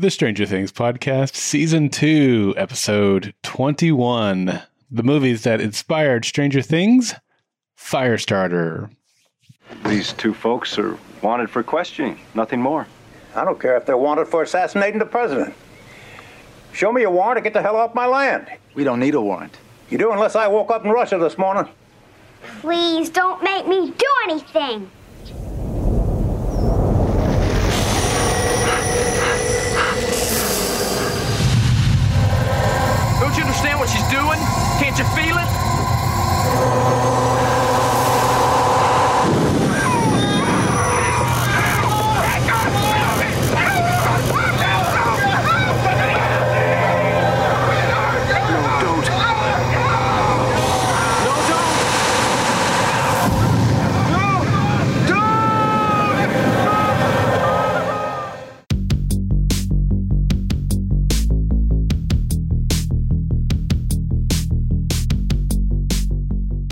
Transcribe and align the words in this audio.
The 0.00 0.10
Stranger 0.10 0.46
Things 0.46 0.72
Podcast, 0.72 1.34
Season 1.34 1.90
2, 1.90 2.54
Episode 2.56 3.34
21. 3.42 4.62
The 4.90 5.02
movies 5.02 5.42
that 5.42 5.60
inspired 5.60 6.24
Stranger 6.24 6.62
Things, 6.62 7.14
Firestarter. 7.78 8.90
These 9.84 10.14
two 10.14 10.32
folks 10.32 10.78
are 10.78 10.96
wanted 11.20 11.50
for 11.50 11.62
questioning, 11.62 12.18
nothing 12.34 12.62
more. 12.62 12.86
I 13.34 13.44
don't 13.44 13.60
care 13.60 13.76
if 13.76 13.84
they're 13.84 13.98
wanted 13.98 14.26
for 14.26 14.42
assassinating 14.42 15.00
the 15.00 15.04
president. 15.04 15.52
Show 16.72 16.92
me 16.92 17.02
a 17.02 17.10
warrant 17.10 17.36
to 17.36 17.42
get 17.42 17.52
the 17.52 17.60
hell 17.60 17.76
off 17.76 17.94
my 17.94 18.06
land. 18.06 18.46
We 18.72 18.84
don't 18.84 19.00
need 19.00 19.14
a 19.14 19.20
warrant. 19.20 19.58
You 19.90 19.98
do 19.98 20.12
unless 20.12 20.34
I 20.34 20.46
woke 20.48 20.70
up 20.70 20.82
in 20.82 20.92
Russia 20.92 21.18
this 21.18 21.36
morning. 21.36 21.70
Please 22.60 23.10
don't 23.10 23.42
make 23.42 23.68
me 23.68 23.90
do 23.90 24.06
anything. 24.30 24.90
Doing? 34.10 34.40
Can't 34.80 34.98
you 34.98 35.04
feel 35.14 35.36
it? 35.38 37.29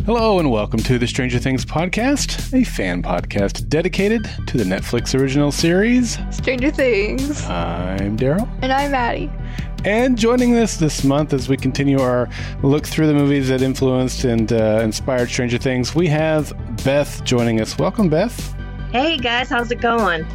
Hello, 0.09 0.39
and 0.39 0.51
welcome 0.51 0.81
to 0.85 0.99
the 0.99 1.07
Stranger 1.07 1.39
Things 1.39 1.67
Podcast, 1.67 2.59
a 2.59 2.65
fan 2.65 3.03
podcast 3.03 3.69
dedicated 3.69 4.25
to 4.47 4.57
the 4.57 4.65
Netflix 4.65 5.15
original 5.15 5.53
series. 5.53 6.17
Stranger 6.31 6.71
Things. 6.71 7.45
I'm 7.45 8.17
Darrell. 8.17 8.49
And 8.63 8.73
I'm 8.73 8.95
Addie. 8.95 9.31
And 9.85 10.17
joining 10.17 10.57
us 10.57 10.79
this 10.79 11.05
month 11.05 11.35
as 11.35 11.51
we 11.51 11.59
continue 11.59 12.01
our 12.01 12.27
look 12.63 12.87
through 12.87 13.07
the 13.07 13.13
movies 13.13 13.51
that 13.51 13.61
influenced 13.61 14.25
and 14.25 14.51
uh, 14.51 14.81
inspired 14.83 15.29
Stranger 15.29 15.59
Things, 15.59 15.95
we 15.95 16.07
have 16.07 16.55
Beth 16.85 17.23
joining 17.25 17.61
us. 17.61 17.77
Welcome, 17.77 18.09
Beth. 18.09 18.57
Hey 18.91 19.19
guys, 19.19 19.51
how's 19.51 19.71
it 19.71 19.83
going? 19.83 20.27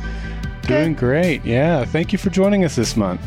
Doing 0.67 0.94
great. 0.94 1.44
Yeah, 1.44 1.83
thank 1.83 2.11
you 2.11 2.19
for 2.19 2.29
joining 2.29 2.63
us 2.63 2.75
this 2.75 2.95
month. 2.95 3.21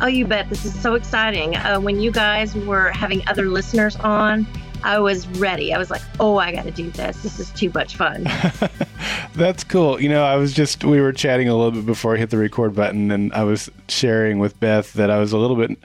Oh, 0.00 0.06
you 0.06 0.26
bet. 0.26 0.48
This 0.48 0.64
is 0.64 0.80
so 0.80 0.94
exciting. 0.94 1.56
Uh, 1.56 1.78
when 1.78 2.00
you 2.00 2.10
guys 2.10 2.54
were 2.54 2.88
having 2.88 3.22
other 3.28 3.50
listeners 3.50 3.96
on, 3.96 4.46
I 4.84 4.98
was 4.98 5.26
ready. 5.38 5.72
I 5.72 5.78
was 5.78 5.90
like, 5.90 6.02
oh, 6.20 6.36
I 6.36 6.52
got 6.52 6.64
to 6.64 6.70
do 6.70 6.90
this. 6.90 7.22
This 7.22 7.40
is 7.40 7.50
too 7.50 7.70
much 7.74 7.96
fun. 7.96 8.24
That's 9.34 9.64
cool. 9.64 10.00
You 10.00 10.10
know, 10.10 10.22
I 10.22 10.36
was 10.36 10.52
just, 10.52 10.84
we 10.84 11.00
were 11.00 11.12
chatting 11.12 11.48
a 11.48 11.56
little 11.56 11.72
bit 11.72 11.86
before 11.86 12.14
I 12.14 12.18
hit 12.18 12.28
the 12.28 12.36
record 12.36 12.74
button, 12.74 13.10
and 13.10 13.32
I 13.32 13.44
was 13.44 13.70
sharing 13.88 14.38
with 14.38 14.60
Beth 14.60 14.92
that 14.92 15.10
I 15.10 15.18
was 15.18 15.32
a 15.32 15.38
little 15.38 15.56
bit 15.56 15.78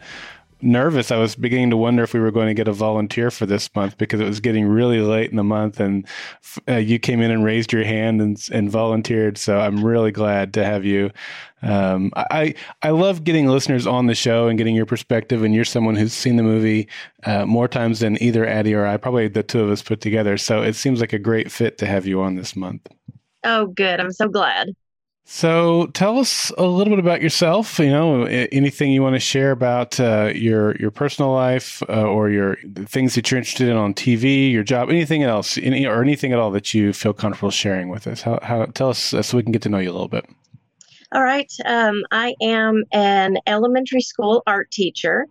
nervous. 0.61 1.11
I 1.11 1.17
was 1.17 1.35
beginning 1.35 1.69
to 1.69 1.77
wonder 1.77 2.03
if 2.03 2.13
we 2.13 2.19
were 2.19 2.31
going 2.31 2.47
to 2.47 2.53
get 2.53 2.67
a 2.67 2.73
volunteer 2.73 3.31
for 3.31 3.45
this 3.45 3.73
month 3.73 3.97
because 3.97 4.19
it 4.19 4.25
was 4.25 4.41
getting 4.41 4.67
really 4.67 4.99
late 4.99 5.29
in 5.29 5.37
the 5.37 5.43
month, 5.43 5.79
and 5.79 6.05
uh, 6.67 6.75
you 6.75 6.99
came 6.99 7.21
in 7.21 7.31
and 7.31 7.45
raised 7.45 7.71
your 7.71 7.85
hand 7.85 8.21
and, 8.21 8.45
and 8.51 8.69
volunteered. 8.69 9.37
So 9.37 9.59
I'm 9.59 9.83
really 9.83 10.11
glad 10.11 10.53
to 10.55 10.65
have 10.65 10.83
you. 10.83 11.11
Um, 11.61 12.11
I 12.15 12.55
I 12.81 12.91
love 12.91 13.23
getting 13.23 13.47
listeners 13.47 13.85
on 13.85 14.07
the 14.07 14.15
show 14.15 14.47
and 14.47 14.57
getting 14.57 14.75
your 14.75 14.85
perspective, 14.85 15.43
and 15.43 15.53
you're 15.53 15.65
someone 15.65 15.95
who's 15.95 16.13
seen 16.13 16.35
the 16.35 16.43
movie 16.43 16.87
uh, 17.25 17.45
more 17.45 17.67
times 17.67 17.99
than 17.99 18.21
either 18.21 18.45
Addie 18.45 18.73
or 18.73 18.85
I, 18.85 18.97
probably 18.97 19.27
the 19.27 19.43
two 19.43 19.61
of 19.61 19.69
us 19.69 19.81
put 19.81 20.01
together. 20.01 20.37
So 20.37 20.61
it 20.61 20.73
seems 20.73 21.01
like 21.01 21.13
a 21.13 21.19
great 21.19 21.51
fit 21.51 21.77
to 21.79 21.85
have 21.85 22.05
you 22.05 22.21
on 22.21 22.35
this 22.35 22.55
month. 22.55 22.87
oh, 23.43 23.67
good. 23.67 23.99
I'm 23.99 24.11
so 24.11 24.27
glad. 24.27 24.69
So 25.31 25.85
tell 25.93 26.17
us 26.17 26.51
a 26.57 26.65
little 26.65 26.91
bit 26.91 26.97
about 26.97 27.21
yourself. 27.21 27.77
You 27.77 27.91
know, 27.91 28.23
anything 28.23 28.91
you 28.91 29.03
want 29.03 29.15
to 29.15 29.19
share 29.19 29.51
about 29.51 29.99
uh, 29.99 30.31
your 30.33 30.75
your 30.77 30.89
personal 30.89 31.31
life 31.31 31.83
uh, 31.87 32.01
or 32.01 32.31
your 32.31 32.57
the 32.63 32.87
things 32.87 33.13
that 33.13 33.29
you're 33.29 33.37
interested 33.37 33.69
in 33.69 33.77
on 33.77 33.93
TV, 33.93 34.51
your 34.51 34.63
job, 34.63 34.89
anything 34.89 35.21
else, 35.21 35.55
any, 35.59 35.85
or 35.85 36.01
anything 36.01 36.33
at 36.33 36.39
all 36.39 36.49
that 36.49 36.73
you 36.73 36.93
feel 36.93 37.13
comfortable 37.13 37.51
sharing 37.51 37.89
with 37.89 38.07
us. 38.07 38.23
How, 38.23 38.39
how 38.41 38.65
tell 38.65 38.89
us 38.89 39.13
uh, 39.13 39.21
so 39.21 39.37
we 39.37 39.43
can 39.43 39.51
get 39.51 39.61
to 39.61 39.69
know 39.69 39.77
you 39.77 39.91
a 39.91 39.93
little 39.93 40.07
bit. 40.07 40.25
All 41.11 41.23
right. 41.23 41.51
Um, 41.65 42.03
I 42.11 42.35
am 42.41 42.83
an 42.93 43.37
elementary 43.47 44.01
school 44.01 44.43
art 44.45 44.69
teacher. 44.71 45.25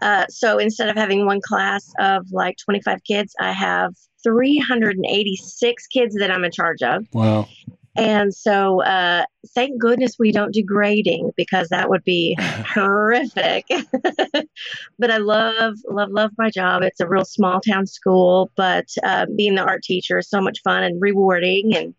Uh, 0.00 0.26
so 0.28 0.58
instead 0.58 0.88
of 0.88 0.96
having 0.96 1.26
one 1.26 1.40
class 1.46 1.92
of 1.98 2.26
like 2.30 2.56
25 2.64 3.02
kids, 3.04 3.34
I 3.40 3.52
have 3.52 3.94
386 4.22 5.86
kids 5.88 6.14
that 6.16 6.30
I'm 6.30 6.44
in 6.44 6.52
charge 6.52 6.82
of. 6.82 7.06
Wow. 7.12 7.48
And 7.96 8.32
so, 8.32 8.82
uh, 8.82 9.24
thank 9.54 9.80
goodness 9.80 10.14
we 10.18 10.30
don't 10.30 10.54
do 10.54 10.62
grading 10.62 11.32
because 11.36 11.68
that 11.68 11.90
would 11.90 12.04
be 12.04 12.36
horrific. 12.40 13.66
but 14.98 15.10
I 15.10 15.16
love, 15.16 15.74
love, 15.90 16.10
love 16.10 16.30
my 16.38 16.50
job. 16.50 16.82
It's 16.82 17.00
a 17.00 17.08
real 17.08 17.24
small 17.24 17.60
town 17.60 17.86
school, 17.86 18.50
but 18.56 18.86
uh, 19.02 19.26
being 19.36 19.56
the 19.56 19.62
art 19.62 19.82
teacher 19.82 20.18
is 20.18 20.30
so 20.30 20.40
much 20.40 20.60
fun 20.62 20.84
and 20.84 21.02
rewarding. 21.02 21.74
And 21.74 21.94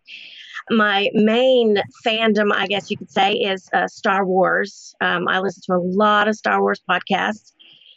my 0.70 1.10
main 1.14 1.78
fandom, 2.06 2.52
I 2.52 2.66
guess 2.66 2.90
you 2.90 2.96
could 2.96 3.10
say, 3.10 3.32
is 3.32 3.68
uh, 3.72 3.88
Star 3.88 4.24
Wars. 4.24 4.94
Um, 5.00 5.28
I 5.28 5.40
listen 5.40 5.62
to 5.66 5.74
a 5.74 5.82
lot 5.82 6.28
of 6.28 6.36
Star 6.36 6.60
Wars 6.60 6.80
podcasts. 6.88 7.52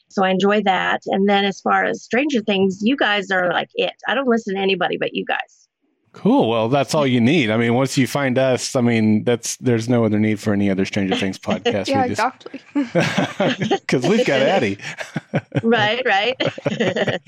So 0.10 0.24
I 0.24 0.30
enjoy 0.30 0.62
that. 0.64 1.02
And 1.08 1.28
then 1.28 1.46
as 1.46 1.60
far 1.62 1.84
as 1.84 2.02
Stranger 2.04 2.42
Things, 2.42 2.80
you 2.82 2.96
guys 2.96 3.32
are 3.32 3.52
like 3.52 3.70
it. 3.76 3.94
I 4.08 4.14
don't 4.14 4.28
listen 4.28 4.56
to 4.56 4.62
anybody 4.62 4.98
but 4.98 5.14
you 5.14 5.26
guys. 5.26 5.68
Cool. 6.14 6.48
Well, 6.50 6.70
that's 6.70 6.96
all 6.96 7.06
you 7.06 7.20
need. 7.20 7.52
I 7.52 7.58
mean, 7.58 7.74
once 7.74 7.98
you 7.98 8.08
find 8.08 8.38
us, 8.38 8.74
I 8.78 8.80
mean, 8.82 9.26
that's 9.26 9.58
there's 9.58 9.90
no 9.90 10.06
other 10.06 10.18
need 10.18 10.40
for 10.40 10.54
any 10.54 10.70
other 10.70 10.86
Stranger 10.86 11.18
Things 11.18 11.38
podcast. 11.40 11.88
yeah, 11.88 12.08
just- 12.08 12.46
exactly. 12.48 13.70
because 13.80 14.08
we've 14.08 14.26
got 14.26 14.40
Addie. 14.42 14.78
right, 15.64 16.02
right. 16.06 17.22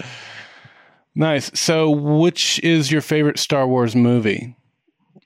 Nice. 1.16 1.52
So, 1.60 1.90
which 1.90 2.60
is 2.64 2.92
your 2.92 3.02
favorite 3.02 3.40
Star 3.40 3.68
Wars 3.68 3.96
movie? 3.96 4.56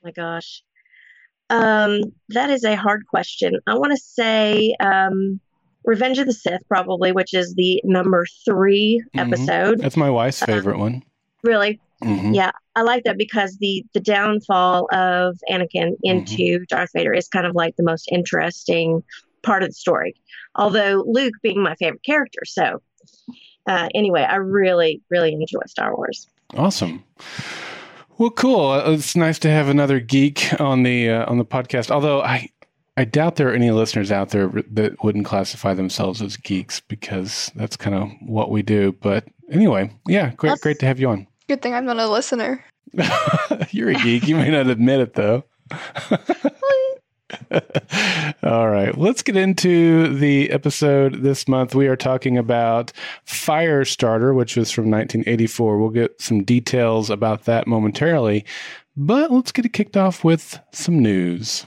My 0.02 0.10
gosh. 0.10 0.62
Um, 1.50 2.00
that 2.30 2.50
is 2.50 2.64
a 2.64 2.76
hard 2.76 3.06
question. 3.06 3.58
I 3.66 3.74
want 3.76 3.92
to 3.92 3.98
say 3.98 4.74
um, 4.80 5.38
Revenge 5.84 6.18
of 6.18 6.26
the 6.26 6.32
Sith, 6.32 6.62
probably, 6.68 7.12
which 7.12 7.34
is 7.34 7.54
the 7.54 7.80
number 7.84 8.24
3 8.44 9.02
Mhm. 9.14 9.20
episode. 9.20 9.80
That's 9.80 9.96
my 9.96 10.10
wife's 10.10 10.42
favorite 10.42 10.78
one. 10.78 11.02
Really, 11.42 11.80
Mhm. 12.02 12.34
yeah, 12.34 12.52
I 12.76 12.82
like 12.82 13.04
that 13.04 13.18
because 13.18 13.58
the 13.58 13.84
the 13.92 14.00
downfall 14.00 14.86
of 14.94 15.38
Anakin 15.50 15.96
into 16.04 16.64
Darth 16.68 16.90
Vader 16.94 17.12
is 17.12 17.28
kind 17.28 17.46
of 17.46 17.54
like 17.54 17.76
the 17.76 17.82
most 17.82 18.08
interesting 18.10 19.02
part 19.42 19.62
of 19.62 19.68
the 19.70 19.74
story. 19.74 20.14
Although 20.54 21.04
Luke 21.06 21.34
being 21.42 21.62
my 21.62 21.74
favorite 21.74 22.04
character, 22.04 22.40
so 22.44 22.80
uh, 23.66 23.88
anyway, 23.94 24.22
I 24.22 24.36
really, 24.36 25.02
really 25.10 25.32
enjoy 25.32 25.60
Star 25.66 25.94
Wars. 25.96 26.28
Awesome. 26.54 27.04
Well, 28.22 28.30
cool. 28.30 28.70
Uh, 28.70 28.92
It's 28.92 29.16
nice 29.16 29.40
to 29.40 29.50
have 29.50 29.68
another 29.68 29.98
geek 29.98 30.54
on 30.60 30.84
the 30.84 31.10
uh, 31.10 31.28
on 31.28 31.38
the 31.38 31.44
podcast. 31.44 31.90
Although 31.90 32.22
I 32.22 32.50
I 32.96 33.04
doubt 33.04 33.34
there 33.34 33.48
are 33.48 33.52
any 33.52 33.72
listeners 33.72 34.12
out 34.12 34.28
there 34.28 34.48
that 34.70 35.02
wouldn't 35.02 35.24
classify 35.26 35.74
themselves 35.74 36.22
as 36.22 36.36
geeks 36.36 36.78
because 36.78 37.50
that's 37.56 37.76
kind 37.76 37.96
of 37.96 38.12
what 38.20 38.52
we 38.52 38.62
do. 38.62 38.92
But 38.92 39.24
anyway, 39.50 39.90
yeah, 40.06 40.30
great, 40.36 40.50
That's- 40.50 40.60
great 40.60 40.78
to 40.78 40.86
have 40.86 41.00
you 41.00 41.08
on. 41.08 41.26
Good 41.48 41.62
thing 41.62 41.74
I'm 41.74 41.84
not 41.84 41.96
a 41.96 42.06
listener. 42.06 42.64
You're 43.72 43.90
a 43.90 43.94
geek. 43.94 44.28
You 44.28 44.36
may 44.36 44.50
not 44.50 44.68
admit 44.68 45.00
it 45.00 45.14
though. 45.14 45.42
All 48.42 48.68
right, 48.68 48.96
let's 48.96 49.22
get 49.22 49.36
into 49.36 50.14
the 50.14 50.50
episode 50.50 51.22
this 51.22 51.48
month. 51.48 51.74
We 51.74 51.86
are 51.88 51.96
talking 51.96 52.38
about 52.38 52.92
Firestarter, 53.26 54.34
which 54.34 54.56
was 54.56 54.70
from 54.70 54.90
1984. 54.90 55.78
We'll 55.78 55.90
get 55.90 56.20
some 56.20 56.44
details 56.44 57.10
about 57.10 57.44
that 57.44 57.66
momentarily, 57.66 58.44
but 58.96 59.30
let's 59.30 59.52
get 59.52 59.64
it 59.64 59.72
kicked 59.72 59.96
off 59.96 60.24
with 60.24 60.58
some 60.72 60.98
news. 60.98 61.66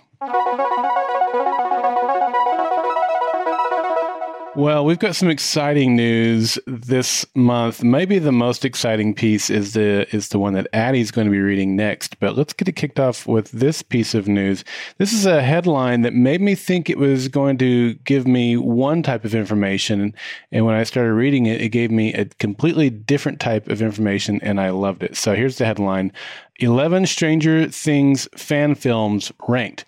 Well, 4.56 4.86
we've 4.86 5.00
got 5.00 5.18
some 5.18 5.30
exciting 5.30 5.98
news 5.98 6.58
this 6.66 7.26
month. 7.36 7.84
Maybe 7.84 8.20
the 8.20 8.32
most 8.32 8.64
exciting 8.64 9.14
piece 9.14 9.50
is 9.50 9.74
the 9.74 10.08
is 10.16 10.30
the 10.30 10.40
one 10.40 10.54
that 10.54 10.70
Addie's 10.72 11.12
going 11.12 11.28
to 11.28 11.32
be 11.32 11.42
reading 11.42 11.76
next. 11.76 12.18
But 12.22 12.38
let's 12.38 12.54
get 12.54 12.70
it 12.70 12.78
kicked 12.78 12.98
off 12.98 13.28
with 13.28 13.52
this 13.52 13.82
piece 13.82 14.14
of 14.14 14.30
news. 14.30 14.64
This 14.98 15.12
is 15.12 15.26
a 15.26 15.44
headline 15.44 16.04
that 16.04 16.14
made 16.14 16.40
me 16.40 16.56
think 16.56 16.90
it 16.90 16.98
was 16.98 17.28
going 17.28 17.58
to 17.58 17.96
give 18.06 18.26
me 18.26 18.56
one 18.56 19.04
type 19.04 19.26
of 19.26 19.36
information, 19.36 20.16
and 20.54 20.66
when 20.66 20.76
I 20.76 20.84
started 20.84 21.12
reading 21.12 21.48
it, 21.48 21.60
it 21.60 21.70
gave 21.70 21.92
me 21.92 22.14
a 22.14 22.24
completely 22.24 22.90
different 22.90 23.42
type 23.42 23.68
of 23.68 23.82
information, 23.82 24.40
and 24.42 24.62
I 24.62 24.70
loved 24.70 25.04
it. 25.04 25.18
So 25.18 25.36
here's 25.36 25.58
the 25.58 25.66
headline: 25.66 26.14
11 26.60 27.08
Stranger 27.08 27.68
Things 27.68 28.30
fan 28.38 28.74
films 28.76 29.34
ranked. 29.50 29.84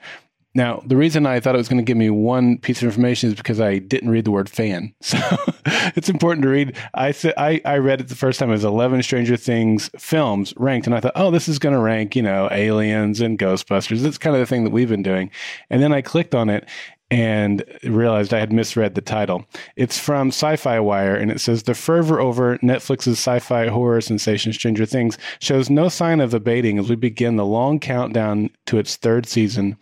Now, 0.58 0.82
the 0.84 0.98
reason 0.98 1.28
I 1.28 1.40
thought 1.40 1.54
it 1.54 1.60
was 1.60 1.70
going 1.70 1.78
to 1.78 1.84
give 1.84 1.98
me 1.98 2.10
one 2.10 2.58
piece 2.58 2.82
of 2.82 2.86
information 2.86 3.30
is 3.30 3.36
because 3.36 3.60
I 3.62 3.78
didn't 3.78 4.10
read 4.10 4.26
the 4.26 4.32
word 4.32 4.50
fan. 4.50 4.92
So 5.04 5.18
it's 5.96 6.10
important 6.10 6.42
to 6.44 6.50
read. 6.50 6.76
I 6.94 7.14
I, 7.38 7.62
I 7.64 7.78
read 7.78 8.02
it 8.02 8.08
the 8.08 8.16
first 8.16 8.40
time 8.40 8.52
as 8.52 8.64
11 8.64 9.04
Stranger 9.04 9.38
Things 9.38 9.90
films 9.98 10.54
ranked, 10.58 10.88
and 10.88 10.96
I 10.96 11.00
thought, 11.00 11.12
oh, 11.16 11.30
this 11.30 11.48
is 11.48 11.60
going 11.60 11.74
to 11.74 11.80
rank, 11.80 12.16
you 12.16 12.22
know, 12.22 12.48
Aliens 12.52 13.22
and 13.22 13.38
Ghostbusters. 13.38 14.04
It's 14.04 14.18
kind 14.18 14.36
of 14.36 14.40
the 14.40 14.46
thing 14.46 14.64
that 14.64 14.72
we've 14.72 14.90
been 14.90 15.04
doing. 15.04 15.30
And 15.70 15.82
then 15.82 15.94
I 15.94 16.02
clicked 16.02 16.34
on 16.34 16.50
it, 16.50 16.68
and 17.10 17.64
realized 17.84 18.34
I 18.34 18.40
had 18.40 18.52
misread 18.52 18.96
the 18.96 19.02
title. 19.02 19.46
It's 19.76 19.98
from 19.98 20.30
Sci 20.30 20.56
Fi 20.58 20.80
Wire, 20.80 21.16
and 21.16 21.32
it 21.32 21.40
says 21.40 21.64
The 21.64 21.74
fervor 21.74 22.20
over 22.20 22.58
Netflix's 22.60 23.18
sci 23.18 23.40
fi 23.40 23.68
horror 23.68 24.02
sensation 24.02 24.54
Stranger 24.54 24.86
Things 24.86 25.18
shows 25.40 25.70
no 25.70 25.90
sign 25.90 26.20
of 26.20 26.34
abating 26.34 26.78
as 26.78 26.90
we 26.90 26.96
begin 26.96 27.36
the 27.36 27.46
long 27.46 27.80
countdown 27.80 28.50
to 28.66 28.78
its 28.78 28.96
third 28.96 29.26
season, 29.26 29.78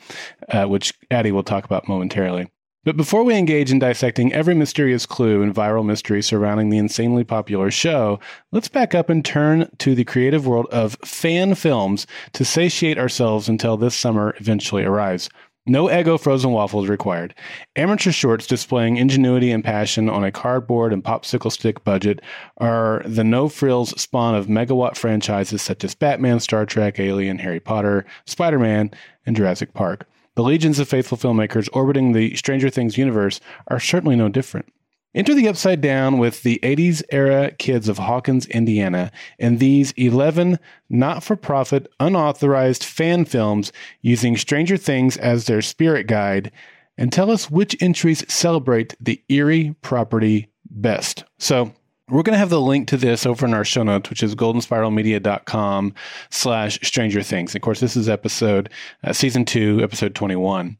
uh, 0.50 0.66
which 0.66 0.94
Addie 1.10 1.32
will 1.32 1.44
talk 1.44 1.66
about 1.66 1.88
momentarily. 1.88 2.50
But 2.86 2.98
before 2.98 3.24
we 3.24 3.36
engage 3.36 3.72
in 3.72 3.80
dissecting 3.80 4.32
every 4.32 4.54
mysterious 4.54 5.08
clue 5.08 5.42
and 5.42 5.56
viral 5.56 5.84
mystery 5.84 6.22
surrounding 6.22 6.70
the 6.70 6.78
insanely 6.78 7.24
popular 7.24 7.72
show, 7.72 8.20
let's 8.52 8.68
back 8.68 8.94
up 8.94 9.10
and 9.10 9.26
turn 9.26 9.72
to 9.80 9.96
the 9.96 10.04
creative 10.04 10.46
world 10.46 10.68
of 10.72 10.96
fan 11.04 11.56
films 11.56 12.06
to 12.34 12.46
satiate 12.46 13.00
ourselves 13.00 13.50
until 13.50 13.76
this 13.76 13.96
summer 13.96 14.36
eventually 14.40 14.84
arrives. 14.84 15.32
No 15.68 15.86
Eggo 15.88 16.20
frozen 16.20 16.52
waffles 16.52 16.88
required. 16.88 17.34
Amateur 17.76 18.12
shorts 18.12 18.46
displaying 18.46 18.98
ingenuity 18.98 19.52
and 19.52 19.64
passion 19.64 20.10
on 20.10 20.24
a 20.24 20.32
cardboard 20.32 20.94
and 20.94 21.04
popsicle 21.04 21.52
stick 21.52 21.84
budget 21.84 22.22
are 22.58 23.02
the 23.04 23.24
no 23.24 23.50
frills 23.50 24.00
spawn 24.00 24.36
of 24.36 24.46
megawatt 24.46 24.96
franchises 24.96 25.64
such 25.64 25.84
as 25.84 25.96
Batman, 25.96 26.40
Star 26.40 26.68
Trek, 26.68 27.00
Alien, 27.00 27.40
Harry 27.40 27.60
Potter, 27.60 28.06
Spider 28.26 28.60
Man, 28.60 28.92
and 29.26 29.36
Jurassic 29.36 29.74
Park. 29.74 30.08
The 30.36 30.44
legions 30.44 30.78
of 30.78 30.88
faithful 30.88 31.18
filmmakers 31.18 31.68
orbiting 31.74 32.12
the 32.12 32.36
Stranger 32.36 32.70
Things 32.70 32.96
universe 32.96 33.42
are 33.68 33.80
certainly 33.80 34.16
no 34.16 34.30
different. 34.30 34.72
Enter 35.16 35.34
the 35.34 35.48
Upside 35.48 35.80
Down 35.80 36.18
with 36.18 36.44
the 36.44 36.60
80s 36.62 37.02
era 37.10 37.52
kids 37.52 37.88
of 37.88 37.98
Hawkins, 37.98 38.48
Indiana, 38.48 39.14
and 39.40 39.60
these 39.60 39.94
11 39.94 40.60
not 40.90 41.24
for 41.24 41.38
profit, 41.38 41.88
unauthorized 42.02 42.84
fan 42.84 43.24
films 43.24 43.72
using 44.02 44.36
Stranger 44.36 44.76
Things 44.76 45.16
as 45.16 45.46
their 45.46 45.62
spirit 45.62 46.08
guide, 46.08 46.52
and 46.98 47.14
tell 47.14 47.32
us 47.32 47.50
which 47.50 47.82
entries 47.82 48.26
celebrate 48.32 48.94
the 49.00 49.24
eerie 49.30 49.74
property 49.82 50.50
best. 50.70 51.24
So, 51.40 51.72
we're 52.10 52.22
going 52.22 52.34
to 52.34 52.40
have 52.40 52.50
the 52.52 52.62
link 52.62 52.88
to 52.90 52.98
this 52.98 53.26
over 53.26 53.48
in 53.48 53.54
our 53.56 53.66
show 53.66 53.82
notes, 53.82 54.12
which 54.12 54.22
is 54.22 54.36
goldenspiralmedia.com 54.36 55.94
slash 56.30 56.78
stranger 56.84 57.24
things. 57.24 57.56
Of 57.56 57.62
course, 57.62 57.80
this 57.80 57.96
is 57.96 58.08
episode, 58.08 58.70
uh, 59.04 59.12
season 59.12 59.44
two, 59.44 59.82
episode 59.82 60.14
21. 60.14 60.78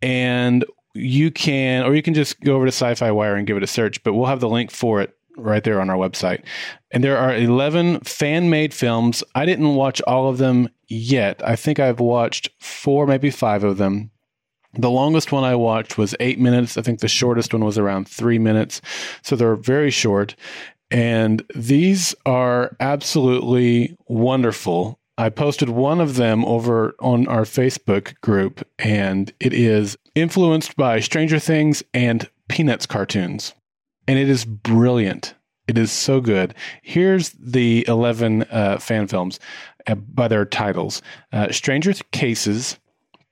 And 0.00 0.64
you 0.94 1.30
can, 1.30 1.84
or 1.84 1.94
you 1.94 2.02
can 2.02 2.14
just 2.14 2.40
go 2.40 2.56
over 2.56 2.66
to 2.66 2.72
Sci 2.72 2.94
Fi 2.94 3.10
Wire 3.10 3.36
and 3.36 3.46
give 3.46 3.56
it 3.56 3.62
a 3.62 3.68
search, 3.68 4.02
but 4.02 4.14
we'll 4.14 4.26
have 4.26 4.40
the 4.40 4.48
link 4.48 4.70
for 4.70 5.00
it 5.00 5.16
right 5.36 5.64
there 5.64 5.80
on 5.80 5.90
our 5.90 5.96
website. 5.96 6.44
And 6.90 7.02
there 7.02 7.16
are 7.16 7.34
11 7.34 8.00
fan 8.00 8.50
made 8.50 8.74
films. 8.74 9.22
I 9.34 9.46
didn't 9.46 9.74
watch 9.74 10.02
all 10.02 10.28
of 10.28 10.38
them 10.38 10.68
yet. 10.88 11.40
I 11.46 11.56
think 11.56 11.78
I've 11.78 12.00
watched 12.00 12.48
four, 12.58 13.06
maybe 13.06 13.30
five 13.30 13.64
of 13.64 13.78
them. 13.78 14.10
The 14.74 14.90
longest 14.90 15.32
one 15.32 15.42
I 15.42 15.56
watched 15.56 15.98
was 15.98 16.14
eight 16.20 16.38
minutes. 16.38 16.76
I 16.76 16.82
think 16.82 17.00
the 17.00 17.08
shortest 17.08 17.52
one 17.52 17.64
was 17.64 17.78
around 17.78 18.08
three 18.08 18.38
minutes. 18.38 18.80
So 19.22 19.34
they're 19.34 19.56
very 19.56 19.90
short. 19.90 20.36
And 20.90 21.44
these 21.54 22.14
are 22.26 22.76
absolutely 22.80 23.96
wonderful. 24.06 24.99
I 25.20 25.28
posted 25.28 25.68
one 25.68 26.00
of 26.00 26.16
them 26.16 26.46
over 26.46 26.94
on 26.98 27.28
our 27.28 27.42
Facebook 27.42 28.18
group, 28.22 28.66
and 28.78 29.30
it 29.38 29.52
is 29.52 29.98
influenced 30.14 30.78
by 30.78 31.00
Stranger 31.00 31.38
Things 31.38 31.82
and 31.92 32.26
Peanuts 32.48 32.86
cartoons. 32.86 33.52
And 34.08 34.18
it 34.18 34.30
is 34.30 34.46
brilliant. 34.46 35.34
It 35.68 35.76
is 35.76 35.92
so 35.92 36.22
good. 36.22 36.54
Here's 36.80 37.32
the 37.32 37.84
11 37.86 38.44
uh, 38.44 38.78
fan 38.78 39.08
films 39.08 39.38
uh, 39.86 39.96
by 39.96 40.26
their 40.26 40.46
titles 40.46 41.02
uh, 41.34 41.52
Stranger 41.52 41.92
Cases, 42.12 42.78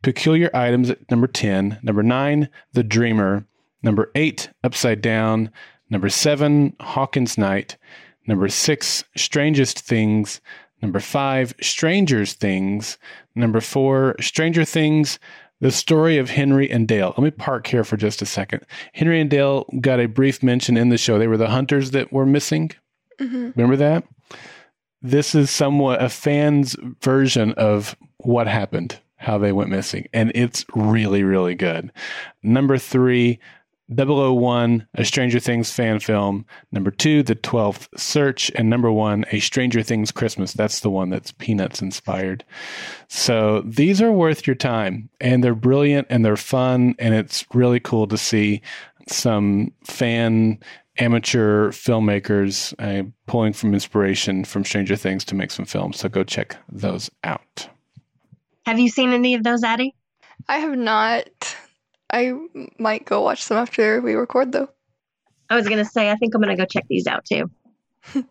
Peculiar 0.02 0.50
Items 0.52 0.90
at 0.90 1.10
number 1.10 1.26
10, 1.26 1.78
number 1.82 2.02
9, 2.02 2.50
The 2.74 2.84
Dreamer, 2.84 3.46
number 3.82 4.10
8, 4.14 4.50
Upside 4.62 5.00
Down, 5.00 5.50
number 5.88 6.10
7, 6.10 6.76
Hawkins 6.80 7.38
Night, 7.38 7.78
number 8.26 8.50
6, 8.50 9.04
Strangest 9.16 9.80
Things, 9.80 10.42
number 10.82 11.00
5, 11.00 11.54
Strangers 11.60 12.34
Things, 12.34 12.98
number 13.34 13.60
4, 13.60 14.16
Stranger 14.20 14.64
Things, 14.64 15.18
the 15.60 15.70
story 15.70 16.18
of 16.18 16.30
Henry 16.30 16.70
and 16.70 16.86
Dale. 16.86 17.14
Let 17.16 17.24
me 17.24 17.30
park 17.30 17.66
here 17.66 17.84
for 17.84 17.96
just 17.96 18.22
a 18.22 18.26
second. 18.26 18.64
Henry 18.92 19.20
and 19.20 19.28
Dale 19.28 19.64
got 19.80 20.00
a 20.00 20.06
brief 20.06 20.42
mention 20.42 20.76
in 20.76 20.88
the 20.88 20.98
show. 20.98 21.18
They 21.18 21.26
were 21.26 21.36
the 21.36 21.48
hunters 21.48 21.90
that 21.92 22.12
were 22.12 22.26
missing. 22.26 22.70
Mm-hmm. 23.20 23.50
Remember 23.56 23.76
that? 23.76 24.04
This 25.02 25.34
is 25.34 25.50
somewhat 25.50 26.02
a 26.02 26.08
fan's 26.08 26.76
version 27.02 27.52
of 27.52 27.96
what 28.18 28.46
happened, 28.46 28.98
how 29.16 29.38
they 29.38 29.52
went 29.52 29.70
missing. 29.70 30.08
And 30.12 30.32
it's 30.34 30.64
really, 30.74 31.22
really 31.24 31.54
good. 31.54 31.92
Number 32.42 32.78
three, 32.78 33.38
001, 33.94 34.86
a 34.94 35.04
Stranger 35.04 35.40
Things 35.40 35.72
fan 35.72 35.98
film. 35.98 36.44
Number 36.72 36.90
two, 36.90 37.22
The 37.22 37.36
12th 37.36 37.88
Search. 37.96 38.50
And 38.54 38.68
number 38.68 38.92
one, 38.92 39.24
A 39.32 39.40
Stranger 39.40 39.82
Things 39.82 40.12
Christmas. 40.12 40.52
That's 40.52 40.80
the 40.80 40.90
one 40.90 41.10
that's 41.10 41.32
Peanuts 41.32 41.80
inspired. 41.80 42.44
So 43.08 43.62
these 43.64 44.02
are 44.02 44.12
worth 44.12 44.46
your 44.46 44.56
time. 44.56 45.08
And 45.20 45.42
they're 45.42 45.54
brilliant 45.54 46.06
and 46.10 46.24
they're 46.24 46.36
fun. 46.36 46.94
And 46.98 47.14
it's 47.14 47.46
really 47.54 47.80
cool 47.80 48.06
to 48.08 48.18
see 48.18 48.60
some 49.06 49.72
fan 49.84 50.58
amateur 50.98 51.70
filmmakers 51.70 52.74
uh, 52.78 53.08
pulling 53.26 53.52
from 53.52 53.72
inspiration 53.72 54.44
from 54.44 54.64
Stranger 54.64 54.96
Things 54.96 55.24
to 55.26 55.34
make 55.34 55.50
some 55.50 55.64
films. 55.64 55.98
So 55.98 56.08
go 56.08 56.24
check 56.24 56.56
those 56.70 57.10
out. 57.24 57.68
Have 58.66 58.78
you 58.78 58.88
seen 58.88 59.12
any 59.12 59.34
of 59.34 59.44
those, 59.44 59.64
Addie? 59.64 59.94
I 60.46 60.58
have 60.58 60.76
not. 60.76 61.56
I 62.10 62.32
might 62.78 63.04
go 63.04 63.22
watch 63.22 63.46
them 63.46 63.58
after 63.58 64.00
we 64.00 64.14
record, 64.14 64.52
though. 64.52 64.68
I 65.50 65.56
was 65.56 65.66
going 65.66 65.78
to 65.78 65.84
say, 65.84 66.10
I 66.10 66.16
think 66.16 66.34
I'm 66.34 66.42
going 66.42 66.54
to 66.54 66.60
go 66.60 66.66
check 66.66 66.86
these 66.88 67.06
out 67.06 67.24
too. 67.24 67.50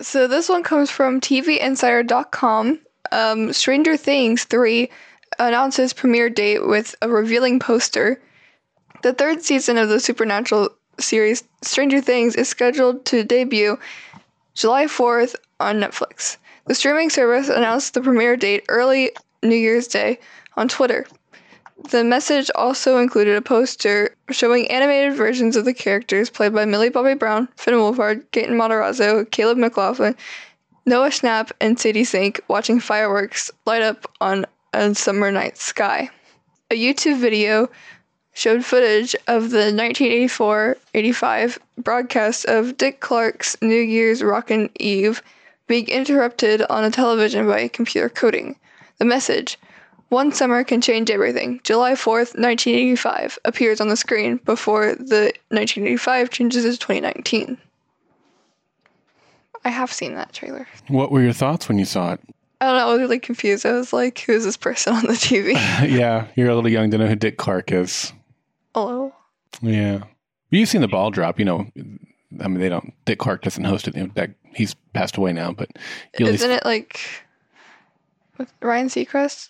so 0.00 0.26
this 0.26 0.48
one 0.48 0.62
comes 0.62 0.90
from 0.90 1.20
TVInsider.com. 1.20 2.80
Um, 3.12 3.52
Stranger 3.52 3.96
Things 3.96 4.44
3 4.44 4.90
announces 5.38 5.92
premiere 5.92 6.30
date 6.30 6.66
with 6.66 6.94
a 7.02 7.08
revealing 7.08 7.58
poster. 7.58 8.20
The 9.02 9.12
third 9.12 9.42
season 9.42 9.78
of 9.78 9.88
the 9.88 9.98
Supernatural 9.98 10.70
series 10.98 11.42
Stranger 11.62 12.00
Things 12.00 12.36
is 12.36 12.48
scheduled 12.48 13.04
to 13.06 13.24
debut 13.24 13.78
July 14.54 14.84
4th 14.84 15.34
on 15.58 15.80
Netflix. 15.80 16.36
The 16.66 16.74
streaming 16.74 17.10
service 17.10 17.48
announced 17.48 17.94
the 17.94 18.02
premiere 18.02 18.36
date 18.36 18.64
early 18.68 19.10
New 19.42 19.56
Year's 19.56 19.88
Day 19.88 20.20
on 20.56 20.68
Twitter. 20.68 21.06
The 21.88 22.04
message 22.04 22.50
also 22.54 22.98
included 22.98 23.36
a 23.36 23.42
poster 23.42 24.14
showing 24.30 24.70
animated 24.70 25.14
versions 25.14 25.56
of 25.56 25.64
the 25.64 25.72
characters 25.72 26.28
played 26.28 26.52
by 26.52 26.64
Millie 26.64 26.90
Bobby 26.90 27.14
Brown, 27.14 27.48
Finn 27.56 27.74
Wolfhard, 27.74 28.24
Gaten 28.32 28.50
Matarazzo, 28.50 29.28
Caleb 29.30 29.58
McLaughlin, 29.58 30.14
Noah 30.84 31.08
Schnapp, 31.08 31.50
and 31.60 31.80
Sadie 31.80 32.04
Sink 32.04 32.40
watching 32.48 32.80
fireworks 32.80 33.50
light 33.66 33.82
up 33.82 34.10
on 34.20 34.46
a 34.72 34.94
summer 34.94 35.32
night 35.32 35.56
sky. 35.56 36.10
A 36.70 36.74
YouTube 36.74 37.18
video 37.18 37.70
showed 38.34 38.64
footage 38.64 39.16
of 39.26 39.50
the 39.50 39.72
1984-85 39.72 41.58
broadcast 41.78 42.44
of 42.44 42.76
Dick 42.76 43.00
Clark's 43.00 43.56
New 43.60 43.80
Year's 43.80 44.22
Rockin' 44.22 44.70
Eve 44.78 45.22
being 45.66 45.88
interrupted 45.88 46.62
on 46.70 46.84
a 46.84 46.90
television 46.90 47.46
by 47.46 47.68
computer 47.68 48.08
coding. 48.08 48.56
The 48.98 49.04
message, 49.04 49.58
one 50.10 50.32
Summer 50.32 50.62
Can 50.64 50.80
Change 50.80 51.10
Everything, 51.10 51.60
July 51.64 51.92
4th, 51.92 52.36
1985, 52.36 53.38
appears 53.44 53.80
on 53.80 53.88
the 53.88 53.96
screen 53.96 54.36
before 54.44 54.94
the 54.94 55.32
1985 55.48 56.30
changes 56.30 56.64
to 56.64 56.78
2019. 56.78 57.56
I 59.64 59.68
have 59.68 59.92
seen 59.92 60.14
that 60.14 60.32
trailer. 60.32 60.66
What 60.88 61.10
were 61.10 61.22
your 61.22 61.32
thoughts 61.32 61.68
when 61.68 61.78
you 61.78 61.84
saw 61.84 62.14
it? 62.14 62.20
I 62.60 62.66
don't 62.66 62.76
know. 62.76 62.88
I 62.88 62.92
was 62.92 63.00
really 63.00 63.18
confused. 63.18 63.64
I 63.64 63.72
was 63.72 63.92
like, 63.92 64.18
who's 64.20 64.44
this 64.44 64.56
person 64.56 64.94
on 64.94 65.06
the 65.06 65.12
TV? 65.12 65.52
yeah, 65.88 66.26
you're 66.34 66.50
a 66.50 66.54
little 66.54 66.70
young 66.70 66.90
to 66.90 66.98
know 66.98 67.06
who 67.06 67.16
Dick 67.16 67.38
Clark 67.38 67.72
is. 67.72 68.12
Hello? 68.74 69.14
Yeah. 69.62 70.04
You've 70.50 70.68
seen 70.68 70.80
the 70.80 70.88
ball 70.88 71.10
drop, 71.10 71.38
you 71.38 71.44
know. 71.44 71.66
I 72.40 72.48
mean, 72.48 72.58
they 72.58 72.68
don't, 72.68 72.92
Dick 73.04 73.18
Clark 73.18 73.42
doesn't 73.42 73.64
host 73.64 73.86
it. 73.86 73.96
You 73.96 74.04
know, 74.04 74.10
that, 74.14 74.30
he's 74.54 74.74
passed 74.92 75.16
away 75.16 75.32
now, 75.32 75.52
but. 75.52 75.70
Isn't 76.14 76.32
least, 76.32 76.44
it 76.44 76.64
like 76.64 77.00
with 78.38 78.52
Ryan 78.60 78.88
Seacrest? 78.88 79.48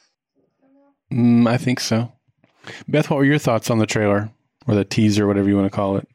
Mm, 1.13 1.47
I 1.49 1.57
think 1.57 1.81
so. 1.81 2.13
Beth, 2.89 3.11
what 3.11 3.17
were 3.17 3.25
your 3.25 3.39
thoughts 3.39 3.71
on 3.71 3.79
the 3.79 3.87
trailer 3.87 4.31
or 4.67 4.75
the 4.75 4.85
teaser, 4.85 5.27
whatever 5.27 5.49
you 5.49 5.57
want 5.57 5.71
to 5.71 5.75
call 5.75 5.97
it? 5.97 6.07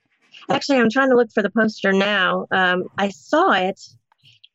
Actually, 0.50 0.80
I'm 0.80 0.90
trying 0.90 1.10
to 1.10 1.16
look 1.16 1.32
for 1.34 1.42
the 1.42 1.50
poster 1.50 1.92
now. 1.92 2.46
Um, 2.52 2.84
I 2.98 3.10
saw 3.10 3.52
it 3.54 3.82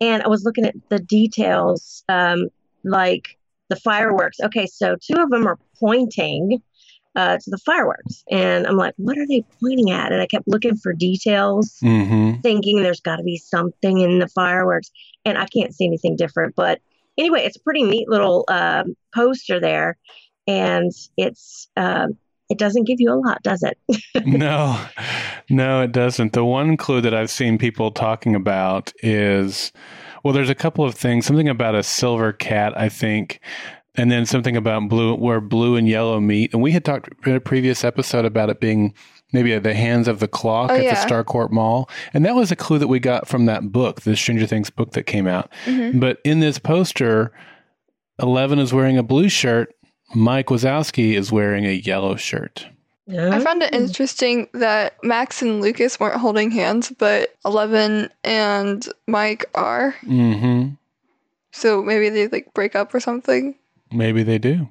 and 0.01 0.23
I 0.23 0.29
was 0.29 0.45
looking 0.45 0.65
at 0.65 0.75
the 0.89 0.99
details, 1.01 2.05
um, 2.09 2.49
like 2.85 3.37
the 3.69 3.77
fireworks. 3.77 4.39
Okay, 4.41 4.67
so 4.67 4.97
two 4.97 5.21
of 5.21 5.31
them 5.31 5.47
are 5.47 5.59
pointing 5.79 6.63
uh, 7.17 7.39
to 7.39 7.51
the 7.51 7.59
fireworks, 7.59 8.23
and 8.31 8.69
I'm 8.69 8.77
like, 8.77 8.95
what 8.97 9.19
are 9.19 9.27
they 9.27 9.45
pointing 9.61 9.91
at? 9.91 10.13
And 10.13 10.23
I 10.23 10.27
kept 10.27 10.47
looking 10.47 10.77
for 10.77 10.93
details, 10.93 11.77
Mm-hmm. 11.83 12.41
thinking 12.41 12.83
there's 12.83 13.01
got 13.01 13.17
to 13.17 13.25
be 13.25 13.37
something 13.37 13.99
in 13.99 14.21
the 14.21 14.29
fireworks, 14.29 14.91
and 15.25 15.37
I 15.37 15.47
can't 15.47 15.75
see 15.75 15.87
anything 15.87 16.15
different. 16.15 16.55
But 16.55 16.81
anyway, 17.19 17.45
it's 17.45 17.57
a 17.57 17.63
pretty 17.63 17.83
neat 17.83 18.09
little 18.09 18.45
um, 18.49 18.95
poster 19.13 19.61
there, 19.61 19.99
and 20.51 20.91
it's 21.17 21.69
um, 21.77 22.17
it 22.49 22.59
doesn't 22.59 22.85
give 22.85 23.01
you 23.01 23.13
a 23.13 23.15
lot, 23.15 23.43
does 23.43 23.63
it? 23.63 23.79
no, 24.27 24.85
no, 25.49 25.83
it 25.83 25.93
doesn't. 25.93 26.33
The 26.33 26.45
one 26.45 26.77
clue 26.77 27.01
that 27.01 27.15
I've 27.15 27.31
seen 27.31 27.59
people 27.59 27.91
talking 27.91 28.35
about 28.35 28.93
is 29.03 29.73
well, 30.25 30.35
there's 30.35 30.51
a 30.51 30.55
couple 30.55 30.85
of 30.85 30.95
things. 30.95 31.27
Something 31.27 31.49
about 31.49 31.75
a 31.75 31.83
silver 31.83 32.33
cat, 32.33 32.77
I 32.77 32.89
think, 32.89 33.41
and 33.95 34.11
then 34.11 34.27
something 34.27 34.57
about 34.57 34.89
blue, 34.89 35.15
where 35.15 35.41
blue 35.41 35.77
and 35.77 35.89
yellow 35.89 36.21
meet. 36.21 36.53
And 36.53 36.63
we 36.63 36.73
had 36.73 36.85
talked 36.85 37.09
in 37.27 37.35
a 37.37 37.41
previous 37.41 37.85
episode 37.85 38.25
about 38.25 38.51
it 38.51 38.61
being 38.61 38.93
maybe 39.33 39.55
at 39.55 39.63
the 39.63 39.75
hands 39.75 40.09
of 40.09 40.19
the 40.19 40.27
clock 40.29 40.71
Oh, 40.73 40.75
at 40.75 40.83
yeah. 40.83 41.07
the 41.07 41.09
Starcourt 41.09 41.53
Mall, 41.53 41.89
and 42.13 42.25
that 42.25 42.35
was 42.35 42.51
a 42.51 42.57
clue 42.57 42.79
that 42.79 42.89
we 42.89 42.99
got 42.99 43.29
from 43.29 43.47
that 43.47 43.71
book, 43.71 44.01
the 44.01 44.17
Stranger 44.17 44.47
Things 44.47 44.71
book 44.71 44.91
that 44.93 45.05
came 45.05 45.29
out. 45.29 45.51
But 45.95 46.19
in 46.25 46.41
this 46.41 46.59
poster, 46.59 47.31
Eleven 48.21 48.59
is 48.59 48.75
wearing 48.75 48.99
a 48.99 49.03
blue 49.05 49.29
shirt. 49.29 49.73
Mike 50.15 50.47
Wazowski 50.47 51.15
is 51.15 51.31
wearing 51.33 51.67
a 51.67 51.73
yellow 51.73 52.17
shirt. 52.17 52.67
I 53.19 53.41
found 53.41 53.63
it 53.63 53.75
interesting 53.75 54.49
that 54.55 55.03
Max 55.03 55.43
and 55.43 55.61
Lucas 55.61 55.99
weren't 55.99 56.21
holding 56.21 56.53
hands, 56.53 56.93
but 56.97 57.35
Eleven 57.45 58.09
and 58.23 58.87
Mike 59.09 59.47
are. 59.55 59.97
Mm-hmm. 60.05 60.75
So 61.53 61.83
maybe 61.83 62.09
they 62.09 62.29
like 62.29 62.55
break 62.55 62.77
up 62.77 62.95
or 62.95 63.01
something. 63.01 63.57
Maybe 63.91 64.23
they 64.23 64.39
do. 64.39 64.69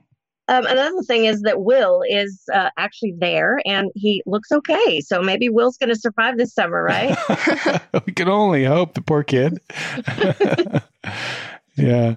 Um, 0.47 0.65
another 0.65 1.03
thing 1.03 1.25
is 1.25 1.41
that 1.41 1.61
Will 1.61 2.01
is 2.09 2.41
uh, 2.51 2.69
actually 2.77 3.13
there, 3.19 3.59
and 3.65 3.91
he 3.93 4.23
looks 4.25 4.51
okay. 4.51 4.99
So 5.01 5.21
maybe 5.21 5.49
Will's 5.49 5.77
going 5.77 5.89
to 5.89 5.99
survive 5.99 6.37
this 6.37 6.53
summer, 6.53 6.81
right? 6.81 7.15
we 8.05 8.13
can 8.13 8.29
only 8.29 8.65
hope, 8.65 8.95
the 8.95 9.01
poor 9.01 9.23
kid. 9.23 9.59
yeah. 11.75 12.15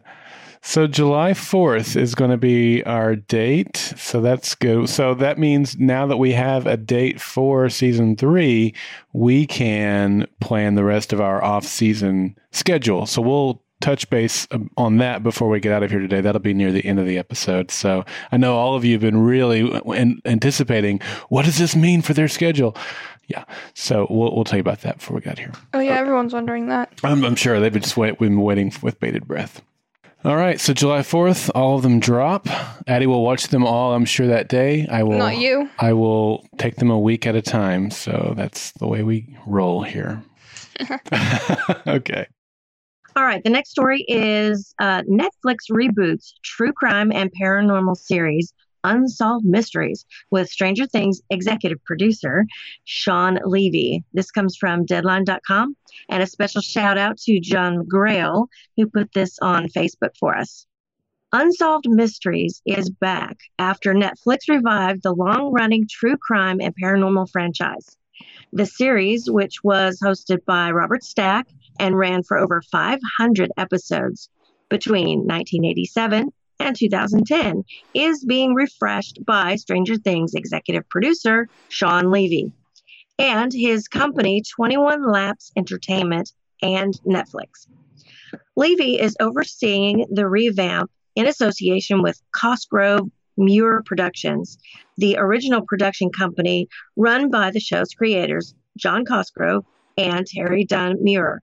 So 0.64 0.87
July 0.87 1.33
4th 1.33 1.97
is 1.97 2.14
going 2.14 2.31
to 2.31 2.37
be 2.37 2.85
our 2.85 3.16
date. 3.16 3.76
So 3.97 4.21
that's 4.21 4.54
good. 4.54 4.88
So 4.88 5.12
that 5.14 5.37
means 5.37 5.76
now 5.76 6.07
that 6.07 6.19
we 6.19 6.33
have 6.33 6.69
a 6.69 6.76
date 6.76 7.21
for 7.21 7.69
season 7.69 8.16
three, 8.16 8.73
we 9.12 9.45
can 9.45 10.28
plan 10.40 10.76
the 10.76 10.85
rest 10.85 11.12
of 11.12 11.21
our 11.21 11.42
off 11.42 11.64
season 11.64 12.37
schedule. 12.52 13.07
So 13.07 13.21
we'll 13.21 13.61
touch 13.81 14.09
base 14.09 14.47
um, 14.52 14.71
on 14.76 14.99
that 14.99 15.25
before 15.25 15.49
we 15.49 15.59
get 15.59 15.73
out 15.73 15.83
of 15.83 15.90
here 15.90 15.99
today. 15.99 16.21
That'll 16.21 16.40
be 16.40 16.54
near 16.54 16.71
the 16.71 16.85
end 16.87 17.00
of 17.00 17.07
the 17.07 17.19
episode. 17.19 17.73
So 17.73 18.04
I 18.31 18.37
know 18.37 18.57
all 18.57 18.76
of 18.76 18.85
you 18.85 18.92
have 18.92 19.00
been 19.00 19.21
really 19.21 19.69
anticipating 20.25 21.00
what 21.28 21.45
does 21.45 21.59
this 21.59 21.75
mean 21.75 22.02
for 22.02 22.14
their 22.14 22.28
schedule? 22.28 22.76
Yeah. 23.26 23.45
So 23.75 24.07
we'll, 24.09 24.33
we'll 24.33 24.45
tell 24.45 24.59
you 24.59 24.62
about 24.62 24.83
that 24.83 24.99
before 24.99 25.16
we 25.16 25.23
got 25.23 25.38
here. 25.38 25.52
Oh 25.75 25.81
yeah, 25.81 25.99
everyone's 25.99 26.33
wondering 26.33 26.69
that. 26.69 26.92
I'm, 27.02 27.25
I'm 27.25 27.37
sure 27.37 27.59
they've 27.59 27.73
been 27.73 27.83
just 27.83 27.97
wait, 27.97 28.21
we've 28.21 28.31
been 28.31 28.40
waiting 28.40 28.73
with 28.81 29.00
bated 29.00 29.26
breath. 29.26 29.61
All 30.25 30.37
right, 30.37 30.61
so 30.61 30.73
July 30.73 31.00
4th, 31.00 31.50
all 31.52 31.75
of 31.75 31.83
them 31.83 31.99
drop. 31.99 32.47
Addie 32.87 33.09
will 33.09 33.25
watch 33.25 33.49
them 33.49 33.67
all, 33.67 33.93
I'm 33.93 34.05
sure, 34.05 34.29
that 34.29 34.49
day. 34.49 34.87
I 34.88 35.02
will 35.02 35.19
Not 35.19 35.37
you. 35.37 35.69
I 35.81 35.95
will 35.95 36.47
take 36.59 36.76
them 36.76 36.93
a 36.93 36.99
week 36.99 37.26
at 37.26 37.35
a 37.35 37.43
time. 37.43 37.91
So 37.91 38.33
that's 38.37 38.71
the 38.73 38.87
way 38.87 39.02
we 39.02 39.37
roll 39.49 39.83
here. 39.83 40.23
okay. 41.88 42.26
All 43.17 43.25
right, 43.25 43.43
the 43.43 43.50
next 43.50 43.71
story 43.71 44.05
is 44.07 44.73
uh, 44.79 45.02
Netflix 45.02 45.69
reboots 45.71 46.35
true 46.45 46.73
crime 46.73 47.11
and 47.11 47.29
paranormal 47.33 47.97
series 47.97 48.55
Unsolved 48.85 49.45
Mysteries 49.45 50.05
with 50.31 50.51
Stranger 50.51 50.87
Things 50.87 51.21
executive 51.31 51.83
producer 51.85 52.47
Shawn 52.85 53.39
Levy. 53.45 54.05
This 54.12 54.31
comes 54.31 54.57
from 54.57 54.85
Deadline.com, 54.85 55.77
and 56.09 56.23
a 56.23 56.27
special 56.27 56.61
shout 56.61 56.99
out 56.99 57.19
to 57.19 57.41
John 57.41 57.87
Grail, 57.87 58.49
who 58.77 58.87
put 58.87 59.12
this 59.12 59.39
on 59.41 59.69
Facebook 59.69 60.17
for 60.19 60.37
us. 60.37 60.67
Unsolved 61.33 61.89
Mysteries 61.89 62.61
is 62.67 62.91
back 62.91 63.39
after 63.59 63.95
Netflix 63.95 64.49
revived 64.49 65.03
the 65.03 65.15
long 65.15 65.51
running 65.53 65.87
true 65.89 66.17
crime 66.19 66.61
and 66.61 66.75
paranormal 66.77 67.31
franchise. 67.31 67.97
The 68.53 68.67
series, 68.67 69.31
which 69.31 69.65
was 69.65 69.99
hosted 69.99 70.45
by 70.45 70.71
Robert 70.71 71.03
Stack 71.03 71.47
and 71.81 71.97
ran 71.97 72.23
for 72.23 72.39
over 72.39 72.61
500 72.71 73.51
episodes 73.57 74.29
between 74.69 75.21
1987 75.21 76.33
and 76.62 76.76
2010, 76.76 77.64
is 77.95 78.25
being 78.25 78.54
refreshed 78.54 79.19
by 79.26 79.57
Stranger 79.57 79.97
Things 79.97 80.35
executive 80.35 80.88
producer 80.88 81.49
Shawn 81.69 82.11
Levy 82.11 82.52
and 83.19 83.52
his 83.52 83.88
company 83.88 84.42
21 84.54 85.11
Laps 85.11 85.52
Entertainment 85.57 86.33
and 86.62 86.95
Netflix. 87.07 87.66
Levy 88.57 88.99
is 88.99 89.16
overseeing 89.21 90.07
the 90.11 90.28
revamp 90.28 90.90
in 91.14 91.26
association 91.26 92.02
with 92.02 92.21
Cosgrove 92.35 93.11
Muir 93.37 93.83
Productions, 93.85 94.59
the 94.97 95.16
original 95.19 95.62
production 95.66 96.11
company 96.11 96.69
run 96.97 97.31
by 97.31 97.50
the 97.50 97.61
show's 97.61 97.92
creators, 97.95 98.54
John 98.76 99.04
Cosgrove 99.04 99.64
and 99.99 100.26
Terry 100.26 100.64
Dunn 100.64 100.97
Muir. 101.02 101.42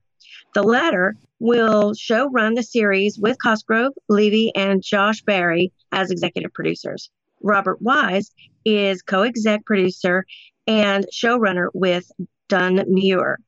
The 0.55 0.63
latter 0.63 1.15
will 1.39 1.93
show 1.93 2.27
run 2.29 2.55
the 2.55 2.63
series 2.63 3.19
with 3.19 3.37
Cosgrove, 3.41 3.93
Levy, 4.07 4.51
and 4.55 4.81
Josh 4.81 5.21
Barry 5.21 5.71
as 5.91 6.09
executive 6.09 6.53
producers. 6.53 7.11
Robert 7.41 7.81
Wise 7.81 8.31
is 8.65 9.01
co 9.01 9.21
exec 9.21 9.63
producer 9.65 10.25
and 10.65 11.05
showrunner 11.13 11.69
with 11.73 12.11
Dunn 12.47 12.83
Muir. 12.87 13.39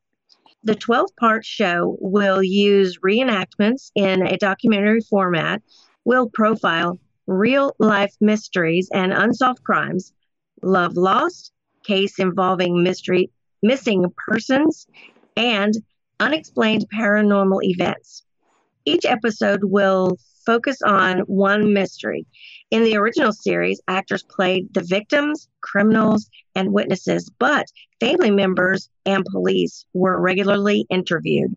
The 0.63 0.75
12 0.75 1.09
part 1.19 1.43
show 1.43 1.97
will 1.99 2.43
use 2.43 2.99
reenactments 2.99 3.91
in 3.95 4.25
a 4.25 4.37
documentary 4.37 5.01
format, 5.01 5.63
will 6.05 6.29
profile 6.29 6.99
real 7.25 7.75
life 7.79 8.15
mysteries 8.21 8.89
and 8.93 9.11
unsolved 9.11 9.63
crimes, 9.63 10.13
love 10.61 10.95
lost, 10.95 11.51
case 11.83 12.19
involving 12.19 12.83
mystery, 12.83 13.31
missing 13.63 14.05
persons, 14.15 14.85
and 15.35 15.73
unexplained 16.21 16.85
paranormal 16.95 17.59
events. 17.63 18.23
Each 18.85 19.05
episode 19.05 19.63
will 19.63 20.17
focus 20.45 20.81
on 20.81 21.19
one 21.21 21.73
mystery. 21.73 22.25
In 22.69 22.83
the 22.83 22.95
original 22.95 23.33
series, 23.33 23.81
actors 23.87 24.23
played 24.23 24.73
the 24.73 24.83
victims, 24.83 25.49
criminals, 25.61 26.29
and 26.55 26.71
witnesses, 26.71 27.29
but 27.39 27.65
family 27.99 28.31
members 28.31 28.89
and 29.05 29.25
police 29.25 29.85
were 29.93 30.19
regularly 30.19 30.85
interviewed. 30.89 31.55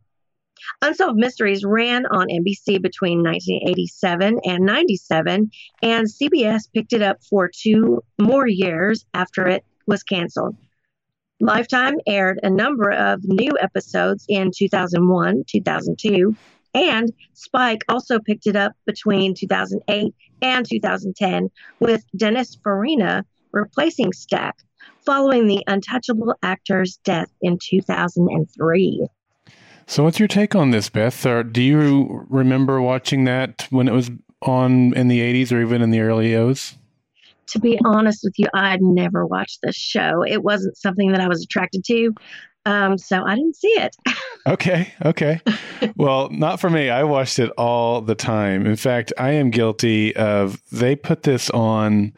Unsolved 0.81 1.19
Mysteries 1.19 1.65
ran 1.65 2.07
on 2.07 2.29
NBC 2.29 2.81
between 2.81 3.23
1987 3.23 4.41
and 4.45 4.65
97, 4.65 5.51
and 5.83 6.07
CBS 6.07 6.73
picked 6.73 6.95
it 6.95 7.03
up 7.03 7.23
for 7.29 7.51
two 7.55 8.03
more 8.19 8.49
years 8.49 9.05
after 9.13 9.47
it 9.47 9.65
was 9.87 10.03
canceled. 10.03 10.57
Lifetime 11.41 11.95
aired 12.07 12.39
a 12.43 12.51
number 12.51 12.91
of 12.91 13.21
new 13.25 13.51
episodes 13.61 14.25
in 14.29 14.51
2001, 14.57 15.45
2002, 15.49 16.37
and 16.75 17.13
Spike 17.35 17.85
also 17.89 18.19
picked 18.19 18.47
it 18.47 18.57
up 18.57 18.73
between 18.87 19.35
2008 19.35 20.15
and 20.43 20.69
2010 20.69 21.51
with 21.81 22.05
Dennis 22.17 22.57
Farina 22.63 23.25
replacing 23.53 24.13
Stack 24.13 24.57
following 25.05 25.47
the 25.47 25.63
untouchable 25.67 26.35
actor's 26.43 26.99
death 27.05 27.31
in 27.43 27.59
2003. 27.61 29.07
So 29.87 30.05
what's 30.05 30.19
your 30.19 30.29
take 30.29 30.55
on 30.55 30.71
this, 30.71 30.89
Beth? 30.89 31.27
Or 31.27 31.43
do 31.43 31.63
you 31.63 32.27
remember 32.29 32.81
watching 32.81 33.25
that 33.25 33.67
when 33.71 33.87
it 33.87 33.93
was 33.93 34.11
on 34.43 34.95
in 34.95 35.09
the 35.09 35.21
80s 35.21 35.53
or 35.53 35.61
even 35.61 35.83
in 35.83 35.91
the 35.91 36.01
early 36.01 36.35
O's? 36.35 36.77
To 37.49 37.61
be 37.61 37.79
honest 37.85 38.21
with 38.25 38.35
you, 38.39 38.47
I'd 38.55 38.83
never 38.83 39.27
watched 39.27 39.61
this 39.63 39.77
show. 39.77 40.23
It 40.23 40.43
wasn't 40.43 40.77
something 40.77 41.13
that 41.13 41.21
I 41.21 41.29
was 41.29 41.43
attracted 41.43 41.85
to. 41.87 42.15
Um, 42.67 42.97
so 42.97 43.23
I 43.25 43.35
didn't 43.35 43.57
see 43.57 43.69
it. 43.69 43.97
Okay, 44.47 44.93
okay. 45.03 45.41
well, 45.97 46.29
not 46.29 46.61
for 46.61 46.69
me. 46.69 46.91
I 46.91 47.03
watched 47.05 47.39
it 47.39 47.51
all 47.57 48.03
the 48.03 48.15
time. 48.15 48.67
In 48.67 48.77
fact, 48.77 49.11
I 49.17 49.31
am 49.31 49.49
guilty 49.49 50.15
of 50.17 50.63
they 50.71 50.95
put 50.97 51.23
this 51.23 51.49
on 51.49 52.13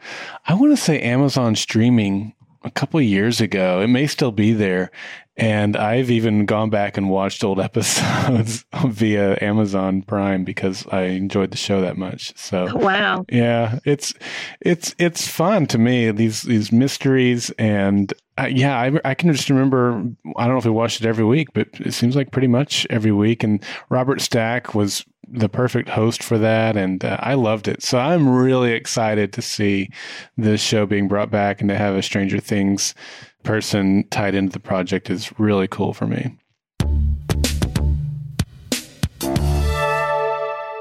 I 0.45 0.53
want 0.53 0.73
to 0.73 0.77
say 0.77 0.99
Amazon 0.99 1.55
streaming 1.55 2.33
a 2.67 2.71
couple 2.71 2.99
of 2.99 3.05
years 3.05 3.41
ago. 3.41 3.81
It 3.81 3.87
may 3.87 4.07
still 4.07 4.31
be 4.31 4.53
there. 4.53 4.91
And 5.39 5.77
I've 5.77 6.09
even 6.09 6.45
gone 6.45 6.71
back 6.71 6.97
and 6.97 7.09
watched 7.09 7.43
old 7.43 7.59
episodes 7.69 8.65
via 8.85 9.37
Amazon 9.41 10.01
Prime 10.01 10.43
because 10.43 10.85
I 10.91 11.01
enjoyed 11.03 11.51
the 11.51 11.57
show 11.57 11.81
that 11.81 11.97
much. 11.97 12.35
So 12.37 12.75
wow. 12.75 13.25
yeah, 13.29 13.79
it's 13.85 14.13
it's 14.61 14.95
it's 14.97 15.27
fun 15.27 15.67
to 15.67 15.77
me 15.77 16.09
these 16.11 16.41
these 16.41 16.71
mysteries 16.71 17.51
and 17.59 18.11
uh, 18.39 18.47
yeah, 18.47 18.79
I, 18.79 18.99
I 19.03 19.13
can 19.13 19.31
just 19.31 19.49
remember. 19.49 20.03
I 20.35 20.45
don't 20.45 20.53
know 20.53 20.57
if 20.59 20.65
we 20.65 20.71
watched 20.71 21.01
it 21.01 21.07
every 21.07 21.25
week, 21.25 21.49
but 21.53 21.67
it 21.79 21.93
seems 21.93 22.15
like 22.15 22.31
pretty 22.31 22.47
much 22.47 22.85
every 22.89 23.11
week. 23.11 23.43
And 23.43 23.63
Robert 23.89 24.21
Stack 24.21 24.75
was 24.75 25.03
the 25.27 25.49
perfect 25.49 25.89
host 25.89 26.23
for 26.23 26.37
that, 26.37 26.77
and 26.77 27.03
uh, 27.03 27.17
I 27.19 27.33
loved 27.33 27.67
it. 27.67 27.83
So 27.83 27.97
I'm 27.97 28.29
really 28.29 28.71
excited 28.71 29.33
to 29.33 29.41
see 29.41 29.89
this 30.37 30.61
show 30.61 30.85
being 30.85 31.07
brought 31.07 31.31
back 31.31 31.61
and 31.61 31.69
to 31.69 31.75
have 31.75 31.95
a 31.95 32.01
Stranger 32.01 32.39
Things 32.39 32.93
person 33.43 34.07
tied 34.09 34.35
into 34.35 34.53
the 34.53 34.59
project 34.59 35.09
is 35.09 35.37
really 35.39 35.67
cool 35.67 35.93
for 35.93 36.05
me. 36.05 36.37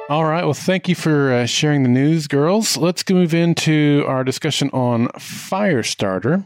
All 0.09 0.25
right. 0.25 0.45
Well, 0.45 0.55
thank 0.55 0.89
you 0.89 0.95
for 0.95 1.33
uh, 1.33 1.47
sharing 1.47 1.83
the 1.83 1.89
news, 1.89 2.29
girls. 2.29 2.77
Let's 2.77 3.03
move 3.11 3.35
into 3.35 4.05
our 4.07 4.23
discussion 4.23 4.71
on 4.73 5.09
Firestarter. 5.09 6.45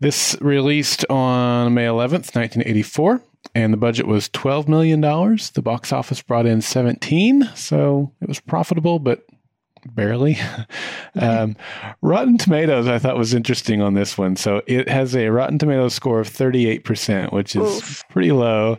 This 0.00 0.36
released 0.40 1.06
on 1.08 1.72
May 1.72 1.84
11th, 1.84 2.34
1984, 2.34 3.22
and 3.54 3.72
the 3.72 3.76
budget 3.76 4.08
was 4.08 4.28
$12 4.30 4.66
million. 4.66 5.00
The 5.00 5.62
box 5.62 5.92
office 5.92 6.20
brought 6.20 6.46
in 6.46 6.60
17, 6.60 7.48
so 7.54 8.10
it 8.20 8.26
was 8.26 8.40
profitable, 8.40 8.98
but 8.98 9.24
barely. 9.94 10.38
um, 11.14 11.56
Rotten 12.02 12.38
Tomatoes, 12.38 12.86
I 12.86 12.98
thought 12.98 13.16
was 13.16 13.34
interesting 13.34 13.82
on 13.82 13.94
this 13.94 14.16
one. 14.16 14.36
So 14.36 14.62
it 14.66 14.88
has 14.88 15.14
a 15.14 15.28
Rotten 15.28 15.58
Tomatoes 15.58 15.94
score 15.94 16.20
of 16.20 16.28
38%, 16.28 17.32
which 17.32 17.56
is 17.56 17.62
Oof. 17.62 18.04
pretty 18.08 18.32
low. 18.32 18.78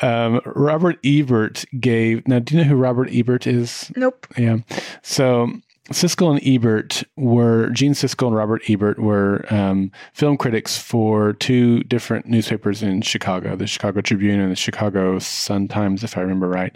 Um, 0.00 0.40
Robert 0.44 0.98
Ebert 1.04 1.64
gave, 1.80 2.26
now, 2.26 2.38
do 2.38 2.56
you 2.56 2.62
know 2.62 2.68
who 2.68 2.76
Robert 2.76 3.08
Ebert 3.12 3.46
is? 3.46 3.90
Nope. 3.96 4.26
Yeah. 4.36 4.58
So 5.02 5.52
Siskel 5.90 6.30
and 6.30 6.46
Ebert 6.46 7.04
were 7.16 7.68
Gene 7.70 7.92
Siskel 7.92 8.28
and 8.28 8.36
Robert 8.36 8.62
Ebert 8.68 8.98
were 8.98 9.44
um, 9.52 9.92
film 10.14 10.38
critics 10.38 10.78
for 10.78 11.34
two 11.34 11.82
different 11.84 12.26
newspapers 12.26 12.82
in 12.82 13.02
Chicago, 13.02 13.54
the 13.54 13.66
Chicago 13.66 14.00
Tribune 14.00 14.40
and 14.40 14.50
the 14.50 14.56
Chicago 14.56 15.18
Sun 15.18 15.68
Times, 15.68 16.02
if 16.02 16.16
I 16.16 16.22
remember 16.22 16.48
right 16.48 16.74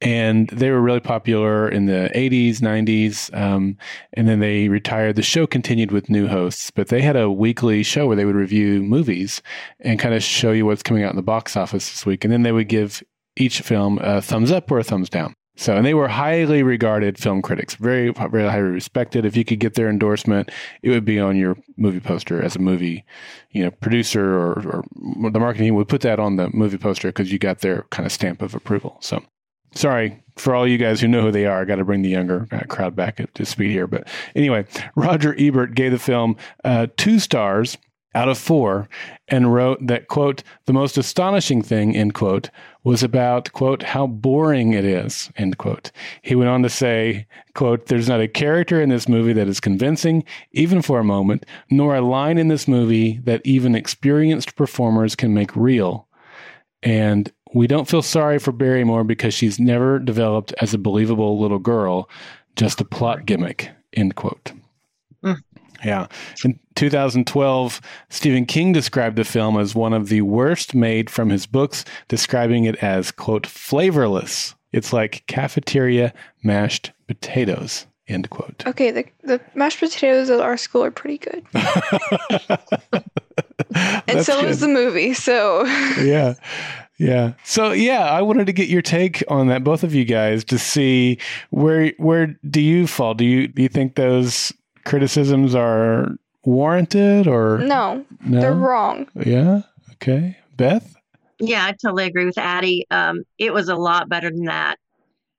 and 0.00 0.48
they 0.48 0.70
were 0.70 0.80
really 0.80 1.00
popular 1.00 1.68
in 1.68 1.86
the 1.86 2.10
80s 2.14 2.58
90s 2.58 3.34
um, 3.36 3.76
and 4.12 4.28
then 4.28 4.40
they 4.40 4.68
retired 4.68 5.16
the 5.16 5.22
show 5.22 5.46
continued 5.46 5.90
with 5.90 6.10
new 6.10 6.26
hosts 6.26 6.70
but 6.70 6.88
they 6.88 7.02
had 7.02 7.16
a 7.16 7.30
weekly 7.30 7.82
show 7.82 8.06
where 8.06 8.16
they 8.16 8.24
would 8.24 8.36
review 8.36 8.82
movies 8.82 9.42
and 9.80 9.98
kind 9.98 10.14
of 10.14 10.22
show 10.22 10.52
you 10.52 10.66
what's 10.66 10.82
coming 10.82 11.02
out 11.02 11.10
in 11.10 11.16
the 11.16 11.22
box 11.22 11.56
office 11.56 11.90
this 11.90 12.06
week 12.06 12.24
and 12.24 12.32
then 12.32 12.42
they 12.42 12.52
would 12.52 12.68
give 12.68 13.02
each 13.36 13.60
film 13.60 13.98
a 14.02 14.20
thumbs 14.22 14.50
up 14.50 14.70
or 14.70 14.78
a 14.78 14.84
thumbs 14.84 15.08
down 15.08 15.34
so, 15.58 15.76
and 15.76 15.84
they 15.84 15.92
were 15.92 16.06
highly 16.06 16.62
regarded 16.62 17.18
film 17.18 17.42
critics, 17.42 17.74
very, 17.74 18.12
very 18.12 18.48
highly 18.48 18.70
respected. 18.70 19.24
If 19.24 19.36
you 19.36 19.44
could 19.44 19.58
get 19.58 19.74
their 19.74 19.90
endorsement, 19.90 20.52
it 20.84 20.90
would 20.90 21.04
be 21.04 21.18
on 21.18 21.36
your 21.36 21.56
movie 21.76 21.98
poster 21.98 22.40
as 22.40 22.54
a 22.54 22.60
movie, 22.60 23.04
you 23.50 23.64
know, 23.64 23.72
producer 23.72 24.38
or, 24.38 24.52
or 24.52 25.30
the 25.32 25.40
marketing 25.40 25.74
would 25.74 25.88
put 25.88 26.02
that 26.02 26.20
on 26.20 26.36
the 26.36 26.48
movie 26.50 26.78
poster 26.78 27.08
because 27.08 27.32
you 27.32 27.40
got 27.40 27.58
their 27.58 27.82
kind 27.90 28.06
of 28.06 28.12
stamp 28.12 28.40
of 28.40 28.54
approval. 28.54 28.98
So, 29.00 29.20
sorry 29.74 30.22
for 30.36 30.54
all 30.54 30.66
you 30.66 30.78
guys 30.78 31.00
who 31.00 31.08
know 31.08 31.22
who 31.22 31.32
they 31.32 31.46
are. 31.46 31.60
I 31.60 31.64
got 31.64 31.76
to 31.76 31.84
bring 31.84 32.02
the 32.02 32.08
younger 32.08 32.46
crowd 32.68 32.94
back 32.94 33.20
up 33.20 33.32
to 33.34 33.44
speed 33.44 33.70
here. 33.70 33.86
But 33.86 34.08
anyway, 34.34 34.66
Roger 34.94 35.34
Ebert 35.38 35.74
gave 35.74 35.92
the 35.92 35.98
film 35.98 36.36
uh, 36.64 36.86
two 36.96 37.18
stars 37.18 37.76
out 38.14 38.28
of 38.28 38.38
four 38.38 38.88
and 39.28 39.52
wrote 39.52 39.86
that, 39.86 40.08
quote, 40.08 40.42
the 40.64 40.72
most 40.72 40.96
astonishing 40.96 41.62
thing, 41.62 41.94
end 41.94 42.14
quote, 42.14 42.50
was 42.82 43.02
about, 43.02 43.52
quote, 43.52 43.82
how 43.82 44.06
boring 44.06 44.72
it 44.72 44.84
is, 44.84 45.30
end 45.36 45.58
quote. 45.58 45.92
He 46.22 46.34
went 46.34 46.48
on 46.48 46.62
to 46.62 46.70
say, 46.70 47.26
quote, 47.54 47.86
there's 47.86 48.08
not 48.08 48.20
a 48.20 48.28
character 48.28 48.80
in 48.80 48.88
this 48.88 49.08
movie 49.08 49.34
that 49.34 49.48
is 49.48 49.60
convincing, 49.60 50.24
even 50.52 50.80
for 50.80 50.98
a 50.98 51.04
moment, 51.04 51.44
nor 51.70 51.94
a 51.94 52.00
line 52.00 52.38
in 52.38 52.48
this 52.48 52.66
movie 52.66 53.20
that 53.24 53.42
even 53.44 53.74
experienced 53.74 54.56
performers 54.56 55.14
can 55.14 55.34
make 55.34 55.54
real. 55.54 56.08
And 56.82 57.30
we 57.54 57.66
don't 57.66 57.88
feel 57.88 58.02
sorry 58.02 58.38
for 58.38 58.52
Barrymore 58.52 59.04
because 59.04 59.34
she's 59.34 59.58
never 59.58 59.98
developed 59.98 60.52
as 60.60 60.74
a 60.74 60.78
believable 60.78 61.40
little 61.40 61.58
girl, 61.58 62.08
just 62.56 62.80
a 62.80 62.84
plot 62.84 63.26
gimmick. 63.26 63.70
End 63.94 64.14
quote. 64.16 64.52
Mm. 65.24 65.42
Yeah. 65.84 66.06
In 66.44 66.58
2012, 66.74 67.80
Stephen 68.10 68.46
King 68.46 68.72
described 68.72 69.16
the 69.16 69.24
film 69.24 69.58
as 69.58 69.74
one 69.74 69.92
of 69.92 70.08
the 70.08 70.22
worst 70.22 70.74
made 70.74 71.10
from 71.10 71.30
his 71.30 71.46
books, 71.46 71.84
describing 72.08 72.64
it 72.64 72.76
as, 72.76 73.10
quote, 73.10 73.46
flavorless. 73.46 74.54
It's 74.72 74.92
like 74.92 75.24
cafeteria 75.26 76.12
mashed 76.42 76.92
potatoes, 77.06 77.86
end 78.06 78.28
quote. 78.30 78.64
Okay, 78.66 78.90
the, 78.90 79.04
the 79.22 79.40
mashed 79.54 79.78
potatoes 79.80 80.30
at 80.30 80.40
our 80.40 80.56
school 80.56 80.84
are 80.84 80.90
pretty 80.90 81.18
good. 81.18 81.44
and 84.06 84.24
so 84.24 84.40
good. 84.40 84.50
is 84.50 84.60
the 84.60 84.68
movie, 84.68 85.14
so. 85.14 85.64
yeah. 86.02 86.34
Yeah. 86.98 87.34
So 87.44 87.72
yeah, 87.72 88.10
I 88.10 88.22
wanted 88.22 88.46
to 88.46 88.52
get 88.52 88.68
your 88.68 88.82
take 88.82 89.22
on 89.28 89.46
that, 89.48 89.62
both 89.64 89.84
of 89.84 89.94
you 89.94 90.04
guys, 90.04 90.44
to 90.44 90.58
see 90.58 91.18
where 91.50 91.92
where 91.98 92.36
do 92.50 92.60
you 92.60 92.86
fall? 92.86 93.14
Do 93.14 93.24
you 93.24 93.48
do 93.48 93.62
you 93.62 93.68
think 93.68 93.94
those 93.94 94.52
criticisms 94.84 95.54
are 95.54 96.08
warranted 96.44 97.26
or 97.28 97.58
no? 97.58 98.04
no? 98.24 98.40
They're 98.40 98.52
wrong. 98.52 99.08
Yeah. 99.14 99.62
Okay. 99.94 100.36
Beth. 100.56 100.96
Yeah, 101.38 101.66
I 101.66 101.72
totally 101.72 102.06
agree 102.06 102.24
with 102.24 102.36
Addie. 102.38 102.84
Um, 102.90 103.22
it 103.38 103.52
was 103.52 103.68
a 103.68 103.76
lot 103.76 104.08
better 104.08 104.28
than 104.28 104.46
that. 104.46 104.78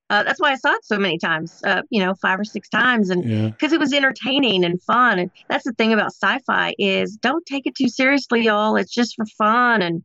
Uh, 0.10 0.24
that's 0.24 0.39
why 0.39 0.52
I 0.52 0.56
saw 0.56 0.72
it 0.74 0.84
so 0.86 0.98
many 0.98 1.19
times, 1.19 1.62
uh, 1.63 1.84
you 1.91 2.04
know, 2.04 2.15
five 2.15 2.39
or 2.39 2.43
six 2.43 2.67
times, 2.69 3.10
and 3.12 3.22
because 3.22 3.72
yeah. 3.72 3.76
it 3.76 3.80
was 3.80 3.93
entertaining 3.93 4.63
and 4.63 4.82
fun. 4.82 5.19
And 5.19 5.30
that's 5.50 5.65
the 5.65 5.74
thing 5.74 5.93
about 5.93 6.13
sci-fi 6.13 6.74
is 6.80 7.15
don't 7.17 7.45
take 7.45 7.67
it 7.67 7.76
too 7.76 7.89
seriously, 7.89 8.43
y'all. 8.45 8.76
It's 8.76 8.93
just 8.93 9.15
for 9.15 9.26
fun 9.26 9.82
and 9.84 10.04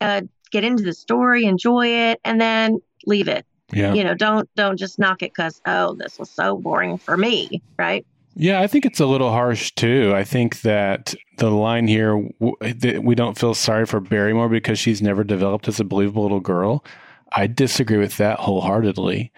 uh, 0.00 0.22
get 0.50 0.64
into 0.64 0.82
the 0.82 0.94
story, 0.94 1.44
enjoy 1.44 1.86
it, 1.86 2.20
and 2.24 2.40
then 2.40 2.80
leave 3.06 3.28
it. 3.28 3.46
Yeah. 3.72 3.94
You 3.94 4.04
know, 4.04 4.14
don't 4.14 4.48
don't 4.56 4.76
just 4.76 4.98
knock 4.98 5.22
it 5.22 5.32
because 5.34 5.60
oh, 5.66 5.94
this 5.94 6.18
was 6.18 6.30
so 6.30 6.56
boring 6.56 6.98
for 6.98 7.16
me, 7.16 7.62
right? 7.78 8.04
Yeah, 8.34 8.60
I 8.60 8.66
think 8.66 8.86
it's 8.86 9.00
a 9.00 9.06
little 9.06 9.30
harsh 9.30 9.72
too. 9.72 10.12
I 10.14 10.24
think 10.24 10.62
that 10.62 11.14
the 11.38 11.50
line 11.50 11.88
here 11.88 12.28
that 12.60 13.02
we 13.04 13.14
don't 13.14 13.38
feel 13.38 13.54
sorry 13.54 13.86
for 13.86 14.00
Barrymore 14.00 14.48
because 14.48 14.78
she's 14.78 15.02
never 15.02 15.24
developed 15.24 15.68
as 15.68 15.80
a 15.80 15.84
believable 15.84 16.22
little 16.22 16.40
girl. 16.40 16.84
I 17.32 17.46
disagree 17.46 17.98
with 17.98 18.16
that 18.16 18.40
wholeheartedly 18.40 19.32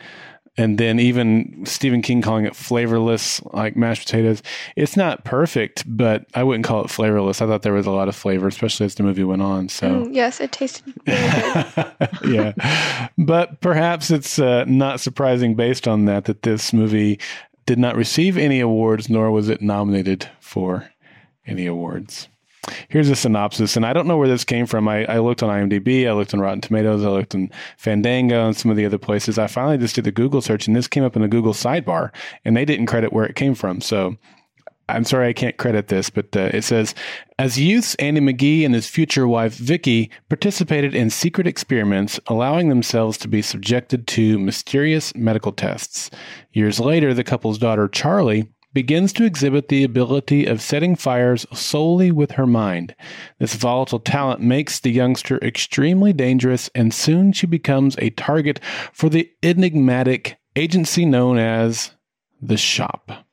and 0.58 0.76
then 0.76 1.00
even 1.00 1.64
Stephen 1.64 2.02
King 2.02 2.20
calling 2.20 2.44
it 2.44 2.54
flavorless, 2.54 3.42
like 3.54 3.74
mashed 3.74 4.06
potatoes. 4.06 4.42
It's 4.76 4.96
not 4.96 5.24
perfect, 5.24 5.84
but 5.86 6.26
I 6.34 6.42
wouldn't 6.42 6.66
call 6.66 6.84
it 6.84 6.90
flavorless. 6.90 7.40
I 7.40 7.46
thought 7.46 7.62
there 7.62 7.72
was 7.72 7.86
a 7.86 7.90
lot 7.90 8.08
of 8.08 8.16
flavor, 8.16 8.48
especially 8.48 8.86
as 8.86 8.94
the 8.94 9.02
movie 9.02 9.24
went 9.24 9.42
on. 9.42 9.68
So 9.70 9.88
mm, 9.88 10.14
yes, 10.14 10.40
it 10.40 10.52
tasted 10.52 10.92
really 11.06 11.52
good. 11.52 12.08
yeah, 12.34 13.08
but 13.16 13.60
perhaps 13.60 14.10
it's 14.10 14.38
uh, 14.38 14.64
not 14.66 15.00
surprising 15.00 15.54
based 15.54 15.88
on 15.88 16.04
that 16.04 16.26
that 16.26 16.42
this 16.42 16.72
movie 16.72 17.18
did 17.64 17.78
not 17.78 17.96
receive 17.96 18.36
any 18.36 18.60
awards, 18.60 19.08
nor 19.08 19.30
was 19.30 19.48
it 19.48 19.62
nominated 19.62 20.28
for 20.40 20.90
any 21.46 21.66
awards. 21.66 22.28
Here's 22.88 23.08
a 23.08 23.16
synopsis, 23.16 23.76
and 23.76 23.84
I 23.84 23.92
don't 23.92 24.06
know 24.06 24.16
where 24.16 24.28
this 24.28 24.44
came 24.44 24.66
from. 24.66 24.86
I, 24.86 25.04
I 25.06 25.18
looked 25.18 25.42
on 25.42 25.50
IMDb, 25.50 26.06
I 26.06 26.12
looked 26.12 26.32
on 26.32 26.40
Rotten 26.40 26.60
Tomatoes, 26.60 27.04
I 27.04 27.08
looked 27.08 27.34
on 27.34 27.50
Fandango 27.76 28.46
and 28.46 28.56
some 28.56 28.70
of 28.70 28.76
the 28.76 28.86
other 28.86 28.98
places. 28.98 29.36
I 29.38 29.48
finally 29.48 29.78
just 29.78 29.96
did 29.96 30.04
the 30.04 30.12
Google 30.12 30.40
search, 30.40 30.68
and 30.68 30.76
this 30.76 30.86
came 30.86 31.02
up 31.02 31.16
in 31.16 31.22
the 31.22 31.28
Google 31.28 31.54
sidebar, 31.54 32.10
and 32.44 32.56
they 32.56 32.64
didn't 32.64 32.86
credit 32.86 33.12
where 33.12 33.24
it 33.24 33.34
came 33.34 33.56
from. 33.56 33.80
So 33.80 34.16
I'm 34.88 35.04
sorry 35.04 35.28
I 35.28 35.32
can't 35.32 35.56
credit 35.56 35.88
this, 35.88 36.10
but 36.10 36.36
uh, 36.36 36.50
it 36.52 36.62
says 36.62 36.94
as 37.38 37.58
youths, 37.58 37.94
Andy 37.96 38.20
McGee 38.20 38.64
and 38.64 38.74
his 38.74 38.86
future 38.86 39.26
wife 39.26 39.54
Vicky 39.54 40.10
participated 40.28 40.94
in 40.94 41.10
secret 41.10 41.46
experiments, 41.46 42.20
allowing 42.26 42.68
themselves 42.68 43.16
to 43.18 43.28
be 43.28 43.42
subjected 43.42 44.06
to 44.08 44.38
mysterious 44.38 45.14
medical 45.14 45.52
tests. 45.52 46.10
Years 46.52 46.78
later, 46.78 47.14
the 47.14 47.24
couple's 47.24 47.58
daughter 47.58 47.88
Charlie 47.88 48.48
begins 48.72 49.12
to 49.14 49.24
exhibit 49.24 49.68
the 49.68 49.84
ability 49.84 50.46
of 50.46 50.62
setting 50.62 50.96
fires 50.96 51.46
solely 51.52 52.10
with 52.10 52.32
her 52.32 52.46
mind. 52.46 52.94
This 53.38 53.54
volatile 53.54 54.00
talent 54.00 54.40
makes 54.40 54.80
the 54.80 54.90
youngster 54.90 55.38
extremely 55.38 56.12
dangerous, 56.12 56.70
and 56.74 56.92
soon 56.92 57.32
she 57.32 57.46
becomes 57.46 57.96
a 57.98 58.10
target 58.10 58.60
for 58.92 59.08
the 59.08 59.30
enigmatic 59.42 60.36
agency 60.56 61.04
known 61.04 61.38
as 61.38 61.92
the 62.40 62.56
Shop. 62.56 63.26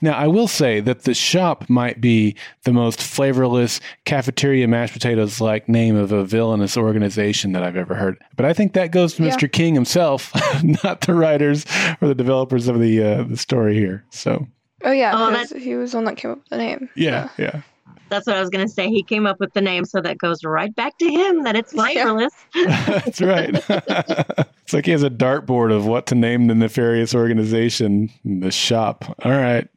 Now, 0.00 0.12
I 0.12 0.26
will 0.26 0.48
say 0.48 0.80
that 0.80 1.02
the 1.02 1.14
shop 1.14 1.68
might 1.68 2.00
be 2.00 2.36
the 2.64 2.72
most 2.72 3.00
flavorless 3.00 3.80
cafeteria 4.04 4.66
mashed 4.68 4.92
potatoes 4.92 5.40
like 5.40 5.68
name 5.68 5.96
of 5.96 6.12
a 6.12 6.24
villainous 6.24 6.76
organization 6.76 7.52
that 7.52 7.62
I've 7.62 7.76
ever 7.76 7.94
heard. 7.94 8.18
But 8.36 8.46
I 8.46 8.52
think 8.52 8.72
that 8.72 8.90
goes 8.90 9.14
to 9.14 9.24
yeah. 9.24 9.34
Mr. 9.34 9.50
King 9.50 9.74
himself, 9.74 10.32
not 10.84 11.02
the 11.02 11.14
writers 11.14 11.64
or 12.00 12.08
the 12.08 12.14
developers 12.14 12.68
of 12.68 12.80
the 12.80 13.02
uh, 13.02 13.22
the 13.24 13.36
story 13.36 13.74
here. 13.74 14.04
So 14.10 14.46
Oh 14.84 14.92
yeah, 14.92 15.12
oh, 15.14 15.58
he 15.58 15.74
was 15.74 15.92
the 15.92 15.98
one 15.98 16.04
that 16.04 16.16
came 16.16 16.30
up 16.30 16.38
with 16.38 16.48
the 16.48 16.58
name. 16.58 16.88
Yeah, 16.94 17.28
so. 17.30 17.42
yeah. 17.42 17.62
That's 18.10 18.26
what 18.26 18.36
I 18.36 18.40
was 18.40 18.48
going 18.48 18.66
to 18.66 18.72
say. 18.72 18.88
He 18.88 19.02
came 19.02 19.26
up 19.26 19.38
with 19.38 19.52
the 19.52 19.60
name, 19.60 19.84
so 19.84 20.00
that 20.00 20.18
goes 20.18 20.42
right 20.42 20.74
back 20.74 20.96
to 20.98 21.10
him. 21.10 21.42
That 21.42 21.56
it's 21.56 21.72
flavorless. 21.74 22.32
That's 22.54 23.20
right. 23.20 23.50
it's 23.54 24.72
like 24.72 24.86
he 24.86 24.92
has 24.92 25.02
a 25.02 25.10
dartboard 25.10 25.74
of 25.74 25.86
what 25.86 26.06
to 26.06 26.14
name 26.14 26.46
the 26.46 26.54
nefarious 26.54 27.14
organization, 27.14 28.10
the 28.24 28.50
shop. 28.50 29.04
All 29.24 29.32
right, 29.32 29.68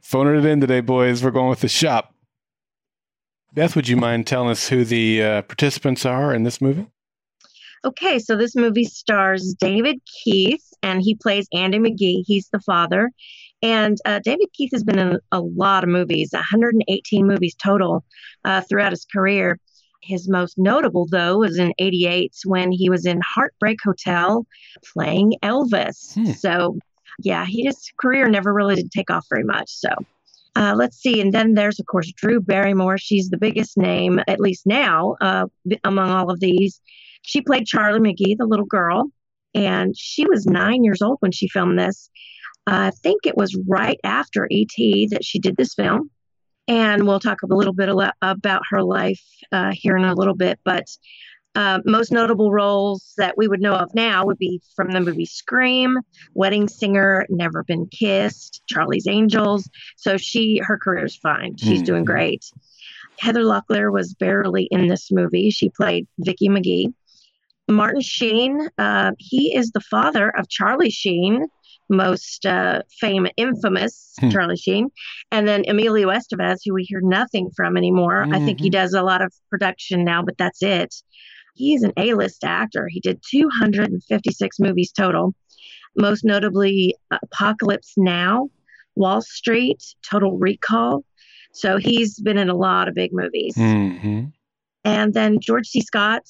phoning 0.00 0.36
it 0.36 0.44
in 0.44 0.60
today, 0.60 0.80
boys. 0.80 1.22
We're 1.22 1.30
going 1.30 1.50
with 1.50 1.60
the 1.60 1.68
shop. 1.68 2.14
Beth, 3.54 3.74
would 3.74 3.88
you 3.88 3.96
mind 3.96 4.26
telling 4.26 4.50
us 4.50 4.68
who 4.68 4.84
the 4.84 5.22
uh, 5.22 5.42
participants 5.42 6.06
are 6.06 6.34
in 6.34 6.44
this 6.44 6.60
movie? 6.60 6.86
Okay, 7.84 8.18
so 8.18 8.36
this 8.36 8.54
movie 8.54 8.84
stars 8.84 9.54
David 9.58 10.00
Keith, 10.22 10.64
and 10.82 11.00
he 11.00 11.14
plays 11.14 11.46
Andy 11.52 11.78
McGee. 11.78 12.24
He's 12.26 12.48
the 12.50 12.60
father. 12.60 13.10
And 13.62 13.98
uh, 14.04 14.20
David 14.20 14.48
Keith 14.52 14.70
has 14.72 14.84
been 14.84 14.98
in 14.98 15.18
a 15.32 15.40
lot 15.40 15.82
of 15.82 15.90
movies, 15.90 16.30
118 16.32 17.26
movies 17.26 17.54
total 17.54 18.04
uh, 18.44 18.60
throughout 18.62 18.92
his 18.92 19.04
career. 19.04 19.58
His 20.00 20.28
most 20.28 20.58
notable, 20.58 21.06
though, 21.10 21.38
was 21.38 21.58
in 21.58 21.72
88 21.78 22.32
when 22.44 22.70
he 22.70 22.88
was 22.88 23.04
in 23.04 23.20
Heartbreak 23.20 23.78
Hotel 23.82 24.46
playing 24.92 25.34
Elvis. 25.42 26.14
Hmm. 26.14 26.32
So, 26.32 26.78
yeah, 27.18 27.44
he, 27.44 27.64
his 27.64 27.90
career 28.00 28.28
never 28.28 28.54
really 28.54 28.76
did 28.76 28.92
take 28.92 29.10
off 29.10 29.26
very 29.28 29.42
much. 29.42 29.70
So, 29.70 29.88
uh, 30.54 30.74
let's 30.76 30.96
see. 30.96 31.20
And 31.20 31.32
then 31.32 31.54
there's, 31.54 31.80
of 31.80 31.86
course, 31.86 32.12
Drew 32.12 32.40
Barrymore. 32.40 32.96
She's 32.98 33.28
the 33.28 33.38
biggest 33.38 33.76
name, 33.76 34.20
at 34.28 34.40
least 34.40 34.66
now, 34.66 35.16
uh, 35.20 35.46
among 35.84 36.10
all 36.10 36.30
of 36.30 36.40
these. 36.40 36.80
She 37.22 37.40
played 37.40 37.66
Charlie 37.66 38.00
McGee, 38.00 38.36
the 38.36 38.46
little 38.46 38.66
girl, 38.66 39.10
and 39.54 39.96
she 39.96 40.26
was 40.26 40.46
nine 40.46 40.84
years 40.84 41.02
old 41.02 41.18
when 41.20 41.32
she 41.32 41.48
filmed 41.48 41.78
this. 41.78 42.08
I 42.70 42.90
think 42.90 43.26
it 43.26 43.36
was 43.36 43.58
right 43.66 43.98
after 44.04 44.48
ET 44.50 44.76
that 45.10 45.24
she 45.24 45.38
did 45.38 45.56
this 45.56 45.74
film. 45.74 46.10
And 46.66 47.06
we'll 47.06 47.20
talk 47.20 47.42
a 47.42 47.54
little 47.54 47.72
bit 47.72 47.88
about 48.20 48.62
her 48.70 48.82
life 48.82 49.22
uh, 49.52 49.70
here 49.72 49.96
in 49.96 50.04
a 50.04 50.14
little 50.14 50.34
bit. 50.34 50.60
But 50.64 50.84
uh, 51.54 51.80
most 51.86 52.12
notable 52.12 52.52
roles 52.52 53.14
that 53.16 53.38
we 53.38 53.48
would 53.48 53.62
know 53.62 53.72
of 53.74 53.94
now 53.94 54.26
would 54.26 54.36
be 54.36 54.60
from 54.76 54.90
the 54.90 55.00
movie 55.00 55.24
Scream, 55.24 55.96
Wedding 56.34 56.68
Singer, 56.68 57.24
Never 57.30 57.64
Been 57.64 57.86
Kissed, 57.86 58.62
Charlie's 58.68 59.06
Angels. 59.08 59.68
So 59.96 60.18
she, 60.18 60.60
her 60.62 60.76
career 60.76 61.06
is 61.06 61.16
fine. 61.16 61.56
She's 61.56 61.82
doing 61.82 62.02
Mhm. 62.02 62.06
great. 62.06 62.44
Heather 63.18 63.42
Locklear 63.44 63.90
was 63.90 64.14
barely 64.14 64.68
in 64.70 64.88
this 64.88 65.10
movie. 65.10 65.50
She 65.50 65.70
played 65.70 66.06
Vicky 66.18 66.48
McGee. 66.48 66.92
Martin 67.70 68.00
Sheen, 68.02 68.68
uh, 68.78 69.12
he 69.18 69.54
is 69.54 69.70
the 69.72 69.80
father 69.80 70.30
of 70.30 70.48
Charlie 70.48 70.90
Sheen, 70.90 71.46
most 71.88 72.44
uh, 72.46 72.82
famous, 73.00 73.32
infamous 73.36 74.04
Hmm. 74.20 74.30
Charlie 74.30 74.56
Sheen, 74.56 74.88
and 75.30 75.46
then 75.46 75.62
Emilio 75.68 76.08
Estevez, 76.08 76.58
who 76.64 76.74
we 76.74 76.82
hear 76.82 77.00
nothing 77.02 77.50
from 77.54 77.76
anymore. 77.76 78.26
I 78.32 78.40
think 78.44 78.60
he 78.60 78.68
does 78.68 78.92
a 78.94 79.02
lot 79.02 79.22
of 79.22 79.32
production 79.48 80.04
now, 80.04 80.22
but 80.22 80.36
that's 80.36 80.60
it. 80.62 80.92
He's 81.54 81.84
an 81.84 81.92
A-list 81.96 82.42
actor. 82.44 82.88
He 82.90 82.98
did 83.00 83.20
256 83.30 84.58
movies 84.58 84.90
total, 84.90 85.34
most 85.96 86.24
notably 86.24 86.96
Apocalypse 87.12 87.94
Now, 87.96 88.50
Wall 88.96 89.22
Street, 89.22 89.82
Total 90.08 90.36
Recall. 90.36 91.04
So 91.52 91.76
he's 91.76 92.20
been 92.20 92.38
in 92.38 92.48
a 92.48 92.56
lot 92.56 92.88
of 92.88 92.94
big 92.94 93.10
movies. 93.12 93.54
hmm 93.56 94.24
And 94.84 95.14
then 95.14 95.38
George 95.40 95.68
C. 95.68 95.80
Scott, 95.80 96.24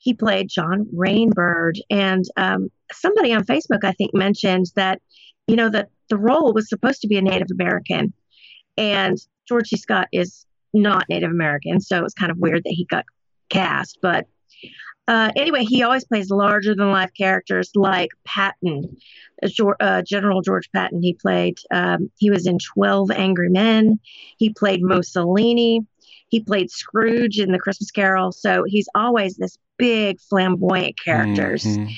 he 0.00 0.14
played 0.14 0.48
John 0.48 0.86
Rainbird. 0.94 1.74
And 1.90 2.24
um, 2.36 2.70
somebody 2.90 3.32
on 3.32 3.44
Facebook, 3.44 3.84
I 3.84 3.92
think, 3.92 4.12
mentioned 4.14 4.66
that, 4.74 5.00
you 5.46 5.56
know, 5.56 5.68
that 5.68 5.90
the 6.08 6.16
role 6.16 6.52
was 6.52 6.68
supposed 6.68 7.02
to 7.02 7.06
be 7.06 7.16
a 7.16 7.22
Native 7.22 7.48
American. 7.52 8.12
And 8.76 9.18
George 9.46 9.68
C. 9.68 9.76
Scott 9.76 10.08
is 10.10 10.46
not 10.72 11.08
Native 11.08 11.30
American. 11.30 11.80
So 11.80 11.98
it 11.98 12.02
was 12.02 12.14
kind 12.14 12.30
of 12.30 12.38
weird 12.38 12.64
that 12.64 12.72
he 12.72 12.86
got 12.86 13.04
cast. 13.50 13.98
But 14.00 14.26
uh, 15.06 15.30
anyway, 15.36 15.64
he 15.64 15.82
always 15.82 16.04
plays 16.04 16.30
larger 16.30 16.74
than 16.74 16.92
life 16.92 17.10
characters 17.16 17.70
like 17.74 18.10
Patton, 18.24 18.96
uh, 19.80 20.02
General 20.02 20.40
George 20.40 20.70
Patton. 20.72 21.02
He 21.02 21.14
played, 21.14 21.58
um, 21.70 22.10
he 22.16 22.30
was 22.30 22.46
in 22.46 22.58
12 22.58 23.10
Angry 23.10 23.50
Men. 23.50 24.00
He 24.38 24.50
played 24.50 24.80
Mussolini. 24.82 25.84
He 26.30 26.40
played 26.40 26.70
Scrooge 26.70 27.38
in 27.38 27.52
The 27.52 27.58
Christmas 27.58 27.90
Carol. 27.90 28.32
So 28.32 28.64
he's 28.66 28.88
always 28.94 29.36
this 29.36 29.58
big, 29.78 30.18
flamboyant 30.20 30.98
characters. 31.02 31.64
Mhm. 31.64 31.90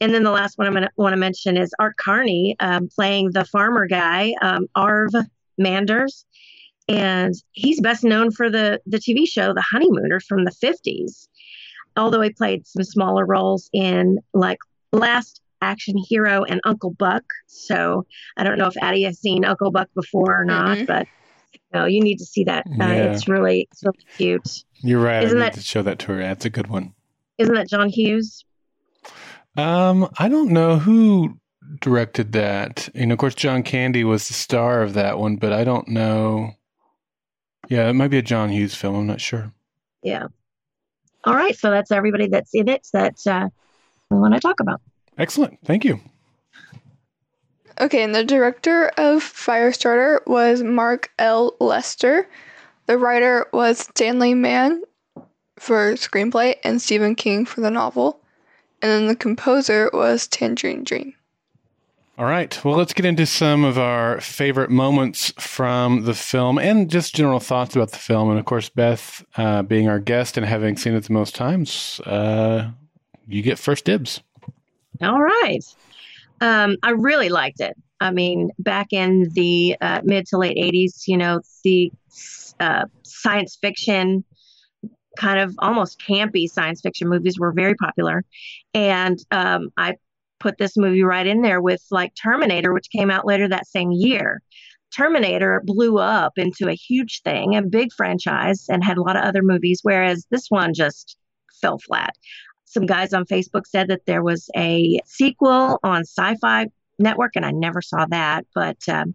And 0.00 0.12
then 0.12 0.24
the 0.24 0.32
last 0.32 0.58
one 0.58 0.66
I'm 0.66 0.72
going 0.72 0.84
to 0.84 0.90
want 0.96 1.12
to 1.12 1.16
mention 1.16 1.56
is 1.56 1.72
Art 1.78 1.96
Carney 1.96 2.56
um, 2.58 2.88
playing 2.88 3.30
the 3.30 3.44
farmer 3.44 3.86
guy, 3.86 4.34
um, 4.42 4.66
Irv 4.76 5.10
Manders. 5.58 6.24
And 6.88 7.34
he's 7.52 7.80
best 7.80 8.02
known 8.02 8.32
for 8.32 8.50
the, 8.50 8.80
the 8.84 8.98
TV 8.98 9.28
show 9.28 9.54
The 9.54 9.62
Honeymooners 9.62 10.26
from 10.26 10.44
the 10.44 10.50
50s. 10.50 11.28
Although 11.96 12.20
he 12.22 12.30
played 12.30 12.66
some 12.66 12.82
smaller 12.82 13.24
roles 13.24 13.70
in 13.72 14.18
like 14.34 14.58
Last 14.92 15.40
Action 15.60 15.96
Hero 15.96 16.42
and 16.42 16.60
Uncle 16.64 16.90
Buck. 16.90 17.22
So 17.46 18.04
I 18.36 18.42
don't 18.42 18.58
know 18.58 18.66
if 18.66 18.76
Addie 18.82 19.04
has 19.04 19.20
seen 19.20 19.44
Uncle 19.44 19.70
Buck 19.70 19.88
before 19.94 20.40
or 20.40 20.44
not, 20.44 20.78
Mm-mm. 20.78 20.86
but 20.86 21.06
no, 21.74 21.84
you 21.86 22.00
need 22.02 22.18
to 22.18 22.24
see 22.24 22.44
that. 22.44 22.66
Uh, 22.66 22.72
Yeah. 22.86 23.12
It's 23.12 23.28
really, 23.28 23.68
it's 23.70 23.82
really 23.84 23.98
cute. 24.16 24.64
You're 24.82 25.00
right. 25.02 25.22
Isn't 25.24 25.38
I 25.38 25.44
need 25.44 25.52
that- 25.52 25.58
to 25.58 25.64
show 25.64 25.82
that 25.82 25.98
to 26.00 26.06
her. 26.12 26.18
That's 26.18 26.44
a 26.44 26.50
good 26.50 26.66
one. 26.68 26.94
Isn't 27.38 27.54
that 27.54 27.68
John 27.68 27.88
Hughes? 27.88 28.44
Um, 29.56 30.08
I 30.18 30.28
don't 30.28 30.50
know 30.50 30.78
who 30.78 31.38
directed 31.80 32.32
that. 32.32 32.88
And 32.94 33.12
of 33.12 33.18
course, 33.18 33.34
John 33.34 33.62
Candy 33.62 34.04
was 34.04 34.28
the 34.28 34.34
star 34.34 34.82
of 34.82 34.94
that 34.94 35.18
one, 35.18 35.36
but 35.36 35.52
I 35.52 35.64
don't 35.64 35.88
know. 35.88 36.52
Yeah, 37.68 37.88
it 37.88 37.94
might 37.94 38.08
be 38.08 38.18
a 38.18 38.22
John 38.22 38.50
Hughes 38.50 38.74
film. 38.74 38.94
I'm 38.96 39.06
not 39.06 39.20
sure. 39.20 39.52
Yeah. 40.02 40.26
All 41.24 41.34
right. 41.34 41.56
So 41.56 41.70
that's 41.70 41.90
everybody 41.92 42.26
that's 42.28 42.54
in 42.54 42.68
it 42.68 42.86
that 42.92 43.16
uh, 43.26 43.48
we 44.10 44.18
want 44.18 44.34
to 44.34 44.40
talk 44.40 44.60
about. 44.60 44.80
Excellent. 45.16 45.58
Thank 45.64 45.84
you. 45.84 46.00
Okay, 47.80 48.02
and 48.02 48.14
the 48.14 48.24
director 48.24 48.88
of 48.96 49.22
Firestarter 49.22 50.26
was 50.26 50.62
Mark 50.62 51.10
L. 51.18 51.54
Lester. 51.60 52.28
The 52.86 52.98
writer 52.98 53.46
was 53.52 53.80
Stanley 53.80 54.34
Mann 54.34 54.82
for 55.58 55.94
screenplay 55.94 56.56
and 56.64 56.82
Stephen 56.82 57.14
King 57.14 57.46
for 57.46 57.60
the 57.60 57.70
novel. 57.70 58.20
And 58.82 58.90
then 58.90 59.06
the 59.06 59.16
composer 59.16 59.88
was 59.92 60.26
Tangerine 60.26 60.84
Dream. 60.84 61.14
All 62.18 62.26
right. 62.26 62.62
Well, 62.64 62.76
let's 62.76 62.92
get 62.92 63.06
into 63.06 63.24
some 63.24 63.64
of 63.64 63.78
our 63.78 64.20
favorite 64.20 64.70
moments 64.70 65.32
from 65.38 66.04
the 66.04 66.14
film 66.14 66.58
and 66.58 66.90
just 66.90 67.14
general 67.14 67.40
thoughts 67.40 67.74
about 67.74 67.92
the 67.92 67.98
film. 67.98 68.28
And 68.28 68.38
of 68.38 68.44
course, 68.44 68.68
Beth, 68.68 69.24
uh, 69.36 69.62
being 69.62 69.88
our 69.88 69.98
guest 69.98 70.36
and 70.36 70.44
having 70.44 70.76
seen 70.76 70.94
it 70.94 71.04
the 71.04 71.12
most 71.12 71.34
times, 71.34 72.00
uh, 72.04 72.70
you 73.26 73.40
get 73.40 73.58
first 73.58 73.86
dibs. 73.86 74.20
All 75.00 75.22
right. 75.22 75.64
Um, 76.42 76.76
I 76.82 76.90
really 76.90 77.28
liked 77.28 77.60
it. 77.60 77.76
I 78.00 78.10
mean, 78.10 78.50
back 78.58 78.88
in 78.92 79.30
the 79.32 79.76
uh, 79.80 80.00
mid 80.02 80.26
to 80.26 80.38
late 80.38 80.56
80s, 80.56 81.04
you 81.06 81.16
know, 81.16 81.40
the 81.62 81.92
uh, 82.58 82.86
science 83.04 83.56
fiction, 83.60 84.24
kind 85.16 85.38
of 85.38 85.54
almost 85.60 86.00
campy 86.00 86.48
science 86.48 86.80
fiction 86.80 87.08
movies 87.08 87.38
were 87.38 87.52
very 87.52 87.76
popular. 87.76 88.24
And 88.74 89.20
um, 89.30 89.68
I 89.76 89.94
put 90.40 90.58
this 90.58 90.76
movie 90.76 91.04
right 91.04 91.28
in 91.28 91.42
there 91.42 91.60
with 91.60 91.80
like 91.92 92.12
Terminator, 92.20 92.72
which 92.72 92.90
came 92.90 93.08
out 93.08 93.24
later 93.24 93.48
that 93.48 93.68
same 93.68 93.92
year. 93.92 94.42
Terminator 94.92 95.62
blew 95.64 95.98
up 95.98 96.32
into 96.36 96.68
a 96.68 96.74
huge 96.74 97.22
thing, 97.22 97.54
a 97.54 97.62
big 97.62 97.92
franchise, 97.92 98.66
and 98.68 98.82
had 98.82 98.98
a 98.98 99.02
lot 99.02 99.16
of 99.16 99.22
other 99.22 99.42
movies, 99.42 99.78
whereas 99.84 100.26
this 100.32 100.46
one 100.48 100.74
just 100.74 101.16
fell 101.60 101.78
flat 101.78 102.16
some 102.72 102.86
guys 102.86 103.12
on 103.12 103.24
Facebook 103.26 103.66
said 103.66 103.88
that 103.88 104.06
there 104.06 104.22
was 104.22 104.48
a 104.56 105.00
sequel 105.04 105.78
on 105.82 106.02
Sci 106.02 106.36
Fi 106.36 106.66
Network, 106.98 107.32
and 107.36 107.44
I 107.44 107.50
never 107.50 107.82
saw 107.82 108.06
that. 108.06 108.46
But 108.54 108.78
um, 108.88 109.14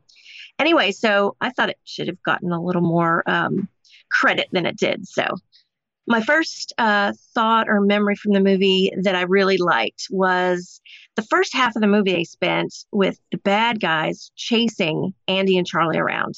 anyway, 0.60 0.92
so 0.92 1.36
I 1.42 1.50
thought 1.50 1.70
it 1.70 1.80
should 1.84 2.08
have 2.08 2.22
gotten 2.24 2.52
a 2.52 2.62
little 2.62 2.82
more 2.82 3.24
um, 3.28 3.68
credit 4.12 4.48
than 4.52 4.66
it 4.66 4.78
did. 4.78 5.08
So, 5.08 5.26
my 6.10 6.22
first 6.22 6.74
uh, 6.78 7.14
thought 7.34 7.68
or 7.68 7.82
memory 7.82 8.16
from 8.16 8.34
the 8.34 8.40
movie 8.40 8.92
that 9.02 9.16
I 9.16 9.24
really 9.24 9.58
liked 9.58 10.08
was 10.10 10.80
the 11.16 11.22
first 11.24 11.54
half 11.54 11.76
of 11.76 11.82
the 11.82 11.88
movie 11.88 12.14
they 12.14 12.24
spent 12.24 12.74
with 12.92 13.20
the 13.32 13.40
bad 13.40 13.82
guys 13.82 14.32
chasing 14.36 15.14
Andy 15.28 15.58
and 15.58 15.68
Charlie 15.68 15.98
around 15.98 16.36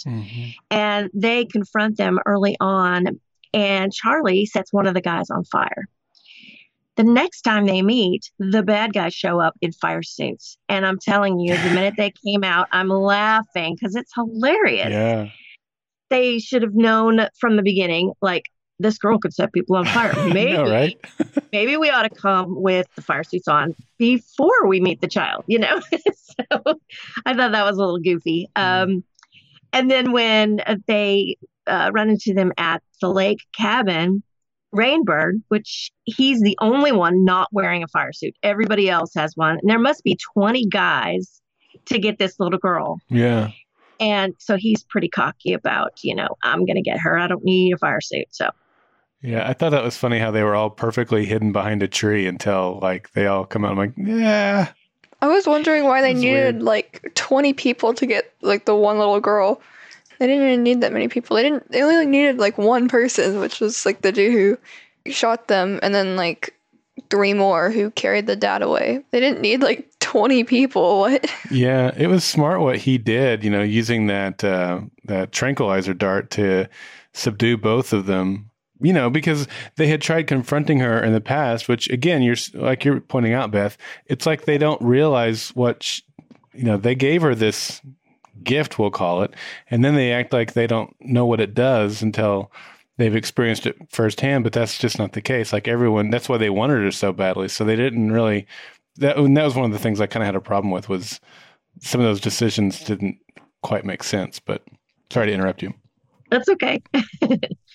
and 0.72 1.10
they 1.14 1.46
confront 1.46 1.98
them 1.98 2.18
early 2.26 2.56
on 2.60 3.20
and 3.54 3.92
charlie 3.92 4.46
sets 4.46 4.72
one 4.72 4.88
of 4.88 4.94
the 4.94 5.02
guys 5.02 5.30
on 5.30 5.44
fire 5.44 5.88
the 7.00 7.06
next 7.06 7.44
time 7.44 7.66
they 7.66 7.82
meet 7.82 8.30
the 8.40 8.62
bad 8.62 8.92
guys 8.92 9.14
show 9.14 9.40
up 9.40 9.56
in 9.62 9.72
fire 9.72 10.04
suits 10.04 10.58
and 10.68 10.86
i'm 10.86 11.00
telling 11.00 11.40
you 11.40 11.56
the 11.56 11.70
minute 11.70 11.94
they 11.98 12.12
came 12.26 12.44
out 12.44 12.68
i'm 12.74 12.90
laughing 12.90 13.74
because 13.74 13.96
it's 13.96 14.12
hilarious 14.14 14.90
Yeah. 14.92 15.30
they 16.10 16.40
should 16.40 16.62
have 16.62 16.76
known 16.76 17.28
from 17.40 17.56
the 17.56 17.64
beginning 17.64 18.12
like 18.22 18.44
this 18.80 18.98
girl 18.98 19.18
could 19.18 19.34
set 19.34 19.54
people 19.54 19.78
on 19.78 19.86
fire 19.86 20.14
maybe 20.34 20.54
know, 20.54 20.70
right? 20.70 20.98
maybe 21.54 21.78
we 21.78 21.90
ought 21.90 22.04
to 22.04 22.10
come 22.10 22.62
with 22.62 22.86
the 22.96 23.02
fire 23.02 23.24
suits 23.24 23.48
on 23.48 23.74
before 23.98 24.68
we 24.68 24.80
meet 24.82 25.00
the 25.02 25.08
child, 25.08 25.44
you 25.48 25.60
know? 25.60 25.82
so 25.92 26.46
I 27.26 27.34
thought 27.34 27.52
that 27.52 27.66
was 27.66 27.76
a 27.76 27.80
little 27.80 28.00
goofy. 28.00 28.48
Um, 28.56 29.04
and 29.74 29.92
then 29.92 30.14
when 30.14 30.62
uh, 30.66 30.78
they 30.88 31.36
uh, 31.68 31.92
run 31.94 32.10
into 32.10 32.34
them 32.34 32.54
at 32.58 32.82
the 33.02 33.10
lake 33.10 33.40
cabin, 33.54 34.24
Rainbird, 34.76 35.42
which 35.48 35.92
he's 36.06 36.42
the 36.42 36.58
only 36.62 36.92
one 36.92 37.26
not 37.26 37.48
wearing 37.52 37.84
a 37.84 37.88
fire 37.88 38.14
suit, 38.14 38.36
everybody 38.44 38.90
else 38.90 39.14
has 39.16 39.36
one. 39.36 39.58
And 39.60 39.70
there 39.70 39.80
must 39.80 40.04
be 40.04 40.18
20 40.34 40.66
guys 40.68 41.42
to 41.86 41.98
get 42.00 42.20
this 42.20 42.40
little 42.40 42.60
girl. 42.60 43.00
Yeah. 43.10 43.50
And 44.00 44.34
so 44.38 44.56
he's 44.56 44.84
pretty 44.84 45.10
cocky 45.10 45.54
about, 45.54 46.04
you 46.04 46.16
know, 46.16 46.30
I'm 46.44 46.66
going 46.66 46.76
to 46.76 46.82
get 46.82 47.00
her. 47.00 47.18
I 47.18 47.28
don't 47.28 47.44
need 47.44 47.74
a 47.74 47.78
fire 47.78 48.02
suit. 48.02 48.28
So 48.30 48.50
Yeah, 49.22 49.48
I 49.48 49.54
thought 49.54 49.72
that 49.72 49.84
was 49.84 49.98
funny 49.98 50.20
how 50.20 50.32
they 50.32 50.44
were 50.44 50.56
all 50.56 50.70
perfectly 50.70 51.26
hidden 51.26 51.52
behind 51.52 51.84
a 51.84 51.88
tree 51.88 52.28
until 52.28 52.80
like 52.82 53.12
they 53.12 53.28
all 53.28 53.46
come 53.46 53.66
out. 53.66 53.72
I'm 53.72 53.78
like, 53.78 53.94
yeah, 53.98 54.72
I 55.22 55.28
was 55.28 55.46
wondering 55.46 55.84
why 55.84 56.02
they 56.02 56.14
needed 56.14 56.56
weird. 56.56 56.64
like 56.64 57.12
20 57.16 57.54
people 57.54 57.94
to 57.94 58.06
get 58.06 58.34
like 58.42 58.66
the 58.66 58.76
one 58.76 58.98
little 58.98 59.20
girl. 59.20 59.62
They 60.20 60.28
didn't 60.28 60.48
even 60.48 60.64
need 60.64 60.82
that 60.82 60.94
many 60.94 61.08
people. 61.08 61.36
They 61.38 61.44
didn't. 61.44 61.72
They 61.72 61.82
only 61.82 62.06
needed 62.06 62.38
like 62.38 62.58
one 62.58 62.88
person, 62.90 63.40
which 63.40 63.60
was 63.60 63.86
like 63.86 64.02
the 64.02 64.12
dude 64.12 64.34
who 64.34 65.12
shot 65.12 65.48
them, 65.48 65.80
and 65.82 65.96
then 65.96 66.16
like 66.18 66.54
three 67.10 67.34
more 67.34 67.72
who 67.72 67.92
carried 67.92 68.28
the 68.28 68.36
dad 68.36 68.62
away. 68.62 69.04
They 69.12 69.20
didn't 69.20 69.42
need 69.42 69.62
like 69.62 69.90
20 70.00 70.44
people. 70.44 71.00
What? 71.00 71.32
yeah. 71.50 71.92
It 71.96 72.08
was 72.08 72.24
smart 72.24 72.60
what 72.60 72.78
he 72.78 72.98
did. 72.98 73.44
You 73.44 73.50
know, 73.50 73.64
using 73.64 74.08
that 74.08 74.44
uh, 74.44 74.82
that 75.06 75.32
tranquilizer 75.32 75.94
dart 75.94 76.30
to 76.32 76.68
subdue 77.14 77.58
both 77.58 77.94
of 77.94 78.06
them. 78.06 78.50
You 78.82 78.94
know, 78.94 79.10
because 79.10 79.48
they 79.76 79.88
had 79.88 80.02
tried 80.02 80.28
confronting 80.28 80.80
her 80.80 81.04
in 81.04 81.12
the 81.14 81.20
past, 81.22 81.68
which 81.68 81.90
again, 81.90 82.22
you're 82.22 82.38
like 82.54 82.86
you're 82.86 83.02
pointing 83.02 83.34
out, 83.34 83.52
Beth. 83.52 83.78
It's 84.06 84.26
like 84.26 84.46
they 84.46 84.58
don't 84.58 84.82
realize 84.82 85.50
what 85.50 85.84
sh- 85.84 86.02
you 86.54 86.64
know. 86.64 86.78
They 86.78 86.96
gave 86.96 87.22
her 87.22 87.36
this 87.36 87.82
gift, 88.44 88.80
we'll 88.80 88.92
call 88.92 89.22
it, 89.24 89.34
and 89.70 89.84
then 89.84 89.96
they 89.96 90.12
act 90.12 90.34
like 90.34 90.54
they 90.54 90.68
don't 90.68 90.96
know 91.00 91.26
what 91.26 91.40
it 91.40 91.54
does 91.54 92.02
until 92.02 92.52
they've 92.98 93.16
experienced 93.16 93.66
it 93.66 93.78
firsthand. 93.90 94.44
But 94.44 94.54
that's 94.54 94.78
just 94.78 95.00
not 95.00 95.14
the 95.14 95.22
case. 95.22 95.54
Like 95.54 95.68
everyone, 95.68 96.10
that's 96.10 96.30
why 96.30 96.38
they 96.38 96.50
wanted 96.50 96.86
it 96.86 96.94
so 96.94 97.12
badly. 97.14 97.48
So 97.48 97.64
they 97.64 97.76
didn't 97.76 98.12
really. 98.12 98.48
That 98.98 99.16
that 99.16 99.46
was 99.46 99.56
one 99.56 99.66
of 99.66 99.72
the 99.72 99.80
things 99.80 100.02
I 100.02 100.08
kind 100.08 100.24
of 100.24 100.26
had 100.26 100.36
a 100.36 100.42
problem 100.42 100.72
with 100.72 100.90
was 100.90 101.20
some 101.82 102.02
of 102.02 102.06
those 102.06 102.20
decisions 102.20 102.84
didn't 102.84 103.18
quite 103.64 103.86
make 103.86 104.04
sense. 104.04 104.40
But 104.40 104.64
sorry 105.12 105.28
to 105.28 105.34
interrupt 105.34 105.62
you. 105.62 105.74
that's 106.30 106.50
okay. 106.50 106.82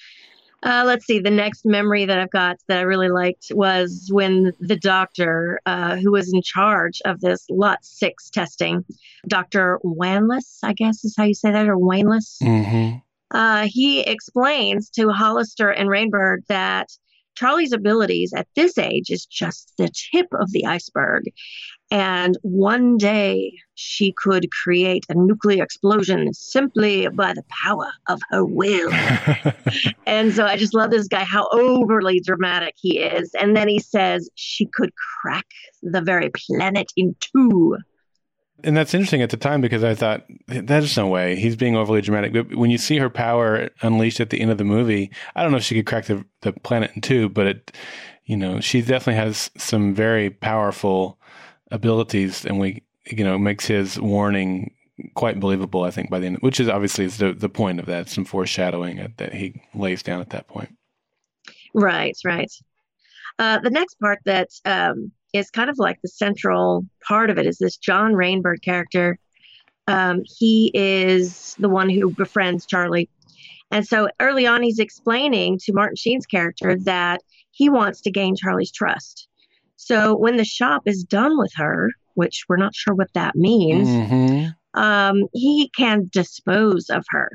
Uh, 0.65 0.83
let's 0.87 1.05
see. 1.05 1.19
The 1.19 1.31
next 1.31 1.67
memory 1.67 2.07
that 2.07 2.19
I've 2.19 2.31
got 2.31 2.57
that 2.69 2.79
I 2.79 2.83
really 2.83 3.11
liked 3.11 3.49
was 3.51 4.09
when 4.11 4.53
the 4.61 4.77
doctor, 4.77 5.61
uh, 5.67 5.97
who 5.97 6.11
was 6.13 6.33
in 6.33 6.41
charge 6.43 7.03
of 7.05 7.21
this 7.21 7.45
Lot 7.51 7.85
6 7.85 8.31
testing, 8.31 8.83
Dr. 9.29 9.79
Wanless, 9.85 10.61
I 10.63 10.73
guess 10.73 11.05
is 11.05 11.15
how 11.17 11.25
you 11.25 11.35
say 11.35 11.53
that, 11.53 11.69
or 11.69 11.77
Wanless, 11.77 12.39
Mm-hmm. 12.43 12.97
uh, 13.37 13.67
he 13.69 14.01
explains 14.01 14.89
to 14.91 15.11
Hollister 15.11 15.69
and 15.69 15.91
Rainbird 15.91 16.47
that 16.49 16.89
Charlie's 17.35 17.73
abilities 17.73 18.33
at 18.35 18.47
this 18.55 18.79
age 18.79 19.11
is 19.11 19.27
just 19.27 19.73
the 19.79 19.89
tip 20.13 20.27
of 20.33 20.53
the 20.53 20.67
iceberg. 20.67 21.25
And 21.91 22.37
one 22.43 22.97
day 22.97 23.53
she 23.75 24.13
could 24.17 24.51
create 24.51 25.05
a 25.09 25.15
nuclear 25.15 25.63
explosion 25.63 26.33
simply 26.33 27.09
by 27.09 27.35
the 27.35 27.45
power 27.49 27.91
of 28.09 28.21
her 28.31 28.45
will. 28.45 28.91
And 30.07 30.35
so 30.35 30.45
I 30.45 30.57
just 30.57 30.75
love 30.75 30.91
this 30.91 31.09
guy, 31.09 31.25
how 31.25 31.49
overly 31.53 32.21
dramatic 32.21 32.75
he 32.77 32.99
is. 32.99 33.31
And 33.41 33.57
then 33.57 33.69
he 33.69 33.79
says 33.79 34.29
she 34.35 34.67
could 34.67 34.91
crack 35.21 35.47
the 35.83 36.01
very 36.01 36.31
planet 36.31 36.93
in 36.97 37.17
two. 37.21 37.79
And 38.63 38.77
that's 38.77 38.95
interesting 38.95 39.21
at 39.21 39.31
the 39.31 39.37
time 39.37 39.61
because 39.61 39.85
I 39.85 39.95
thought 39.95 40.25
there's 40.47 40.97
no 40.97 41.09
way 41.09 41.37
he's 41.37 41.57
being 41.57 41.77
overly 41.77 42.01
dramatic. 42.01 42.33
But 42.33 42.55
when 42.55 42.71
you 42.71 42.79
see 42.79 42.99
her 42.99 43.11
power 43.11 43.69
unleashed 43.83 44.21
at 44.21 44.31
the 44.31 44.41
end 44.41 44.51
of 44.51 44.59
the 44.59 44.65
movie, 44.65 45.11
I 45.35 45.43
don't 45.43 45.51
know 45.51 45.59
if 45.59 45.65
she 45.65 45.75
could 45.75 45.87
crack 45.87 46.07
the, 46.07 46.25
the 46.43 46.53
planet 46.53 46.93
in 46.95 47.03
two, 47.03 47.29
but 47.29 47.47
it, 47.47 47.73
you 48.25 48.37
know, 48.37 48.61
she 48.61 48.81
definitely 48.81 49.17
has 49.17 49.51
some 49.59 49.95
very 49.95 50.31
powerful 50.31 51.19
abilities, 51.71 52.47
and 52.47 52.59
we, 52.59 52.83
you 53.07 53.25
know, 53.25 53.39
makes 53.39 53.67
his 53.67 54.01
warning 54.01 54.73
quite 55.15 55.41
believable. 55.41 55.83
I 55.83 55.91
think 55.91 56.09
by 56.09 56.21
the 56.21 56.27
end, 56.27 56.39
which 56.39 56.61
is 56.61 56.69
obviously 56.69 57.05
is 57.05 57.19
the 57.19 57.35
the 57.35 57.49
point 57.49 57.81
of 57.81 57.87
that, 57.87 58.09
some 58.09 58.25
foreshadowing 58.25 58.99
at, 58.99 59.19
that 59.19 59.35
he 59.35 59.61
lays 59.75 60.03
down 60.03 60.21
at 60.21 60.31
that 60.31 60.49
point. 60.49 60.75
Right, 61.75 62.17
right. 62.25 62.51
Uh, 63.39 63.59
the 63.59 63.71
next 63.71 63.99
part 63.99 64.21
that 64.25 64.49
um, 64.65 65.11
is 65.35 65.51
kind 65.51 65.69
of 65.69 65.79
like 65.79 66.01
the 66.01 66.09
central 66.09 66.87
part 67.07 67.29
of 67.29 67.37
it 67.39 67.47
is 67.47 67.59
this 67.59 67.77
John 67.77 68.13
Rainbird 68.13 68.63
character. 68.63 69.19
Um, 69.89 70.23
he 70.25 70.71
is 70.73 71.55
the 71.59 71.69
one 71.69 71.91
who 71.91 72.11
befriends 72.11 72.65
Charlie. 72.65 73.11
And 73.71 73.87
so 73.87 74.09
early 74.21 74.47
on, 74.47 74.63
he's 74.63 74.79
explaining 74.79 75.59
to 75.65 75.73
Martin 75.73 75.97
Sheen's 75.97 76.25
character 76.27 76.77
that 76.85 77.21
he 77.51 77.69
wants 77.69 78.01
to 78.03 78.11
gain 78.11 78.37
Charlie's 78.37 78.73
trust. 78.73 79.29
So 79.77 80.17
when 80.17 80.37
the 80.37 80.45
shop 80.45 80.83
is 80.87 81.03
done 81.05 81.37
with 81.39 81.53
her, 81.57 81.91
which 82.15 82.45
we're 82.49 82.57
not 82.57 82.75
sure 82.75 82.95
what 82.95 83.13
that 83.15 83.35
means, 83.35 83.89
Mm-hmm. 83.89 84.81
um, 84.81 85.25
he 85.33 85.69
can 85.77 86.09
dispose 86.13 86.89
of 86.91 87.05
her. 87.11 87.29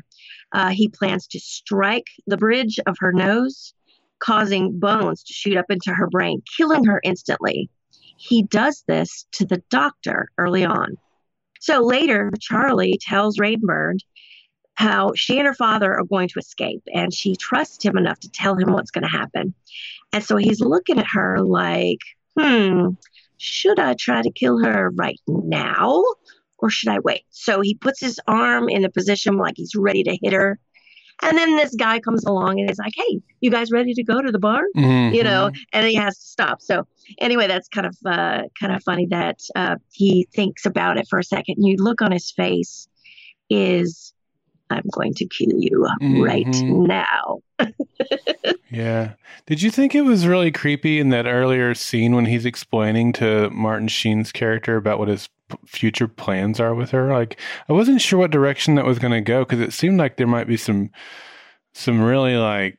Uh, 0.53 0.69
he 0.69 0.87
plans 0.87 1.27
to 1.27 1.39
strike 1.39 2.07
the 2.25 2.37
bridge 2.37 2.79
of 2.87 2.95
her 2.99 3.11
nose, 3.11 3.73
causing 4.19 4.79
bones 4.79 5.21
to 5.23 5.33
shoot 5.33 5.57
up 5.57 5.65
into 5.69 5.91
her 5.93 6.07
brain, 6.07 6.41
killing 6.57 6.85
her 6.85 7.01
instantly. 7.03 7.69
He 8.19 8.43
does 8.43 8.83
this 8.87 9.25
to 9.33 9.45
the 9.45 9.63
doctor 9.69 10.29
early 10.37 10.65
on. 10.65 10.97
So 11.61 11.81
later, 11.81 12.31
Charlie 12.39 12.99
tells 13.01 13.37
Rainbird 13.37 13.99
how 14.75 15.13
she 15.15 15.37
and 15.37 15.47
her 15.47 15.53
father 15.53 15.93
are 15.93 16.05
going 16.05 16.29
to 16.29 16.39
escape, 16.39 16.83
and 16.93 17.13
she 17.13 17.35
trusts 17.35 17.83
him 17.83 17.97
enough 17.97 18.19
to 18.19 18.29
tell 18.29 18.55
him 18.55 18.71
what's 18.71 18.91
going 18.91 19.03
to 19.03 19.09
happen. 19.09 19.53
And 20.13 20.23
so 20.23 20.37
he's 20.37 20.61
looking 20.61 20.99
at 20.99 21.07
her 21.11 21.41
like, 21.41 21.99
hmm, 22.37 22.89
should 23.37 23.79
I 23.79 23.93
try 23.93 24.21
to 24.21 24.31
kill 24.31 24.63
her 24.63 24.91
right 24.91 25.19
now? 25.27 26.03
or 26.61 26.69
should 26.69 26.89
I 26.89 26.99
wait? 26.99 27.23
So 27.29 27.61
he 27.61 27.75
puts 27.75 27.99
his 27.99 28.19
arm 28.27 28.69
in 28.69 28.81
the 28.81 28.89
position 28.89 29.37
like 29.37 29.55
he's 29.57 29.75
ready 29.75 30.03
to 30.03 30.17
hit 30.21 30.33
her. 30.33 30.59
And 31.21 31.37
then 31.37 31.57
this 31.57 31.75
guy 31.75 31.99
comes 31.99 32.23
along 32.25 32.59
and 32.59 32.69
is 32.69 32.77
like, 32.77 32.93
hey, 32.95 33.19
you 33.41 33.51
guys 33.51 33.71
ready 33.71 33.93
to 33.93 34.03
go 34.03 34.21
to 34.21 34.31
the 34.31 34.39
bar? 34.39 34.63
Mm-hmm. 34.77 35.13
You 35.15 35.23
know, 35.23 35.51
and 35.73 35.85
he 35.85 35.95
has 35.95 36.17
to 36.17 36.25
stop. 36.25 36.61
So 36.61 36.87
anyway, 37.19 37.47
that's 37.47 37.67
kind 37.67 37.85
of 37.87 37.97
uh, 38.05 38.43
kind 38.59 38.73
of 38.73 38.81
funny 38.83 39.05
that 39.07 39.39
uh, 39.55 39.75
he 39.91 40.27
thinks 40.33 40.65
about 40.65 40.97
it 40.97 41.07
for 41.09 41.19
a 41.19 41.23
second. 41.23 41.55
You 41.57 41.75
look 41.77 42.01
on 42.01 42.11
his 42.11 42.31
face 42.31 42.87
is, 43.49 44.13
I'm 44.69 44.83
going 44.93 45.13
to 45.15 45.25
kill 45.25 45.53
you 45.57 45.87
right 46.23 46.45
Mhm. 46.45 46.87
now. 46.87 47.39
Yeah. 48.71 49.13
Did 49.47 49.63
you 49.63 49.71
think 49.71 49.95
it 49.95 50.03
was 50.03 50.27
really 50.27 50.51
creepy 50.51 50.99
in 50.99 51.09
that 51.09 51.25
earlier 51.25 51.73
scene 51.73 52.13
when 52.15 52.25
he's 52.25 52.45
explaining 52.45 53.13
to 53.13 53.49
Martin 53.49 53.87
Sheen's 53.87 54.31
character 54.31 54.75
about 54.77 54.99
what 54.99 55.07
his 55.07 55.27
future 55.65 56.07
plans 56.07 56.59
are 56.59 56.73
with 56.75 56.91
her? 56.91 57.11
Like, 57.11 57.39
I 57.67 57.73
wasn't 57.73 58.01
sure 58.01 58.19
what 58.19 58.31
direction 58.31 58.75
that 58.75 58.85
was 58.85 58.99
going 58.99 59.13
to 59.13 59.21
go 59.21 59.43
because 59.45 59.59
it 59.59 59.73
seemed 59.73 59.97
like 59.97 60.17
there 60.17 60.27
might 60.27 60.47
be 60.47 60.57
some, 60.57 60.89
some 61.73 62.01
really 62.01 62.35
like 62.37 62.77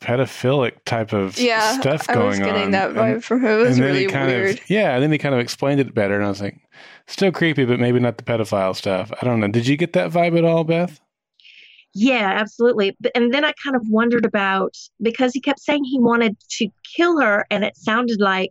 pedophilic 0.00 0.82
type 0.86 1.12
of 1.12 1.38
Yeah, 1.38 1.78
stuff 1.78 2.06
going 2.06 2.18
on. 2.18 2.24
I 2.24 2.28
was 2.28 2.38
getting 2.38 2.62
on. 2.64 2.70
that 2.72 2.90
vibe 2.92 3.12
And- 3.14 3.24
from 3.24 3.40
him. 3.42 3.50
It 3.50 3.56
was 3.56 3.66
and 3.76 3.76
then 3.76 3.92
really 3.92 4.00
he 4.00 4.06
kind 4.06 4.28
weird. 4.28 4.58
of, 4.58 4.70
yeah, 4.70 4.94
and 4.94 5.02
then 5.02 5.12
he 5.12 5.18
kind 5.18 5.34
of 5.34 5.40
explained 5.40 5.80
it 5.80 5.94
better, 5.94 6.14
and 6.16 6.24
I 6.24 6.28
was 6.28 6.40
like, 6.40 6.56
still 7.06 7.32
creepy, 7.32 7.64
but 7.64 7.78
maybe 7.80 8.00
not 8.00 8.16
the 8.16 8.24
pedophile 8.24 8.74
stuff. 8.74 9.12
I 9.20 9.24
don't 9.26 9.40
know. 9.40 9.48
Did 9.48 9.66
you 9.66 9.76
get 9.76 9.92
that 9.92 10.10
vibe 10.10 10.38
at 10.38 10.44
all, 10.44 10.64
Beth? 10.64 11.00
Yeah, 11.92 12.32
absolutely. 12.40 12.96
And 13.16 13.34
then 13.34 13.44
I 13.44 13.52
kind 13.64 13.74
of 13.74 13.82
wondered 13.88 14.24
about 14.24 14.76
because 15.02 15.32
he 15.34 15.40
kept 15.40 15.58
saying 15.60 15.82
he 15.84 15.98
wanted 15.98 16.36
to 16.58 16.68
kill 16.96 17.20
her, 17.20 17.44
and 17.50 17.64
it 17.64 17.76
sounded 17.76 18.20
like 18.20 18.50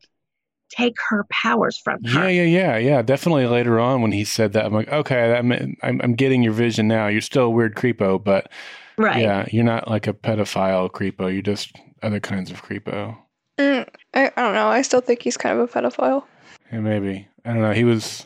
take 0.69 0.95
her 1.09 1.25
powers 1.29 1.77
from 1.77 2.03
her. 2.05 2.29
Yeah, 2.29 2.43
yeah, 2.43 2.43
yeah, 2.43 2.77
yeah. 2.77 3.01
Definitely 3.01 3.47
later 3.47 3.79
on 3.79 4.01
when 4.01 4.11
he 4.11 4.23
said 4.23 4.53
that, 4.53 4.65
I'm 4.65 4.73
like, 4.73 4.89
okay, 4.89 5.33
I'm 5.35 5.51
I'm, 5.51 6.01
I'm 6.03 6.13
getting 6.15 6.43
your 6.43 6.53
vision 6.53 6.87
now. 6.87 7.07
You're 7.07 7.21
still 7.21 7.43
a 7.45 7.49
weird 7.49 7.75
creepo, 7.75 8.23
but 8.23 8.51
Right. 8.97 9.21
yeah, 9.21 9.45
you're 9.51 9.63
not 9.63 9.87
like 9.89 10.07
a 10.07 10.13
pedophile 10.13 10.89
creepo. 10.91 11.31
You're 11.31 11.41
just 11.41 11.71
other 12.03 12.19
kinds 12.19 12.51
of 12.51 12.61
creepo. 12.63 13.17
Mm, 13.57 13.87
I, 14.13 14.27
I 14.35 14.41
don't 14.41 14.53
know. 14.53 14.67
I 14.67 14.81
still 14.81 15.01
think 15.01 15.21
he's 15.21 15.37
kind 15.37 15.57
of 15.59 15.69
a 15.69 15.71
pedophile. 15.81 16.23
Yeah, 16.71 16.79
maybe 16.79 17.27
I 17.45 17.53
don't 17.53 17.61
know. 17.61 17.71
He 17.73 17.83
was 17.85 18.25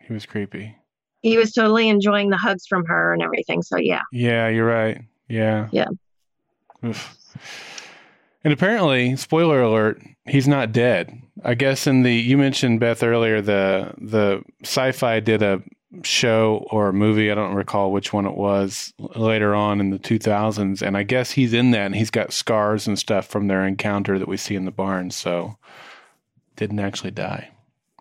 he 0.00 0.12
was 0.12 0.26
creepy. 0.26 0.74
He 1.22 1.36
was 1.36 1.52
totally 1.52 1.88
enjoying 1.88 2.30
the 2.30 2.36
hugs 2.36 2.66
from 2.66 2.84
her 2.86 3.12
and 3.12 3.22
everything. 3.22 3.62
So 3.62 3.76
yeah. 3.76 4.02
Yeah, 4.12 4.48
you're 4.48 4.66
right. 4.66 5.02
Yeah. 5.28 5.68
Yeah. 5.72 5.88
Oof. 6.84 7.16
And 8.44 8.52
apparently, 8.52 9.16
spoiler 9.16 9.60
alert, 9.60 10.00
he's 10.26 10.46
not 10.46 10.70
dead. 10.72 11.20
I 11.44 11.54
guess 11.54 11.86
in 11.86 12.02
the 12.02 12.12
you 12.12 12.36
mentioned 12.36 12.80
Beth 12.80 13.02
earlier 13.02 13.40
the 13.40 13.94
the 13.98 14.42
sci-fi 14.62 15.20
did 15.20 15.42
a 15.42 15.62
show 16.02 16.66
or 16.70 16.88
a 16.88 16.92
movie, 16.92 17.30
I 17.30 17.34
don't 17.34 17.54
recall 17.54 17.92
which 17.92 18.12
one 18.12 18.26
it 18.26 18.36
was, 18.36 18.92
later 18.98 19.54
on 19.54 19.80
in 19.80 19.90
the 19.90 19.98
2000s 19.98 20.82
and 20.82 20.96
I 20.96 21.02
guess 21.02 21.30
he's 21.30 21.54
in 21.54 21.70
that 21.70 21.86
and 21.86 21.96
he's 21.96 22.10
got 22.10 22.32
scars 22.32 22.86
and 22.86 22.98
stuff 22.98 23.26
from 23.26 23.48
their 23.48 23.64
encounter 23.64 24.18
that 24.18 24.28
we 24.28 24.36
see 24.36 24.54
in 24.54 24.66
the 24.66 24.70
barn, 24.70 25.10
so 25.10 25.56
didn't 26.56 26.80
actually 26.80 27.12
die. 27.12 27.50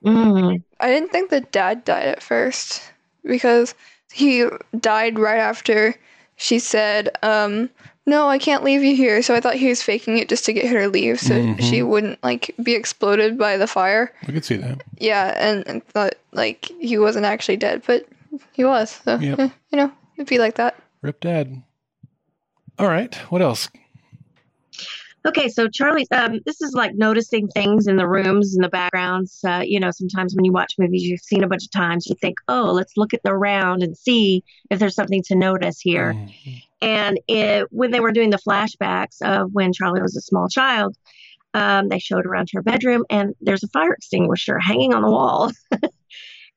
Mm. 0.04 0.64
I 0.80 0.88
didn't 0.90 1.12
think 1.12 1.30
the 1.30 1.42
dad 1.42 1.86
died 1.86 2.08
at 2.08 2.24
first 2.24 2.92
because 3.24 3.74
he 4.12 4.46
died 4.80 5.18
right 5.18 5.40
after 5.40 5.96
she 6.38 6.60
said, 6.60 7.10
um, 7.24 7.70
"No, 8.06 8.30
I 8.30 8.38
can't 8.38 8.64
leave 8.64 8.84
you 8.84 8.96
here." 8.96 9.22
So 9.22 9.36
I 9.36 9.42
thought 9.42 9.56
he 9.56 9.68
was 9.68 9.82
faking 9.84 10.18
it 10.18 10.30
just 10.30 10.46
to 10.46 10.54
get 10.54 10.68
her 10.72 10.84
to 10.84 10.88
leave, 10.90 11.20
so 11.20 11.34
Mhm. 11.36 11.62
she 11.62 11.84
wouldn't 11.84 12.24
like 12.24 12.56
be 12.64 12.74
exploded 12.76 13.38
by 13.38 13.58
the 13.58 13.68
fire. 13.68 14.14
I 14.28 14.32
could 14.32 14.46
see 14.46 14.58
that. 14.58 14.82
Yeah, 14.98 15.34
and, 15.38 15.68
and 15.68 15.86
thought 15.88 16.16
like 16.32 16.66
he 16.80 16.98
wasn't 16.98 17.26
actually 17.26 17.58
dead, 17.58 17.82
but 17.86 18.08
he 18.54 18.64
was. 18.64 18.92
So, 19.04 19.18
Yep. 19.18 19.40
eh, 19.40 19.50
you 19.72 19.78
know, 19.78 19.92
it'd 20.16 20.28
be 20.30 20.38
like 20.40 20.56
that. 20.56 20.76
Rip 21.02 21.20
Dad. 21.20 21.62
All 22.80 22.88
right. 22.88 23.14
What 23.30 23.42
else? 23.42 23.70
Okay, 25.26 25.50
so 25.50 25.68
Charlie, 25.68 26.08
um, 26.12 26.40
this 26.46 26.62
is 26.62 26.74
like 26.74 26.96
noticing 26.96 27.48
things 27.50 27.88
in 27.88 27.98
the 27.98 28.08
rooms 28.08 28.56
and 28.56 28.64
the 28.64 28.70
backgrounds. 28.70 29.40
Uh, 29.46 29.62
you 29.66 29.80
know, 29.80 29.92
sometimes 29.92 30.34
when 30.36 30.46
you 30.46 30.54
watch 30.54 30.76
movies 30.78 31.04
you've 31.04 31.20
seen 31.20 31.44
a 31.44 31.48
bunch 31.48 31.66
of 31.66 31.72
times, 31.72 32.08
you 32.08 32.16
think, 32.22 32.38
oh, 32.48 32.72
let's 32.72 32.96
look 32.96 33.14
at 33.14 33.22
the 33.24 33.32
around 33.32 33.84
and 33.84 33.98
see 33.98 34.44
if 34.70 34.80
there's 34.80 34.96
something 34.96 35.22
to 35.24 35.36
notice 35.36 35.82
here. 35.82 36.14
Mhm. 36.14 36.64
And 36.82 37.20
it, 37.28 37.68
when 37.72 37.92
they 37.92 38.00
were 38.00 38.12
doing 38.12 38.30
the 38.30 38.38
flashbacks 38.38 39.22
of 39.22 39.52
when 39.54 39.74
Charlie 39.74 40.02
was 40.02 40.16
a 40.16 40.22
small 40.22 40.48
child, 40.48 40.96
um, 41.54 41.90
they 41.90 42.00
showed 42.00 42.26
around 42.26 42.50
her 42.54 42.62
bedroom, 42.62 43.04
and 43.10 43.34
there's 43.42 43.64
a 43.64 43.68
fire 43.70 43.94
extinguisher 43.94 44.60
hanging 44.60 44.94
on 44.94 45.02
the 45.02 45.10
wall. 45.10 45.52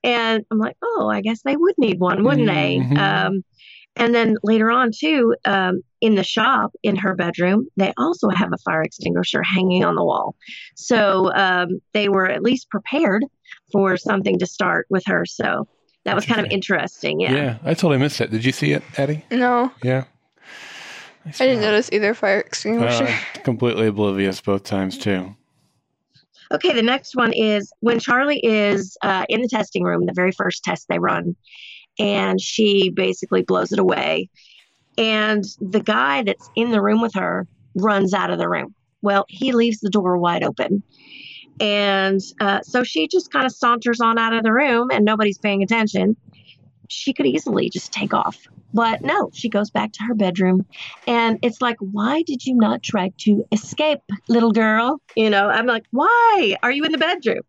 and 0.04 0.44
I'm 0.50 0.58
like, 0.58 0.76
oh, 0.82 1.08
I 1.12 1.22
guess 1.22 1.42
they 1.42 1.56
would 1.56 1.74
need 1.78 1.98
one, 1.98 2.22
wouldn't 2.22 2.48
Mhm. 2.48 2.90
they? 2.94 2.96
Um, 3.00 3.44
and 4.00 4.14
then 4.14 4.36
later 4.42 4.70
on, 4.70 4.90
too, 4.92 5.34
um, 5.44 5.82
in 6.00 6.14
the 6.14 6.24
shop 6.24 6.72
in 6.82 6.96
her 6.96 7.14
bedroom, 7.14 7.68
they 7.76 7.92
also 7.98 8.30
have 8.30 8.50
a 8.52 8.58
fire 8.58 8.82
extinguisher 8.82 9.42
hanging 9.42 9.84
on 9.84 9.94
the 9.94 10.04
wall. 10.04 10.34
So 10.74 11.30
um, 11.34 11.80
they 11.92 12.08
were 12.08 12.26
at 12.26 12.42
least 12.42 12.70
prepared 12.70 13.24
for 13.70 13.96
something 13.98 14.38
to 14.38 14.46
start 14.46 14.86
with 14.88 15.04
her. 15.06 15.26
So 15.26 15.68
that 16.04 16.16
was 16.16 16.24
kind 16.24 16.40
of 16.40 16.50
interesting. 16.50 17.20
Yeah. 17.20 17.34
Yeah. 17.34 17.58
I 17.62 17.74
totally 17.74 17.98
missed 17.98 18.18
that. 18.18 18.30
Did 18.30 18.44
you 18.44 18.52
see 18.52 18.72
it, 18.72 18.82
Addie? 18.96 19.24
No, 19.30 19.70
Yeah. 19.84 20.04
I 21.26 21.30
didn't 21.32 21.60
notice 21.60 21.90
either 21.92 22.14
fire 22.14 22.40
extinguisher. 22.40 23.04
Uh, 23.06 23.18
completely 23.44 23.86
oblivious 23.86 24.40
both 24.40 24.64
times 24.64 24.96
too. 24.96 25.36
Okay, 26.52 26.72
the 26.72 26.82
next 26.82 27.14
one 27.14 27.32
is 27.32 27.72
when 27.80 28.00
Charlie 28.00 28.40
is 28.42 28.96
uh, 29.02 29.26
in 29.28 29.42
the 29.42 29.48
testing 29.48 29.84
room, 29.84 30.06
the 30.06 30.14
very 30.14 30.32
first 30.32 30.64
test 30.64 30.86
they 30.88 30.98
run, 30.98 31.36
and 32.00 32.40
she 32.40 32.90
basically 32.90 33.42
blows 33.42 33.72
it 33.72 33.78
away. 33.78 34.28
And 34.98 35.44
the 35.60 35.80
guy 35.80 36.22
that's 36.22 36.50
in 36.56 36.70
the 36.70 36.82
room 36.82 37.00
with 37.00 37.14
her 37.14 37.46
runs 37.74 38.12
out 38.14 38.30
of 38.30 38.38
the 38.38 38.48
room. 38.48 38.74
Well, 39.02 39.24
he 39.28 39.52
leaves 39.52 39.80
the 39.80 39.90
door 39.90 40.16
wide 40.18 40.42
open. 40.42 40.82
And 41.60 42.20
uh, 42.40 42.62
so 42.62 42.82
she 42.82 43.06
just 43.06 43.30
kind 43.30 43.46
of 43.46 43.52
saunters 43.52 44.00
on 44.00 44.18
out 44.18 44.32
of 44.32 44.42
the 44.42 44.52
room 44.52 44.88
and 44.90 45.04
nobody's 45.04 45.38
paying 45.38 45.62
attention. 45.62 46.16
She 46.88 47.12
could 47.12 47.26
easily 47.26 47.70
just 47.70 47.92
take 47.92 48.14
off. 48.14 48.36
But 48.72 49.02
no, 49.02 49.30
she 49.32 49.48
goes 49.48 49.70
back 49.70 49.92
to 49.92 50.04
her 50.04 50.14
bedroom. 50.14 50.64
And 51.06 51.38
it's 51.42 51.60
like, 51.60 51.76
why 51.80 52.22
did 52.26 52.46
you 52.46 52.54
not 52.54 52.82
try 52.82 53.12
to 53.18 53.44
escape, 53.52 54.00
little 54.28 54.52
girl? 54.52 55.00
You 55.16 55.28
know, 55.28 55.48
I'm 55.48 55.66
like, 55.66 55.84
why 55.90 56.56
are 56.62 56.70
you 56.70 56.84
in 56.84 56.92
the 56.92 56.98
bedroom? 56.98 57.42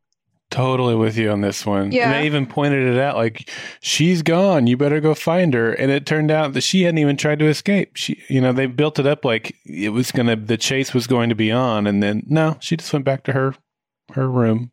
Totally 0.52 0.96
with 0.96 1.18
you 1.18 1.32
on 1.32 1.42
this 1.42 1.66
one. 1.66 1.92
Yeah. 1.92 2.12
And 2.12 2.14
they 2.14 2.26
even 2.28 2.46
pointed 2.46 2.86
it 2.94 3.00
out 3.00 3.16
like 3.16 3.50
she's 3.80 4.22
gone. 4.22 4.68
You 4.68 4.78
better 4.78 5.00
go 5.00 5.16
find 5.16 5.54
her. 5.54 5.72
And 5.74 5.90
it 5.90 6.06
turned 6.06 6.30
out 6.30 6.54
that 6.54 6.62
she 6.62 6.84
hadn't 6.84 7.00
even 7.00 7.18
tried 7.18 7.40
to 7.40 7.46
escape. 7.48 7.96
She, 7.96 8.22
you 8.28 8.42
know, 8.42 8.52
they 8.54 8.66
built 8.68 9.00
it 9.00 9.08
up 9.08 9.26
like 9.26 9.56
it 9.66 9.90
was 9.90 10.12
gonna 10.12 10.36
the 10.36 10.58
chase 10.58 10.94
was 10.94 11.08
going 11.08 11.30
to 11.30 11.36
be 11.36 11.52
on, 11.52 11.88
and 11.88 12.04
then 12.04 12.24
no, 12.28 12.58
she 12.60 12.78
just 12.78 12.92
went 12.94 13.06
back 13.06 13.24
to 13.24 13.34
her 13.34 13.56
her 14.14 14.30
room. 14.30 14.72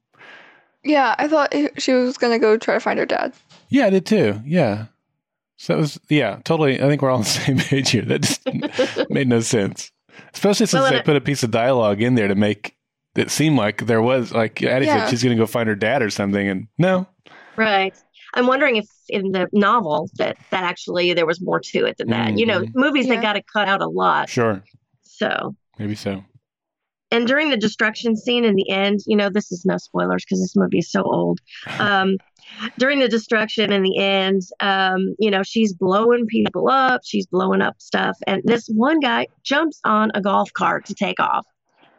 yeah, 0.84 1.14
I 1.16 1.28
thought 1.28 1.54
she 1.78 1.92
was 1.92 2.18
gonna 2.18 2.38
go 2.40 2.56
try 2.56 2.74
to 2.74 2.80
find 2.80 2.98
her 2.98 3.06
dad. 3.06 3.32
Yeah, 3.68 3.86
I 3.86 3.90
did 3.90 4.04
too. 4.04 4.42
Yeah. 4.44 4.86
So 5.58 5.74
that 5.74 5.78
was 5.80 6.00
yeah, 6.08 6.40
totally. 6.44 6.82
I 6.82 6.88
think 6.88 7.02
we're 7.02 7.10
all 7.10 7.18
on 7.18 7.22
the 7.22 7.28
same 7.28 7.58
page 7.58 7.90
here. 7.90 8.02
That 8.02 8.22
just 8.22 9.10
made 9.10 9.28
no 9.28 9.40
sense, 9.40 9.92
especially 10.34 10.66
since 10.66 10.82
Well, 10.82 10.90
they 10.90 10.98
it- 10.98 11.04
put 11.04 11.16
a 11.16 11.20
piece 11.20 11.44
of 11.44 11.52
dialogue 11.52 12.02
in 12.02 12.16
there 12.16 12.26
to 12.28 12.34
make 12.34 12.74
it 13.18 13.30
seemed 13.30 13.56
like 13.56 13.86
there 13.86 14.02
was 14.02 14.32
like 14.32 14.62
Addie 14.62 14.86
Yeah. 14.86 15.00
said 15.04 15.10
she's 15.10 15.22
going 15.22 15.36
to 15.36 15.40
go 15.42 15.46
find 15.46 15.68
her 15.68 15.74
dad 15.74 16.02
or 16.02 16.10
something, 16.10 16.48
and 16.48 16.68
no, 16.78 17.06
Right. 17.56 17.94
I'm 18.34 18.46
wondering 18.46 18.76
if 18.76 18.86
in 19.08 19.32
the 19.32 19.48
novel 19.52 20.08
that 20.18 20.36
that 20.50 20.62
actually 20.64 21.14
there 21.14 21.26
was 21.26 21.40
more 21.40 21.60
to 21.60 21.86
it 21.86 21.96
than 21.98 22.08
that. 22.10 22.38
You 22.38 22.46
know, 22.46 22.60
Mhm. 22.60 22.72
movies 22.74 23.06
Yeah. 23.06 23.16
they 23.16 23.22
got 23.22 23.32
to 23.34 23.42
cut 23.52 23.66
out 23.68 23.80
a 23.82 23.88
lot. 23.88 24.28
sure, 24.28 24.62
So, 25.02 25.56
maybe 25.78 25.94
so. 25.94 26.24
and 27.10 27.26
during 27.26 27.48
the 27.50 27.56
destruction 27.56 28.16
scene 28.16 28.44
in 28.44 28.54
the 28.54 28.68
end, 28.70 29.00
you 29.06 29.16
know, 29.16 29.30
this 29.30 29.50
is 29.50 29.64
no 29.64 29.78
spoilers 29.78 30.24
because 30.24 30.40
this 30.40 30.54
movie 30.56 30.78
is 30.78 30.90
so 30.90 31.02
old. 31.02 31.40
Um, 31.80 32.16
during 32.78 32.98
the 32.98 33.08
destruction 33.08 33.72
in 33.72 33.82
the 33.82 33.98
end, 33.98 34.42
um, 34.60 35.14
you 35.18 35.30
know, 35.30 35.42
she's 35.42 35.72
blowing 35.74 36.26
people 36.26 36.68
up, 36.70 37.00
she's 37.04 37.26
blowing 37.26 37.60
up 37.62 37.74
stuff, 37.78 38.16
and 38.26 38.40
this 38.44 38.68
one 38.68 39.00
guy 39.00 39.26
jumps 39.42 39.80
on 39.84 40.10
a 40.14 40.20
golf 40.20 40.50
cart 40.54 40.84
to 40.86 40.94
take 40.94 41.18
off, 41.18 41.46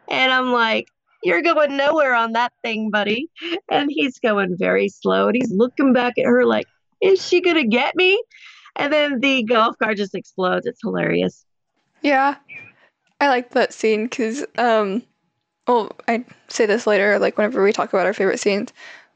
and 0.10 0.32
I'm 0.32 0.51
like. 0.53 0.88
You're 1.23 1.41
going 1.41 1.75
nowhere 1.75 2.15
on 2.15 2.34
that 2.34 2.53
thing, 2.63 2.89
buddy. 2.89 3.29
And 3.69 3.89
he's 3.91 4.19
going 4.19 4.55
very 4.58 4.89
slow 4.89 5.27
and 5.27 5.36
he's 5.36 5.51
looking 5.51 5.93
back 5.93 6.17
at 6.17 6.25
her 6.25 6.45
like, 6.45 6.65
is 7.01 7.25
she 7.25 7.41
going 7.41 7.58
to 7.58 7.67
get 7.67 7.95
me? 7.95 8.21
And 8.75 8.93
then 8.93 9.19
the 9.19 9.43
golf 9.43 9.77
cart 9.77 9.97
just 9.97 10.15
explodes. 10.15 10.65
It's 10.65 10.79
hilarious. 10.82 11.45
Yeah, 12.01 12.36
I 13.19 13.27
like 13.27 13.51
that 13.51 13.73
scene 13.73 14.05
because, 14.05 14.45
um, 14.58 15.03
well, 15.67 15.91
I 16.08 16.25
say 16.47 16.65
this 16.65 16.88
later, 16.88 17.19
like 17.19 17.38
whenever 17.38 17.63
we 17.63 17.73
talk 17.73 17.91
about 17.91 18.05
our 18.05 18.13
favorite 18.13 18.39
scenes, 18.39 18.71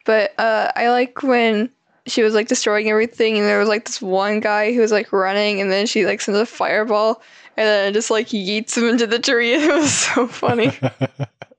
but 0.05 0.37
uh, 0.37 0.71
I 0.75 0.89
like 0.89 1.23
when 1.23 1.69
she 2.05 2.23
was 2.23 2.33
like 2.33 2.49
destroying 2.49 2.89
everything, 2.89 3.37
and 3.37 3.47
there 3.47 3.59
was 3.59 3.69
like 3.69 3.85
this 3.85 4.01
one 4.01 4.41
guy 4.41 4.73
who 4.73 4.81
was 4.81 4.91
like 4.91 5.13
running, 5.13 5.61
and 5.61 5.71
then 5.71 5.85
she 5.85 6.05
like 6.05 6.19
sends 6.19 6.39
a 6.39 6.45
fireball, 6.45 7.21
and 7.55 7.65
then 7.65 7.93
just 7.93 8.11
like 8.11 8.27
yeets 8.27 8.77
him 8.77 8.89
into 8.89 9.07
the 9.07 9.19
tree. 9.19 9.53
It 9.63 9.73
was 9.73 9.93
so 9.93 10.27
funny. 10.27 10.71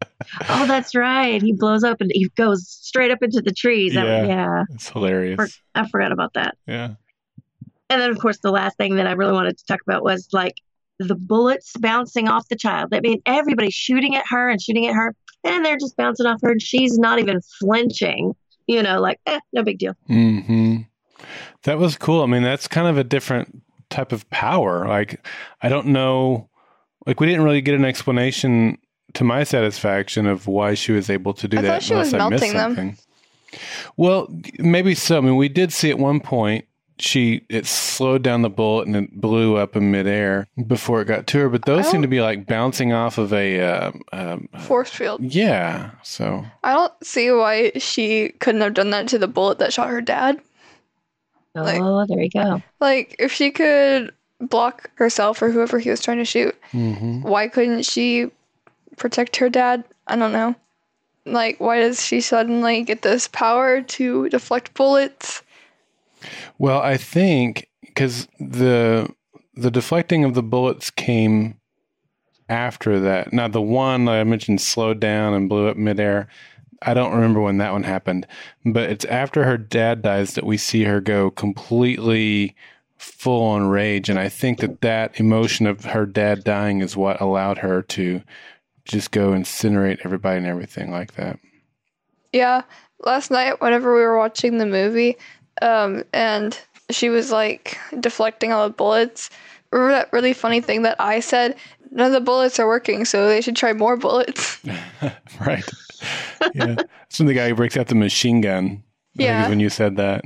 Oh, 0.49 0.67
that's 0.67 0.95
right. 0.95 1.41
He 1.43 1.53
blows 1.53 1.85
up 1.85 2.01
and 2.01 2.11
he 2.15 2.29
goes 2.37 2.69
straight 2.69 3.11
up 3.11 3.23
into 3.23 3.41
the 3.41 3.53
trees. 3.53 3.95
That- 3.95 4.07
Yeah. 4.07 4.27
yeah. 4.27 4.63
It's 4.71 4.89
hilarious. 4.89 5.37
For- 5.37 5.49
I 5.75 5.89
forgot 5.89 6.13
about 6.13 6.35
that. 6.35 6.57
yeah. 6.67 6.95
And 7.91 8.01
then, 8.01 8.11
of 8.11 8.19
course, 8.19 8.39
the 8.39 8.51
last 8.51 8.77
thing 8.79 8.97
that 8.97 9.07
I 9.07 9.13
really 9.13 9.33
wanted 9.33 9.59
to 9.59 9.65
talk 9.67 9.81
about 9.87 10.03
was 10.03 10.29
like 10.33 10.55
the 10.99 11.15
bullets 11.15 11.73
bouncing 11.79 12.29
off 12.29 12.49
the 12.49 12.57
child. 12.57 12.95
I 12.95 13.01
mean, 13.01 13.21
everybody's 13.27 13.75
shooting 13.75 14.17
at 14.17 14.25
her 14.31 14.49
and 14.49 14.61
shooting 14.61 14.87
at 14.87 14.95
her, 14.95 15.15
and 15.45 15.65
they're 15.65 15.77
just 15.77 15.97
bouncing 15.97 16.25
off 16.27 16.41
her, 16.43 16.53
and 16.53 16.63
she's 16.63 16.99
not 16.99 17.19
even 17.19 17.41
flinching. 17.61 18.35
You 18.67 18.83
know, 18.83 19.01
like, 19.01 19.21
eh, 19.27 19.39
no 19.53 19.63
big 19.63 19.79
deal. 19.79 19.93
hmm 20.07 20.79
That 21.65 21.79
was 21.79 21.97
cool. 21.99 22.23
I 22.23 22.27
mean, 22.27 22.43
that's 22.43 22.67
kind 22.67 22.89
of 22.89 22.97
a 22.97 23.05
different 23.05 23.63
type 23.91 24.13
of 24.13 24.29
power. 24.31 24.89
Like, 24.89 25.25
I 25.63 25.69
don't 25.69 25.89
know. 25.89 26.49
Like, 27.07 27.21
we 27.21 27.27
didn't 27.27 27.45
really 27.45 27.61
get 27.61 27.75
an 27.75 27.85
explanation 27.85 28.79
to 29.13 29.25
my 29.25 29.45
satisfaction 29.45 30.27
of 30.27 30.47
why 30.47 30.75
she 30.75 30.93
was 30.93 31.11
able 31.11 31.35
to 31.35 31.47
do 31.47 31.59
I 31.59 31.63
that. 31.63 31.69
thought 31.69 31.83
she 31.83 31.95
was 31.95 32.13
unless 32.13 32.23
I 32.25 32.29
missed 32.31 32.41
melting 32.43 32.57
them. 32.57 32.75
something. 32.75 32.99
Well, 33.97 34.29
maybe 34.59 34.95
so. 34.95 35.19
I 35.19 35.21
mean, 35.21 35.37
we 35.37 35.49
did 35.49 35.73
see 35.73 35.91
at 35.91 35.99
one 35.99 36.21
point 36.21 36.65
she 36.99 37.45
it 37.49 37.67
slowed 37.67 38.23
down 38.23 38.43
the 38.43 38.51
bullet 38.51 38.87
and 38.87 38.97
it 38.97 39.21
blew 39.21 39.57
up 39.57 39.75
in 39.77 39.91
midair 39.91 40.47
before 40.67 41.01
it 41.03 41.07
got 41.07 41.27
to 41.29 41.39
her. 41.39 41.49
But 41.49 41.65
those 41.65 41.89
seem 41.89 42.03
to 42.03 42.09
be 42.09 42.21
like 42.21 42.47
bouncing 42.47 42.93
off 42.93 43.19
of 43.19 43.33
a. 43.33 43.61
Uh, 43.61 43.93
um, 44.13 44.49
Force 44.61 44.91
field. 44.91 45.21
yeah. 45.23 45.91
So 46.03 46.45
I 46.65 46.73
don't 46.73 46.93
see 47.05 47.31
why 47.31 47.73
she 47.77 48.31
couldn't 48.41 48.61
have 48.63 48.75
done 48.75 48.91
that 48.91 49.07
to 49.09 49.19
the 49.19 49.29
bullet 49.29 49.59
that 49.59 49.73
shot 49.73 49.89
her 49.91 50.01
dad. 50.01 50.41
Like- 51.55 51.81
oh, 51.81 52.05
there 52.09 52.21
you 52.21 52.31
go. 52.31 52.61
Like, 52.81 53.15
if 53.21 53.31
she 53.33 53.53
could 53.53 54.13
block 54.41 54.91
herself 54.97 55.41
or 55.41 55.51
whoever 55.51 55.79
he 55.79 55.89
was 55.91 56.01
trying 56.01 56.19
to 56.19 56.25
shoot, 56.25 56.57
mhm. 56.73 57.23
why 57.23 57.47
couldn't 57.47 57.85
she 57.85 58.31
protect 58.97 59.37
her 59.37 59.49
dad? 59.49 59.85
I 60.07 60.17
don't 60.17 60.33
know. 60.33 60.55
Like, 61.27 61.59
why 61.59 61.81
does 61.81 62.05
she 62.05 62.21
suddenly 62.21 62.83
get 62.83 63.03
this 63.03 63.29
power 63.29 63.81
to 63.81 64.29
deflect 64.29 64.75
bullets? 64.75 65.43
Well, 66.59 66.81
I 66.81 66.97
think 66.97 67.69
because 67.83 68.29
the 68.39 69.13
the 69.55 69.71
deflecting 69.71 70.25
of 70.25 70.35
the 70.35 70.43
bullets 70.43 70.91
came 70.91 71.59
after 72.49 73.01
that. 73.01 73.33
Now, 73.33 73.49
the 73.49 73.63
one 73.63 74.09
I 74.09 74.23
mentioned 74.25 74.61
slowed 74.61 75.01
down 75.01 75.33
and 75.33 75.49
blew 75.49 75.69
up 75.69 75.77
midair. 75.77 76.29
I 76.83 76.93
don't 76.93 77.15
remember 77.15 77.41
when 77.41 77.59
that 77.59 77.73
one 77.73 77.85
happened, 77.85 78.27
but 78.65 78.91
it's 78.91 79.07
after 79.07 79.45
her 79.45 79.57
dad 79.57 80.03
dies 80.03 80.35
that 80.35 80.45
we 80.45 80.59
see 80.59 80.85
her 80.85 81.01
go 81.01 81.31
completely 81.31 82.55
full 82.99 83.43
on 83.43 83.69
rage, 83.69 84.09
and 84.09 84.19
I 84.19 84.29
think 84.29 84.61
that 84.61 84.81
that 84.83 85.19
emotion 85.19 85.67
of 85.67 85.85
her 85.87 86.05
dad 86.05 86.45
dying 86.45 86.81
is 86.81 86.97
what 86.97 87.21
allowed 87.21 87.59
her 87.59 87.83
to 87.83 88.23
just 88.85 89.11
go 89.11 89.31
incinerate 89.33 90.01
everybody 90.05 90.39
and 90.39 90.47
everything 90.47 90.91
like 90.91 91.15
that. 91.15 91.39
Yeah, 92.33 92.63
last 93.05 93.31
night, 93.31 93.61
whenever 93.61 93.95
we 93.95 94.03
were 94.03 94.19
watching 94.19 94.59
the 94.59 94.67
movie, 94.67 95.17
um, 95.63 96.03
and 96.13 96.59
she 96.91 97.09
was 97.09 97.31
like 97.31 97.79
deflecting 98.01 98.53
all 98.53 98.69
the 98.69 98.75
bullets. 98.75 99.31
Remember 99.71 99.93
that 99.95 100.13
really 100.13 100.33
funny 100.33 100.61
thing 100.61 100.83
that 100.83 101.01
I 101.01 101.21
said? 101.21 101.57
None 101.91 102.07
of 102.09 102.13
the 102.13 102.21
bullets 102.21 102.59
are 102.59 102.67
working, 102.67 103.05
so 103.05 103.29
they 103.29 103.41
should 103.41 103.57
try 103.57 103.73
more 103.73 103.97
bullets. 103.97 104.61
right. 105.41 105.65
Yeah. 106.55 106.77
It's 107.07 107.17
from 107.17 107.27
the 107.27 107.35
guy 107.35 107.49
who 107.49 107.55
breaks 107.55 107.77
out 107.77 107.87
the 107.87 107.95
machine 107.95 108.41
gun. 108.41 108.83
I 109.19 109.23
Yeah. 109.23 109.49
when 109.49 109.61
you 109.61 109.71
said 109.71 109.97
that. 109.97 110.25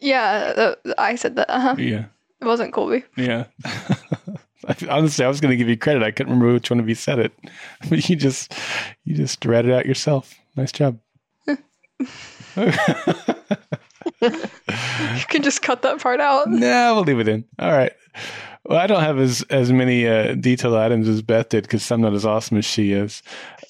yeah, 0.00 0.74
I 0.98 1.14
said 1.16 1.36
that. 1.36 1.50
Uh-huh. 1.50 1.74
Yeah. 1.78 2.06
It 2.40 2.46
wasn't 2.46 2.72
Colby. 2.72 3.04
Yeah. 3.16 3.44
I- 4.68 4.76
Honestly, 4.88 5.24
I 5.24 5.28
was 5.28 5.40
going 5.40 5.50
to 5.50 5.56
give 5.56 5.68
you 5.68 5.76
credit. 5.76 6.02
I 6.02 6.10
couldn't 6.10 6.32
remember 6.32 6.54
which 6.54 6.70
one 6.70 6.80
of 6.80 6.88
you 6.88 6.94
said 6.94 7.18
it, 7.18 7.32
but 7.88 8.08
you 8.08 8.16
just 8.16 8.54
you 9.04 9.14
just 9.14 9.44
read 9.44 9.66
it 9.66 9.72
out 9.72 9.86
yourself. 9.86 10.34
Nice 10.56 10.72
job. 10.72 10.98
You 14.20 15.24
can 15.28 15.42
just 15.42 15.62
cut 15.62 15.82
that 15.82 16.00
part 16.00 16.20
out. 16.20 16.48
No, 16.48 16.94
we'll 16.94 17.04
leave 17.04 17.18
it 17.18 17.28
in. 17.28 17.44
All 17.58 17.72
right. 17.72 17.92
Well, 18.64 18.78
I 18.78 18.86
don't 18.86 19.02
have 19.02 19.18
as 19.18 19.42
as 19.50 19.72
many 19.72 20.06
uh, 20.06 20.34
detailed 20.34 20.74
items 20.74 21.08
as 21.08 21.22
Beth 21.22 21.48
did 21.48 21.64
because 21.64 21.90
I'm 21.90 22.00
not 22.00 22.14
as 22.14 22.24
awesome 22.24 22.56
as 22.58 22.64
she 22.64 22.92
is. 22.92 23.22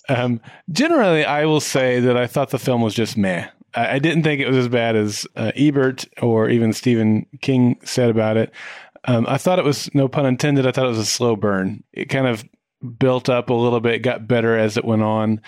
Um, 0.09 0.41
generally, 0.71 1.25
I 1.25 1.47
will 1.47 1.61
say 1.61 2.01
that 2.01 2.17
I 2.17 2.27
thought 2.27 2.51
the 2.51 2.59
film 2.59 2.83
was 2.83 2.95
just 2.95 3.17
meh. 3.17 3.49
I, 3.75 3.95
I 3.95 3.99
didn't 3.99 4.25
think 4.25 4.41
it 4.41 4.49
was 4.49 4.57
as 4.59 4.69
bad 4.69 4.95
as 4.97 5.27
uh, 5.37 5.53
Ebert 5.57 6.05
or 6.21 6.51
even 6.51 6.73
Stephen 6.75 7.27
King 7.41 7.79
said 7.85 8.11
about 8.11 8.37
it. 8.37 8.53
Um, 9.05 9.27
I 9.29 9.39
thought 9.39 9.59
it 9.59 9.65
was, 9.65 9.93
no 9.95 10.09
pun 10.09 10.27
intended, 10.27 10.67
I 10.67 10.73
thought 10.73 10.87
it 10.87 10.91
was 10.91 10.99
a 10.99 11.05
slow 11.05 11.37
burn. 11.37 11.83
It 11.93 12.07
kind 12.07 12.27
of 12.27 12.45
built 12.99 13.29
up 13.29 13.51
a 13.51 13.55
little 13.55 13.81
bit, 13.81 14.03
got 14.03 14.29
better 14.29 14.57
as 14.57 14.77
it 14.77 14.85
went 14.85 15.03
on. 15.03 15.41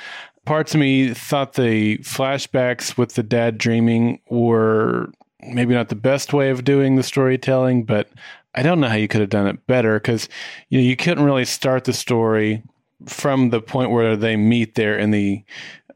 Parts 0.44 0.74
of 0.74 0.80
me 0.80 1.14
thought 1.14 1.55
the 1.55 1.98
flashbacks 1.98 2.98
with 2.98 3.14
the 3.14 3.22
dad 3.22 3.59
dreaming 3.59 4.20
were 4.28 5.11
maybe 5.40 5.74
not 5.74 5.88
the 5.88 5.94
best 5.94 6.32
way 6.32 6.50
of 6.50 6.64
doing 6.64 6.96
the 6.96 7.02
storytelling, 7.02 7.84
but 7.84 8.09
I 8.55 8.62
don't 8.62 8.80
know 8.80 8.88
how 8.88 8.96
you 8.96 9.09
could 9.09 9.20
have 9.20 9.30
done 9.30 9.46
it 9.46 9.66
better 9.66 9.94
because 9.98 10.28
you 10.68 10.78
know 10.78 10.84
you 10.84 10.96
couldn't 10.96 11.24
really 11.24 11.44
start 11.44 11.84
the 11.84 11.92
story 11.92 12.62
from 13.07 13.50
the 13.50 13.61
point 13.61 13.90
where 13.90 14.16
they 14.16 14.36
meet 14.36 14.74
there 14.74 14.98
in 14.98 15.11
the 15.11 15.42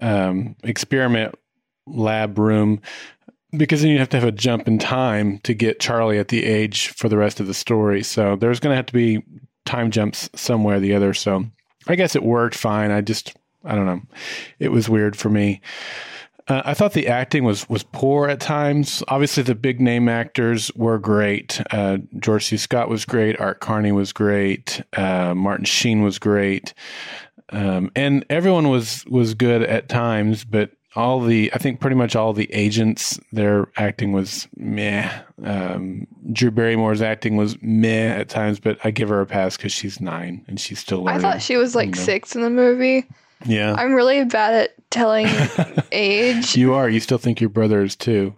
um, 0.00 0.56
experiment 0.64 1.34
lab 1.86 2.38
room 2.38 2.80
because 3.56 3.82
then 3.82 3.90
you 3.90 3.98
have 3.98 4.10
to 4.10 4.20
have 4.20 4.28
a 4.28 4.32
jump 4.32 4.68
in 4.68 4.78
time 4.78 5.38
to 5.40 5.54
get 5.54 5.80
Charlie 5.80 6.18
at 6.18 6.28
the 6.28 6.44
age 6.44 6.88
for 6.88 7.08
the 7.08 7.16
rest 7.16 7.40
of 7.40 7.46
the 7.46 7.54
story. 7.54 8.02
So 8.02 8.36
there's 8.36 8.60
going 8.60 8.72
to 8.72 8.76
have 8.76 8.86
to 8.86 8.92
be 8.92 9.22
time 9.64 9.90
jumps 9.90 10.28
somewhere 10.34 10.76
or 10.76 10.80
the 10.80 10.94
other. 10.94 11.14
So 11.14 11.44
I 11.86 11.94
guess 11.94 12.14
it 12.14 12.22
worked 12.22 12.56
fine. 12.56 12.90
I 12.90 13.00
just 13.00 13.34
I 13.64 13.74
don't 13.74 13.86
know. 13.86 14.02
It 14.58 14.70
was 14.70 14.88
weird 14.88 15.16
for 15.16 15.28
me. 15.28 15.60
Uh, 16.46 16.62
I 16.64 16.74
thought 16.74 16.94
the 16.94 17.08
acting 17.08 17.44
was 17.44 17.68
was 17.68 17.82
poor 17.82 18.28
at 18.28 18.40
times. 18.40 19.02
Obviously, 19.08 19.42
the 19.42 19.54
big 19.54 19.80
name 19.80 20.08
actors 20.08 20.70
were 20.74 20.98
great. 20.98 21.60
Uh, 21.70 21.98
George 22.18 22.46
C. 22.46 22.56
Scott 22.56 22.88
was 22.88 23.04
great. 23.04 23.38
Art 23.38 23.60
Carney 23.60 23.92
was 23.92 24.12
great. 24.12 24.82
Uh, 24.96 25.34
Martin 25.34 25.66
Sheen 25.66 26.02
was 26.02 26.18
great, 26.18 26.72
um, 27.50 27.90
and 27.94 28.24
everyone 28.30 28.68
was 28.68 29.04
was 29.06 29.34
good 29.34 29.62
at 29.62 29.88
times. 29.88 30.44
But 30.44 30.70
all 30.96 31.20
the, 31.20 31.50
I 31.54 31.58
think, 31.58 31.80
pretty 31.80 31.96
much 31.96 32.16
all 32.16 32.32
the 32.32 32.52
agents, 32.52 33.20
their 33.32 33.68
acting 33.76 34.12
was 34.12 34.48
meh. 34.56 35.10
Um, 35.44 36.06
Drew 36.32 36.50
Barrymore's 36.50 37.02
acting 37.02 37.36
was 37.36 37.56
meh 37.62 38.08
at 38.16 38.28
times, 38.28 38.58
but 38.58 38.78
I 38.84 38.90
give 38.90 39.08
her 39.10 39.20
a 39.20 39.26
pass 39.26 39.56
because 39.56 39.72
she's 39.72 40.00
nine 40.00 40.44
and 40.48 40.58
she's 40.58 40.78
still 40.78 41.02
Learning, 41.04 41.24
I 41.24 41.32
thought 41.32 41.42
she 41.42 41.56
was 41.56 41.74
like 41.74 41.90
you 41.90 41.94
know. 41.94 42.00
six 42.02 42.34
in 42.34 42.42
the 42.42 42.50
movie. 42.50 43.06
Yeah, 43.46 43.74
I'm 43.78 43.92
really 43.94 44.24
bad 44.24 44.54
at 44.54 44.90
telling 44.90 45.28
age. 45.92 46.56
you 46.56 46.74
are. 46.74 46.88
You 46.88 46.98
still 47.00 47.18
think 47.18 47.40
your 47.40 47.50
brother 47.50 47.82
is 47.82 47.94
too. 47.94 48.34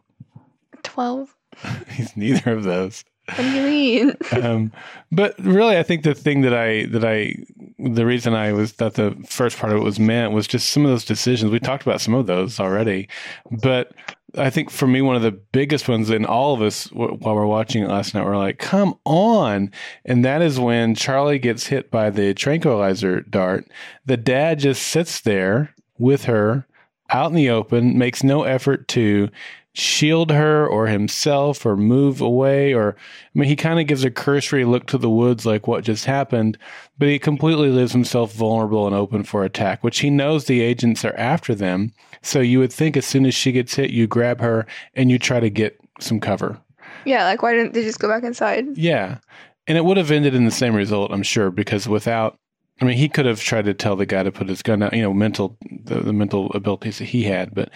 12. 0.83 1.35
He's 1.93 2.17
neither 2.17 2.53
of 2.53 2.65
those. 2.65 3.05
What 3.27 3.37
do 3.37 3.51
you 3.51 3.63
mean? 3.63 4.17
um, 4.43 4.73
but 5.13 5.39
really, 5.39 5.77
I 5.77 5.83
think 5.83 6.03
the 6.03 6.15
thing 6.15 6.41
that 6.43 6.55
I 6.55 6.87
that 6.87 7.05
I 7.05 7.37
the 7.79 8.07
reason 8.07 8.35
I 8.35 8.53
was 8.53 8.75
that 8.75 8.95
the 8.95 9.17
first 9.27 9.59
part 9.59 9.73
of 9.73 9.79
it 9.79 9.85
was 9.85 9.99
meant 9.99 10.33
was 10.33 10.47
just 10.47 10.71
some 10.71 10.85
of 10.85 10.91
those 10.91 11.05
decisions. 11.05 11.53
We 11.53 11.61
talked 11.61 11.83
about 11.83 12.01
some 12.01 12.15
of 12.15 12.27
those 12.27 12.59
already, 12.59 13.09
but 13.51 13.93
I 14.37 14.51
think 14.51 14.71
for 14.71 14.87
me, 14.87 15.03
one 15.03 15.17
of 15.17 15.23
the 15.23 15.33
biggest 15.33 15.89
ones, 15.89 16.11
in 16.11 16.25
all 16.25 16.55
of 16.55 16.63
us 16.63 16.85
w- 16.85 17.17
while 17.17 17.35
we're 17.35 17.47
watching 17.47 17.83
it 17.83 17.89
last 17.89 18.15
night, 18.15 18.25
we're 18.25 18.37
like, 18.37 18.59
"Come 18.59 18.97
on!" 19.05 19.71
And 20.05 20.25
that 20.25 20.43
is 20.43 20.59
when 20.61 20.95
Charlie 20.95 21.39
gets 21.39 21.67
hit 21.67 21.91
by 21.91 22.11
the 22.11 22.35
tranquilizer 22.35 23.21
dart. 23.21 23.67
The 24.07 24.17
dad 24.17 24.61
just 24.61 24.83
sits 24.83 25.21
there 25.21 25.75
with 25.99 26.25
her 26.25 26.67
out 27.11 27.31
in 27.31 27.37
the 27.37 27.51
open, 27.51 27.99
makes 27.99 28.23
no 28.23 28.45
effort 28.45 28.87
to 28.89 29.29
shield 29.73 30.31
her 30.33 30.67
or 30.67 30.89
himself 30.89 31.65
or 31.65 31.77
move 31.77 32.21
away 32.21 32.75
or 32.75 32.97
I 33.35 33.39
mean 33.39 33.49
he 33.49 33.55
kind 33.55 33.79
of 33.79 33.87
gives 33.87 34.03
a 34.03 34.11
cursory 34.11 34.65
look 34.65 34.87
to 34.87 34.99
the 34.99 35.09
woods 35.09 35.47
like 35.47 35.69
what 35.69 35.85
just 35.85 36.07
happened 36.07 36.59
but 36.99 37.07
he 37.07 37.21
completely 37.21 37.69
leaves 37.69 37.93
himself 37.93 38.33
vulnerable 38.33 38.87
and 38.89 38.97
open 38.97 39.23
for 39.23 39.45
attack 39.45 39.85
which 39.85 40.01
he 40.01 40.11
knows 40.11 40.45
the 40.45 40.61
agents 40.61 41.05
are 41.05 41.17
after 41.17 41.55
them. 41.55 41.93
So 42.23 42.41
you 42.41 42.59
would 42.59 42.73
think 42.73 42.97
as 42.97 43.07
soon 43.07 43.25
as 43.27 43.35
she 43.35 43.53
gets 43.53 43.75
hit 43.75 43.91
you 43.91 44.07
grab 44.09 44.41
her 44.41 44.67
and 44.95 45.11
you 45.11 45.19
try 45.19 45.39
to 45.39 45.51
get 45.51 45.79
some 46.01 46.19
cover. 46.19 46.61
Yeah, 47.05 47.25
like 47.25 47.43
why 47.43 47.55
didn't 47.55 47.73
they 47.73 47.83
just 47.83 48.01
go 48.01 48.09
back 48.09 48.25
inside? 48.25 48.77
yeah. 48.77 49.19
And 49.67 49.79
it 49.79 49.85
would 49.85 49.99
have 49.99 50.11
ended 50.11 50.35
in 50.35 50.47
the 50.47 50.51
same 50.51 50.75
result 50.75 51.13
I'm 51.13 51.23
sure 51.23 51.53
because 51.53 51.87
without 51.87 52.39
I 52.81 52.87
mean, 52.87 52.97
he 52.97 53.11
could 53.11 53.27
have 53.27 53.41
tried 53.41 53.67
to 53.67 53.75
tell 53.75 53.95
the 53.95 54.07
guy 54.07 54.23
to 54.23 54.33
put 54.33 54.49
his 54.49 54.63
gun 54.63 54.79
down, 54.79 54.91
you 54.95 55.03
know, 55.03 55.13
mental, 55.13 55.59
the, 55.71 56.01
the 56.01 56.15
mental 56.15 56.51
abilities 56.55 56.99
that 56.99 57.07
he 57.07 57.25
had. 57.25 57.55
But 57.55 57.71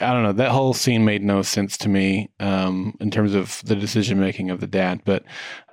I 0.00 0.12
don't 0.12 0.24
know. 0.24 0.32
That 0.32 0.50
whole 0.50 0.74
scene 0.74 1.04
made 1.04 1.22
no 1.22 1.42
sense 1.42 1.76
to 1.78 1.88
me 1.88 2.30
um, 2.40 2.96
in 3.00 3.12
terms 3.12 3.34
of 3.34 3.62
the 3.64 3.76
decision 3.76 4.18
making 4.18 4.50
of 4.50 4.58
the 4.58 4.66
dad. 4.66 5.02
But 5.04 5.22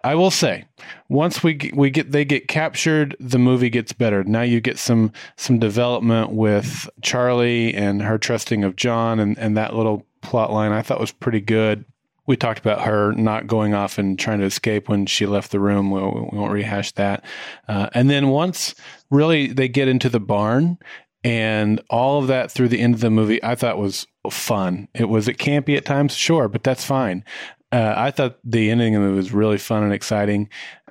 I 0.04 0.14
will 0.14 0.30
say, 0.30 0.66
once 1.10 1.42
we 1.42 1.56
get, 1.56 1.76
we 1.76 1.90
get 1.90 2.12
they 2.12 2.24
get 2.24 2.48
captured, 2.48 3.16
the 3.20 3.40
movie 3.40 3.72
gets 3.72 3.94
better. 3.94 4.24
Now 4.24 4.44
you 4.44 4.62
get 4.62 4.78
some 4.78 5.12
some 5.38 5.58
development 5.58 6.32
with 6.32 6.88
Charlie 7.02 7.74
and 7.74 8.04
her 8.04 8.20
trusting 8.20 8.64
of 8.64 8.76
John, 8.76 9.20
and 9.20 9.40
and 9.40 9.58
that 9.58 9.76
little 9.76 10.06
plot 10.22 10.52
line 10.52 10.72
I 10.72 10.82
thought 10.82 11.00
was 11.00 11.12
pretty 11.12 11.42
good 11.42 11.86
we 12.28 12.36
talked 12.36 12.60
about 12.60 12.82
her 12.82 13.14
not 13.14 13.48
going 13.48 13.74
off 13.74 13.98
and 13.98 14.20
trying 14.20 14.40
to 14.40 14.46
escape 14.46 14.90
when 14.90 15.06
she 15.06 15.26
left 15.26 15.52
the 15.52 15.60
room. 15.60 15.90
We, 15.90 16.02
we 16.02 16.38
won't 16.38 16.52
rehash 16.52 16.92
that. 16.94 17.26
Uh, 17.68 17.90
and 17.94 18.10
then 18.10 18.28
once 18.28 18.76
really 19.10 19.48
they 19.48 19.68
get 19.68 19.88
into 19.88 20.10
the 20.10 20.20
barn 20.20 20.78
and 21.24 21.82
all 21.90 22.20
of 22.20 22.28
that 22.28 22.52
through 22.52 22.68
the 22.68 22.80
end 22.80 22.94
of 22.94 23.00
the 23.00 23.10
movie, 23.10 23.44
I 23.44 23.56
thought 23.56 23.78
was 23.78 24.06
fun. 24.30 24.88
It 24.94 25.10
was 25.10 25.28
it 25.28 25.38
campy 25.38 25.76
at 25.76 25.86
times, 25.86 26.14
sure, 26.14 26.48
but 26.48 26.64
that's 26.64 26.86
fine. 26.86 27.24
Uh, 27.72 27.94
I 27.98 28.12
thought 28.12 28.38
the 28.44 28.70
ending 28.70 28.96
of 28.96 29.04
it 29.04 29.12
was 29.12 29.34
really 29.34 29.58
fun 29.58 29.84
and 29.84 29.94
exciting. 29.94 30.50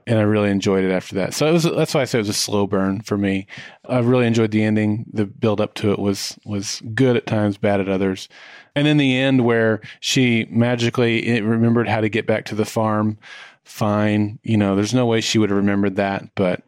And 0.08 0.20
I 0.20 0.22
really 0.22 0.50
enjoyed 0.50 0.84
it 0.84 0.92
after 0.92 1.16
that. 1.16 1.34
So 1.34 1.48
it 1.48 1.52
was, 1.52 1.64
that's 1.64 1.92
why 1.92 2.02
I 2.02 2.04
say 2.04 2.18
it 2.18 2.20
was 2.20 2.28
a 2.28 2.32
slow 2.32 2.68
burn 2.68 3.00
for 3.00 3.18
me. 3.18 3.48
I 3.88 3.98
really 3.98 4.26
enjoyed 4.26 4.52
the 4.52 4.62
ending. 4.62 5.04
The 5.12 5.26
build 5.26 5.60
up 5.60 5.74
to 5.74 5.90
it 5.90 5.98
was, 5.98 6.38
was 6.44 6.80
good 6.94 7.16
at 7.16 7.26
times, 7.26 7.58
bad 7.58 7.80
at 7.80 7.88
others. 7.88 8.28
And 8.76 8.86
in 8.86 8.98
the 8.98 9.16
end, 9.16 9.44
where 9.44 9.80
she 9.98 10.46
magically 10.48 11.40
remembered 11.40 11.88
how 11.88 12.00
to 12.00 12.08
get 12.08 12.26
back 12.26 12.44
to 12.46 12.54
the 12.54 12.64
farm, 12.64 13.18
fine. 13.64 14.38
You 14.44 14.56
know, 14.56 14.76
there's 14.76 14.94
no 14.94 15.06
way 15.06 15.20
she 15.20 15.38
would 15.38 15.50
have 15.50 15.56
remembered 15.56 15.96
that, 15.96 16.34
but 16.36 16.62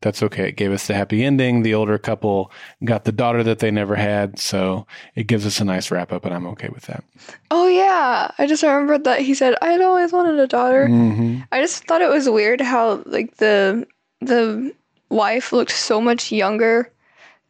that's 0.00 0.22
okay. 0.22 0.48
It 0.48 0.56
gave 0.56 0.72
us 0.72 0.86
the 0.86 0.94
happy 0.94 1.24
ending. 1.24 1.62
The 1.62 1.74
older 1.74 1.98
couple 1.98 2.50
got 2.84 3.04
the 3.04 3.12
daughter 3.12 3.42
that 3.42 3.58
they 3.60 3.70
never 3.70 3.96
had. 3.96 4.38
So 4.38 4.86
it 5.14 5.26
gives 5.26 5.46
us 5.46 5.60
a 5.60 5.64
nice 5.64 5.90
wrap 5.90 6.12
up, 6.12 6.24
and 6.24 6.34
I'm 6.34 6.46
okay 6.48 6.68
with 6.68 6.84
that. 6.84 7.04
Oh 7.50 7.68
yeah, 7.68 8.30
I 8.38 8.46
just 8.46 8.62
remembered 8.62 9.04
that 9.04 9.20
he 9.20 9.34
said 9.34 9.56
I 9.62 9.72
had 9.72 9.80
always 9.80 10.12
wanted 10.12 10.38
a 10.38 10.46
daughter. 10.46 10.86
Mm-hmm. 10.88 11.42
I 11.52 11.60
just 11.60 11.84
thought 11.84 12.02
it 12.02 12.10
was 12.10 12.28
weird 12.28 12.60
how 12.60 13.02
like 13.06 13.36
the 13.36 13.86
the 14.20 14.72
wife 15.08 15.52
looked 15.52 15.72
so 15.72 16.00
much 16.00 16.32
younger 16.32 16.92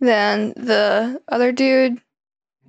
than 0.01 0.51
the 0.51 1.21
other 1.29 1.53
dude. 1.53 2.01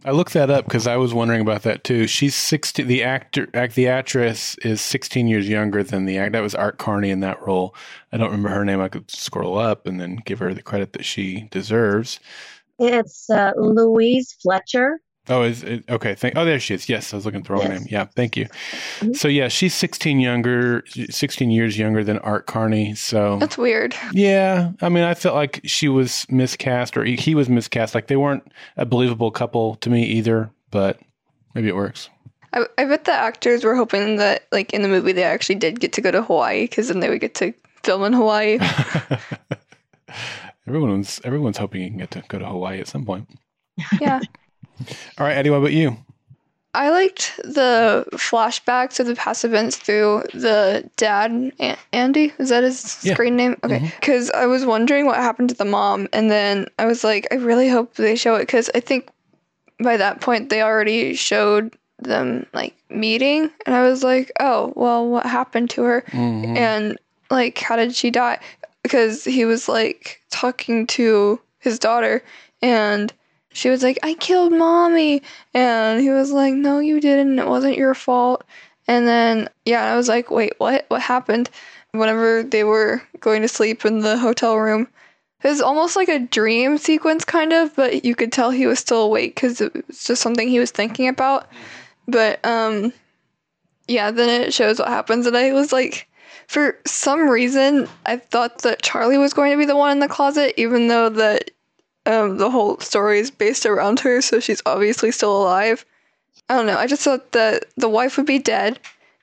I 0.05 0.11
looked 0.11 0.33
that 0.33 0.49
up 0.49 0.65
because 0.65 0.87
I 0.87 0.95
was 0.95 1.13
wondering 1.13 1.41
about 1.41 1.63
that 1.63 1.83
too. 1.83 2.07
She's 2.07 2.35
sixty. 2.35 2.83
The 2.83 3.03
actor, 3.03 3.47
act, 3.53 3.75
the 3.75 3.87
actress, 3.87 4.55
is 4.59 4.79
sixteen 4.79 5.27
years 5.27 5.49
younger 5.49 5.83
than 5.83 6.05
the 6.05 6.17
act. 6.17 6.31
That 6.31 6.41
was 6.41 6.55
Art 6.55 6.77
Carney 6.77 7.09
in 7.09 7.19
that 7.21 7.41
role. 7.41 7.75
I 8.11 8.17
don't 8.17 8.31
remember 8.31 8.49
her 8.49 8.63
name. 8.63 8.79
I 8.79 8.89
could 8.89 9.09
scroll 9.11 9.57
up 9.57 9.85
and 9.85 9.99
then 9.99 10.21
give 10.23 10.39
her 10.39 10.53
the 10.53 10.61
credit 10.61 10.93
that 10.93 11.03
she 11.03 11.47
deserves. 11.51 12.19
It's 12.79 13.29
uh, 13.29 13.51
Louise 13.57 14.37
Fletcher. 14.41 15.01
Oh, 15.29 15.43
is 15.43 15.63
it 15.63 15.83
okay? 15.89 16.15
Thank. 16.15 16.35
Oh, 16.37 16.45
there 16.45 16.59
she 16.59 16.73
is. 16.73 16.87
Yes, 16.87 17.13
I 17.13 17.17
was 17.17 17.25
looking 17.25 17.41
at 17.41 17.47
the 17.47 17.53
wrong 17.53 17.63
Yes. 17.63 17.79
name. 17.79 17.87
Yeah, 17.89 18.05
thank 18.15 18.37
you. 18.37 18.47
Mhm. 18.99 19.15
So 19.15 19.27
yeah, 19.27 19.47
she's 19.49 19.73
sixteen 19.73 20.19
younger, 20.19 20.83
sixteen 21.09 21.51
years 21.51 21.77
younger 21.77 22.03
than 22.03 22.17
Art 22.19 22.45
Carney. 22.45 22.95
So 22.95 23.37
That's 23.39 23.57
weird. 23.57 23.93
yeah, 24.13 24.71
I 24.81 24.89
mean, 24.89 25.03
I 25.03 25.13
felt 25.13 25.35
like 25.35 25.59
she 25.65 25.89
was 25.89 26.25
miscast, 26.29 26.95
or 26.95 27.03
he 27.03 27.15
he 27.15 27.35
was 27.35 27.49
miscast. 27.49 27.93
Like 27.93 28.07
they 28.07 28.15
weren't 28.15 28.49
a 28.77 28.85
believable 28.85 29.31
couple 29.31 29.75
to 29.77 29.89
me 29.89 30.03
either. 30.05 30.49
But 30.71 30.99
maybe 31.55 31.67
it 31.67 31.75
works. 31.75 32.09
I, 32.53 32.65
I 32.77 32.85
bet 32.85 33.03
the 33.05 33.11
actors 33.13 33.63
were 33.63 33.75
hoping 33.75 34.15
that 34.17 34.47
like 34.53 34.73
in 34.73 34.81
the 34.81 34.87
movie 34.87 35.11
they 35.11 35.23
actually 35.23 35.55
did 35.55 35.79
get 35.81 35.91
to 35.93 36.01
go 36.01 36.11
to 36.11 36.21
Hawaii 36.21 36.63
because 36.63 36.87
then 36.87 37.01
they 37.01 37.09
would 37.09 37.19
get 37.21 37.35
to 37.35 37.53
film 37.83 38.03
in 38.05 38.13
Hawaii. 38.13 38.59
everyone's 40.67 41.19
everyone's 41.23 41.57
hoping 41.57 41.81
you 41.81 41.89
can 41.89 41.97
get 41.99 42.11
to 42.11 42.23
go 42.27 42.39
to 42.39 42.45
Hawaii 42.45 42.79
at 42.79 42.87
some 42.87 43.05
point. 43.05 43.27
yeah. 43.99 44.19
All 45.17 45.25
right, 45.25 45.35
Addie, 45.35 45.49
what 45.49 45.57
about 45.57 45.73
you? 45.73 45.97
I 46.73 46.89
liked 46.89 47.37
the 47.43 48.05
flashbacks 48.13 48.99
of 48.99 49.07
the 49.07 49.15
past 49.15 49.43
events 49.43 49.77
through 49.77 50.23
the 50.33 50.87
dad, 50.95 51.51
A- 51.59 51.75
Andy. 51.91 52.33
Is 52.37 52.49
that 52.49 52.63
his 52.63 52.99
Yeah. 53.01 53.13
screen 53.13 53.35
name? 53.35 53.57
Okay. 53.63 53.91
Because 53.99 54.29
I 54.31 54.45
was 54.45 54.63
wondering 54.65 55.07
what 55.07 55.17
happened 55.17 55.49
to 55.49 55.55
the 55.55 55.65
mom, 55.65 56.07
and 56.13 56.29
then 56.29 56.67
I 56.77 56.85
was 56.85 57.03
like, 57.03 57.27
I 57.31 57.35
really 57.35 57.67
hope 57.67 57.95
they 57.95 58.15
show 58.15 58.35
it 58.35 58.41
because 58.41 58.69
I 58.75 58.79
think 58.79 59.09
by 59.79 59.97
that 59.97 60.21
point 60.21 60.49
they 60.49 60.61
already 60.61 61.15
showed 61.15 61.73
them 61.99 62.45
like 62.53 62.75
meeting, 62.91 63.49
and 63.65 63.75
I 63.75 63.81
was 63.89 64.03
like, 64.03 64.31
oh, 64.39 64.71
well, 64.75 65.07
what 65.07 65.25
happened 65.25 65.71
to 65.71 65.83
her? 65.83 66.03
Mhm. 66.11 66.55
And 66.57 66.97
like, 67.31 67.57
how 67.57 67.75
did 67.75 67.95
she 67.95 68.11
die? 68.11 68.37
Because 68.83 69.23
he 69.23 69.45
was 69.45 69.67
like 69.67 70.21
talking 70.29 70.85
to 70.87 71.39
his 71.59 71.79
daughter, 71.79 72.21
and 72.61 73.11
she 73.57 73.69
was 73.69 73.81
like, 73.81 73.97
I 74.03 74.13
killed 74.13 74.53
mommy. 74.53 75.23
And 75.53 75.99
he 75.99 76.11
was 76.11 76.31
like, 76.31 76.53
No, 76.53 76.79
you 76.79 76.99
didn't. 76.99 77.39
It 77.39 77.47
wasn't 77.47 77.77
your 77.77 77.95
fault. 77.95 78.43
And 78.87 79.07
then, 79.07 79.49
yeah, 79.65 79.91
I 79.91 79.95
was 79.97 80.07
like, 80.07 80.31
wait, 80.31 80.53
what? 80.59 80.85
What 80.87 81.01
happened? 81.01 81.49
Whenever 81.91 82.43
they 82.43 82.63
were 82.63 83.01
going 83.19 83.41
to 83.41 83.47
sleep 83.47 83.83
in 83.83 83.99
the 83.99 84.17
hotel 84.17 84.57
room, 84.57 84.87
it 85.43 85.47
was 85.47 85.61
almost 85.61 85.95
like 85.95 86.07
a 86.07 86.19
dream 86.19 86.77
sequence, 86.77 87.25
kind 87.25 87.51
of, 87.51 87.75
but 87.75 88.05
you 88.05 88.15
could 88.15 88.31
tell 88.31 88.51
he 88.51 88.67
was 88.67 88.79
still 88.79 89.01
awake 89.01 89.35
because 89.35 89.59
it 89.59 89.73
was 89.87 90.03
just 90.03 90.21
something 90.21 90.47
he 90.47 90.59
was 90.59 90.71
thinking 90.71 91.07
about. 91.07 91.47
But, 92.07 92.45
um, 92.45 92.93
yeah, 93.87 94.11
then 94.11 94.41
it 94.41 94.53
shows 94.53 94.79
what 94.79 94.87
happens. 94.87 95.25
And 95.25 95.35
I 95.35 95.51
was 95.51 95.73
like, 95.73 96.07
for 96.47 96.77
some 96.85 97.29
reason, 97.29 97.89
I 98.05 98.17
thought 98.17 98.59
that 98.59 98.81
Charlie 98.81 99.17
was 99.17 99.33
going 99.33 99.51
to 99.51 99.57
be 99.57 99.65
the 99.65 99.75
one 99.75 99.91
in 99.91 99.99
the 99.99 100.07
closet, 100.07 100.53
even 100.57 100.87
though 100.87 101.09
that 101.09 101.51
um, 102.07 102.37
the 102.37 102.49
whole 102.49 102.79
story 102.79 103.19
is 103.19 103.29
based 103.29 103.65
around 103.65 103.99
her, 103.99 104.21
so 104.21 104.39
she's 104.39 104.61
obviously 104.65 105.11
still 105.11 105.35
alive. 105.35 105.85
I 106.49 106.55
don't 106.55 106.65
know. 106.65 106.77
I 106.77 106.87
just 106.87 107.01
thought 107.01 107.33
that 107.33 107.65
the 107.75 107.89
wife 107.89 108.15
would 108.15 108.25
be 108.25 108.39
dead, 108.39 108.79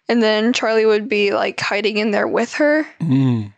and 0.08 0.22
then 0.22 0.52
Charlie 0.52 0.84
would 0.84 1.08
be 1.08 1.32
like 1.32 1.58
hiding 1.58 1.96
in 1.96 2.10
there 2.10 2.28
with 2.28 2.52
her. 2.54 2.86
Mm. 3.00 3.52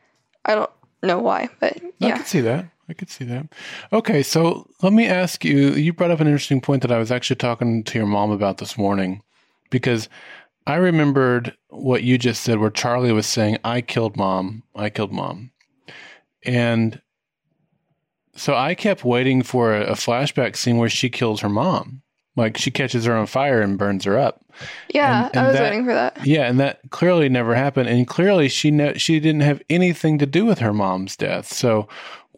I 0.44 0.54
don't 0.54 0.70
know 1.02 1.18
why, 1.18 1.48
but 1.58 1.76
yeah. 1.98 2.14
I 2.14 2.18
could 2.18 2.26
see 2.26 2.40
that. 2.42 2.66
I 2.88 2.92
could 2.92 3.10
see 3.10 3.24
that. 3.24 3.46
Okay, 3.92 4.22
so 4.22 4.70
let 4.80 4.92
me 4.92 5.06
ask 5.06 5.44
you. 5.44 5.70
You 5.70 5.92
brought 5.92 6.12
up 6.12 6.20
an 6.20 6.28
interesting 6.28 6.60
point 6.60 6.82
that 6.82 6.92
I 6.92 6.98
was 6.98 7.10
actually 7.10 7.36
talking 7.36 7.82
to 7.82 7.98
your 7.98 8.06
mom 8.06 8.30
about 8.30 8.58
this 8.58 8.78
morning, 8.78 9.22
because 9.70 10.08
I 10.68 10.76
remembered 10.76 11.56
what 11.70 12.04
you 12.04 12.16
just 12.16 12.42
said, 12.42 12.60
where 12.60 12.70
Charlie 12.70 13.10
was 13.10 13.26
saying, 13.26 13.58
"I 13.64 13.80
killed 13.80 14.16
mom. 14.16 14.62
I 14.76 14.88
killed 14.90 15.12
mom," 15.12 15.50
and 16.44 17.02
so 18.36 18.54
I 18.54 18.74
kept 18.74 19.04
waiting 19.04 19.42
for 19.42 19.74
a, 19.74 19.82
a 19.88 19.92
flashback 19.94 20.56
scene 20.56 20.76
where 20.76 20.88
she 20.88 21.08
kills 21.10 21.40
her 21.40 21.48
mom, 21.48 22.02
like 22.36 22.56
she 22.56 22.70
catches 22.70 23.04
her 23.06 23.14
on 23.16 23.26
fire 23.26 23.60
and 23.60 23.78
burns 23.78 24.04
her 24.04 24.18
up. 24.18 24.40
Yeah, 24.88 25.26
And- 25.26 25.36
and 25.36 25.44
I 25.44 25.48
was 25.48 25.56
that- 25.56 25.62
waiting 25.62 25.84
for 25.84 25.94
that. 25.94 26.26
Yeah, 26.26 26.48
and 26.48 26.58
that 26.60 26.80
clearly 26.90 27.28
never 27.28 27.54
happened. 27.54 27.88
And 27.88 28.06
clearly, 28.06 28.48
she 28.48 28.70
ne- 28.70 28.98
she 28.98 29.20
didn't 29.20 29.42
have 29.42 29.60
anything 29.68 30.18
to 30.18 30.26
do 30.26 30.44
with 30.46 30.60
her 30.60 30.72
mom's 30.72 31.16
death. 31.16 31.52
So, 31.52 31.88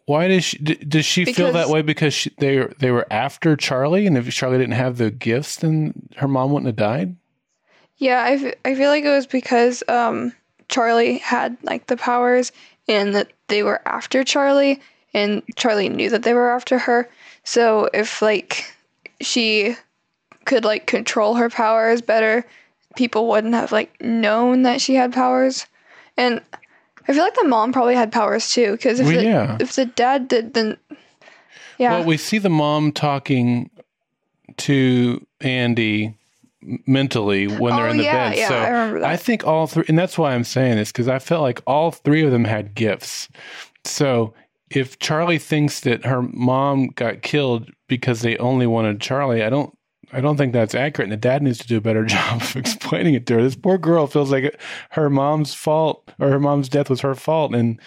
why 0.05 0.27
does 0.27 0.43
she 0.43 0.57
d- 0.57 0.75
does 0.75 1.05
she 1.05 1.23
feel 1.25 1.51
that 1.53 1.69
way? 1.69 1.81
Because 1.81 2.13
she, 2.13 2.31
they 2.39 2.65
they 2.79 2.91
were 2.91 3.05
after 3.11 3.55
Charlie, 3.55 4.05
and 4.07 4.17
if 4.17 4.29
Charlie 4.33 4.57
didn't 4.57 4.73
have 4.73 4.97
the 4.97 5.11
gifts, 5.11 5.57
then 5.57 5.93
her 6.17 6.27
mom 6.27 6.51
wouldn't 6.51 6.67
have 6.67 6.75
died. 6.75 7.15
Yeah, 7.97 8.23
I, 8.23 8.31
f- 8.31 8.55
I 8.65 8.75
feel 8.75 8.89
like 8.89 9.03
it 9.03 9.09
was 9.09 9.27
because 9.27 9.83
um, 9.87 10.33
Charlie 10.69 11.17
had 11.19 11.57
like 11.63 11.87
the 11.87 11.97
powers 11.97 12.51
and 12.87 13.13
that 13.13 13.31
they 13.49 13.61
were 13.61 13.81
after 13.87 14.23
Charlie 14.23 14.81
and 15.13 15.41
Charlie 15.55 15.89
knew 15.89 16.09
that 16.09 16.23
they 16.23 16.33
were 16.33 16.51
after 16.51 16.77
her. 16.77 17.09
So 17.43 17.89
if 17.93 18.21
like 18.21 18.65
she 19.21 19.75
could 20.45 20.63
like 20.63 20.85
control 20.87 21.35
her 21.35 21.49
powers 21.49 22.01
better, 22.01 22.45
people 22.95 23.27
wouldn't 23.27 23.53
have 23.53 23.71
like 23.71 23.99
known 24.01 24.63
that 24.63 24.81
she 24.81 24.95
had 24.95 25.13
powers. 25.13 25.65
And 26.17 26.41
I 27.07 27.13
feel 27.13 27.23
like 27.23 27.35
the 27.35 27.47
mom 27.47 27.71
probably 27.73 27.95
had 27.95 28.11
powers 28.11 28.51
too 28.51 28.73
because 28.73 28.99
if 28.99 29.07
Well, 29.07 29.15
the, 29.17 29.23
yeah. 29.23 29.57
if 29.59 29.75
the 29.75 29.85
dad 29.85 30.27
did 30.27 30.53
then 30.53 30.77
yeah. 31.77 31.91
Well, 31.99 32.03
we 32.05 32.17
see 32.17 32.37
the 32.39 32.49
mom 32.49 32.91
talking 32.91 33.69
to 34.57 35.25
Andy 35.39 36.13
mentally 36.85 37.47
when 37.47 37.73
they're 37.75 37.87
Oh, 37.87 37.91
in 37.91 37.97
the 37.97 38.03
yeah, 38.03 38.29
bed. 38.29 38.37
yeah, 38.37 38.47
so 38.49 38.55
I 38.57 38.67
remember 38.67 38.99
that. 38.99 39.19
think 39.21 39.47
all 39.47 39.65
three, 39.65 39.85
and 39.87 39.97
that's 39.97 40.17
why 40.17 40.33
I'm 40.33 40.43
saying 40.43 40.75
this 40.75 40.91
because 40.91 41.07
I 41.07 41.19
felt 41.19 41.41
like 41.41 41.61
all 41.65 41.91
three 41.91 42.21
of 42.23 42.31
them 42.31 42.43
had 42.43 42.75
gifts. 42.75 43.29
So 43.85 44.33
if 44.69 44.99
Charlie 44.99 45.39
thinks 45.39 45.79
that 45.81 46.05
her 46.05 46.21
mom 46.21 46.87
got 46.87 47.21
killed 47.21 47.69
because 47.87 48.21
they 48.21 48.37
only 48.37 48.67
wanted 48.67 49.01
Charlie, 49.01 49.43
I 49.43 49.49
don't. 49.49 49.75
I 50.11 50.21
don't 50.21 50.37
think 50.37 50.53
that's 50.53 50.73
accurate, 50.73 51.05
and 51.05 51.11
the 51.11 51.17
dad 51.17 51.43
needs 51.43 51.59
to 51.59 51.67
do 51.67 51.77
a 51.77 51.81
better 51.81 52.03
job 52.05 52.41
of 52.41 52.55
explaining 52.55 53.13
it 53.13 53.27
to 53.27 53.35
her. 53.35 53.43
This 53.43 53.55
poor 53.55 53.77
girl 53.77 54.07
feels 54.07 54.31
like 54.31 54.59
her 54.91 55.07
mom's 55.07 55.53
fault 55.53 56.11
or 56.17 56.29
her 56.29 56.39
mom's 56.39 56.67
death 56.67 56.89
was 56.89 57.01
her 57.01 57.13
fault, 57.13 57.53
and 57.53 57.79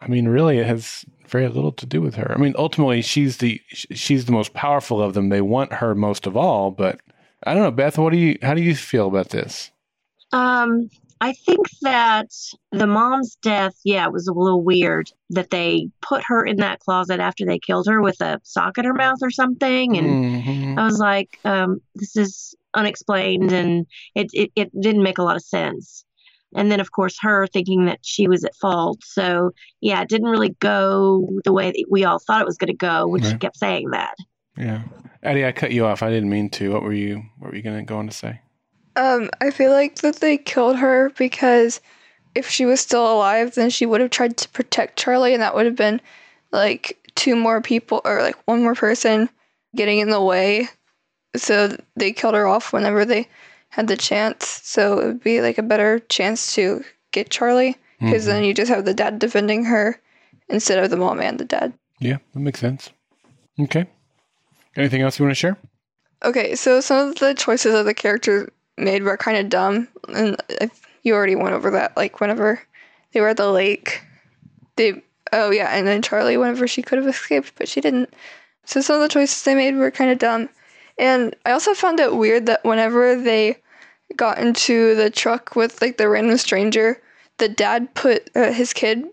I 0.00 0.08
mean, 0.08 0.26
really, 0.26 0.58
it 0.58 0.66
has 0.66 1.04
very 1.28 1.48
little 1.48 1.70
to 1.72 1.86
do 1.86 2.00
with 2.00 2.16
her. 2.16 2.32
I 2.32 2.38
mean, 2.38 2.54
ultimately, 2.58 3.02
she's 3.02 3.36
the 3.36 3.60
she's 3.68 4.24
the 4.24 4.32
most 4.32 4.52
powerful 4.52 5.00
of 5.00 5.14
them. 5.14 5.28
They 5.28 5.40
want 5.40 5.74
her 5.74 5.94
most 5.94 6.26
of 6.26 6.36
all, 6.36 6.72
but 6.72 7.00
I 7.44 7.54
don't 7.54 7.62
know, 7.62 7.70
Beth. 7.70 7.98
What 7.98 8.12
do 8.12 8.18
you? 8.18 8.36
How 8.42 8.54
do 8.54 8.62
you 8.62 8.74
feel 8.74 9.06
about 9.06 9.30
this? 9.30 9.70
Um, 10.32 10.90
I 11.22 11.34
think 11.34 11.68
that 11.82 12.30
the 12.72 12.86
mom's 12.86 13.36
death, 13.36 13.74
yeah, 13.84 14.06
it 14.06 14.12
was 14.12 14.26
a 14.26 14.32
little 14.32 14.62
weird 14.62 15.10
that 15.30 15.50
they 15.50 15.88
put 16.00 16.22
her 16.26 16.44
in 16.44 16.56
that 16.58 16.80
closet 16.80 17.20
after 17.20 17.44
they 17.44 17.58
killed 17.58 17.86
her 17.88 18.00
with 18.00 18.20
a 18.22 18.40
sock 18.42 18.78
in 18.78 18.86
her 18.86 18.94
mouth 18.94 19.18
or 19.20 19.30
something. 19.30 19.98
And 19.98 20.42
Mhm. 20.42 20.78
I 20.78 20.84
was 20.84 20.98
like, 20.98 21.38
um, 21.44 21.80
this 21.94 22.16
is 22.16 22.54
unexplained 22.74 23.52
and 23.52 23.86
it, 24.14 24.30
it, 24.32 24.50
it 24.56 24.80
didn't 24.80 25.02
make 25.02 25.18
a 25.18 25.22
lot 25.22 25.36
of 25.36 25.42
sense. 25.42 26.04
And 26.54 26.72
then, 26.72 26.80
of 26.80 26.90
course, 26.90 27.16
her 27.20 27.46
thinking 27.46 27.84
that 27.84 28.00
she 28.02 28.26
was 28.26 28.42
at 28.44 28.56
fault. 28.56 29.04
So, 29.04 29.52
yeah, 29.80 30.00
it 30.02 30.08
didn't 30.08 30.28
really 30.30 30.56
go 30.60 31.28
the 31.44 31.52
way 31.52 31.70
that 31.70 31.84
we 31.90 32.04
all 32.04 32.18
thought 32.18 32.40
it 32.40 32.46
was 32.46 32.56
going 32.56 32.72
to 32.72 32.76
go 32.76 33.06
when 33.06 33.22
she 33.22 33.36
kept 33.38 33.56
saying 33.56 33.90
that. 33.90 34.16
Yeah, 34.56 34.82
Addie, 35.22 35.46
I 35.46 35.52
cut 35.52 35.70
you 35.70 35.86
off. 35.86 36.02
I 36.02 36.10
didn't 36.10 36.30
mean 36.30 36.50
to. 36.50 36.72
What 36.72 36.82
were 36.82 36.92
you? 36.92 37.22
What 37.38 37.50
were 37.50 37.56
you 37.56 37.62
going 37.62 37.76
to 37.76 37.84
go 37.84 37.98
on 37.98 38.08
to 38.08 38.12
say? 38.12 38.40
Um, 38.96 39.30
I 39.40 39.50
feel 39.50 39.70
like 39.70 39.96
that 39.96 40.16
they 40.16 40.36
killed 40.36 40.76
her 40.78 41.10
because 41.16 41.80
if 42.34 42.48
she 42.48 42.64
was 42.66 42.80
still 42.80 43.12
alive, 43.12 43.54
then 43.54 43.70
she 43.70 43.86
would 43.86 44.00
have 44.00 44.10
tried 44.10 44.36
to 44.38 44.48
protect 44.48 44.98
Charlie, 44.98 45.32
and 45.32 45.42
that 45.42 45.54
would 45.54 45.66
have 45.66 45.76
been 45.76 46.00
like 46.52 46.98
two 47.14 47.36
more 47.36 47.60
people 47.60 48.00
or 48.04 48.22
like 48.22 48.36
one 48.46 48.62
more 48.62 48.74
person 48.74 49.28
getting 49.74 49.98
in 49.98 50.10
the 50.10 50.22
way. 50.22 50.68
So 51.36 51.76
they 51.96 52.12
killed 52.12 52.34
her 52.34 52.46
off 52.46 52.72
whenever 52.72 53.04
they 53.04 53.28
had 53.68 53.86
the 53.86 53.96
chance. 53.96 54.46
So 54.64 54.98
it 54.98 55.06
would 55.06 55.22
be 55.22 55.40
like 55.40 55.58
a 55.58 55.62
better 55.62 56.00
chance 56.00 56.54
to 56.54 56.84
get 57.12 57.30
Charlie 57.30 57.76
because 58.00 58.26
then 58.26 58.44
you 58.44 58.54
just 58.54 58.70
have 58.70 58.84
the 58.84 58.94
dad 58.94 59.18
defending 59.18 59.64
her 59.64 60.00
instead 60.48 60.82
of 60.82 60.90
the 60.90 60.96
mom 60.96 61.20
and 61.20 61.38
the 61.38 61.44
dad. 61.44 61.72
Yeah, 61.98 62.18
that 62.32 62.40
makes 62.40 62.60
sense. 62.60 62.90
Okay. 63.60 63.86
Anything 64.76 65.02
else 65.02 65.18
you 65.18 65.24
want 65.24 65.32
to 65.32 65.38
share? 65.38 65.58
Okay, 66.24 66.54
so 66.54 66.80
some 66.80 67.10
of 67.10 67.16
the 67.16 67.34
choices 67.34 67.74
of 67.74 67.84
the 67.84 67.94
characters 67.94 68.48
made 68.80 69.02
were 69.02 69.16
kind 69.16 69.36
of 69.36 69.48
dumb, 69.48 69.88
and 70.08 70.36
I, 70.60 70.70
you 71.02 71.14
already 71.14 71.36
went 71.36 71.54
over 71.54 71.70
that. 71.72 71.96
Like 71.96 72.20
whenever 72.20 72.60
they 73.12 73.20
were 73.20 73.28
at 73.28 73.36
the 73.36 73.50
lake, 73.50 74.02
they 74.76 75.02
oh 75.32 75.50
yeah, 75.50 75.68
and 75.68 75.86
then 75.86 76.02
Charlie 76.02 76.36
whenever 76.36 76.66
she 76.66 76.82
could 76.82 76.98
have 76.98 77.06
escaped, 77.06 77.52
but 77.56 77.68
she 77.68 77.80
didn't. 77.80 78.12
So 78.64 78.80
some 78.80 78.96
of 78.96 79.02
the 79.02 79.08
choices 79.08 79.42
they 79.42 79.54
made 79.54 79.74
were 79.74 79.90
kind 79.90 80.10
of 80.10 80.18
dumb, 80.18 80.48
and 80.98 81.34
I 81.46 81.52
also 81.52 81.74
found 81.74 82.00
it 82.00 82.16
weird 82.16 82.46
that 82.46 82.64
whenever 82.64 83.16
they 83.16 83.56
got 84.16 84.38
into 84.38 84.94
the 84.96 85.10
truck 85.10 85.54
with 85.56 85.80
like 85.80 85.96
the 85.96 86.08
random 86.08 86.36
stranger, 86.38 87.00
the 87.38 87.48
dad 87.48 87.94
put 87.94 88.30
uh, 88.34 88.52
his 88.52 88.72
kid 88.72 89.04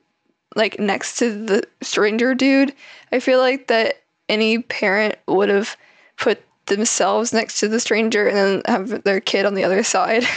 like 0.55 0.79
next 0.79 1.17
to 1.19 1.45
the 1.45 1.63
stranger 1.81 2.33
dude. 2.33 2.73
I 3.11 3.19
feel 3.19 3.39
like 3.39 3.67
that 3.67 4.03
any 4.27 4.59
parent 4.59 5.15
would 5.27 5.49
have 5.49 5.77
put 6.17 6.41
themselves 6.67 7.33
next 7.33 7.59
to 7.59 7.67
the 7.67 7.79
stranger 7.79 8.27
and 8.27 8.37
then 8.37 8.61
have 8.67 9.03
their 9.03 9.19
kid 9.19 9.45
on 9.45 9.53
the 9.55 9.63
other 9.63 9.83
side. 9.83 10.23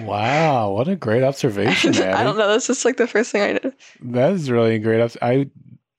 Wow, 0.00 0.72
what 0.72 0.88
a 0.88 0.96
great 0.96 1.22
observation, 1.22 1.94
I 2.02 2.22
don't 2.24 2.36
know. 2.36 2.48
That's 2.48 2.66
just 2.66 2.84
like 2.84 2.96
the 2.96 3.06
first 3.06 3.32
thing 3.32 3.42
I 3.42 3.52
did. 3.58 3.72
That 4.02 4.32
is 4.32 4.50
really 4.50 4.74
a 4.74 4.78
great. 4.78 5.00
Obs- 5.00 5.16
I 5.22 5.48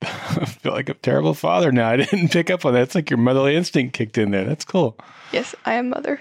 feel 0.46 0.72
like 0.72 0.88
a 0.88 0.94
terrible 0.94 1.34
father 1.34 1.72
now. 1.72 1.88
I 1.88 1.96
didn't 1.96 2.30
pick 2.30 2.50
up 2.50 2.64
on 2.64 2.74
that. 2.74 2.82
It's 2.82 2.94
like 2.94 3.10
your 3.10 3.18
motherly 3.18 3.56
instinct 3.56 3.94
kicked 3.94 4.18
in 4.18 4.30
there. 4.30 4.44
That's 4.44 4.64
cool. 4.64 4.98
Yes, 5.32 5.54
I 5.64 5.74
am 5.74 5.88
mother. 5.90 6.20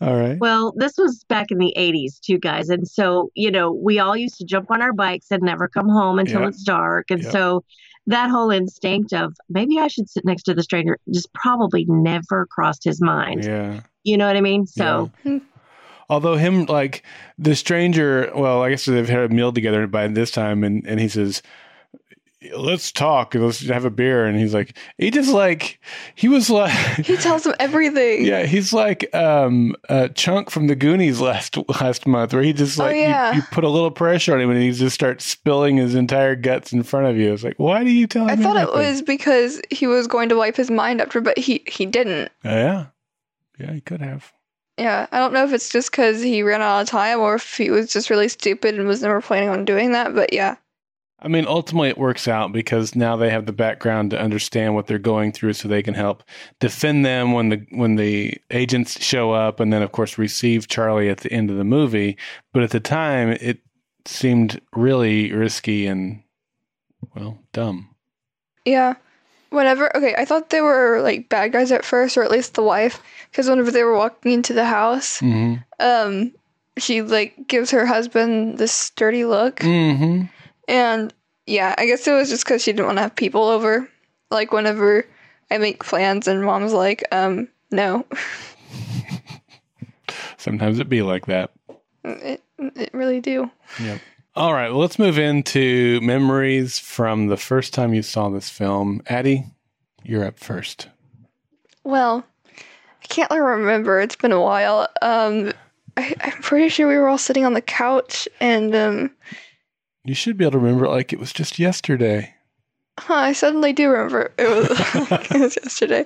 All 0.00 0.16
right. 0.16 0.38
Well, 0.38 0.74
this 0.76 0.94
was 0.98 1.24
back 1.28 1.50
in 1.50 1.58
the 1.58 1.72
80s, 1.76 2.20
too, 2.20 2.38
guys. 2.38 2.68
And 2.68 2.86
so, 2.86 3.30
you 3.34 3.50
know, 3.50 3.72
we 3.72 3.98
all 3.98 4.16
used 4.16 4.36
to 4.38 4.44
jump 4.44 4.70
on 4.70 4.82
our 4.82 4.92
bikes 4.92 5.26
and 5.30 5.42
never 5.42 5.68
come 5.68 5.88
home 5.88 6.18
until 6.18 6.42
Yeah. 6.42 6.48
it's 6.48 6.62
dark. 6.62 7.10
And 7.10 7.22
Yeah. 7.22 7.30
so 7.30 7.64
that 8.08 8.30
whole 8.30 8.50
instinct 8.50 9.12
of 9.12 9.36
maybe 9.50 9.78
I 9.78 9.88
should 9.88 10.08
sit 10.08 10.24
next 10.24 10.44
to 10.44 10.54
the 10.54 10.62
stranger 10.62 10.98
just 11.12 11.32
probably 11.34 11.84
never 11.86 12.46
crossed 12.46 12.82
his 12.82 13.00
mind. 13.00 13.44
Yeah. 13.44 13.80
You 14.02 14.16
know 14.16 14.26
what 14.26 14.36
I 14.36 14.40
mean? 14.40 14.66
So, 14.66 15.10
Although 16.10 16.36
him 16.36 16.64
like 16.64 17.02
the 17.38 17.54
stranger, 17.54 18.32
well, 18.34 18.62
I 18.62 18.70
guess 18.70 18.86
they've 18.86 19.06
had 19.06 19.30
a 19.30 19.34
meal 19.34 19.52
together 19.52 19.86
by 19.86 20.08
this 20.08 20.30
time, 20.30 20.64
and 20.64 20.86
and 20.86 20.98
he 20.98 21.08
says, 21.08 21.42
"Let's 22.54 22.92
talk. 22.92 23.34
Let's 23.34 23.66
have 23.68 23.84
a 23.84 23.90
beer." 23.90 24.24
And 24.26 24.38
he's 24.38 24.54
like, 24.54 24.76
he 24.96 25.10
just 25.10 25.30
like 25.32 25.80
he 26.14 26.28
was 26.28 26.48
like. 26.50 26.70
He 27.04 27.16
tells 27.16 27.46
him 27.46 27.54
everything. 27.58 28.24
Yeah, 28.24 28.44
he's 28.44 28.72
like 28.72 29.12
um, 29.14 29.74
uh, 29.88 30.08
Chunk 30.08 30.50
from 30.50 30.66
the 30.66 30.74
Goonies 30.76 31.20
last 31.20 31.56
last 31.80 32.06
month, 32.06 32.32
where 32.32 32.42
he 32.42 32.52
just 32.52 32.78
Oh, 32.78 32.84
like 32.84 32.96
you- 32.96 33.02
yeah. 33.02 33.34
you, 33.34 33.42
put 33.50 33.64
a 33.64 33.68
little 33.68 33.90
pressure 33.90 34.34
on 34.34 34.40
him 34.40 34.50
and 34.50 34.60
he 34.62 34.70
just 34.72 34.94
starts 34.94 35.24
spilling 35.24 35.76
his 35.76 35.94
entire 35.94 36.36
guts 36.36 36.72
in 36.72 36.82
front 36.82 37.06
of 37.06 37.16
you. 37.16 37.32
It's 37.32 37.42
like, 37.44 37.58
why 37.58 37.82
do 37.84 37.90
you 37.90 38.06
tell 38.06 38.26
him? 38.28 38.38
I 38.38 38.42
thought 38.42 38.56
it 38.56 38.72
was 38.72 39.02
because 39.02 39.60
he 39.70 39.86
was 39.86 40.06
going 40.06 40.28
to 40.28 40.36
wipe 40.36 40.56
his 40.56 40.70
mind 40.70 41.00
after, 41.00 41.20
but 41.20 41.38
he 41.38 41.62
he 41.66 41.86
didn't. 41.86 42.30
Oh, 42.44 42.50
yeah, 42.54 42.86
yeah, 43.58 43.72
he 43.72 43.80
could 43.80 44.00
have. 44.00 44.32
Yeah, 44.76 45.08
I 45.10 45.18
don't 45.18 45.32
know 45.32 45.44
if 45.44 45.52
it's 45.52 45.70
just 45.70 45.90
because 45.90 46.22
he 46.22 46.44
ran 46.44 46.62
out 46.62 46.82
of 46.82 46.88
time 46.88 47.18
or 47.18 47.34
if 47.34 47.56
he 47.56 47.68
was 47.70 47.92
just 47.92 48.10
really 48.10 48.28
stupid 48.28 48.76
and 48.78 48.86
was 48.86 49.02
never 49.02 49.20
planning 49.20 49.48
on 49.48 49.64
doing 49.64 49.90
that. 49.90 50.14
But 50.14 50.32
yeah, 50.32 50.54
I 51.20 51.26
mean, 51.28 51.46
ultimately, 51.48 51.88
it 51.88 51.98
works 51.98 52.28
out 52.28 52.52
because 52.52 52.94
now 52.94 53.16
they 53.16 53.30
have 53.30 53.46
the 53.46 53.52
background 53.52 54.12
to 54.12 54.20
understand 54.20 54.74
what 54.76 54.86
they're 54.86 54.98
going 55.00 55.32
through, 55.32 55.54
so 55.54 55.66
they 55.66 55.82
can 55.82 55.94
help 55.94 56.22
defend 56.60 57.04
them 57.04 57.32
when 57.32 57.48
the 57.48 57.66
when 57.70 57.96
the 57.96 58.34
agents 58.52 59.02
show 59.02 59.32
up, 59.32 59.58
and 59.58 59.72
then 59.72 59.82
of 59.82 59.90
course 59.92 60.16
receive 60.16 60.68
Charlie 60.68 61.08
at 61.08 61.18
the 61.18 61.32
end 61.32 61.50
of 61.50 61.56
the 61.56 61.64
movie. 61.64 62.16
But 62.52 62.62
at 62.62 62.70
the 62.70 62.78
time, 62.80 63.30
it 63.30 63.58
seemed 64.04 64.60
really 64.74 65.32
risky 65.32 65.86
and 65.86 66.22
well 67.16 67.38
dumb. 67.52 67.94
Yeah. 68.64 68.94
Whenever, 69.50 69.96
okay, 69.96 70.14
I 70.18 70.26
thought 70.26 70.50
they 70.50 70.60
were 70.60 71.00
like 71.02 71.30
bad 71.30 71.52
guys 71.52 71.72
at 71.72 71.84
first, 71.84 72.16
or 72.18 72.22
at 72.22 72.30
least 72.30 72.54
the 72.54 72.62
wife, 72.62 73.02
because 73.30 73.48
whenever 73.48 73.70
they 73.70 73.82
were 73.82 73.96
walking 73.96 74.30
into 74.32 74.52
the 74.52 74.66
house, 74.66 75.20
Mm-hmm. 75.20 75.54
um, 75.80 76.32
she 76.76 77.00
like 77.02 77.34
gives 77.48 77.70
her 77.70 77.86
husband 77.86 78.58
this 78.58 78.90
dirty 78.90 79.24
look, 79.24 79.56
Mm-hmm. 79.60 80.26
And 80.68 81.12
yeah, 81.46 81.74
I 81.76 81.86
guess 81.86 82.06
it 82.06 82.12
was 82.12 82.28
just 82.28 82.44
because 82.44 82.62
she 82.62 82.72
didn't 82.72 82.86
want 82.86 82.98
to 82.98 83.02
have 83.02 83.16
people 83.16 83.44
over. 83.44 83.88
Like 84.30 84.52
whenever 84.52 85.06
I 85.50 85.58
make 85.58 85.84
plans, 85.84 86.28
and 86.28 86.44
mom's 86.44 86.72
like, 86.72 87.02
um, 87.10 87.48
no, 87.70 88.04
Sometimes 90.36 90.78
it 90.78 90.88
be 90.88 91.02
like 91.02 91.26
that. 91.26 91.50
it 92.04 92.42
it 92.58 92.90
really 92.94 93.20
do. 93.20 93.50
Yep. 93.80 94.00
All 94.36 94.52
right. 94.52 94.70
Well, 94.70 94.78
let's 94.78 94.98
move 94.98 95.18
into 95.18 96.00
memories 96.00 96.78
from 96.78 97.26
the 97.26 97.36
first 97.36 97.74
time 97.74 97.92
you 97.92 98.02
saw 98.02 98.28
this 98.28 98.48
film. 98.48 99.02
Addie, 99.08 99.44
you're 100.04 100.24
up 100.24 100.38
first. 100.38 100.88
Well, 101.82 102.24
I 102.56 103.06
can't 103.08 103.30
really 103.30 103.42
remember. 103.42 104.00
It's 104.00 104.16
been 104.16 104.32
a 104.32 104.40
while. 104.40 104.88
Um, 105.02 105.52
I, 105.96 106.14
I'm 106.20 106.40
pretty 106.42 106.68
sure 106.68 106.86
we 106.86 106.96
were 106.96 107.08
all 107.08 107.18
sitting 107.18 107.44
on 107.44 107.54
the 107.54 107.60
couch, 107.60 108.28
and 108.40 108.74
um, 108.74 109.10
You 110.08 110.14
should 110.14 110.38
be 110.38 110.44
able 110.44 110.52
to 110.52 110.58
remember 110.58 110.86
it 110.86 110.90
like 110.90 111.12
it 111.12 111.20
was 111.20 111.34
just 111.34 111.58
yesterday. 111.58 112.34
Huh, 112.98 113.12
I 113.12 113.32
suddenly 113.34 113.74
do 113.74 113.90
remember 113.90 114.32
it 114.38 114.48
was, 114.48 114.70
it 115.30 115.40
was 115.40 115.58
yesterday. 115.62 116.00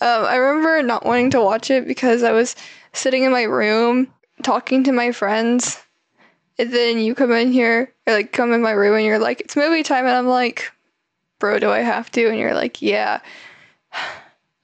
Um, 0.00 0.24
I 0.24 0.34
remember 0.34 0.82
not 0.82 1.06
wanting 1.06 1.30
to 1.30 1.40
watch 1.40 1.70
it 1.70 1.86
because 1.86 2.24
I 2.24 2.32
was 2.32 2.56
sitting 2.92 3.22
in 3.22 3.30
my 3.30 3.44
room 3.44 4.12
talking 4.42 4.82
to 4.82 4.90
my 4.90 5.12
friends, 5.12 5.80
and 6.58 6.72
then 6.72 6.98
you 6.98 7.14
come 7.14 7.30
in 7.30 7.52
here, 7.52 7.94
or 8.08 8.14
like 8.14 8.32
come 8.32 8.52
in 8.52 8.62
my 8.62 8.72
room, 8.72 8.96
and 8.96 9.04
you're 9.04 9.20
like, 9.20 9.42
"It's 9.42 9.54
movie 9.54 9.84
time," 9.84 10.06
and 10.06 10.16
I'm 10.16 10.26
like, 10.26 10.72
"Bro, 11.38 11.60
do 11.60 11.70
I 11.70 11.82
have 11.82 12.10
to?" 12.12 12.28
And 12.28 12.40
you're 12.40 12.54
like, 12.54 12.82
"Yeah." 12.82 13.20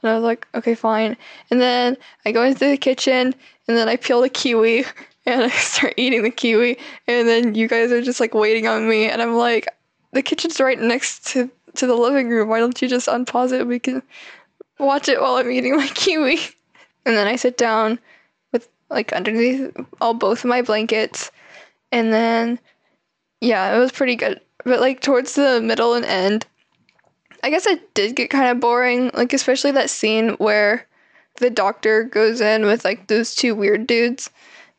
And 0.03 0.11
I 0.11 0.15
was 0.15 0.25
like, 0.25 0.49
"Okay, 0.57 0.75
fine." 0.75 1.17
And 1.53 1.61
then 1.61 1.97
I 2.25 2.33
go 2.33 2.43
into 2.43 2.67
the 2.69 2.77
kitchen, 2.77 3.33
and 3.69 3.77
then 3.77 3.89
I 3.89 3.95
peel 3.95 4.23
the 4.23 4.29
kiwi, 4.29 4.87
and 5.27 5.43
I 5.43 5.49
start 5.51 5.95
eating 5.97 6.23
the 6.23 6.31
kiwi, 6.31 6.79
and 7.07 7.29
then 7.29 7.55
you 7.55 7.69
guys 7.69 7.93
are 7.93 8.03
just 8.03 8.21
like 8.21 8.35
waiting 8.35 8.67
on 8.67 8.89
me, 8.89 9.09
and 9.09 9.23
I'm 9.23 9.35
like, 9.35 9.69
"The 10.13 10.23
kitchen's 10.23 10.61
right 10.61 10.79
next 10.79 11.27
to 11.33 11.51
to 11.75 11.87
the 11.87 11.95
living 11.95 12.29
room. 12.29 12.49
Why 12.49 12.61
don't 12.61 12.81
you 12.81 12.89
just 12.89 13.09
unpause 13.09 13.53
it? 13.53 13.67
We 13.67 13.79
can 13.79 14.03
watch 14.79 15.09
it 15.09 15.21
while 15.21 15.37
I'm 15.37 15.51
eating 15.51 15.77
my 15.77 15.87
kiwi. 15.95 16.39
And 17.05 17.17
then 17.17 17.27
I 17.27 17.37
sit 17.37 17.57
down 17.57 17.99
with 18.53 18.69
like 18.91 19.13
underneath 19.13 19.75
all 20.01 20.15
both 20.15 20.45
of 20.45 20.51
my 20.51 20.63
blankets. 20.63 21.31
And 21.91 22.13
then 22.13 22.59
yeah, 23.41 23.75
it 23.75 23.79
was 23.79 23.93
pretty 23.93 24.17
good. 24.17 24.41
But 24.65 24.81
like 24.81 25.01
towards 25.01 25.35
the 25.35 25.61
middle 25.61 25.95
and 25.95 26.05
end, 26.05 26.47
I 27.43 27.51
guess 27.51 27.67
it 27.67 27.95
did 27.95 28.15
get 28.15 28.31
kind 28.31 28.49
of 28.49 28.61
boring, 28.61 29.11
like 29.15 29.33
especially 29.33 29.73
that 29.73 29.91
scene 29.91 30.31
where 30.35 30.87
the 31.39 31.51
doctor 31.51 32.05
goes 32.05 32.41
in 32.41 32.67
with 32.67 32.85
like 32.85 33.09
those 33.09 33.35
two 33.35 33.55
weird 33.55 33.87
dudes 33.87 34.31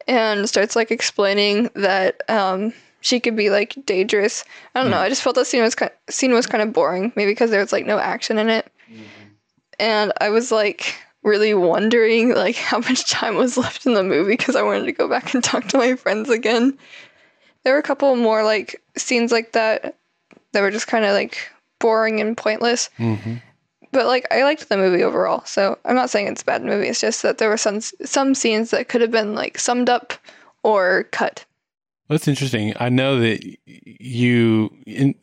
and 0.08 0.48
starts 0.48 0.76
like 0.76 0.92
explaining 0.92 1.70
that 1.76 2.22
um 2.30 2.74
she 3.02 3.20
could 3.20 3.36
be 3.36 3.50
like 3.50 3.76
dangerous. 3.86 4.46
I 4.74 4.82
don't 4.82 4.90
know. 4.92 4.98
I 4.98 5.10
just 5.10 5.22
felt 5.22 5.36
the 5.36 5.44
scene 5.44 5.62
was 5.62 5.76
kind 5.76 5.92
scene 6.10 6.34
was 6.34 6.48
kind 6.48 6.62
of 6.62 6.74
boring, 6.74 7.12
maybe 7.16 7.32
because 7.32 7.52
there 7.52 7.60
was 7.60 7.74
like 7.74 7.86
no 7.86 8.00
action 8.00 8.38
in 8.40 8.50
it, 8.50 8.72
and 9.80 10.14
I 10.22 10.30
was 10.30 10.52
like 10.52 10.96
really 11.24 11.54
wondering 11.54 12.34
like 12.34 12.56
how 12.56 12.80
much 12.80 13.10
time 13.10 13.36
was 13.36 13.58
left 13.58 13.86
in 13.86 13.94
the 13.94 14.04
movie 14.04 14.34
because 14.34 14.56
I 14.56 14.62
wanted 14.62 14.86
to 14.86 14.92
go 14.92 15.08
back 15.08 15.34
and 15.34 15.44
talk 15.44 15.68
to 15.70 15.78
my 15.78 15.96
friends 15.96 16.30
again. 16.30 16.78
There 17.64 17.74
were 17.74 17.80
a 17.80 17.84
couple 17.84 18.16
more 18.16 18.44
like 18.44 18.82
scenes 18.98 19.32
like 19.32 19.54
that 19.54 19.98
that 20.52 20.62
were 20.62 20.72
just 20.72 20.88
kind 20.88 21.06
of 21.06 21.14
like 21.14 21.38
boring 21.80 22.22
and 22.22 22.38
pointless. 22.38 22.90
Mm-hmm. 22.98 23.36
But 23.94 24.08
like 24.08 24.28
I 24.32 24.44
liked 24.44 24.68
the 24.68 24.76
movie 24.76 25.04
overall, 25.04 25.46
so 25.46 25.78
I'm 25.86 25.96
not 25.96 26.10
saying 26.10 26.28
it's 26.28 26.42
a 26.42 26.46
bad 26.46 26.64
movie. 26.64 26.88
It's 26.88 27.00
just 27.00 27.22
that 27.22 27.38
there 27.38 27.50
were 27.50 27.58
some 27.58 27.80
some 27.80 28.36
scenes 28.36 28.72
that 28.72 28.90
could 28.90 29.02
have 29.02 29.12
been 29.12 29.36
like 29.36 29.58
summed 29.60 29.90
up 29.90 30.14
or 30.64 31.04
cut. 31.12 31.46
That's 32.10 32.28
interesting. 32.28 32.74
I 32.80 32.90
know 32.90 33.20
that 33.20 33.44
you, 33.66 34.76
in, 34.86 35.16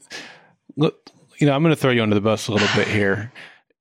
look, 0.76 1.10
you 1.38 1.46
know, 1.46 1.52
I'm 1.52 1.62
going 1.62 1.74
to 1.74 1.80
throw 1.80 1.90
you 1.90 2.02
under 2.02 2.14
the 2.14 2.20
bus 2.20 2.48
a 2.48 2.52
little 2.52 2.68
bit 2.74 2.88
here. 2.96 3.32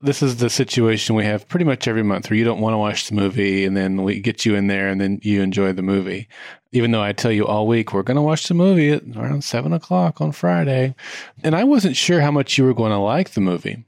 This 0.01 0.23
is 0.23 0.37
the 0.37 0.49
situation 0.49 1.15
we 1.15 1.25
have 1.25 1.47
pretty 1.47 1.65
much 1.65 1.87
every 1.87 2.03
month 2.03 2.29
where 2.29 2.37
you 2.37 2.45
don't 2.45 2.61
want 2.61 2.73
to 2.73 2.77
watch 2.77 3.09
the 3.09 3.15
movie 3.15 3.65
and 3.65 3.75
then 3.75 4.03
we 4.03 4.21
get 4.21 4.45
you 4.45 4.55
in 4.55 4.67
there 4.67 4.87
and 4.87 5.01
then 5.01 5.19
you 5.23 5.41
enjoy 5.41 5.73
the 5.73 5.81
movie. 5.81 6.29
Even 6.71 6.91
though 6.91 7.01
I 7.01 7.11
tell 7.11 7.31
you 7.31 7.45
all 7.45 7.67
week, 7.67 7.93
we're 7.93 8.03
going 8.03 8.15
to 8.15 8.21
watch 8.21 8.47
the 8.47 8.53
movie 8.53 8.91
at 8.91 9.03
around 9.15 9.43
seven 9.43 9.73
o'clock 9.73 10.21
on 10.21 10.31
Friday. 10.31 10.95
And 11.43 11.53
I 11.53 11.65
wasn't 11.65 11.97
sure 11.97 12.21
how 12.21 12.31
much 12.31 12.57
you 12.57 12.63
were 12.63 12.73
going 12.73 12.91
to 12.91 12.97
like 12.97 13.31
the 13.31 13.41
movie. 13.41 13.83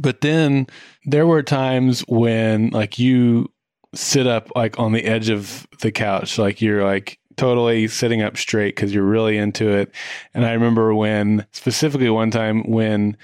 But 0.00 0.20
then 0.20 0.66
there 1.04 1.26
were 1.26 1.42
times 1.42 2.00
when 2.08 2.70
like 2.70 2.98
you 2.98 3.50
sit 3.94 4.26
up 4.26 4.50
like 4.56 4.78
on 4.78 4.92
the 4.92 5.04
edge 5.04 5.28
of 5.30 5.66
the 5.80 5.92
couch, 5.92 6.38
like 6.38 6.60
you're 6.60 6.84
like 6.84 7.18
totally 7.36 7.86
sitting 7.86 8.22
up 8.22 8.36
straight 8.36 8.74
because 8.74 8.94
you're 8.94 9.04
really 9.04 9.36
into 9.36 9.68
it. 9.70 9.92
And 10.34 10.44
I 10.44 10.52
remember 10.52 10.94
when 10.94 11.46
specifically 11.52 12.10
one 12.10 12.30
time 12.30 12.62
when 12.70 13.16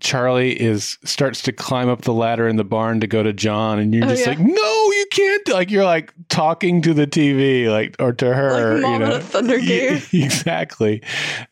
Charlie 0.00 0.58
is 0.58 0.96
starts 1.04 1.42
to 1.42 1.52
climb 1.52 1.88
up 1.88 2.02
the 2.02 2.14
ladder 2.14 2.48
in 2.48 2.56
the 2.56 2.64
barn 2.64 3.00
to 3.00 3.06
go 3.06 3.22
to 3.22 3.32
John, 3.34 3.78
and 3.78 3.94
you're 3.94 4.04
Oh, 4.04 4.08
just 4.08 4.22
yeah. 4.22 4.30
like, 4.30 4.38
no, 4.38 4.89
can't. 5.10 5.48
Like 5.48 5.70
you're 5.70 5.84
like 5.84 6.12
talking 6.28 6.80
to 6.82 6.94
the 6.94 7.06
TV, 7.06 7.68
like 7.70 7.96
or 7.98 8.12
to 8.14 8.32
her, 8.34 8.74
Like 8.74 8.82
Mom 8.82 8.92
you 8.92 8.98
know, 9.00 9.14
a 9.16 9.20
Thunder 9.20 9.58
game. 9.58 10.00
exactly. 10.12 11.02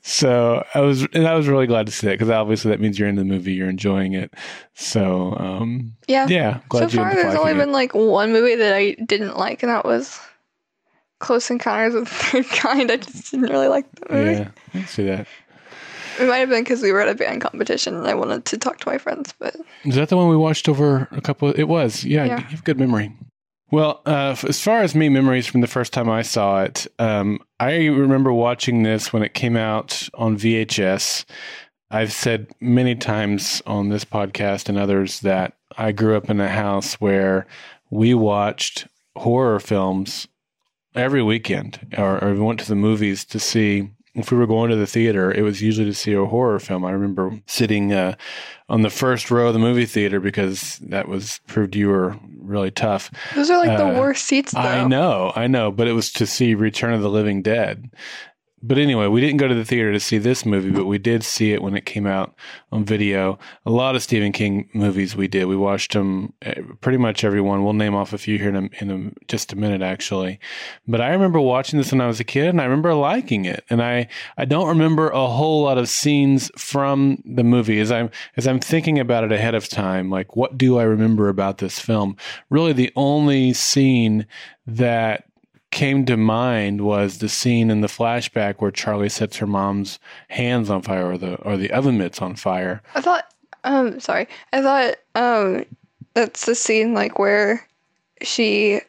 So 0.02 0.64
I 0.74 0.80
was, 0.80 1.02
and 1.12 1.26
I 1.26 1.34
was 1.34 1.48
really 1.48 1.66
glad 1.66 1.86
to 1.86 1.92
see 1.92 2.06
that 2.06 2.14
because 2.14 2.30
obviously 2.30 2.70
that 2.70 2.80
means 2.80 2.98
you're 2.98 3.08
in 3.08 3.16
the 3.16 3.24
movie, 3.24 3.52
you're 3.52 3.68
enjoying 3.68 4.14
it. 4.14 4.32
So 4.74 5.34
um, 5.38 5.94
Yeah. 6.06 6.26
yeah, 6.28 6.60
glad 6.68 6.90
so 6.90 6.96
far, 6.98 7.14
there's 7.14 7.34
only 7.34 7.54
been 7.54 7.72
like 7.72 7.94
one 7.94 8.32
movie 8.32 8.54
that 8.56 8.74
I 8.74 8.92
didn't 9.04 9.36
like, 9.36 9.62
and 9.62 9.70
that 9.70 9.84
was 9.84 10.18
Close 11.20 11.50
Encounters 11.50 11.94
of 11.94 12.04
the 12.04 12.10
Third 12.14 12.46
Kind. 12.50 12.90
I 12.90 12.96
just 12.98 13.30
didn't 13.32 13.50
really 13.50 13.68
like 13.68 13.90
that 13.92 14.10
movie. 14.10 14.32
Yeah, 14.40 14.48
I 14.74 14.84
see 14.84 15.04
that. 15.04 15.26
It 16.20 16.26
might 16.26 16.38
have 16.38 16.48
been 16.48 16.64
because 16.64 16.82
we 16.82 16.90
were 16.90 17.00
at 17.00 17.08
a 17.08 17.14
band 17.14 17.40
competition 17.42 17.94
and 17.94 18.06
I 18.08 18.14
wanted 18.14 18.44
to 18.46 18.58
talk 18.58 18.78
to 18.78 18.88
my 18.88 18.98
friends, 18.98 19.34
but 19.38 19.54
Is 19.84 19.94
that 19.94 20.08
the 20.08 20.16
one 20.16 20.28
we 20.28 20.36
watched 20.36 20.68
over 20.68 21.06
a 21.12 21.20
couple? 21.20 21.48
it 21.50 21.64
was. 21.64 22.02
Yeah, 22.04 22.24
Yeah. 22.24 22.38
you 22.38 22.44
have 22.46 22.64
good 22.64 22.78
memory. 22.78 23.12
Well, 23.70 24.00
uh, 24.06 24.34
as 24.48 24.62
far 24.62 24.80
as 24.80 24.94
me 24.94 25.10
memories 25.10 25.46
from 25.46 25.60
the 25.60 25.66
first 25.66 25.92
time 25.92 26.08
I 26.08 26.22
saw 26.22 26.62
it, 26.62 26.86
um, 26.98 27.40
I 27.60 27.86
remember 27.86 28.32
watching 28.32 28.82
this 28.82 29.12
when 29.12 29.22
it 29.22 29.34
came 29.34 29.56
out 29.56 30.08
on 30.14 30.38
VHS. 30.38 31.26
I've 31.90 32.12
said 32.12 32.48
many 32.60 32.94
times 32.94 33.60
on 33.66 33.90
this 33.90 34.06
podcast 34.06 34.70
and 34.70 34.78
others 34.78 35.20
that 35.20 35.52
I 35.76 35.92
grew 35.92 36.16
up 36.16 36.30
in 36.30 36.40
a 36.40 36.48
house 36.48 36.94
where 36.94 37.46
we 37.90 38.14
watched 38.14 38.86
horror 39.16 39.60
films 39.60 40.28
every 40.94 41.22
weekend, 41.22 41.94
or, 41.98 42.24
or 42.24 42.32
we 42.32 42.40
went 42.40 42.60
to 42.60 42.68
the 42.68 42.74
movies 42.74 43.24
to 43.26 43.38
see. 43.38 43.90
If 44.14 44.32
we 44.32 44.38
were 44.38 44.46
going 44.46 44.70
to 44.70 44.76
the 44.76 44.86
theater, 44.86 45.30
it 45.30 45.42
was 45.42 45.60
usually 45.62 45.86
to 45.86 45.94
see 45.94 46.12
a 46.14 46.24
horror 46.24 46.58
film. 46.58 46.84
I 46.84 46.90
remember 46.90 47.38
sitting 47.46 47.92
uh, 47.92 48.14
on 48.68 48.82
the 48.82 48.90
first 48.90 49.30
row 49.30 49.48
of 49.48 49.52
the 49.52 49.58
movie 49.60 49.86
theater 49.86 50.18
because 50.18 50.78
that 50.78 51.08
was 51.08 51.40
proved 51.46 51.76
you 51.76 51.88
were 51.88 52.16
really 52.40 52.70
tough. 52.70 53.10
those 53.34 53.50
are 53.50 53.58
like 53.58 53.76
the 53.78 53.86
Uh, 53.86 53.98
worst 54.00 54.24
seats, 54.24 54.52
though. 54.52 54.60
I 54.60 54.86
know, 54.88 55.32
I 55.36 55.46
know, 55.46 55.70
but 55.70 55.86
it 55.86 55.92
was 55.92 56.10
to 56.12 56.26
see 56.26 56.54
Return 56.54 56.94
of 56.94 57.02
the 57.02 57.10
Living 57.10 57.42
Dead. 57.42 57.90
But 58.62 58.78
anyway, 58.78 59.06
we 59.06 59.20
didn't 59.20 59.36
go 59.36 59.46
to 59.46 59.54
the 59.54 59.64
theater 59.64 59.92
to 59.92 60.00
see 60.00 60.18
this 60.18 60.44
movie, 60.44 60.70
but 60.70 60.86
we 60.86 60.98
did 60.98 61.22
see 61.22 61.52
it 61.52 61.62
when 61.62 61.76
it 61.76 61.86
came 61.86 62.06
out 62.06 62.34
on 62.72 62.84
video. 62.84 63.38
A 63.64 63.70
lot 63.70 63.94
of 63.94 64.02
Stephen 64.02 64.32
King 64.32 64.68
movies 64.72 65.14
we 65.14 65.28
did. 65.28 65.44
We 65.44 65.56
watched 65.56 65.92
them 65.92 66.32
eh, 66.42 66.60
pretty 66.80 66.98
much 66.98 67.22
every 67.22 67.40
one. 67.40 67.62
We'll 67.62 67.72
name 67.72 67.94
off 67.94 68.12
a 68.12 68.18
few 68.18 68.36
here 68.36 68.48
in, 68.48 68.56
a, 68.56 68.68
in 68.82 68.90
a, 68.90 69.26
just 69.26 69.52
a 69.52 69.56
minute, 69.56 69.80
actually. 69.80 70.40
But 70.88 71.00
I 71.00 71.10
remember 71.10 71.40
watching 71.40 71.78
this 71.78 71.92
when 71.92 72.00
I 72.00 72.08
was 72.08 72.18
a 72.18 72.24
kid, 72.24 72.48
and 72.48 72.60
I 72.60 72.64
remember 72.64 72.92
liking 72.94 73.44
it. 73.44 73.64
And 73.70 73.80
I, 73.80 74.08
I 74.36 74.44
don't 74.44 74.68
remember 74.68 75.08
a 75.10 75.26
whole 75.26 75.62
lot 75.62 75.78
of 75.78 75.88
scenes 75.88 76.50
from 76.56 77.22
the 77.24 77.44
movie 77.44 77.78
as 77.78 77.92
I'm 77.92 78.10
as 78.36 78.48
I'm 78.48 78.60
thinking 78.60 78.98
about 78.98 79.24
it 79.24 79.32
ahead 79.32 79.54
of 79.54 79.68
time. 79.68 80.10
Like, 80.10 80.34
what 80.34 80.58
do 80.58 80.78
I 80.78 80.82
remember 80.82 81.28
about 81.28 81.58
this 81.58 81.78
film? 81.78 82.16
Really, 82.50 82.72
the 82.72 82.92
only 82.96 83.52
scene 83.52 84.26
that 84.66 85.24
came 85.70 86.06
to 86.06 86.16
mind 86.16 86.80
was 86.80 87.18
the 87.18 87.28
scene 87.28 87.70
in 87.70 87.80
the 87.80 87.88
flashback 87.88 88.56
where 88.56 88.70
Charlie 88.70 89.08
sets 89.08 89.36
her 89.36 89.46
mom's 89.46 89.98
hands 90.28 90.70
on 90.70 90.82
fire 90.82 91.12
or 91.12 91.18
the 91.18 91.36
or 91.36 91.56
the 91.56 91.70
oven 91.70 91.98
mitts 91.98 92.22
on 92.22 92.36
fire. 92.36 92.82
I 92.94 93.00
thought, 93.00 93.32
um, 93.64 94.00
sorry, 94.00 94.28
I 94.52 94.62
thought, 94.62 94.96
um, 95.14 95.64
that's 96.14 96.46
the 96.46 96.54
scene 96.54 96.94
like 96.94 97.18
where 97.18 97.66
she 98.22 98.80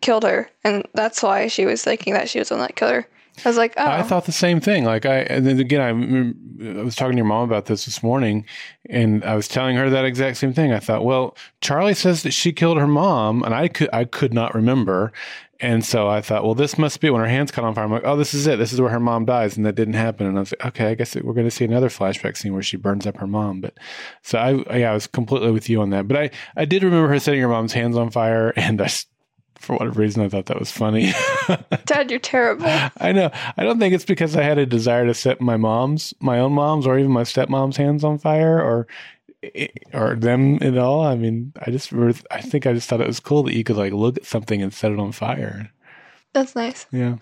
killed 0.00 0.24
her, 0.24 0.50
and 0.64 0.86
that's 0.94 1.22
why 1.22 1.46
she 1.46 1.66
was 1.66 1.82
thinking 1.82 2.14
that 2.14 2.28
she 2.28 2.38
was 2.38 2.48
the 2.48 2.56
one 2.56 2.62
that 2.62 2.76
killed 2.76 2.92
her. 2.92 3.08
I 3.44 3.48
was 3.48 3.56
like, 3.56 3.74
oh, 3.76 3.84
I 3.84 4.02
thought 4.02 4.26
the 4.26 4.32
same 4.32 4.60
thing. 4.60 4.84
Like 4.84 5.06
I, 5.06 5.20
and 5.22 5.44
then 5.44 5.58
again, 5.58 5.80
I, 5.80 6.78
I 6.78 6.82
was 6.84 6.94
talking 6.94 7.12
to 7.12 7.16
your 7.16 7.26
mom 7.26 7.42
about 7.42 7.66
this 7.66 7.84
this 7.84 8.00
morning, 8.02 8.46
and 8.88 9.24
I 9.24 9.34
was 9.34 9.48
telling 9.48 9.76
her 9.76 9.90
that 9.90 10.04
exact 10.04 10.36
same 10.36 10.52
thing. 10.52 10.72
I 10.72 10.78
thought, 10.78 11.04
well, 11.04 11.36
Charlie 11.60 11.94
says 11.94 12.22
that 12.22 12.30
she 12.30 12.52
killed 12.52 12.78
her 12.78 12.86
mom, 12.86 13.42
and 13.42 13.52
I 13.52 13.66
could, 13.66 13.88
I 13.92 14.04
could 14.04 14.32
not 14.32 14.54
remember, 14.54 15.12
and 15.60 15.84
so 15.84 16.08
I 16.08 16.20
thought, 16.20 16.44
well, 16.44 16.54
this 16.54 16.78
must 16.78 17.00
be 17.00 17.10
when 17.10 17.20
her 17.20 17.28
hands 17.28 17.50
caught 17.50 17.64
on 17.64 17.74
fire. 17.74 17.84
I'm 17.84 17.90
like, 17.90 18.04
oh, 18.04 18.16
this 18.16 18.34
is 18.34 18.46
it. 18.46 18.58
This 18.58 18.72
is 18.72 18.80
where 18.80 18.90
her 18.90 19.00
mom 19.00 19.24
dies, 19.24 19.56
and 19.56 19.64
that 19.66 19.74
didn't 19.74 19.94
happen. 19.94 20.26
And 20.26 20.36
I 20.36 20.40
was 20.40 20.52
like, 20.52 20.66
okay, 20.66 20.86
I 20.86 20.94
guess 20.94 21.14
we're 21.14 21.32
going 21.32 21.46
to 21.46 21.50
see 21.50 21.64
another 21.64 21.88
flashback 21.88 22.36
scene 22.36 22.52
where 22.52 22.62
she 22.62 22.76
burns 22.76 23.06
up 23.06 23.16
her 23.18 23.26
mom. 23.26 23.60
But 23.60 23.74
so 24.22 24.38
I, 24.38 24.78
yeah, 24.78 24.90
I 24.90 24.94
was 24.94 25.06
completely 25.06 25.52
with 25.52 25.68
you 25.68 25.80
on 25.80 25.90
that. 25.90 26.08
But 26.08 26.16
I, 26.16 26.30
I 26.56 26.64
did 26.64 26.82
remember 26.82 27.08
her 27.08 27.18
setting 27.18 27.40
her 27.40 27.48
mom's 27.48 27.72
hands 27.72 27.96
on 27.96 28.10
fire, 28.10 28.52
and 28.56 28.80
I 28.80 28.88
for 29.64 29.76
whatever 29.76 30.00
reason, 30.00 30.22
I 30.22 30.28
thought 30.28 30.46
that 30.46 30.58
was 30.58 30.70
funny. 30.70 31.12
Dad, 31.86 32.10
you're 32.10 32.20
terrible. 32.20 32.66
I 32.98 33.12
know. 33.12 33.30
I 33.56 33.64
don't 33.64 33.78
think 33.78 33.94
it's 33.94 34.04
because 34.04 34.36
I 34.36 34.42
had 34.42 34.58
a 34.58 34.66
desire 34.66 35.06
to 35.06 35.14
set 35.14 35.40
my 35.40 35.56
mom's, 35.56 36.12
my 36.20 36.38
own 36.38 36.52
mom's, 36.52 36.86
or 36.86 36.98
even 36.98 37.10
my 37.10 37.22
stepmom's 37.22 37.78
hands 37.78 38.04
on 38.04 38.18
fire, 38.18 38.60
or 38.60 38.86
or 39.92 40.14
them 40.16 40.58
at 40.60 40.78
all. 40.78 41.02
I 41.02 41.16
mean, 41.16 41.52
I 41.64 41.70
just, 41.70 41.92
I 42.30 42.40
think 42.40 42.66
I 42.66 42.72
just 42.72 42.88
thought 42.88 43.00
it 43.00 43.06
was 43.06 43.20
cool 43.20 43.42
that 43.44 43.54
you 43.54 43.64
could 43.64 43.76
like 43.76 43.92
look 43.92 44.16
at 44.16 44.24
something 44.24 44.62
and 44.62 44.72
set 44.72 44.92
it 44.92 44.98
on 44.98 45.12
fire. 45.12 45.70
That's 46.34 46.56
nice. 46.56 46.86
Yeah. 46.90 47.18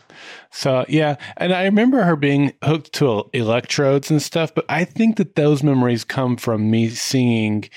So 0.50 0.86
yeah, 0.88 1.16
and 1.36 1.52
I 1.52 1.64
remember 1.64 2.02
her 2.02 2.16
being 2.16 2.54
hooked 2.64 2.94
to 2.94 3.28
electrodes 3.34 4.10
and 4.10 4.22
stuff, 4.22 4.54
but 4.54 4.64
I 4.70 4.84
think 4.84 5.18
that 5.18 5.34
those 5.34 5.62
memories 5.62 6.02
come 6.02 6.38
from 6.38 6.70
me 6.70 6.88
seeing 6.88 7.68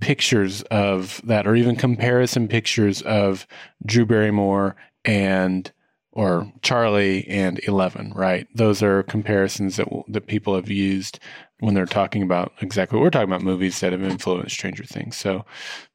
pictures 0.00 0.62
of 0.62 1.20
that, 1.24 1.46
or 1.46 1.54
even 1.54 1.76
comparison 1.76 2.48
pictures 2.48 3.02
of 3.02 3.46
Drew 3.84 4.06
Barrymore 4.06 4.74
and 5.04 5.70
or 6.12 6.50
Charlie 6.62 7.28
and 7.28 7.58
Eleven. 7.64 8.14
Right? 8.16 8.48
Those 8.54 8.82
are 8.82 9.02
comparisons 9.02 9.76
that 9.76 9.88
that 10.08 10.28
people 10.28 10.54
have 10.54 10.70
used 10.70 11.18
when 11.62 11.74
they're 11.74 11.86
talking 11.86 12.22
about 12.22 12.52
exactly 12.60 12.98
what 12.98 13.04
we're 13.04 13.10
talking 13.10 13.28
about 13.28 13.42
movies 13.42 13.78
that 13.78 13.92
have 13.92 14.02
influenced 14.02 14.52
Stranger 14.52 14.82
Things. 14.82 15.16
So 15.16 15.44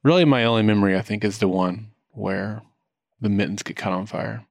really, 0.01 0.23
my 0.23 0.45
only 0.45 0.63
memory 0.63 0.95
I 0.95 1.01
think 1.01 1.25
is 1.25 1.39
the 1.39 1.49
one 1.49 1.91
where 2.11 2.61
the 3.19 3.27
mittens 3.27 3.63
get 3.63 3.75
caught 3.75 3.91
on 3.91 4.05
fire. 4.05 4.45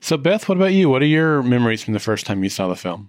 So, 0.00 0.16
Beth, 0.16 0.48
what 0.48 0.58
about 0.58 0.72
you? 0.72 0.90
What 0.90 1.00
are 1.02 1.06
your 1.06 1.44
memories 1.44 1.84
from 1.84 1.94
the 1.94 2.00
first 2.00 2.26
time 2.26 2.42
you 2.42 2.50
saw 2.50 2.66
the 2.66 2.74
film? 2.74 3.08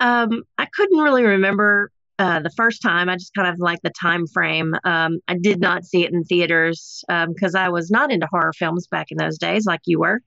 Um, 0.00 0.42
I 0.58 0.66
couldn't 0.66 0.98
really 0.98 1.24
remember 1.24 1.90
uh, 2.18 2.40
the 2.40 2.50
first 2.50 2.82
time. 2.82 3.08
I 3.08 3.16
just 3.16 3.32
kind 3.34 3.48
of 3.48 3.58
like 3.58 3.80
the 3.82 3.92
time 3.98 4.26
frame. 4.26 4.74
Um, 4.84 5.20
I 5.28 5.38
did 5.38 5.58
not 5.58 5.84
see 5.84 6.04
it 6.04 6.12
in 6.12 6.22
theaters 6.24 7.02
because 7.28 7.54
I 7.54 7.70
was 7.70 7.90
not 7.90 8.12
into 8.12 8.26
horror 8.30 8.52
films 8.52 8.86
back 8.86 9.06
in 9.10 9.16
those 9.16 9.38
days, 9.38 9.64
like 9.64 9.80
you 9.86 10.00
were. 10.00 10.20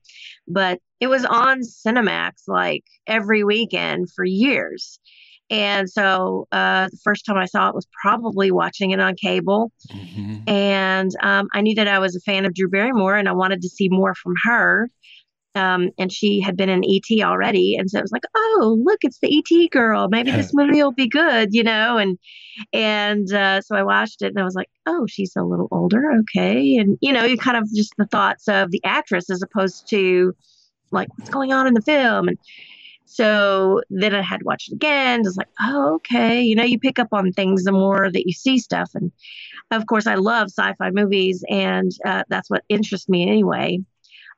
But 0.48 0.80
it 0.98 1.06
was 1.06 1.24
on 1.24 1.60
Cinemax 1.60 2.48
like 2.48 2.84
every 3.06 3.44
weekend 3.44 4.08
for 4.10 4.24
years. 4.24 4.98
And 5.50 5.90
so 5.90 6.46
uh, 6.52 6.88
the 6.88 6.98
first 7.02 7.26
time 7.26 7.36
I 7.36 7.46
saw 7.46 7.68
it 7.68 7.74
was 7.74 7.86
probably 8.00 8.52
watching 8.52 8.92
it 8.92 9.00
on 9.00 9.16
cable. 9.16 9.72
Mm-hmm. 9.90 10.48
And 10.48 11.10
um, 11.22 11.48
I 11.52 11.60
knew 11.60 11.74
that 11.74 11.88
I 11.88 11.98
was 11.98 12.14
a 12.14 12.20
fan 12.20 12.46
of 12.46 12.54
Drew 12.54 12.68
Barrymore 12.68 13.16
and 13.16 13.28
I 13.28 13.32
wanted 13.32 13.60
to 13.62 13.68
see 13.68 13.88
more 13.88 14.14
from 14.14 14.34
her. 14.44 14.88
Um, 15.56 15.90
and 15.98 16.12
she 16.12 16.38
had 16.38 16.56
been 16.56 16.68
in 16.68 16.84
ET 16.84 17.24
already, 17.24 17.74
and 17.74 17.90
so 17.90 17.98
it 17.98 18.02
was 18.02 18.12
like, 18.12 18.22
oh, 18.36 18.78
look, 18.84 19.00
it's 19.02 19.18
the 19.18 19.36
ET 19.36 19.70
girl. 19.72 20.06
Maybe 20.08 20.30
this 20.30 20.52
movie 20.54 20.80
will 20.80 20.92
be 20.92 21.08
good, 21.08 21.52
you 21.52 21.64
know. 21.64 21.98
And 21.98 22.18
and 22.72 23.32
uh, 23.32 23.60
so 23.60 23.74
I 23.74 23.82
watched 23.82 24.22
it, 24.22 24.28
and 24.28 24.38
I 24.38 24.44
was 24.44 24.54
like, 24.54 24.70
oh, 24.86 25.08
she's 25.08 25.34
a 25.36 25.42
little 25.42 25.66
older, 25.72 26.12
okay. 26.20 26.76
And 26.76 26.98
you 27.00 27.12
know, 27.12 27.24
you 27.24 27.36
kind 27.36 27.56
of 27.56 27.64
just 27.74 27.94
the 27.98 28.06
thoughts 28.06 28.46
of 28.46 28.70
the 28.70 28.80
actress 28.84 29.28
as 29.28 29.42
opposed 29.42 29.88
to 29.90 30.36
like 30.92 31.08
what's 31.16 31.30
going 31.30 31.52
on 31.52 31.66
in 31.66 31.74
the 31.74 31.82
film. 31.82 32.28
And 32.28 32.38
so 33.12 33.82
then 33.90 34.14
I 34.14 34.22
had 34.22 34.38
to 34.38 34.44
watch 34.44 34.68
it 34.68 34.74
again. 34.74 35.24
Just 35.24 35.36
like, 35.36 35.48
oh, 35.60 35.94
okay. 35.96 36.40
You 36.40 36.54
know, 36.54 36.62
you 36.62 36.78
pick 36.78 37.00
up 37.00 37.08
on 37.10 37.32
things 37.32 37.64
the 37.64 37.72
more 37.72 38.08
that 38.08 38.24
you 38.24 38.32
see 38.32 38.56
stuff. 38.56 38.92
And 38.94 39.10
of 39.72 39.86
course, 39.86 40.06
I 40.06 40.14
love 40.14 40.46
sci 40.46 40.74
fi 40.74 40.90
movies, 40.92 41.44
and 41.48 41.90
uh, 42.06 42.22
that's 42.28 42.48
what 42.48 42.62
interests 42.68 43.08
me 43.08 43.28
anyway. 43.28 43.80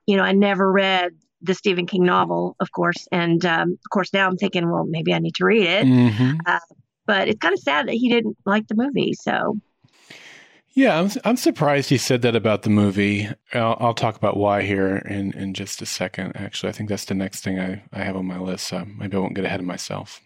You 0.07 0.17
know, 0.17 0.23
I 0.23 0.33
never 0.33 0.73
read 0.73 1.13
the 1.43 1.53
Stephen 1.53 1.85
King 1.85 2.05
novel, 2.05 2.57
of 2.61 2.73
course. 2.73 3.07
And 3.13 3.45
um, 3.45 3.73
of 3.73 3.91
course, 3.91 4.11
now 4.15 4.27
I'm 4.27 4.39
thinking, 4.39 4.71
well, 4.71 4.87
maybe 4.89 5.13
I 5.13 5.19
need 5.19 5.35
to 5.35 5.45
read 5.45 5.67
it. 5.67 5.87
Mm-hmm. 5.87 6.39
Uh, 6.47 6.59
but 7.07 7.29
it's 7.29 7.41
kind 7.41 7.53
of 7.53 7.61
sad 7.61 7.89
that 7.89 7.95
he 7.95 8.09
didn't 8.09 8.39
like 8.47 8.69
the 8.69 8.75
movie. 8.75 9.13
So, 9.13 9.59
Yeah, 10.75 10.99
I'm 10.99 11.11
I'm 11.25 11.37
surprised 11.37 11.91
he 11.91 11.99
said 11.99 12.23
that 12.23 12.35
about 12.35 12.63
the 12.63 12.71
movie. 12.71 13.29
I'll, 13.53 13.77
I'll 13.79 13.95
talk 13.95 14.17
about 14.17 14.37
why 14.39 14.63
here 14.63 14.97
in, 14.97 15.33
in 15.35 15.53
just 15.53 15.83
a 15.83 15.87
second. 15.87 16.33
Actually, 16.35 16.71
I 16.71 16.73
think 16.73 16.89
that's 16.89 17.05
the 17.05 17.15
next 17.15 17.45
thing 17.45 17.61
I, 17.61 17.83
I 17.93 18.03
have 18.05 18.17
on 18.17 18.27
my 18.27 18.39
list. 18.39 18.69
So 18.69 18.85
maybe 18.85 19.17
I 19.17 19.21
won't 19.21 19.35
get 19.35 19.45
ahead 19.45 19.61
of 19.61 19.67
myself. 19.67 20.21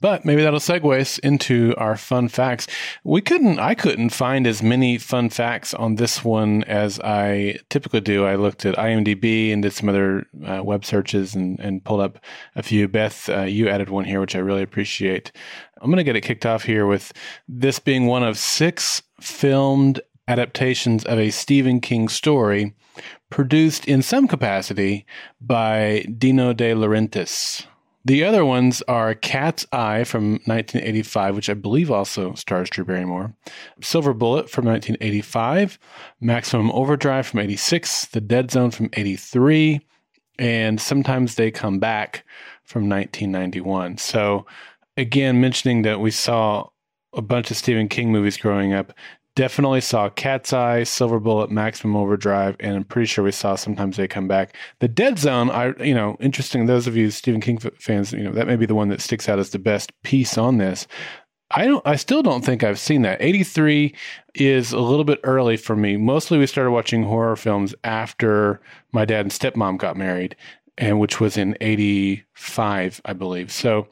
But 0.00 0.24
maybe 0.24 0.42
that'll 0.42 0.60
segue 0.60 1.00
us 1.00 1.18
into 1.18 1.74
our 1.76 1.96
fun 1.96 2.28
facts. 2.28 2.66
We 3.04 3.20
couldn't, 3.20 3.58
I 3.58 3.74
couldn't 3.74 4.10
find 4.10 4.46
as 4.46 4.62
many 4.62 4.96
fun 4.96 5.28
facts 5.28 5.74
on 5.74 5.96
this 5.96 6.24
one 6.24 6.64
as 6.64 6.98
I 7.00 7.58
typically 7.68 8.00
do. 8.00 8.24
I 8.24 8.36
looked 8.36 8.64
at 8.64 8.76
IMDb 8.76 9.52
and 9.52 9.62
did 9.62 9.72
some 9.72 9.88
other 9.88 10.26
uh, 10.46 10.62
web 10.64 10.84
searches 10.84 11.34
and, 11.34 11.60
and 11.60 11.84
pulled 11.84 12.00
up 12.00 12.18
a 12.56 12.62
few. 12.62 12.88
Beth, 12.88 13.28
uh, 13.28 13.42
you 13.42 13.68
added 13.68 13.90
one 13.90 14.06
here, 14.06 14.20
which 14.20 14.36
I 14.36 14.38
really 14.38 14.62
appreciate. 14.62 15.32
I'm 15.80 15.90
going 15.90 15.98
to 15.98 16.04
get 16.04 16.16
it 16.16 16.22
kicked 16.22 16.46
off 16.46 16.64
here 16.64 16.86
with 16.86 17.12
this 17.46 17.78
being 17.78 18.06
one 18.06 18.22
of 18.22 18.38
six 18.38 19.02
filmed 19.20 20.00
adaptations 20.28 21.04
of 21.04 21.18
a 21.18 21.30
Stephen 21.30 21.80
King 21.80 22.08
story 22.08 22.74
produced 23.30 23.86
in 23.86 24.02
some 24.02 24.28
capacity 24.28 25.06
by 25.40 26.06
Dino 26.16 26.52
De 26.52 26.72
Laurentiis. 26.72 27.66
The 28.04 28.24
other 28.24 28.46
ones 28.46 28.82
are 28.88 29.14
Cat's 29.14 29.66
Eye 29.72 30.04
from 30.04 30.32
1985, 30.46 31.36
which 31.36 31.50
I 31.50 31.54
believe 31.54 31.90
also 31.90 32.32
stars 32.34 32.70
Drew 32.70 32.84
Barrymore, 32.84 33.34
Silver 33.82 34.14
Bullet 34.14 34.48
from 34.48 34.64
1985, 34.64 35.78
Maximum 36.20 36.70
Overdrive 36.72 37.26
from 37.26 37.40
86, 37.40 38.06
The 38.06 38.22
Dead 38.22 38.50
Zone 38.50 38.70
from 38.70 38.88
83, 38.94 39.80
and 40.38 40.80
Sometimes 40.80 41.34
They 41.34 41.50
Come 41.50 41.78
Back 41.78 42.24
from 42.64 42.88
1991. 42.88 43.98
So, 43.98 44.46
again, 44.96 45.40
mentioning 45.40 45.82
that 45.82 46.00
we 46.00 46.10
saw 46.10 46.68
a 47.12 47.20
bunch 47.20 47.50
of 47.50 47.58
Stephen 47.58 47.88
King 47.88 48.10
movies 48.10 48.38
growing 48.38 48.72
up, 48.72 48.94
definitely 49.40 49.80
saw 49.80 50.10
Cat's 50.10 50.52
Eye, 50.52 50.82
Silver 50.82 51.18
Bullet, 51.18 51.50
Maximum 51.50 51.96
Overdrive, 51.96 52.56
and 52.60 52.76
I'm 52.76 52.84
pretty 52.84 53.06
sure 53.06 53.24
we 53.24 53.32
saw 53.32 53.54
Sometimes 53.54 53.96
They 53.96 54.06
Come 54.06 54.28
Back. 54.28 54.54
The 54.80 54.88
Dead 54.88 55.18
Zone, 55.18 55.48
I 55.48 55.72
you 55.82 55.94
know, 55.94 56.18
interesting. 56.20 56.66
Those 56.66 56.86
of 56.86 56.94
you 56.94 57.10
Stephen 57.10 57.40
King 57.40 57.56
fans, 57.56 58.12
you 58.12 58.22
know, 58.22 58.32
that 58.32 58.46
may 58.46 58.56
be 58.56 58.66
the 58.66 58.74
one 58.74 58.90
that 58.90 59.00
sticks 59.00 59.30
out 59.30 59.38
as 59.38 59.48
the 59.48 59.58
best 59.58 59.92
piece 60.02 60.36
on 60.36 60.58
this. 60.58 60.86
I 61.50 61.64
don't. 61.64 61.80
I 61.86 61.96
still 61.96 62.22
don't 62.22 62.44
think 62.44 62.62
I've 62.62 62.78
seen 62.78 63.00
that. 63.00 63.22
Eighty 63.22 63.42
three 63.42 63.94
is 64.34 64.74
a 64.74 64.78
little 64.78 65.06
bit 65.06 65.20
early 65.24 65.56
for 65.56 65.74
me. 65.74 65.96
Mostly, 65.96 66.36
we 66.36 66.46
started 66.46 66.72
watching 66.72 67.04
horror 67.04 67.34
films 67.34 67.74
after 67.82 68.60
my 68.92 69.06
dad 69.06 69.22
and 69.22 69.32
stepmom 69.32 69.78
got 69.78 69.96
married, 69.96 70.36
and 70.76 71.00
which 71.00 71.18
was 71.18 71.38
in 71.38 71.56
eighty 71.62 72.24
five, 72.34 73.00
I 73.06 73.14
believe. 73.14 73.50
So, 73.50 73.88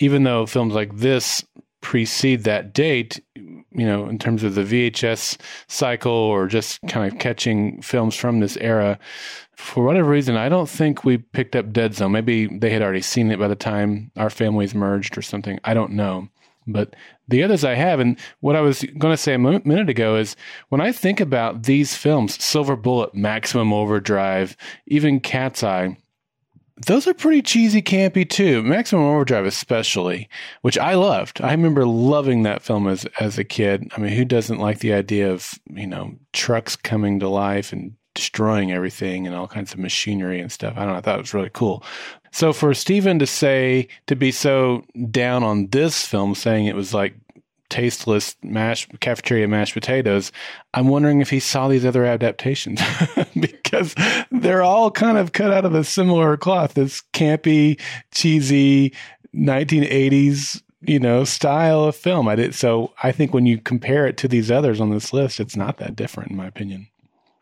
even 0.00 0.24
though 0.24 0.44
films 0.44 0.74
like 0.74 0.96
this 0.96 1.44
precede 1.82 2.42
that 2.42 2.74
date, 2.74 3.20
you 3.70 3.86
know, 3.86 4.08
in 4.08 4.18
terms 4.18 4.44
of 4.44 4.54
the 4.54 4.62
VHS 4.62 5.36
cycle 5.66 6.12
or 6.12 6.46
just 6.46 6.80
kind 6.88 7.10
of 7.10 7.18
catching 7.18 7.82
films 7.82 8.14
from 8.14 8.40
this 8.40 8.56
era, 8.58 8.98
for 9.56 9.84
whatever 9.84 10.08
reason, 10.08 10.36
I 10.36 10.48
don't 10.48 10.68
think 10.68 11.04
we 11.04 11.18
picked 11.18 11.56
up 11.56 11.72
Dead 11.72 11.94
Zone. 11.94 12.12
Maybe 12.12 12.46
they 12.46 12.70
had 12.70 12.82
already 12.82 13.02
seen 13.02 13.30
it 13.30 13.38
by 13.38 13.48
the 13.48 13.56
time 13.56 14.10
our 14.16 14.30
families 14.30 14.74
merged 14.74 15.18
or 15.18 15.22
something. 15.22 15.58
I 15.64 15.74
don't 15.74 15.92
know. 15.92 16.28
But 16.66 16.94
the 17.28 17.42
others 17.42 17.64
I 17.64 17.74
have, 17.74 17.98
and 17.98 18.18
what 18.40 18.54
I 18.54 18.60
was 18.60 18.82
going 18.98 19.12
to 19.12 19.16
say 19.16 19.34
a 19.34 19.38
minute 19.38 19.88
ago 19.88 20.16
is 20.16 20.36
when 20.68 20.80
I 20.80 20.92
think 20.92 21.18
about 21.18 21.62
these 21.62 21.96
films, 21.96 22.42
Silver 22.42 22.76
Bullet, 22.76 23.14
Maximum 23.14 23.72
Overdrive, 23.72 24.56
even 24.86 25.18
Cat's 25.18 25.64
Eye, 25.64 25.96
those 26.86 27.06
are 27.06 27.14
pretty 27.14 27.42
cheesy, 27.42 27.82
campy 27.82 28.28
too. 28.28 28.62
Maximum 28.62 29.04
Overdrive, 29.04 29.44
especially, 29.46 30.28
which 30.62 30.78
I 30.78 30.94
loved. 30.94 31.40
I 31.40 31.50
remember 31.50 31.86
loving 31.86 32.42
that 32.42 32.62
film 32.62 32.86
as 32.86 33.06
as 33.20 33.38
a 33.38 33.44
kid. 33.44 33.90
I 33.96 34.00
mean, 34.00 34.12
who 34.12 34.24
doesn't 34.24 34.58
like 34.58 34.78
the 34.80 34.92
idea 34.92 35.30
of 35.30 35.58
you 35.70 35.86
know 35.86 36.14
trucks 36.32 36.76
coming 36.76 37.20
to 37.20 37.28
life 37.28 37.72
and 37.72 37.92
destroying 38.14 38.72
everything 38.72 39.26
and 39.26 39.36
all 39.36 39.46
kinds 39.46 39.72
of 39.72 39.78
machinery 39.78 40.40
and 40.40 40.52
stuff? 40.52 40.74
I 40.76 40.80
don't 40.80 40.92
know. 40.92 40.98
I 40.98 41.00
thought 41.00 41.18
it 41.18 41.22
was 41.22 41.34
really 41.34 41.50
cool. 41.52 41.82
So 42.30 42.52
for 42.52 42.74
Stephen 42.74 43.18
to 43.18 43.26
say 43.26 43.88
to 44.06 44.14
be 44.14 44.30
so 44.30 44.84
down 45.10 45.42
on 45.42 45.68
this 45.68 46.06
film, 46.06 46.34
saying 46.34 46.66
it 46.66 46.76
was 46.76 46.94
like 46.94 47.14
tasteless 47.68 48.36
mashed 48.42 48.98
cafeteria 49.00 49.48
mashed 49.48 49.74
potatoes. 49.74 50.32
I'm 50.74 50.88
wondering 50.88 51.20
if 51.20 51.30
he 51.30 51.40
saw 51.40 51.68
these 51.68 51.84
other 51.84 52.04
adaptations 52.04 52.80
because 53.40 53.94
they're 54.30 54.62
all 54.62 54.90
kind 54.90 55.18
of 55.18 55.32
cut 55.32 55.52
out 55.52 55.64
of 55.64 55.74
a 55.74 55.84
similar 55.84 56.36
cloth. 56.36 56.74
This 56.74 57.02
campy, 57.12 57.80
cheesy 58.12 58.94
1980s, 59.34 60.62
you 60.80 60.98
know, 60.98 61.24
style 61.24 61.84
of 61.84 61.96
film. 61.96 62.28
I 62.28 62.36
did 62.36 62.54
so. 62.54 62.92
I 63.02 63.12
think 63.12 63.34
when 63.34 63.46
you 63.46 63.58
compare 63.58 64.06
it 64.06 64.16
to 64.18 64.28
these 64.28 64.50
others 64.50 64.80
on 64.80 64.90
this 64.90 65.12
list, 65.12 65.40
it's 65.40 65.56
not 65.56 65.78
that 65.78 65.96
different, 65.96 66.30
in 66.30 66.36
my 66.36 66.46
opinion. 66.46 66.88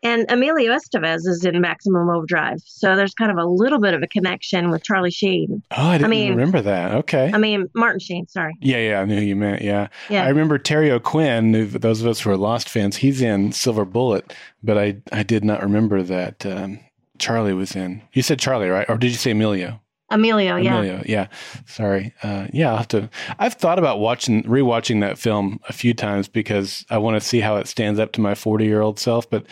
And 0.03 0.29
Emilio 0.29 0.71
Estevez 0.73 1.27
is 1.27 1.43
in 1.43 1.59
Maximum 1.59 2.07
Overdrive. 2.09 2.59
So 2.65 2.95
there's 2.95 3.13
kind 3.15 3.31
of 3.31 3.37
a 3.37 3.45
little 3.45 3.79
bit 3.79 3.93
of 3.95 4.03
a 4.03 4.07
connection 4.07 4.69
with 4.69 4.83
Charlie 4.83 5.09
Sheen. 5.11 5.63
Oh, 5.75 5.87
I 5.87 5.97
didn't 5.97 6.11
mean- 6.11 6.29
remember 6.31 6.61
that. 6.61 6.93
Okay. 6.95 7.31
I 7.33 7.37
mean, 7.37 7.67
Martin 7.73 7.99
Sheen, 7.99 8.27
sorry. 8.27 8.53
yeah, 8.61 8.77
yeah, 8.77 9.01
I 9.01 9.05
knew 9.05 9.15
who 9.15 9.25
you 9.25 9.35
meant. 9.35 9.61
Yeah. 9.63 9.87
Yeah. 10.09 10.23
I 10.25 10.29
remember 10.29 10.57
Terry 10.59 10.91
O'Quinn, 10.91 11.53
who- 11.53 11.65
those 11.65 11.99
of 12.01 12.07
us 12.07 12.19
who 12.19 12.29
are 12.29 12.37
Lost 12.37 12.69
fans, 12.69 12.97
he's 12.97 13.21
in 13.21 13.51
Silver 13.51 13.85
Bullet, 13.85 14.33
but 14.63 14.77
I, 14.77 14.97
I 15.11 15.23
did 15.23 15.43
not 15.43 15.63
remember 15.63 16.03
that 16.03 16.45
um, 16.45 16.79
Charlie 17.17 17.53
was 17.53 17.75
in. 17.75 18.03
You 18.13 18.21
said 18.21 18.39
Charlie, 18.39 18.69
right? 18.69 18.87
Or 18.89 18.97
did 18.97 19.09
you 19.11 19.17
say 19.17 19.31
Emilio? 19.31 19.81
Emilio, 20.09 20.55
yeah. 20.55 20.77
Emilio, 20.77 21.03
yeah. 21.05 21.27
Sorry. 21.65 22.13
Uh, 22.23 22.47
yeah, 22.53 22.71
I'll 22.71 22.77
have 22.77 22.87
to. 22.89 23.09
I've 23.39 23.55
thought 23.55 23.77
about 23.77 23.99
watching, 23.99 24.43
rewatching 24.43 25.01
that 25.01 25.17
film 25.17 25.59
a 25.67 25.73
few 25.73 25.93
times 25.93 26.29
because 26.29 26.85
I 26.89 26.97
want 26.97 27.21
to 27.21 27.27
see 27.27 27.41
how 27.41 27.57
it 27.57 27.67
stands 27.67 27.99
up 27.99 28.13
to 28.13 28.21
my 28.21 28.33
40 28.33 28.65
year 28.65 28.81
old 28.81 28.99
self. 28.99 29.29
But 29.29 29.45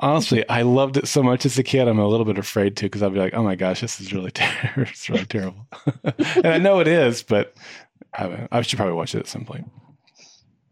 honestly, 0.00 0.46
I 0.48 0.62
loved 0.62 0.98
it 0.98 1.08
so 1.08 1.22
much 1.22 1.46
as 1.46 1.58
a 1.58 1.62
kid. 1.62 1.88
I'm 1.88 1.98
a 1.98 2.06
little 2.06 2.26
bit 2.26 2.36
afraid 2.36 2.76
to 2.76 2.84
because 2.84 3.02
I'll 3.02 3.10
be 3.10 3.18
like, 3.18 3.32
oh 3.32 3.42
my 3.42 3.54
gosh, 3.54 3.80
this 3.80 3.98
is 3.98 4.12
really, 4.12 4.30
ter- 4.30 4.72
it's 4.76 5.08
really 5.08 5.24
terrible. 5.24 5.66
and 6.04 6.46
I 6.46 6.58
know 6.58 6.80
it 6.80 6.88
is, 6.88 7.22
but 7.22 7.54
I, 8.12 8.46
I 8.52 8.60
should 8.60 8.76
probably 8.76 8.94
watch 8.94 9.14
it 9.14 9.20
at 9.20 9.26
some 9.26 9.46
point. 9.46 9.70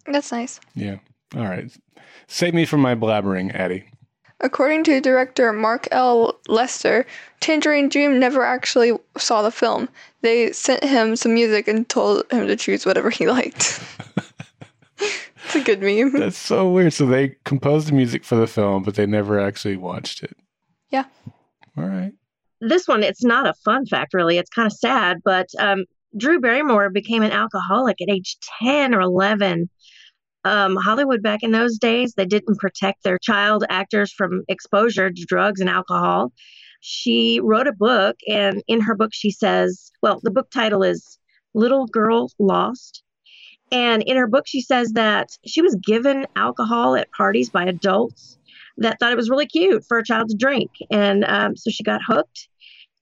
That's 0.07 0.31
nice. 0.31 0.61
Yeah. 0.75 0.97
All 1.35 1.45
right. 1.45 1.75
Save 2.27 2.53
me 2.53 2.67
from 2.67 2.81
my 2.81 2.95
blabbering, 2.95 3.55
Addie. 3.55 3.85
According 4.43 4.85
to 4.85 5.01
director 5.01 5.53
Mark 5.53 5.87
L. 5.93 6.39
Lester, 6.49 7.07
Tangerine 7.41 7.89
Dream 7.89 8.19
never 8.19 8.43
actually 8.43 8.93
saw 9.17 9.43
the 9.43 9.53
film. 9.53 9.89
They 10.23 10.53
sent 10.53 10.83
him 10.83 11.15
some 11.17 11.35
music 11.35 11.69
and 11.69 11.89
told 11.89 12.31
him 12.31 12.49
to 12.49 12.57
choose 12.57 12.85
whatever 12.85 13.09
he 13.09 13.29
liked. 13.29 13.81
it's 14.99 15.55
a 15.55 15.61
good 15.61 15.81
meme. 15.81 16.19
That's 16.19 16.37
so 16.37 16.71
weird. 16.71 16.93
So 16.93 17.07
they 17.07 17.37
composed 17.45 17.89
the 17.89 17.93
music 17.93 18.25
for 18.25 18.35
the 18.35 18.49
film, 18.49 18.83
but 18.83 18.97
they 18.97 19.07
never 19.07 19.39
actually 19.39 19.77
watched 19.77 20.25
it. 20.25 20.37
Yeah. 20.91 21.05
All 21.77 21.85
right. 21.85 22.13
This 22.61 22.87
one, 22.89 23.03
it's 23.03 23.25
not 23.25 23.47
a 23.47 23.55
fun 23.65 23.87
fact, 23.87 24.13
really. 24.13 24.39
It's 24.39 24.51
kind 24.51 24.67
of 24.67 24.73
sad, 24.73 25.19
but 25.25 25.49
um, 25.59 25.85
Drew 26.17 26.41
Barrymore 26.41 26.91
became 26.91 27.23
an 27.23 27.33
alcoholic 27.33 28.01
at 28.01 28.11
age 28.11 28.37
10 28.61 28.95
or 28.95 29.01
11. 29.01 29.69
Um, 30.45 30.77
Hollywood 30.77 31.23
back 31.23 31.43
in 31.43 31.53
those 31.53 31.79
days, 31.79 32.15
they 32.15 32.27
didn't 32.27 32.59
protect 32.59 33.05
their 33.05 33.19
child 33.19 33.65
actors 33.69 34.13
from 34.13 34.43
exposure 34.49 35.11
to 35.11 35.25
drugs 35.27 35.61
and 35.61 35.71
alcohol. 35.71 36.33
She 36.81 37.41
wrote 37.41 37.69
a 37.69 37.73
book, 37.73 38.17
and 38.27 38.63
in 38.67 38.81
her 38.81 38.97
book, 38.97 39.11
she 39.13 39.31
says, 39.31 39.93
well, 40.03 40.21
the 40.23 40.33
book 40.33 40.51
title 40.51 40.83
is 40.83 41.19
Little 41.55 41.87
Girl 41.87 42.31
Lost. 42.41 43.05
And 43.71 44.03
in 44.03 44.17
her 44.17 44.27
book, 44.27 44.45
she 44.47 44.61
says 44.61 44.93
that 44.93 45.29
she 45.47 45.63
was 45.63 45.77
given 45.77 46.27
alcohol 46.37 46.97
at 46.97 47.11
parties 47.13 47.49
by 47.49 47.65
adults 47.65 48.37
that 48.79 48.99
thought 48.99 49.13
it 49.13 49.17
was 49.17 49.31
really 49.31 49.47
cute 49.47 49.85
for 49.87 49.99
a 49.99 50.05
child 50.05 50.29
to 50.29 50.37
drink. 50.37 50.71
And 50.91 51.25
um, 51.25 51.57
so 51.57 51.71
she 51.71 51.83
got 51.83 52.01
hooked 52.07 52.49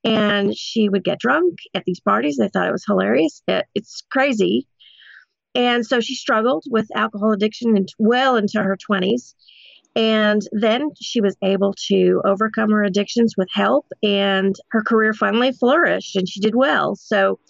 and 0.05 0.57
she 0.57 0.88
would 0.88 1.05
get 1.05 1.18
drunk 1.18 1.59
at 1.74 1.84
these 1.84 2.01
parties. 2.01 2.36
They 2.36 2.49
thought 2.49 2.68
it 2.68 2.72
was 2.72 2.84
hilarious. 2.86 3.43
It, 3.49 3.66
it's 3.74 4.03
crazy. 4.11 4.66
And 5.55 5.84
so 5.84 6.01
she 6.01 6.14
struggled 6.14 6.64
with 6.70 6.86
alcohol 6.94 7.32
addiction 7.32 7.76
and 7.76 7.88
well 7.98 8.36
into 8.36 8.62
her 8.62 8.76
20s. 8.76 9.34
And 9.96 10.42
then 10.53 10.90
she 11.01 11.20
was 11.20 11.36
able 11.42 11.74
to 11.88 12.22
overcome 12.24 12.70
her 12.70 12.84
addictions 12.84 13.34
with 13.36 13.48
help, 13.53 13.86
and 14.05 14.55
her 14.70 14.82
career 14.82 15.12
finally 15.12 15.51
flourished 15.53 16.14
and 16.14 16.28
she 16.28 16.38
did 16.38 16.55
well. 16.55 16.94
So 16.94 17.40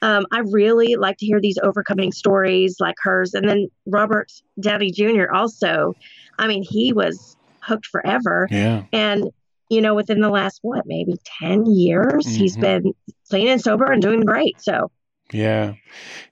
um, 0.00 0.24
I 0.32 0.38
really 0.50 0.96
like 0.96 1.18
to 1.18 1.26
hear 1.26 1.40
these 1.42 1.58
overcoming 1.62 2.10
stories 2.10 2.76
like 2.80 2.94
hers. 3.02 3.34
And 3.34 3.46
then 3.46 3.68
Robert 3.84 4.32
Downey 4.58 4.90
Jr. 4.90 5.30
also, 5.34 5.94
I 6.38 6.46
mean, 6.46 6.62
he 6.62 6.94
was 6.94 7.36
hooked 7.62 7.84
forever. 7.84 8.48
Yeah. 8.50 8.84
And, 8.94 9.28
you 9.68 9.82
know, 9.82 9.94
within 9.94 10.20
the 10.20 10.30
last, 10.30 10.60
what, 10.62 10.86
maybe 10.86 11.16
10 11.38 11.66
years, 11.66 12.26
he's 12.26 12.56
Mhm. 12.56 12.60
been 12.60 12.94
clean 13.28 13.48
and 13.48 13.60
sober 13.60 13.92
and 13.92 14.00
doing 14.00 14.22
great. 14.22 14.58
So, 14.62 14.90
Yeah. 15.32 15.74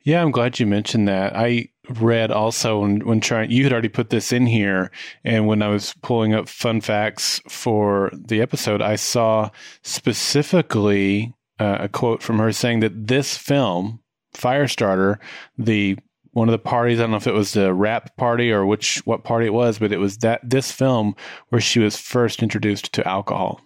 Yeah, 0.02 0.22
I'm 0.22 0.30
glad 0.30 0.58
you 0.58 0.66
mentioned 0.66 1.08
that. 1.08 1.36
I 1.36 1.68
read 2.00 2.30
also 2.30 2.80
when, 2.80 3.00
when 3.00 3.20
trying, 3.20 3.50
you 3.50 3.62
had 3.64 3.72
already 3.72 3.88
put 3.88 4.10
this 4.10 4.32
in 4.32 4.46
here. 4.46 4.90
And 5.24 5.46
when 5.46 5.62
I 5.62 5.68
was 5.68 5.94
pulling 6.02 6.34
up 6.34 6.48
fun 6.48 6.80
facts 6.80 7.40
for 7.48 8.10
the 8.12 8.40
episode, 8.40 8.82
I 8.82 8.96
saw 8.96 9.50
specifically 9.82 11.34
uh, 11.58 11.78
a 11.80 11.88
quote 11.88 12.22
from 12.22 12.38
her 12.38 12.52
saying 12.52 12.80
that 12.80 13.06
this 13.06 13.36
film, 13.36 14.00
Firestarter, 14.34 15.18
the 15.56 15.96
one 16.32 16.48
of 16.48 16.52
the 16.52 16.58
parties, 16.58 16.98
I 16.98 17.02
don't 17.02 17.10
know 17.10 17.16
if 17.16 17.26
it 17.26 17.32
was 17.32 17.52
the 17.52 17.72
wrap 17.72 18.16
party 18.16 18.52
or 18.52 18.64
which 18.64 18.98
what 19.06 19.24
party 19.24 19.46
it 19.46 19.52
was, 19.52 19.78
but 19.78 19.92
it 19.92 19.98
was 19.98 20.18
that 20.18 20.40
this 20.48 20.70
film 20.70 21.16
where 21.48 21.60
she 21.60 21.80
was 21.80 21.96
first 21.96 22.42
introduced 22.42 22.92
to 22.92 23.08
alcohol. 23.08 23.60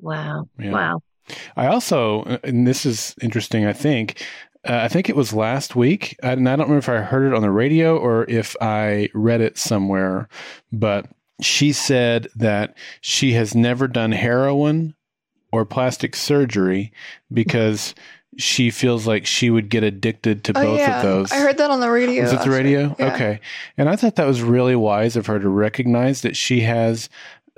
wow. 0.00 0.48
Yeah. 0.58 0.72
Wow. 0.72 1.02
I 1.56 1.68
also, 1.68 2.24
and 2.44 2.66
this 2.66 2.84
is 2.84 3.14
interesting, 3.22 3.64
I 3.64 3.72
think, 3.72 4.22
uh, 4.66 4.80
I 4.82 4.88
think 4.88 5.08
it 5.08 5.16
was 5.16 5.32
last 5.32 5.76
week, 5.76 6.16
and 6.22 6.48
I 6.48 6.56
don't 6.56 6.68
remember 6.68 6.78
if 6.78 6.88
I 6.88 7.02
heard 7.02 7.26
it 7.26 7.34
on 7.34 7.42
the 7.42 7.50
radio 7.50 7.98
or 7.98 8.24
if 8.28 8.56
I 8.60 9.10
read 9.14 9.40
it 9.40 9.58
somewhere, 9.58 10.28
but 10.72 11.06
she 11.40 11.72
said 11.72 12.28
that 12.36 12.76
she 13.00 13.32
has 13.32 13.54
never 13.54 13.88
done 13.88 14.12
heroin 14.12 14.94
or 15.52 15.64
plastic 15.64 16.16
surgery 16.16 16.92
because 17.32 17.94
she 18.36 18.70
feels 18.70 19.06
like 19.06 19.26
she 19.26 19.50
would 19.50 19.68
get 19.68 19.84
addicted 19.84 20.44
to 20.44 20.52
Oh 20.56 20.62
both 20.62 20.78
yeah, 20.78 20.96
of 20.96 21.02
those. 21.02 21.32
I 21.32 21.38
heard 21.38 21.58
that 21.58 21.70
on 21.70 21.80
the 21.80 21.90
radio. 21.90 22.22
Was 22.22 22.32
it 22.32 22.42
the 22.42 22.50
radio? 22.50 22.96
Yeah. 22.98 23.14
Okay. 23.14 23.40
And 23.76 23.88
I 23.88 23.96
thought 23.96 24.16
that 24.16 24.26
was 24.26 24.42
really 24.42 24.74
wise 24.74 25.16
of 25.16 25.26
her 25.26 25.38
to 25.38 25.48
recognize 25.48 26.22
that 26.22 26.36
she 26.36 26.60
has 26.60 27.08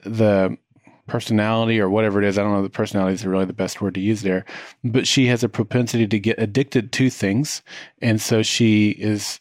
the 0.05 0.59
personality 1.07 1.81
or 1.81 1.89
whatever 1.89 2.23
it 2.23 2.29
is. 2.29 2.39
I 2.39 2.43
don't 2.43 2.53
know 2.53 2.63
the 2.63 2.71
personality 2.71 3.15
is 3.15 3.27
really 3.27 3.45
the 3.45 3.53
best 3.53 3.81
word 3.81 3.95
to 3.95 4.01
use 4.01 4.23
there, 4.23 4.45
but 4.85 5.07
she 5.07 5.27
has 5.27 5.43
a 5.45 5.49
propensity 5.49 6.07
to 6.07 6.19
get 6.19 6.41
addicted 6.41 6.93
to 6.93 7.11
things. 7.11 7.63
And 8.03 8.21
so 8.21 8.43
she 8.43 8.91
is 8.91 9.41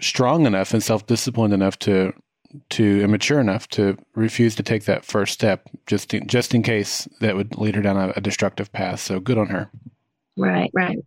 strong 0.00 0.46
enough 0.46 0.72
and 0.72 0.82
self 0.82 1.06
disciplined 1.06 1.54
enough 1.54 1.78
to 1.80 2.12
to 2.70 3.02
immature 3.02 3.40
enough 3.40 3.68
to 3.68 3.96
refuse 4.14 4.54
to 4.54 4.62
take 4.62 4.84
that 4.84 5.04
first 5.04 5.34
step 5.34 5.68
just 5.86 6.14
in, 6.14 6.26
just 6.26 6.54
in 6.54 6.62
case 6.62 7.06
that 7.20 7.36
would 7.36 7.58
lead 7.58 7.74
her 7.74 7.82
down 7.82 7.96
a, 7.96 8.12
a 8.16 8.20
destructive 8.22 8.72
path. 8.72 9.00
So 9.00 9.20
good 9.20 9.36
on 9.36 9.48
her. 9.48 9.70
Right, 10.36 10.70
right. 10.72 10.98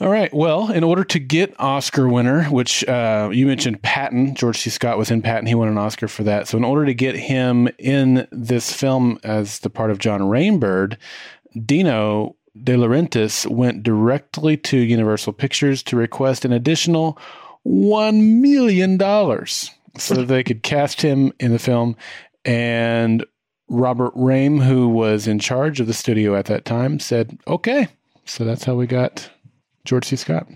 All 0.00 0.10
right. 0.10 0.32
Well, 0.32 0.70
in 0.70 0.84
order 0.84 1.02
to 1.02 1.18
get 1.18 1.58
Oscar 1.58 2.08
winner, 2.08 2.44
which 2.44 2.86
uh, 2.86 3.30
you 3.32 3.46
mentioned 3.46 3.82
Patton, 3.82 4.36
George 4.36 4.58
C. 4.58 4.70
Scott 4.70 4.96
was 4.96 5.10
in 5.10 5.22
Patton. 5.22 5.46
He 5.46 5.56
won 5.56 5.66
an 5.66 5.78
Oscar 5.78 6.06
for 6.06 6.22
that. 6.22 6.46
So, 6.46 6.56
in 6.56 6.64
order 6.64 6.86
to 6.86 6.94
get 6.94 7.16
him 7.16 7.68
in 7.78 8.28
this 8.30 8.72
film 8.72 9.18
as 9.24 9.58
the 9.58 9.70
part 9.70 9.90
of 9.90 9.98
John 9.98 10.20
Rainbird, 10.20 10.96
Dino 11.64 12.36
De 12.62 12.74
Laurentiis 12.74 13.46
went 13.46 13.82
directly 13.82 14.56
to 14.56 14.76
Universal 14.76 15.32
Pictures 15.32 15.82
to 15.84 15.96
request 15.96 16.44
an 16.44 16.52
additional 16.52 17.18
$1 17.66 18.40
million 18.40 18.98
so 19.96 20.14
that 20.14 20.28
they 20.28 20.44
could 20.44 20.62
cast 20.62 21.02
him 21.02 21.32
in 21.40 21.52
the 21.52 21.58
film. 21.58 21.96
And 22.44 23.24
Robert 23.68 24.12
Rehme, 24.14 24.60
who 24.60 24.88
was 24.88 25.26
in 25.26 25.38
charge 25.38 25.80
of 25.80 25.86
the 25.86 25.94
studio 25.94 26.34
at 26.34 26.46
that 26.46 26.64
time, 26.64 27.00
said, 27.00 27.38
okay. 27.46 27.88
So 28.24 28.44
that's 28.44 28.64
how 28.64 28.74
we 28.74 28.86
got 28.86 29.30
George 29.88 30.04
C. 30.04 30.16
Scott. 30.16 30.46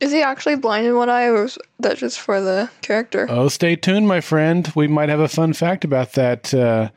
Is 0.00 0.12
he 0.12 0.20
actually 0.20 0.56
blind 0.56 0.86
in 0.86 0.94
one 0.94 1.08
eye, 1.08 1.24
or 1.24 1.44
was 1.44 1.58
that 1.78 1.96
just 1.96 2.20
for 2.20 2.38
the 2.42 2.68
character? 2.82 3.26
Oh, 3.30 3.48
stay 3.48 3.76
tuned, 3.76 4.06
my 4.06 4.20
friend. 4.20 4.70
We 4.74 4.88
might 4.88 5.08
have 5.08 5.20
a 5.20 5.28
fun 5.28 5.54
fact 5.54 5.86
about 5.86 6.12
that 6.12 6.52
uh, 6.52 6.90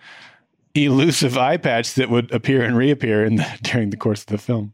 elusive 0.76 1.38
eye 1.38 1.56
patch 1.56 1.94
that 1.94 2.10
would 2.10 2.30
appear 2.34 2.62
and 2.62 2.76
reappear 2.76 3.24
in 3.24 3.38
the, 3.38 3.48
during 3.62 3.92
the 3.92 3.96
course 3.96 4.20
of 4.22 4.28
the 4.28 4.38
film. 4.38 4.74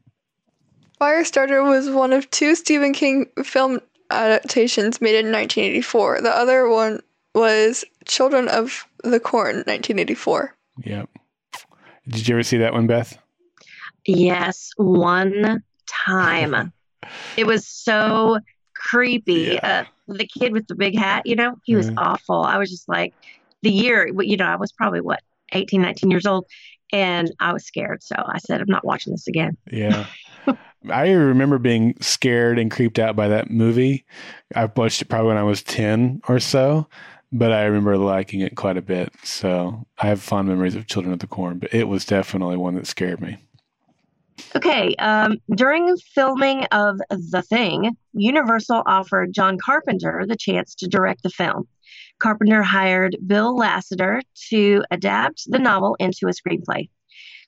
Firestarter 0.99 1.63
was 1.63 1.87
one 1.91 2.13
of 2.13 2.27
two 2.31 2.55
Stephen 2.55 2.93
King 2.93 3.27
film 3.43 3.79
adaptations 4.09 4.99
made 4.99 5.15
in 5.15 5.31
1984. 5.31 6.21
The 6.21 6.35
other 6.35 6.67
one 6.67 6.99
was 7.35 7.85
Children 8.05 8.47
of 8.47 8.87
the 9.03 9.19
Corn, 9.19 9.57
1984. 9.57 10.55
Yep. 10.83 11.09
Did 12.07 12.27
you 12.27 12.33
ever 12.33 12.43
see 12.43 12.57
that 12.57 12.73
one, 12.73 12.87
Beth? 12.87 13.19
Yes, 14.07 14.71
one 14.77 15.61
time. 15.85 16.73
it 17.37 17.45
was 17.47 17.67
so 17.67 18.39
creepy. 18.75 19.59
Yeah. 19.61 19.85
Uh, 20.07 20.13
the 20.13 20.27
kid 20.27 20.51
with 20.51 20.67
the 20.67 20.75
big 20.75 20.97
hat, 20.97 21.25
you 21.25 21.35
know, 21.35 21.55
he 21.63 21.75
was 21.75 21.89
Mhm. 21.89 21.95
awful. 21.97 22.41
I 22.41 22.57
was 22.57 22.69
just 22.69 22.89
like, 22.89 23.13
the 23.61 23.71
year, 23.71 24.09
you 24.19 24.35
know, 24.37 24.45
I 24.45 24.57
was 24.57 24.71
probably 24.73 24.99
what, 25.01 25.21
18, 25.53 25.81
19 25.81 26.11
years 26.11 26.25
old, 26.25 26.45
and 26.91 27.31
I 27.39 27.53
was 27.53 27.65
scared. 27.65 28.03
So 28.03 28.15
I 28.17 28.39
said, 28.39 28.59
I'm 28.59 28.67
not 28.67 28.83
watching 28.85 29.13
this 29.13 29.27
again. 29.27 29.55
Yeah. 29.71 30.07
I 30.91 31.11
remember 31.11 31.57
being 31.59 31.95
scared 32.01 32.59
and 32.59 32.69
creeped 32.69 32.99
out 32.99 33.15
by 33.15 33.29
that 33.29 33.49
movie. 33.49 34.05
I 34.53 34.65
watched 34.75 35.01
it 35.01 35.05
probably 35.05 35.29
when 35.29 35.37
I 35.37 35.43
was 35.43 35.63
10 35.63 36.21
or 36.27 36.39
so, 36.39 36.89
but 37.31 37.53
I 37.53 37.63
remember 37.63 37.97
liking 37.97 38.41
it 38.41 38.55
quite 38.55 38.75
a 38.75 38.81
bit. 38.81 39.13
So 39.23 39.85
I 39.97 40.07
have 40.07 40.21
fond 40.21 40.49
memories 40.49 40.75
of 40.75 40.87
Children 40.87 41.13
of 41.13 41.19
the 41.19 41.27
Corn, 41.27 41.59
but 41.59 41.73
it 41.73 41.87
was 41.87 42.05
definitely 42.05 42.57
one 42.57 42.75
that 42.75 42.87
scared 42.87 43.21
me. 43.21 43.37
Okay, 44.55 44.95
um, 44.95 45.37
during 45.55 45.95
filming 45.97 46.65
of 46.65 46.97
The 47.09 47.41
Thing, 47.41 47.95
Universal 48.13 48.83
offered 48.85 49.33
John 49.33 49.57
Carpenter 49.57 50.25
the 50.27 50.35
chance 50.35 50.75
to 50.75 50.87
direct 50.87 51.23
the 51.23 51.29
film. 51.29 51.67
Carpenter 52.19 52.63
hired 52.63 53.17
Bill 53.25 53.55
Lancaster 53.55 54.21
to 54.49 54.83
adapt 54.91 55.43
the 55.47 55.59
novel 55.59 55.95
into 55.99 56.27
a 56.27 56.31
screenplay. 56.31 56.89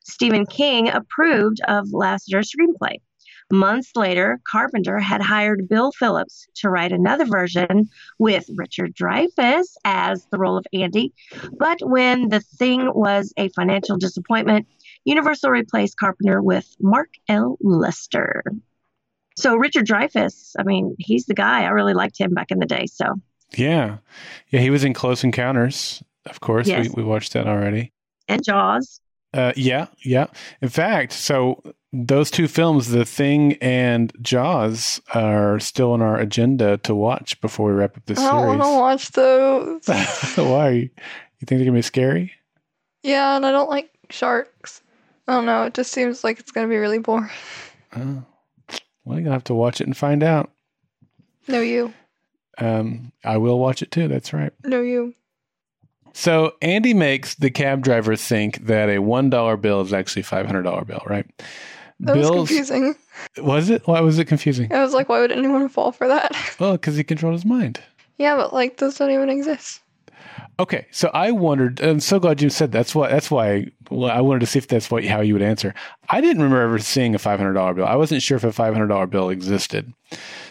Stephen 0.03 0.45
King 0.45 0.89
approved 0.89 1.59
of 1.67 1.91
Lancaster's 1.91 2.51
screenplay. 2.51 2.97
Months 3.51 3.91
later, 3.95 4.39
Carpenter 4.49 4.99
had 4.99 5.21
hired 5.21 5.69
Bill 5.69 5.91
Phillips 5.91 6.47
to 6.55 6.69
write 6.69 6.91
another 6.91 7.25
version 7.25 7.87
with 8.17 8.49
Richard 8.55 8.95
Dreyfuss 8.95 9.75
as 9.85 10.25
the 10.31 10.39
role 10.39 10.57
of 10.57 10.65
Andy. 10.73 11.13
But 11.59 11.77
when 11.83 12.29
the 12.29 12.39
thing 12.39 12.91
was 12.93 13.33
a 13.37 13.49
financial 13.49 13.97
disappointment, 13.97 14.67
Universal 15.05 15.51
replaced 15.51 15.97
Carpenter 15.97 16.41
with 16.41 16.75
Mark 16.79 17.09
L. 17.29 17.57
Lester. 17.61 18.43
So 19.37 19.55
Richard 19.55 19.85
Dreyfuss, 19.85 20.53
I 20.59 20.63
mean, 20.63 20.95
he's 20.99 21.25
the 21.25 21.33
guy. 21.33 21.63
I 21.63 21.69
really 21.69 21.93
liked 21.93 22.17
him 22.19 22.33
back 22.33 22.51
in 22.51 22.59
the 22.59 22.65
day. 22.65 22.85
So 22.87 23.15
Yeah. 23.55 23.97
Yeah, 24.49 24.59
he 24.61 24.69
was 24.69 24.83
in 24.83 24.93
Close 24.93 25.23
Encounters, 25.23 26.03
of 26.25 26.39
course. 26.39 26.67
Yes. 26.67 26.87
We, 26.95 27.03
we 27.03 27.07
watched 27.07 27.33
that 27.33 27.47
already. 27.47 27.91
and 28.27 28.43
Jaws. 28.43 28.99
Uh, 29.33 29.51
yeah, 29.57 29.87
yeah. 30.03 30.27
In 30.61 30.69
fact, 30.69 31.11
so 31.11 31.61
those 31.91 32.31
two 32.31 32.47
films, 32.47 32.87
The 32.91 33.03
Thing 33.03 33.53
and 33.61 34.13
Jaws, 34.21 35.01
are 35.13 35.59
still 35.59 35.91
on 35.91 36.01
our 36.01 36.17
agenda 36.17 36.77
to 36.79 36.95
watch 36.95 37.39
before 37.41 37.67
we 37.69 37.73
wrap 37.75 37.97
up 37.97 38.05
this 38.05 38.17
series. 38.17 38.31
I 38.31 38.37
don't 38.37 38.47
want 38.59 38.61
to 38.61 38.79
watch 38.79 39.11
those. 39.85 39.87
Why? 40.37 40.69
You 40.69 40.89
think 41.45 41.49
they're 41.59 41.65
gonna 41.65 41.73
be 41.73 41.81
scary? 41.81 42.31
yeah, 43.03 43.35
and 43.35 43.45
I 43.45 43.51
don't 43.51 43.69
like 43.69 43.89
sharks. 44.09 44.81
I 45.27 45.33
don't 45.33 45.45
know. 45.45 45.63
It 45.63 45.73
just 45.73 45.91
seems 45.91 46.23
like 46.23 46.39
it's 46.39 46.51
gonna 46.51 46.67
be 46.67 46.77
really 46.77 46.99
boring. 46.99 47.29
Oh. 47.97 48.23
Well, 49.05 49.19
you'll 49.21 49.31
have 49.31 49.45
to 49.45 49.53
watch 49.53 49.79
it 49.79 49.87
and 49.87 49.95
find 49.95 50.21
out. 50.21 50.51
No, 51.47 51.61
you. 51.61 51.93
Um, 52.57 53.13
I 53.23 53.37
will 53.37 53.57
watch 53.59 53.81
it 53.81 53.89
too. 53.91 54.07
That's 54.09 54.33
right. 54.33 54.51
No, 54.65 54.81
you. 54.81 55.13
So 56.11 56.55
Andy 56.61 56.93
makes 56.93 57.35
the 57.35 57.49
cab 57.51 57.83
driver 57.83 58.15
think 58.17 58.65
that 58.65 58.89
a 58.89 58.99
one 58.99 59.29
dollar 59.29 59.55
bill 59.55 59.79
is 59.81 59.93
actually 59.93 60.23
a 60.23 60.25
five 60.25 60.45
hundred 60.45 60.63
dollar 60.63 60.83
bill, 60.83 61.03
right? 61.05 61.25
That 62.01 62.17
was 62.17 62.29
confusing. 62.29 62.95
Was 63.37 63.69
it? 63.69 63.87
Why 63.87 64.01
was 64.01 64.19
it 64.19 64.25
confusing? 64.25 64.73
I 64.73 64.83
was 64.83 64.93
like, 64.93 65.07
why 65.07 65.19
would 65.21 65.31
anyone 65.31 65.69
fall 65.69 65.91
for 65.93 66.07
that? 66.09 66.35
Well, 66.59 66.73
because 66.73 66.97
he 66.97 67.03
controlled 67.05 67.35
his 67.35 67.45
mind. 67.45 67.79
yeah, 68.17 68.35
but 68.35 68.51
like 68.53 68.77
those 68.77 68.97
don't 68.97 69.11
even 69.11 69.29
exist. 69.29 69.79
Okay, 70.57 70.87
so 70.91 71.09
I 71.13 71.31
wondered. 71.31 71.81
I'm 71.81 71.99
so 71.99 72.19
glad 72.19 72.41
you 72.41 72.49
said 72.49 72.71
that's 72.71 72.95
why. 72.95 73.09
That's 73.09 73.29
why 73.29 73.67
well, 73.89 74.09
I 74.09 74.21
wanted 74.21 74.39
to 74.39 74.45
see 74.45 74.59
if 74.59 74.67
that's 74.67 74.89
what 74.89 75.03
how 75.03 75.21
you 75.21 75.33
would 75.33 75.41
answer. 75.41 75.73
I 76.09 76.21
didn't 76.21 76.41
remember 76.41 76.61
ever 76.61 76.79
seeing 76.79 77.13
a 77.13 77.19
five 77.19 77.39
hundred 77.39 77.53
dollar 77.53 77.73
bill. 77.73 77.85
I 77.85 77.95
wasn't 77.95 78.21
sure 78.21 78.37
if 78.37 78.43
a 78.43 78.53
five 78.53 78.73
hundred 78.73 78.87
dollar 78.87 79.07
bill 79.07 79.29
existed. 79.29 79.93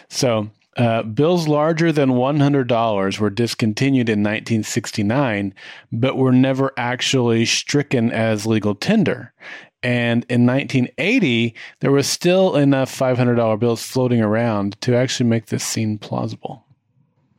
So 0.09 0.51
uh, 0.77 1.03
bills 1.03 1.47
larger 1.47 1.91
than 1.91 2.13
one 2.13 2.39
hundred 2.39 2.67
dollars 2.67 3.19
were 3.19 3.31
discontinued 3.31 4.09
in 4.09 4.19
1969, 4.19 5.53
but 5.91 6.17
were 6.17 6.31
never 6.31 6.71
actually 6.77 7.45
stricken 7.45 8.11
as 8.11 8.45
legal 8.45 8.75
tender. 8.75 9.33
And 9.81 10.25
in 10.29 10.47
1980, 10.47 11.53
there 11.79 11.91
was 11.91 12.07
still 12.07 12.55
enough 12.55 12.91
$500 12.91 13.59
bills 13.59 13.83
floating 13.83 14.19
around 14.19 14.81
to 14.81 14.95
actually 14.95 15.29
make 15.29 15.45
this 15.45 15.63
seem 15.63 15.99
plausible. 15.99 16.65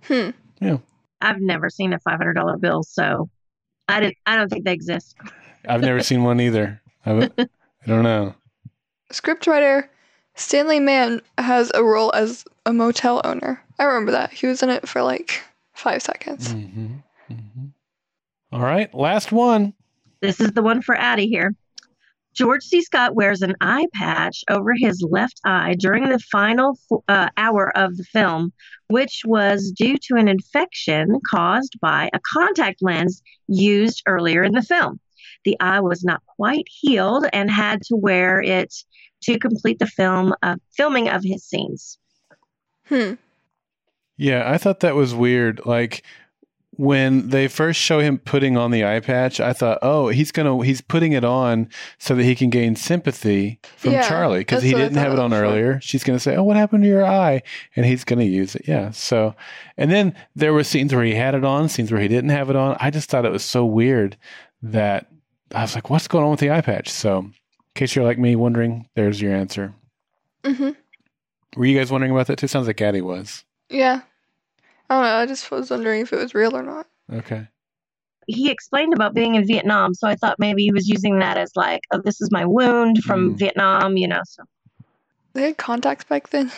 Hmm. 0.04 0.30
Yeah. 0.60 0.78
I've 1.20 1.40
never 1.40 1.70
seen 1.70 1.92
a 1.92 1.98
five 1.98 2.18
hundred 2.18 2.34
dollar 2.34 2.56
bill, 2.56 2.82
so 2.82 3.28
I 3.88 4.00
didn't. 4.00 4.16
I 4.26 4.36
don't 4.36 4.48
think 4.48 4.64
they 4.64 4.72
exist. 4.72 5.16
I've 5.68 5.80
never 5.80 6.02
seen 6.02 6.22
one 6.24 6.40
either. 6.40 6.80
I, 7.04 7.12
I 7.38 7.46
don't 7.86 8.02
know. 8.02 8.34
Scriptwriter 9.12 9.88
Stanley 10.34 10.80
Mann 10.80 11.22
has 11.38 11.70
a 11.74 11.82
role 11.82 12.12
as 12.14 12.44
a 12.66 12.72
motel 12.72 13.20
owner. 13.24 13.62
I 13.78 13.84
remember 13.84 14.12
that. 14.12 14.32
He 14.32 14.46
was 14.46 14.62
in 14.62 14.70
it 14.70 14.88
for 14.88 15.02
like 15.02 15.42
five 15.74 16.02
seconds. 16.02 16.52
hmm 16.52 16.96
hmm 17.28 17.66
All 18.52 18.60
right, 18.60 18.92
last 18.94 19.32
one. 19.32 19.74
This 20.20 20.40
is 20.40 20.52
the 20.52 20.62
one 20.62 20.82
for 20.82 20.94
Addie 20.94 21.28
here. 21.28 21.54
George 22.36 22.62
C. 22.62 22.82
Scott 22.82 23.14
wears 23.14 23.40
an 23.40 23.54
eye 23.62 23.86
patch 23.94 24.44
over 24.50 24.74
his 24.76 25.02
left 25.10 25.40
eye 25.44 25.74
during 25.78 26.10
the 26.10 26.18
final 26.18 26.78
uh, 27.08 27.30
hour 27.38 27.76
of 27.76 27.96
the 27.96 28.04
film, 28.04 28.52
which 28.88 29.22
was 29.24 29.72
due 29.72 29.96
to 30.02 30.16
an 30.16 30.28
infection 30.28 31.18
caused 31.30 31.80
by 31.80 32.10
a 32.12 32.20
contact 32.34 32.82
lens 32.82 33.22
used 33.48 34.02
earlier 34.06 34.42
in 34.42 34.52
the 34.52 34.62
film. 34.62 35.00
The 35.46 35.56
eye 35.60 35.80
was 35.80 36.04
not 36.04 36.22
quite 36.36 36.66
healed 36.68 37.24
and 37.32 37.50
had 37.50 37.80
to 37.82 37.96
wear 37.96 38.42
it 38.42 38.74
to 39.22 39.38
complete 39.38 39.78
the 39.78 39.86
film 39.86 40.34
uh, 40.42 40.56
filming 40.76 41.08
of 41.08 41.22
his 41.24 41.42
scenes. 41.42 41.98
Hmm. 42.84 43.14
Yeah, 44.18 44.50
I 44.50 44.58
thought 44.58 44.80
that 44.80 44.94
was 44.94 45.14
weird. 45.14 45.64
Like 45.64 46.02
when 46.76 47.30
they 47.30 47.48
first 47.48 47.80
show 47.80 48.00
him 48.00 48.18
putting 48.18 48.56
on 48.56 48.70
the 48.70 48.84
eye 48.84 49.00
patch, 49.00 49.40
I 49.40 49.52
thought, 49.52 49.78
oh, 49.82 50.08
he's 50.08 50.30
gonna 50.32 50.62
he's 50.64 50.80
putting 50.80 51.12
it 51.12 51.24
on 51.24 51.68
so 51.98 52.14
that 52.14 52.22
he 52.24 52.34
can 52.34 52.50
gain 52.50 52.76
sympathy 52.76 53.58
from 53.76 53.92
Yeah, 53.92 54.08
Charlie 54.08 54.40
because 54.40 54.62
he 54.62 54.74
didn't 54.74 54.96
have 54.98 55.12
it 55.12 55.18
on 55.18 55.32
earlier. 55.32 55.80
She's 55.80 56.04
gonna 56.04 56.18
say, 56.20 56.36
oh, 56.36 56.42
what 56.42 56.56
happened 56.56 56.82
to 56.84 56.88
your 56.88 57.04
eye? 57.04 57.42
And 57.76 57.86
he's 57.86 58.04
gonna 58.04 58.24
use 58.24 58.54
it. 58.54 58.68
Yeah. 58.68 58.90
So, 58.90 59.34
and 59.76 59.90
then 59.90 60.14
there 60.34 60.52
were 60.52 60.64
scenes 60.64 60.94
where 60.94 61.04
he 61.04 61.14
had 61.14 61.34
it 61.34 61.44
on, 61.44 61.68
scenes 61.68 61.90
where 61.90 62.00
he 62.00 62.08
didn't 62.08 62.30
have 62.30 62.50
it 62.50 62.56
on. 62.56 62.76
I 62.78 62.90
just 62.90 63.08
thought 63.10 63.24
it 63.24 63.32
was 63.32 63.44
so 63.44 63.64
weird 63.64 64.16
that 64.62 65.06
I 65.54 65.62
was 65.62 65.74
like, 65.74 65.88
what's 65.90 66.08
going 66.08 66.24
on 66.24 66.30
with 66.30 66.40
the 66.40 66.50
eye 66.50 66.60
patch? 66.60 66.90
So, 66.90 67.18
in 67.20 67.32
case 67.74 67.94
you're 67.96 68.04
like 68.04 68.18
me 68.18 68.36
wondering, 68.36 68.88
there's 68.94 69.20
your 69.20 69.34
answer. 69.34 69.72
hmm 70.44 70.70
Were 71.56 71.64
you 71.66 71.78
guys 71.78 71.90
wondering 71.90 72.12
about 72.12 72.26
that 72.26 72.38
too? 72.38 72.48
Sounds 72.48 72.66
like 72.66 72.80
Addie 72.80 73.00
was. 73.00 73.44
Yeah. 73.70 74.02
I 74.88 74.94
don't 74.94 75.04
know. 75.04 75.16
I 75.16 75.26
just 75.26 75.50
was 75.50 75.70
wondering 75.70 76.02
if 76.02 76.12
it 76.12 76.16
was 76.16 76.34
real 76.34 76.56
or 76.56 76.62
not. 76.62 76.86
Okay. 77.12 77.46
He 78.28 78.50
explained 78.50 78.92
about 78.94 79.14
being 79.14 79.36
in 79.36 79.46
Vietnam, 79.46 79.94
so 79.94 80.08
I 80.08 80.16
thought 80.16 80.38
maybe 80.38 80.62
he 80.64 80.72
was 80.72 80.88
using 80.88 81.18
that 81.20 81.36
as 81.38 81.52
like, 81.54 81.82
oh, 81.92 82.00
this 82.04 82.20
is 82.20 82.30
my 82.32 82.44
wound 82.44 83.02
from 83.04 83.34
Mm. 83.34 83.38
Vietnam, 83.38 83.96
you 83.96 84.08
know. 84.08 84.20
So 84.26 84.42
They 85.32 85.42
had 85.42 85.56
contacts 85.58 86.04
back 86.04 86.30
then. 86.30 86.50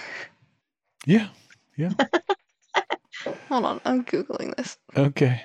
Yeah. 1.05 1.29
Yeah. 1.77 1.93
Hold 3.49 3.65
on. 3.65 3.81
I'm 3.85 4.05
Googling 4.05 4.57
this. 4.57 4.79
Okay. 4.97 5.43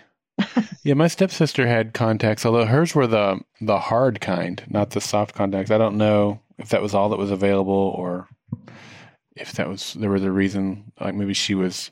yeah, 0.84 0.94
my 0.94 1.08
stepsister 1.08 1.68
had 1.68 1.94
contacts, 1.94 2.46
although 2.46 2.66
hers 2.66 2.96
were 2.96 3.08
the 3.08 3.40
the 3.62 3.80
hard 3.80 4.20
kind, 4.22 4.64
not 4.68 4.92
the 4.92 5.02
soft 5.02 5.36
contacts. 5.36 5.72
I 5.72 5.78
don't 5.78 5.98
know 5.98 6.40
if 6.58 6.70
that 6.70 6.82
was 6.82 6.94
all 6.94 7.10
that 7.10 7.20
was 7.20 7.32
available 7.32 7.94
or 7.98 8.28
if 9.36 9.54
that 9.54 9.68
was 9.68 9.94
there 9.94 10.10
was 10.10 10.24
a 10.24 10.32
reason 10.32 10.92
like 11.00 11.16
maybe 11.16 11.34
she 11.34 11.54
was 11.56 11.92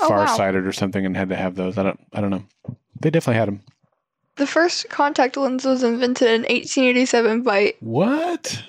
Oh, 0.00 0.08
wow. 0.10 0.26
farsighted 0.26 0.66
or 0.66 0.72
something 0.72 1.04
and 1.04 1.16
had 1.16 1.28
to 1.30 1.36
have 1.36 1.54
those. 1.56 1.76
I 1.78 1.82
don't 1.82 2.00
I 2.12 2.20
don't 2.20 2.30
know. 2.30 2.44
They 3.00 3.10
definitely 3.10 3.38
had 3.38 3.48
them. 3.48 3.60
The 4.36 4.46
first 4.46 4.88
contact 4.88 5.36
lens 5.36 5.64
was 5.64 5.82
invented 5.82 6.28
in 6.28 6.42
1887 6.42 7.42
by 7.42 7.74
What? 7.80 8.62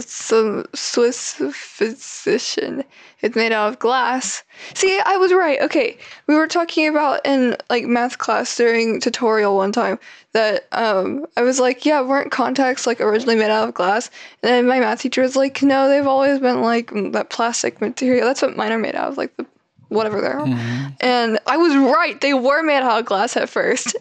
some 0.00 0.64
Swiss 0.74 1.34
physician. 1.52 2.82
It's 3.20 3.36
made 3.36 3.52
out 3.52 3.68
of 3.68 3.78
glass. 3.78 4.42
See, 4.74 4.98
I 5.04 5.16
was 5.16 5.32
right. 5.32 5.60
Okay, 5.60 5.98
we 6.26 6.34
were 6.34 6.46
talking 6.46 6.88
about 6.88 7.20
in 7.26 7.56
like 7.68 7.84
math 7.84 8.18
class 8.18 8.56
during 8.56 9.00
tutorial 9.00 9.56
one 9.56 9.72
time 9.72 9.98
that 10.32 10.66
um 10.72 11.26
I 11.36 11.42
was 11.42 11.60
like, 11.60 11.84
yeah, 11.84 12.00
weren't 12.00 12.30
contacts 12.32 12.86
like 12.86 13.00
originally 13.00 13.36
made 13.36 13.50
out 13.50 13.68
of 13.68 13.74
glass? 13.74 14.10
And 14.42 14.50
then 14.50 14.66
my 14.66 14.80
math 14.80 15.02
teacher 15.02 15.22
was 15.22 15.36
like, 15.36 15.62
no, 15.62 15.88
they've 15.88 16.06
always 16.06 16.38
been 16.40 16.62
like 16.62 16.90
that 17.12 17.30
plastic 17.30 17.80
material. 17.80 18.26
That's 18.26 18.42
what 18.42 18.56
mine 18.56 18.72
are 18.72 18.78
made 18.78 18.94
out 18.94 19.08
of, 19.10 19.18
like 19.18 19.36
the 19.36 19.46
whatever 19.88 20.20
they 20.20 20.26
are. 20.28 20.46
Mhm. 20.46 20.96
And 21.00 21.38
I 21.46 21.56
was 21.56 21.74
right. 21.76 22.20
They 22.20 22.34
were 22.34 22.62
made 22.62 22.82
out 22.82 23.00
of 23.00 23.04
glass 23.06 23.36
at 23.36 23.48
first. 23.48 23.96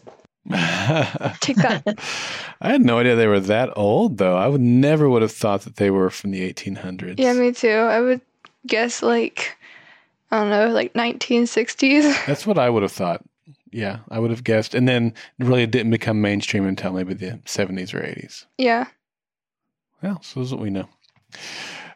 I 0.49 1.35
Take 1.41 1.57
that. 1.57 1.83
I 2.61 2.69
had 2.71 2.81
no 2.81 2.99
idea 2.99 3.15
they 3.15 3.27
were 3.27 3.39
that 3.41 3.69
old 3.75 4.17
though. 4.17 4.37
I 4.37 4.47
would 4.47 4.61
never 4.61 5.09
would 5.09 5.21
have 5.21 5.31
thought 5.31 5.61
that 5.61 5.75
they 5.75 5.89
were 5.89 6.09
from 6.09 6.31
the 6.31 6.41
1800s. 6.53 7.15
yeah, 7.19 7.33
me 7.33 7.51
too. 7.51 7.69
I 7.69 7.99
would 7.99 8.21
guess 8.65 9.01
like 9.03 9.57
I 10.31 10.39
don't 10.41 10.49
know, 10.49 10.69
like 10.69 10.93
1960s. 10.93 12.25
That's 12.27 12.45
what 12.47 12.57
I 12.57 12.69
would 12.69 12.83
have 12.83 12.91
thought. 12.91 13.23
Yeah, 13.71 13.99
I 14.09 14.19
would 14.19 14.31
have 14.31 14.43
guessed. 14.45 14.73
And 14.75 14.87
then 14.87 15.13
really 15.39 15.63
it 15.63 15.71
didn't 15.71 15.91
become 15.91 16.21
mainstream 16.21 16.65
until 16.65 16.93
maybe 16.93 17.13
the 17.13 17.39
70s 17.45 17.93
or 17.93 17.99
80s. 18.01 18.45
yeah. 18.57 18.85
Well, 20.01 20.21
so 20.21 20.39
this 20.39 20.47
is 20.49 20.53
what 20.53 20.61
we 20.61 20.69
know. 20.69 20.87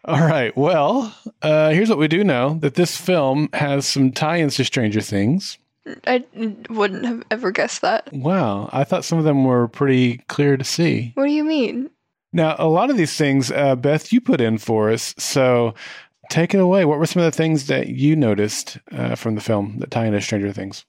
All 0.06 0.20
right. 0.20 0.56
Well, 0.58 1.16
uh, 1.42 1.70
here's 1.70 1.90
what 1.90 2.00
we 2.00 2.08
do 2.08 2.24
know 2.24 2.56
that 2.56 2.74
this 2.74 2.98
film 2.98 3.50
has 3.54 3.88
some 3.88 4.12
tie 4.12 4.40
ins 4.40 4.56
to 4.56 4.66
Stranger 4.66 5.02
Things. 5.02 5.60
I 6.08 6.24
wouldn't 6.70 7.06
have 7.06 7.24
ever 7.30 7.52
guessed 7.52 7.82
that. 7.82 8.12
Wow. 8.12 8.70
I 8.74 8.84
thought 8.84 9.06
some 9.06 9.20
of 9.20 9.26
them 9.26 9.44
were 9.44 9.68
pretty 9.68 10.18
clear 10.28 10.58
to 10.58 10.64
see. 10.64 11.12
What 11.16 11.26
do 11.26 11.32
you 11.32 11.44
mean? 11.44 11.90
Now, 12.34 12.56
a 12.58 12.68
lot 12.68 12.90
of 12.90 12.98
these 12.98 13.16
things, 13.16 13.52
uh, 13.52 13.76
Beth, 13.76 14.12
you 14.12 14.22
put 14.22 14.42
in 14.42 14.58
for 14.58 14.90
us. 14.90 15.14
So 15.18 15.76
take 16.30 16.54
it 16.54 16.60
away. 16.60 16.86
What 16.86 16.98
were 16.98 17.06
some 17.06 17.22
of 17.22 17.32
the 17.32 17.38
things 17.38 17.68
that 17.68 17.90
you 17.90 18.16
noticed 18.16 18.80
uh, 18.92 19.16
from 19.16 19.36
the 19.36 19.42
film 19.42 19.78
that 19.80 19.92
tie 19.92 20.06
into 20.06 20.22
Stranger 20.22 20.52
Things? 20.52 20.86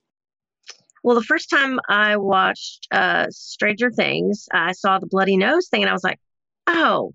Well, 1.03 1.17
the 1.17 1.25
first 1.25 1.51
time 1.51 1.81
I 1.89 2.17
watched 2.17 2.87
uh, 2.93 3.27
Stranger 3.31 3.91
Things, 3.91 4.49
I 4.53 4.73
saw 4.73 4.99
the 4.99 5.07
bloody 5.07 5.37
nose 5.37 5.69
thing, 5.69 5.83
and 5.83 5.91
I 5.91 5.93
was 5.93 6.05
like, 6.05 6.21
"Oh, 6.69 7.13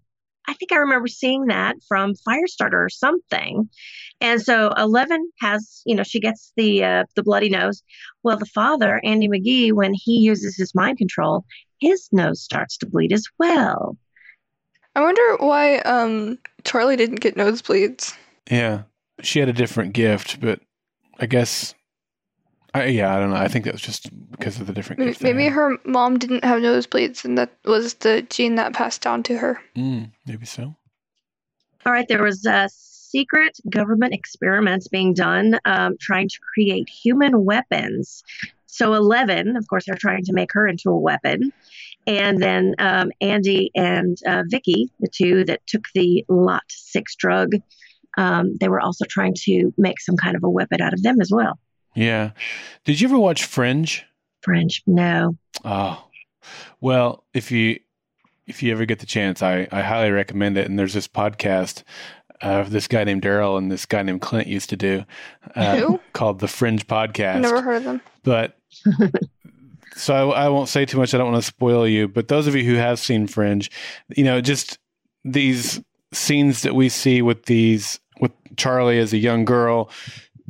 I 0.47 0.53
think 0.53 0.71
I 0.71 0.77
remember 0.77 1.07
seeing 1.07 1.47
that 1.47 1.75
from 1.87 2.13
Firestarter 2.27 2.73
or 2.85 2.89
something. 2.89 3.69
And 4.21 4.41
so 4.41 4.73
Eleven 4.77 5.29
has, 5.41 5.81
you 5.85 5.95
know, 5.95 6.03
she 6.03 6.19
gets 6.19 6.51
the 6.55 6.83
uh, 6.83 7.03
the 7.15 7.23
bloody 7.23 7.49
nose. 7.49 7.83
Well, 8.23 8.37
the 8.37 8.45
father, 8.45 9.01
Andy 9.03 9.27
McGee, 9.27 9.73
when 9.73 9.93
he 9.93 10.19
uses 10.19 10.55
his 10.57 10.73
mind 10.73 10.97
control, 10.97 11.45
his 11.79 12.07
nose 12.11 12.41
starts 12.41 12.77
to 12.77 12.85
bleed 12.85 13.13
as 13.13 13.25
well. 13.37 13.97
I 14.95 15.01
wonder 15.01 15.37
why 15.37 15.77
um, 15.79 16.39
Charlie 16.63 16.95
didn't 16.95 17.19
get 17.19 17.35
nosebleeds. 17.35 18.15
Yeah, 18.49 18.83
she 19.21 19.39
had 19.39 19.49
a 19.49 19.53
different 19.53 19.93
gift, 19.93 20.39
but 20.41 20.59
I 21.19 21.27
guess, 21.27 21.75
I, 22.73 22.85
yeah, 22.85 23.15
I 23.15 23.19
don't 23.19 23.29
know. 23.29 23.37
I 23.37 23.47
think 23.47 23.65
that 23.65 23.73
was 23.73 23.81
just 23.81 24.09
because 24.31 24.59
of 24.59 24.67
the 24.67 24.73
different 24.73 24.99
Maybe, 24.99 25.17
maybe 25.21 25.47
her 25.47 25.77
mom 25.85 26.19
didn't 26.19 26.43
have 26.43 26.61
nosebleeds, 26.61 27.23
and 27.23 27.37
that 27.37 27.51
was 27.65 27.95
the 27.95 28.23
gene 28.29 28.55
that 28.55 28.73
passed 28.73 29.01
down 29.01 29.23
to 29.23 29.37
her. 29.37 29.61
Mm, 29.75 30.11
maybe 30.25 30.45
so. 30.45 30.75
All 31.85 31.93
right, 31.93 32.07
there 32.07 32.23
was 32.23 32.45
a 32.45 32.69
secret 32.71 33.57
government 33.69 34.13
experiments 34.13 34.87
being 34.87 35.13
done 35.13 35.57
um, 35.65 35.95
trying 35.99 36.27
to 36.27 36.37
create 36.53 36.89
human 36.89 37.45
weapons. 37.45 38.23
So 38.65 38.93
Eleven, 38.93 39.55
of 39.55 39.67
course, 39.69 39.85
they're 39.85 39.95
trying 39.95 40.25
to 40.25 40.33
make 40.33 40.51
her 40.51 40.67
into 40.67 40.89
a 40.89 40.99
weapon, 40.99 41.53
and 42.05 42.41
then 42.41 42.75
um, 42.79 43.11
Andy 43.21 43.71
and 43.75 44.17
uh, 44.27 44.43
Vicky, 44.47 44.91
the 44.99 45.07
two 45.07 45.45
that 45.45 45.65
took 45.67 45.85
the 45.95 46.25
Lot 46.27 46.63
Six 46.67 47.15
drug, 47.15 47.53
um, 48.17 48.55
they 48.59 48.67
were 48.67 48.81
also 48.81 49.05
trying 49.09 49.35
to 49.45 49.73
make 49.77 50.01
some 50.01 50.17
kind 50.17 50.35
of 50.35 50.43
a 50.43 50.49
weapon 50.49 50.81
out 50.81 50.93
of 50.93 51.01
them 51.01 51.21
as 51.21 51.31
well. 51.31 51.57
Yeah. 51.97 52.31
Did 52.85 53.01
you 53.01 53.07
ever 53.07 53.17
watch 53.17 53.45
Fringe? 53.45 54.05
Fringe, 54.41 54.83
no. 54.85 55.35
Oh, 55.65 56.05
well, 56.79 57.23
if 57.33 57.51
you 57.51 57.79
if 58.45 58.63
you 58.63 58.71
ever 58.71 58.85
get 58.85 58.99
the 58.99 59.05
chance, 59.05 59.41
I, 59.41 59.67
I 59.71 59.81
highly 59.81 60.11
recommend 60.11 60.57
it. 60.57 60.69
And 60.69 60.77
there's 60.79 60.93
this 60.93 61.07
podcast 61.07 61.83
uh, 62.41 62.63
this 62.63 62.87
guy 62.87 63.03
named 63.03 63.23
Darrell 63.23 63.57
and 63.57 63.71
this 63.71 63.87
guy 63.87 64.03
named 64.03 64.21
Clint 64.21 64.47
used 64.47 64.69
to 64.69 64.77
do 64.77 65.05
uh, 65.55 65.77
Who? 65.77 65.99
called 66.13 66.39
the 66.39 66.47
Fringe 66.47 66.85
Podcast. 66.85 67.41
Never 67.41 67.63
heard 67.63 67.77
of 67.77 67.83
them. 67.83 68.01
But 68.23 68.57
so 69.95 70.31
I, 70.31 70.45
I 70.45 70.49
won't 70.49 70.69
say 70.69 70.85
too 70.85 70.97
much. 70.97 71.15
I 71.15 71.17
don't 71.17 71.31
want 71.31 71.43
to 71.43 71.47
spoil 71.47 71.87
you. 71.87 72.07
But 72.07 72.27
those 72.27 72.45
of 72.45 72.55
you 72.55 72.63
who 72.63 72.75
have 72.75 72.99
seen 72.99 73.25
Fringe, 73.25 73.71
you 74.15 74.23
know, 74.23 74.39
just 74.39 74.77
these 75.25 75.81
scenes 76.13 76.61
that 76.61 76.75
we 76.75 76.89
see 76.89 77.23
with 77.23 77.45
these 77.45 77.99
with 78.19 78.31
Charlie 78.55 78.99
as 78.99 79.13
a 79.13 79.17
young 79.17 79.43
girl 79.45 79.89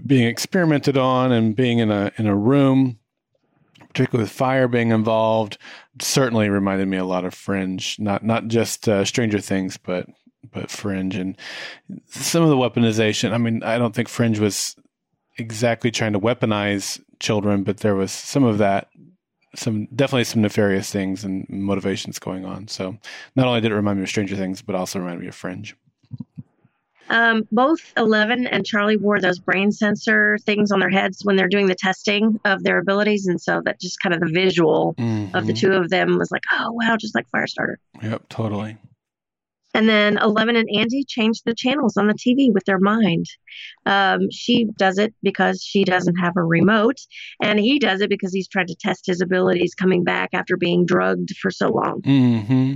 being 0.05 0.27
experimented 0.27 0.97
on 0.97 1.31
and 1.31 1.55
being 1.55 1.79
in 1.79 1.91
a 1.91 2.11
in 2.17 2.27
a 2.27 2.35
room, 2.35 2.99
particularly 3.79 4.23
with 4.23 4.31
fire 4.31 4.67
being 4.67 4.91
involved, 4.91 5.57
certainly 6.01 6.49
reminded 6.49 6.87
me 6.87 6.97
a 6.97 7.05
lot 7.05 7.25
of 7.25 7.33
Fringe. 7.33 7.97
Not 7.99 8.23
not 8.23 8.47
just 8.47 8.87
uh, 8.87 9.05
Stranger 9.05 9.39
Things, 9.39 9.77
but 9.77 10.07
but 10.51 10.69
Fringe 10.69 11.15
and 11.15 11.37
some 12.07 12.43
of 12.43 12.49
the 12.49 12.55
weaponization. 12.55 13.31
I 13.31 13.37
mean, 13.37 13.63
I 13.63 13.77
don't 13.77 13.95
think 13.95 14.07
Fringe 14.07 14.39
was 14.39 14.75
exactly 15.37 15.91
trying 15.91 16.13
to 16.13 16.19
weaponize 16.19 17.01
children, 17.19 17.63
but 17.63 17.77
there 17.77 17.95
was 17.95 18.11
some 18.11 18.43
of 18.43 18.57
that, 18.59 18.89
some 19.55 19.87
definitely 19.95 20.23
some 20.23 20.41
nefarious 20.41 20.91
things 20.91 21.23
and 21.23 21.45
motivations 21.49 22.19
going 22.19 22.45
on. 22.45 22.67
So 22.67 22.97
not 23.35 23.47
only 23.47 23.61
did 23.61 23.71
it 23.71 23.75
remind 23.75 23.97
me 23.99 24.03
of 24.03 24.09
Stranger 24.09 24.35
Things, 24.35 24.61
but 24.61 24.75
also 24.75 24.99
reminded 24.99 25.21
me 25.21 25.27
of 25.27 25.35
Fringe. 25.35 25.75
Um, 27.09 27.47
both 27.51 27.79
Eleven 27.95 28.47
and 28.47 28.65
Charlie 28.65 28.97
wore 28.97 29.19
those 29.21 29.39
brain 29.39 29.71
sensor 29.71 30.37
things 30.45 30.71
on 30.71 30.79
their 30.79 30.89
heads 30.89 31.21
when 31.23 31.35
they're 31.35 31.47
doing 31.47 31.67
the 31.67 31.75
testing 31.75 32.39
of 32.45 32.63
their 32.63 32.79
abilities, 32.79 33.27
and 33.27 33.39
so 33.39 33.61
that 33.65 33.79
just 33.79 33.99
kind 34.01 34.13
of 34.13 34.21
the 34.21 34.31
visual 34.33 34.95
of 35.33 35.47
the 35.47 35.53
Mhm. 35.53 35.57
two 35.57 35.71
of 35.71 35.89
them 35.89 36.17
was 36.17 36.31
like, 36.31 36.43
oh 36.51 36.71
wow, 36.71 36.97
just 36.97 37.15
like 37.15 37.25
Firestarter. 37.33 37.75
Yep, 38.01 38.29
totally. 38.29 38.77
And 39.73 39.87
then 39.87 40.17
Eleven 40.17 40.55
and 40.55 40.67
Andy 40.73 41.03
changed 41.07 41.43
the 41.45 41.53
channels 41.53 41.97
on 41.97 42.07
the 42.07 42.13
TV 42.15 42.51
with 42.51 42.63
their 42.65 42.79
mind. 42.79 43.25
Um, 43.85 44.31
she 44.31 44.65
does 44.77 44.97
it 44.97 45.13
because 45.21 45.61
she 45.63 45.83
doesn't 45.83 46.15
have 46.15 46.33
a 46.35 46.43
remote, 46.43 46.97
and 47.41 47.59
he 47.59 47.77
does 47.77 48.01
it 48.01 48.09
because 48.09 48.33
he's 48.33 48.47
trying 48.47 48.67
to 48.67 48.75
test 48.75 49.05
his 49.05 49.21
abilities 49.21 49.75
coming 49.75 50.03
back 50.03 50.29
after 50.33 50.57
being 50.57 50.85
drugged 50.85 51.35
for 51.37 51.51
so 51.51 51.69
long. 51.69 52.01
hmm 52.03 52.73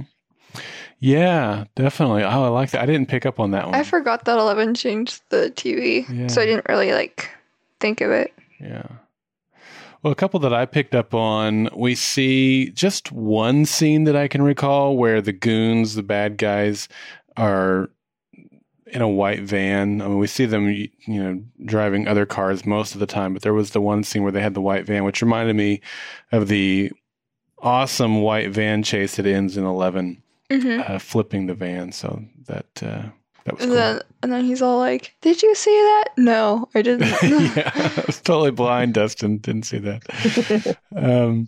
Yeah, 1.03 1.65
definitely. 1.75 2.23
Oh, 2.23 2.43
I 2.45 2.47
like 2.49 2.69
that. 2.71 2.81
I 2.81 2.85
didn't 2.85 3.07
pick 3.07 3.25
up 3.25 3.39
on 3.39 3.51
that 3.51 3.65
one. 3.65 3.73
I 3.75 3.83
forgot 3.83 4.23
that 4.25 4.37
Eleven 4.37 4.75
changed 4.75 5.23
the 5.29 5.51
TV, 5.55 6.05
Yeah. 6.07 6.27
so 6.27 6.41
I 6.41 6.45
didn't 6.45 6.67
really 6.69 6.91
like 6.93 7.27
think 7.79 8.01
of 8.01 8.11
it. 8.11 8.31
Yeah. 8.59 8.85
Well, 10.03 10.13
a 10.13 10.15
couple 10.15 10.39
that 10.41 10.53
I 10.53 10.65
picked 10.67 10.93
up 10.95 11.13
on, 11.15 11.69
we 11.75 11.95
see 11.95 12.69
just 12.69 13.11
one 13.11 13.65
scene 13.65 14.03
that 14.05 14.15
I 14.15 14.27
can 14.27 14.43
recall 14.43 14.95
where 14.95 15.21
the 15.21 15.31
goons, 15.33 15.95
the 15.95 16.03
bad 16.03 16.37
guys, 16.37 16.87
are 17.35 17.89
in 18.85 19.01
a 19.01 19.07
white 19.09 19.41
van. 19.41 20.01
I 20.01 20.07
mean, 20.07 20.19
we 20.19 20.27
see 20.27 20.45
them, 20.45 20.69
you 20.69 20.89
know, 21.07 21.41
driving 21.65 22.07
other 22.07 22.25
cars 22.27 22.63
most 22.65 22.93
of 22.93 22.99
the 22.99 23.05
time, 23.07 23.33
but 23.33 23.41
there 23.41 23.53
was 23.53 23.71
the 23.71 23.81
one 23.81 24.03
scene 24.03 24.21
where 24.21 24.31
they 24.31 24.41
had 24.41 24.53
the 24.53 24.61
white 24.61 24.85
van, 24.85 25.03
which 25.03 25.21
reminded 25.21 25.55
me 25.55 25.81
of 26.31 26.47
the 26.47 26.91
awesome 27.59 28.21
white 28.21 28.51
van 28.51 28.83
chase 28.83 29.15
that 29.15 29.25
ends 29.25 29.55
in 29.57 29.63
11, 29.65 30.21
hmm 30.51 30.81
uh, 30.85 30.99
flipping 30.99 31.47
the 31.47 31.53
van. 31.53 31.91
So 31.91 32.23
that, 32.47 32.65
uh, 32.83 33.03
that 33.45 33.55
was 33.55 33.61
And 33.63 33.69
cool. 33.71 33.75
then 33.75 34.01
and 34.23 34.31
then 34.31 34.45
he's 34.45 34.61
all 34.61 34.77
like, 34.77 35.15
"Did 35.21 35.41
you 35.41 35.55
see 35.55 35.71
that? 35.71 36.09
No, 36.17 36.69
I 36.75 36.81
didn't." 36.81 37.07
yeah, 37.55 37.71
I 37.73 38.03
was 38.05 38.21
totally 38.21 38.51
blind, 38.51 38.93
Dustin. 38.93 39.37
Didn't 39.37 39.63
see 39.63 39.79
that. 39.79 40.77
um, 40.95 41.47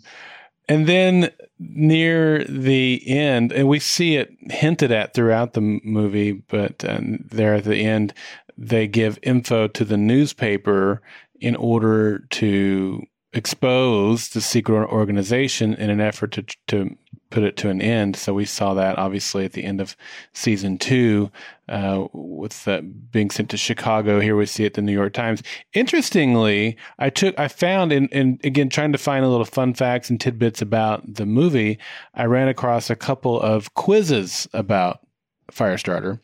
and 0.70 0.88
then 0.88 1.32
near 1.60 2.43
the 2.45 3.01
end, 3.08 3.51
and 3.51 3.68
we 3.68 3.80
see 3.80 4.16
it 4.16 4.32
hinted 4.49 4.91
at 4.91 5.14
throughout 5.14 5.54
the 5.54 5.62
movie, 5.84 6.32
but 6.32 6.84
um, 6.88 7.20
there 7.30 7.56
at 7.56 7.66
the 7.66 7.78
end, 7.84 8.14
they 8.58 8.88
give 8.88 9.20
info 9.22 9.68
to 9.68 9.86
the 9.86 9.97
newspaper 9.97 11.01
in 11.39 11.56
order 11.58 12.20
to 12.30 13.04
expose 13.34 14.30
the 14.30 14.41
secret 14.41 14.88
organization 14.89 15.74
in 15.74 15.89
an 15.89 15.99
effort 15.99 16.32
to 16.32 16.43
to 16.68 16.95
put 17.34 17.44
it 17.44 17.58
to 17.58 17.70
an 17.70 17.82
end. 17.82 18.16
So 18.16 18.32
we 18.32 18.46
saw 18.46 18.76
that 18.76 19.00
obviously 19.00 19.44
at 19.44 19.54
the 19.54 19.64
end 19.64 19.82
of 19.82 19.98
season 20.34 20.78
two, 20.78 21.32
uh, 21.68 22.06
with 22.14 22.68
uh, 22.68 22.82
being 22.82 23.32
sent 23.32 23.50
to 23.50 23.58
Chicago. 23.58 24.20
Here 24.20 24.36
we 24.36 24.46
see 24.46 24.66
it 24.66 24.76
the 24.76 24.84
New 24.84 24.94
York 24.94 25.14
Times. 25.14 25.42
Interestingly, 25.74 26.78
I 27.00 27.10
took 27.10 27.38
I 27.40 27.48
found 27.48 27.92
in, 27.92 28.08
in 28.10 28.40
again 28.44 28.70
trying 28.70 28.92
to 28.92 29.00
find 29.00 29.26
a 29.26 29.30
little 29.30 29.46
fun 29.46 29.74
facts 29.74 30.12
and 30.12 30.22
tidbits 30.22 30.62
about 30.62 31.16
the 31.16 31.26
movie. 31.26 31.80
I 32.14 32.26
ran 32.26 32.50
across 32.50 32.92
a 32.92 32.96
couple 32.96 33.42
of 33.42 33.74
quizzes 33.74 34.48
about 34.54 35.00
Firestarter, 35.52 36.20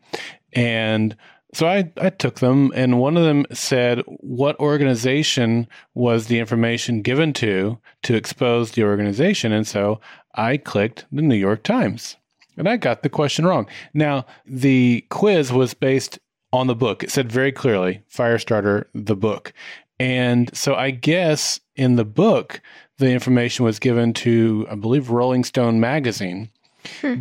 and 0.54 1.18
so 1.54 1.68
I, 1.68 1.92
I 1.98 2.10
took 2.12 2.40
them, 2.40 2.72
and 2.76 3.00
one 3.00 3.18
of 3.18 3.24
them 3.24 3.46
said, 3.52 4.04
What 4.20 4.60
organization 4.60 5.68
was 5.96 6.28
the 6.28 6.40
information 6.40 7.02
given 7.02 7.34
to 7.34 7.80
to 8.04 8.16
expose 8.16 8.72
the 8.72 8.84
organization? 8.84 9.52
And 9.52 9.68
so 9.68 10.00
I 10.36 10.58
clicked 10.58 11.06
the 11.12 11.24
New 11.24 11.36
York 11.36 11.64
Times, 11.64 12.18
and 12.56 12.70
I 12.70 12.78
got 12.78 13.02
the 13.02 13.10
question 13.10 13.46
wrong. 13.46 13.68
Now, 13.94 14.26
the 14.46 15.06
quiz 15.10 15.52
was 15.52 15.74
based 15.74 16.20
on 16.54 16.68
the 16.68 16.76
book. 16.76 17.04
It 17.04 17.12
said 17.12 17.32
very 17.32 17.52
clearly 17.52 18.04
Firestarter, 18.14 18.86
the 18.94 19.16
book. 19.16 19.54
And 20.00 20.56
so 20.56 20.76
I 20.76 20.92
guess 20.92 21.60
in 21.76 21.96
the 21.96 22.06
book, 22.06 22.62
the 23.00 23.12
information 23.12 23.66
was 23.66 23.80
given 23.80 24.14
to, 24.14 24.68
I 24.70 24.76
believe, 24.76 25.10
Rolling 25.10 25.44
Stone 25.44 25.80
magazine 25.80 26.50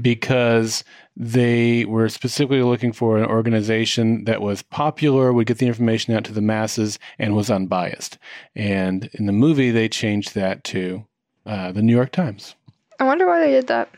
because 0.00 0.84
they 1.16 1.84
were 1.84 2.08
specifically 2.08 2.62
looking 2.62 2.92
for 2.92 3.18
an 3.18 3.24
organization 3.24 4.24
that 4.24 4.40
was 4.40 4.62
popular, 4.62 5.32
would 5.32 5.46
get 5.46 5.58
the 5.58 5.66
information 5.66 6.14
out 6.14 6.24
to 6.24 6.32
the 6.32 6.40
masses, 6.40 6.98
and 7.18 7.34
was 7.34 7.50
unbiased. 7.50 8.18
And 8.54 9.10
in 9.14 9.26
the 9.26 9.32
movie, 9.32 9.70
they 9.70 9.88
changed 9.88 10.34
that 10.34 10.62
to 10.64 11.04
uh, 11.44 11.72
the 11.72 11.82
New 11.82 11.94
York 11.94 12.12
Times. 12.12 12.54
I 13.00 13.04
wonder 13.04 13.26
why 13.26 13.40
they 13.40 13.50
did 13.50 13.66
that. 13.68 13.88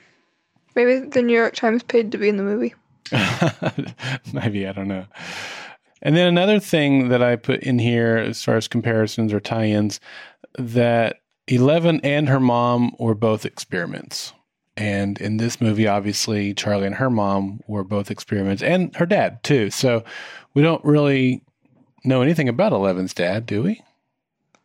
Maybe 0.75 1.01
the 1.01 1.23
New 1.23 1.35
York 1.35 1.55
Times 1.55 1.83
paid 1.83 2.13
to 2.13 2.19
be 2.19 2.29
in 2.29 2.37
the 2.37 2.43
movie. 2.43 2.75
Maybe, 4.33 4.67
I 4.67 4.73
don't 4.73 4.89
know. 4.89 5.07
And 6.03 6.17
then 6.17 6.27
another 6.27 6.61
thing 6.61 7.09
that 7.09 7.23
I 7.23 7.37
put 7.37 7.61
in 7.61 7.79
here 7.79 8.17
as 8.17 8.43
far 8.43 8.57
as 8.57 8.69
comparisons 8.69 9.33
or 9.33 9.41
tie 9.41 9.67
ins 9.67 10.01
that 10.59 11.21
Eleven 11.47 12.01
and 12.05 12.29
her 12.29 12.41
mom 12.41 12.95
were 12.99 13.15
both 13.15 13.45
experiments. 13.45 14.33
And 14.81 15.21
in 15.21 15.37
this 15.37 15.61
movie, 15.61 15.87
obviously, 15.87 16.55
Charlie 16.55 16.87
and 16.87 16.95
her 16.95 17.11
mom 17.11 17.61
were 17.67 17.85
both 17.85 18.11
experiments 18.11 18.63
and 18.63 18.97
her 18.97 19.05
dad, 19.05 19.43
too. 19.43 19.69
So 19.69 20.03
we 20.55 20.63
don't 20.63 20.83
really 20.83 21.43
know 22.03 22.23
anything 22.23 22.49
about 22.49 22.73
Eleven's 22.73 23.13
dad, 23.13 23.45
do 23.45 23.63
we? 23.63 23.83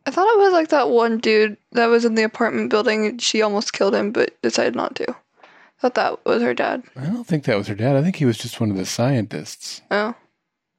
I 0.05 0.11
thought 0.11 0.33
it 0.33 0.39
was 0.39 0.53
like 0.53 0.69
that 0.69 0.89
one 0.89 1.17
dude 1.17 1.57
that 1.73 1.87
was 1.87 2.05
in 2.05 2.15
the 2.15 2.23
apartment 2.23 2.69
building 2.69 3.17
she 3.17 3.41
almost 3.41 3.73
killed 3.73 3.93
him 3.93 4.11
but 4.11 4.41
decided 4.41 4.73
not 4.73 4.95
to. 4.95 5.11
I 5.11 5.81
thought 5.81 5.95
that 5.95 6.25
was 6.25 6.41
her 6.41 6.53
dad. 6.53 6.83
I 6.95 7.07
don't 7.07 7.27
think 7.27 7.43
that 7.43 7.57
was 7.57 7.67
her 7.67 7.75
dad. 7.75 7.97
I 7.97 8.01
think 8.01 8.15
he 8.15 8.25
was 8.25 8.37
just 8.37 8.61
one 8.61 8.71
of 8.71 8.77
the 8.77 8.85
scientists. 8.85 9.81
Oh. 9.91 10.15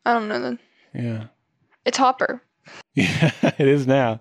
I 0.06 0.14
don't 0.14 0.28
know 0.28 0.40
then. 0.40 0.58
Yeah. 0.94 1.24
It's 1.84 1.98
Hopper. 1.98 2.40
Yeah, 2.94 3.30
it 3.58 3.68
is 3.68 3.86
now. 3.86 4.20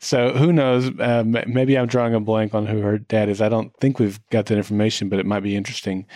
So 0.00 0.32
who 0.32 0.52
knows? 0.52 0.90
Um, 0.98 1.36
maybe 1.46 1.78
I'm 1.78 1.86
drawing 1.86 2.12
a 2.12 2.18
blank 2.18 2.54
on 2.54 2.66
who 2.66 2.80
her 2.80 2.98
dad 2.98 3.28
is. 3.28 3.40
I 3.40 3.48
don't 3.48 3.72
think 3.76 4.00
we've 4.00 4.18
got 4.30 4.46
that 4.46 4.56
information, 4.56 5.08
but 5.08 5.20
it 5.20 5.26
might 5.26 5.44
be 5.44 5.54
interesting 5.54 6.06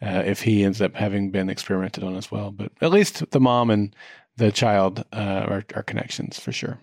uh, 0.00 0.22
if 0.24 0.42
he 0.42 0.62
ends 0.62 0.80
up 0.80 0.94
having 0.94 1.32
been 1.32 1.50
experimented 1.50 2.04
on 2.04 2.14
as 2.14 2.30
well. 2.30 2.52
But 2.52 2.70
at 2.80 2.92
least 2.92 3.28
the 3.32 3.40
mom 3.40 3.70
and 3.70 3.96
the 4.36 4.52
child 4.52 5.04
uh, 5.12 5.46
are, 5.48 5.64
are 5.74 5.82
connections 5.82 6.38
for 6.38 6.52
sure. 6.52 6.78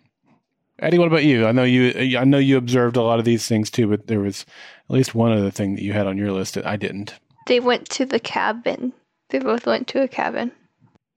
Addie, 0.79 0.97
what 0.97 1.07
about 1.07 1.23
you? 1.23 1.45
I 1.45 1.53
know 1.53 1.63
you. 1.63 2.17
I 2.17 2.25
know 2.25 2.39
you 2.39 2.57
observed 2.57 2.97
a 2.97 3.03
lot 3.03 3.19
of 3.19 3.25
these 3.25 3.47
things 3.47 3.69
too, 3.69 3.87
but 3.87 4.07
there 4.07 4.19
was 4.19 4.45
at 4.89 4.93
least 4.93 5.15
one 5.15 5.31
other 5.31 5.51
thing 5.51 5.75
that 5.75 5.83
you 5.83 5.93
had 5.93 6.07
on 6.07 6.17
your 6.17 6.31
list 6.31 6.55
that 6.55 6.65
I 6.65 6.75
didn't. 6.75 7.13
They 7.47 7.59
went 7.59 7.87
to 7.91 8.05
the 8.05 8.19
cabin. 8.19 8.91
They 9.29 9.39
both 9.39 9.65
went 9.65 9.87
to 9.89 10.01
a 10.01 10.07
cabin. 10.07 10.51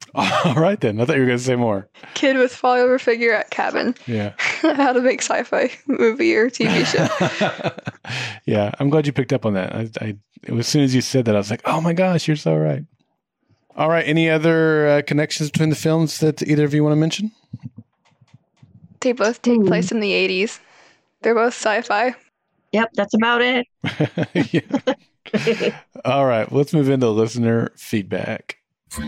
All 0.45 0.55
right 0.55 0.81
then. 0.81 1.01
I 1.01 1.05
thought 1.05 1.17
you 1.17 1.23
were 1.23 1.27
going 1.27 1.39
to 1.39 1.45
say 1.45 1.57
more. 1.57 1.89
Kid 2.15 2.37
with 2.39 2.55
father 2.55 2.99
figure 2.99 3.33
at 3.33 3.51
cabin. 3.51 3.95
Yeah. 4.07 4.33
How 4.39 4.93
to 4.93 5.01
make 5.01 5.21
sci-fi 5.21 5.71
movie 5.87 6.35
or 6.35 6.49
TV 6.49 6.87
show. 7.51 7.71
yeah, 8.47 8.73
I'm 8.79 8.89
glad 8.89 9.07
you 9.07 9.13
picked 9.13 9.33
up 9.33 9.45
on 9.45 9.55
that. 9.55 9.75
I, 9.75 9.91
I, 10.01 10.17
as 10.53 10.67
soon 10.67 10.83
as 10.83 10.95
you 10.95 11.01
said 11.03 11.27
that, 11.27 11.35
I 11.35 11.39
was 11.39 11.51
like, 11.51 11.63
oh 11.67 11.81
my 11.81 11.93
gosh, 11.93 12.27
you're 12.27 12.37
so 12.37 12.57
right. 12.57 12.85
All 13.77 13.91
right. 13.91 14.07
Any 14.07 14.31
other 14.31 14.89
uh, 14.89 15.03
connections 15.07 15.51
between 15.51 15.69
the 15.69 15.77
films 15.77 16.19
that 16.21 16.43
either 16.43 16.65
of 16.65 16.73
you 16.73 16.83
want 16.83 16.93
to 16.93 17.01
mention? 17.01 17.31
They 19.01 19.13
both 19.13 19.43
take 19.43 19.65
place 19.67 19.93
in 19.93 20.01
the 20.01 20.13
80s. 20.13 20.61
They're 21.21 21.35
both 21.35 21.53
sci-fi. 21.55 22.15
Yep, 22.73 22.91
that's 22.95 23.15
about 23.15 23.43
it. 23.43 23.67
Yeah. 24.53 25.77
All 26.05 26.27
right. 26.27 26.51
Let's 26.51 26.73
move 26.73 26.89
into 26.89 27.09
listener 27.11 27.73
feedback. 27.77 28.59
All 28.99 29.03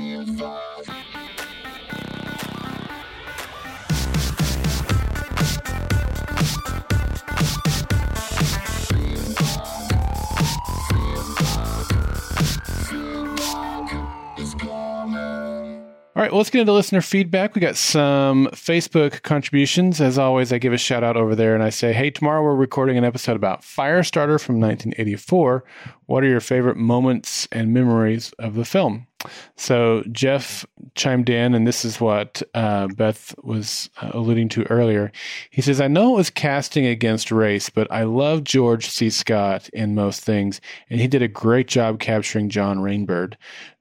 right, 16.17 16.33
well, 16.33 16.39
let's 16.39 16.51
get 16.51 16.61
into 16.61 16.73
listener 16.75 17.01
feedback. 17.01 17.55
We 17.55 17.63
got 17.63 17.77
some 17.77 18.49
Facebook 18.49 19.23
contributions. 19.23 20.03
As 20.03 20.19
always, 20.19 20.53
I 20.53 20.59
give 20.59 20.75
a 20.75 20.79
shout 20.79 21.03
out 21.03 21.17
over 21.17 21.35
there 21.35 21.55
and 21.55 21.63
I 21.63 21.71
say, 21.71 21.95
hey, 21.95 22.11
tomorrow 22.11 22.43
we're 22.43 22.55
recording 22.55 22.99
an 22.99 23.05
episode 23.05 23.37
about 23.37 23.63
Firestarter 23.63 24.39
from 24.39 24.61
1984. 24.61 25.65
What 26.05 26.25
are 26.25 26.29
your 26.29 26.41
favorite 26.41 26.77
moments 26.77 27.49
and 27.51 27.73
memories 27.73 28.35
of 28.39 28.55
the 28.55 28.67
film? 28.67 29.08
So 29.57 30.05
Jeff 30.13 30.65
chimed 30.95 31.29
in, 31.29 31.55
and 31.55 31.67
this 31.67 31.85
is 31.85 32.01
what 32.01 32.43
uh, 32.55 32.87
Beth 32.89 33.35
was 33.43 33.91
uh, 34.01 34.11
alluding 34.13 34.49
to 34.51 34.65
earlier. 34.65 35.11
He 35.51 35.61
says, 35.61 35.81
I 35.81 35.89
know 35.89 36.15
it 36.15 36.19
was 36.19 36.31
casting 36.31 36.87
against 36.87 37.33
race, 37.33 37.69
but 37.69 37.91
I 37.91 38.05
love 38.05 38.45
George 38.45 38.89
C. 38.89 39.11
Scott 39.11 39.69
in 39.71 39.95
most 39.95 40.23
things, 40.23 40.61
and 40.89 41.01
he 41.01 41.09
did 41.09 41.23
a 41.23 41.29
great 41.29 41.67
job 41.67 41.99
capturing 41.99 42.49
John 42.49 42.79
Rainbird. 42.79 43.35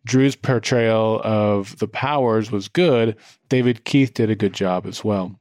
Drew's 0.05 0.35
portrayal 0.35 1.21
of 1.23 1.77
the 1.77 1.87
powers 1.87 2.49
was 2.51 2.67
good. 2.67 3.15
David 3.49 3.83
Keith 3.83 4.13
did 4.13 4.31
a 4.31 4.35
good 4.35 4.53
job 4.53 4.85
as 4.85 5.03
well. 5.03 5.39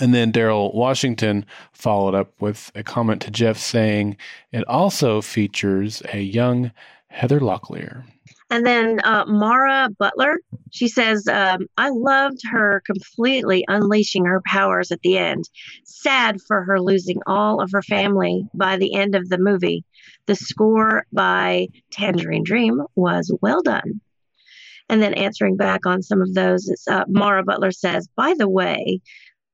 And 0.00 0.14
then 0.14 0.32
Daryl 0.32 0.74
Washington 0.74 1.44
followed 1.72 2.14
up 2.14 2.32
with 2.40 2.72
a 2.74 2.82
comment 2.82 3.22
to 3.22 3.30
Jeff 3.30 3.58
saying 3.58 4.16
it 4.50 4.66
also 4.66 5.20
features 5.20 6.02
a 6.12 6.20
young 6.20 6.72
Heather 7.08 7.40
Locklear. 7.40 8.04
And 8.52 8.66
then 8.66 9.00
uh, 9.02 9.24
Mara 9.26 9.88
Butler, 9.98 10.36
she 10.70 10.86
says, 10.86 11.26
um, 11.26 11.68
I 11.78 11.88
loved 11.88 12.40
her 12.50 12.82
completely 12.84 13.64
unleashing 13.66 14.26
her 14.26 14.42
powers 14.44 14.92
at 14.92 15.00
the 15.00 15.16
end. 15.16 15.48
Sad 15.84 16.38
for 16.46 16.62
her 16.64 16.78
losing 16.78 17.16
all 17.26 17.62
of 17.62 17.70
her 17.72 17.80
family 17.80 18.44
by 18.52 18.76
the 18.76 18.94
end 18.94 19.14
of 19.14 19.30
the 19.30 19.38
movie. 19.38 19.86
The 20.26 20.36
score 20.36 21.06
by 21.14 21.68
Tangerine 21.92 22.44
Dream 22.44 22.82
was 22.94 23.34
well 23.40 23.62
done. 23.62 24.02
And 24.90 25.02
then 25.02 25.14
answering 25.14 25.56
back 25.56 25.86
on 25.86 26.02
some 26.02 26.20
of 26.20 26.34
those, 26.34 26.70
uh, 26.90 27.06
Mara 27.08 27.42
Butler 27.42 27.70
says, 27.70 28.06
by 28.16 28.34
the 28.36 28.50
way, 28.50 29.00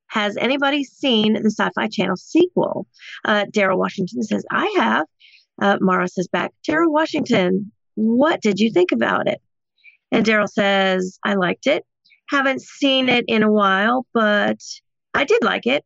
has 0.08 0.36
anybody 0.36 0.82
seen 0.82 1.34
the 1.34 1.52
Sci 1.52 1.70
Fi 1.72 1.86
Channel 1.86 2.16
sequel? 2.16 2.88
Uh, 3.24 3.44
Daryl 3.44 3.78
Washington 3.78 4.24
says, 4.24 4.44
I 4.50 4.74
have. 4.76 5.06
Uh, 5.62 5.78
Mara 5.80 6.08
says 6.08 6.26
back, 6.26 6.52
Daryl 6.68 6.90
Washington, 6.90 7.70
what 7.98 8.40
did 8.40 8.60
you 8.60 8.70
think 8.70 8.92
about 8.92 9.26
it? 9.26 9.40
And 10.12 10.24
Daryl 10.24 10.48
says, 10.48 11.18
I 11.24 11.34
liked 11.34 11.66
it. 11.66 11.84
Haven't 12.30 12.62
seen 12.62 13.08
it 13.08 13.24
in 13.26 13.42
a 13.42 13.50
while, 13.50 14.06
but 14.14 14.58
I 15.14 15.24
did 15.24 15.42
like 15.42 15.66
it. 15.66 15.84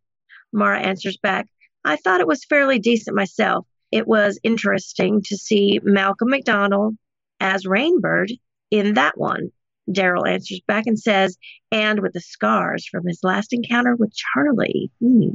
Mara 0.53 0.79
answers 0.79 1.17
back, 1.17 1.47
I 1.87 1.97
thought 1.97 2.21
it 2.21 2.27
was 2.27 2.45
fairly 2.45 2.79
decent 2.79 3.17
myself. 3.17 3.67
It 3.91 4.07
was 4.07 4.39
interesting 4.43 5.23
to 5.25 5.37
see 5.39 5.81
Malcolm 5.83 6.29
McDowell 6.29 6.97
as 7.41 7.65
Rainbird 7.65 8.39
in 8.71 8.95
that 8.95 9.17
one. 9.17 9.51
Daryl 9.91 10.29
answers 10.29 10.61
back 10.69 10.87
and 10.87 10.99
says, 10.99 11.39
and 11.71 12.01
with 12.01 12.13
the 12.13 12.21
scars 12.21 12.87
from 12.87 13.07
his 13.07 13.21
last 13.23 13.55
encounter 13.55 13.97
with 13.97 14.15
Charlie. 14.15 14.91
Hmm. 15.01 15.31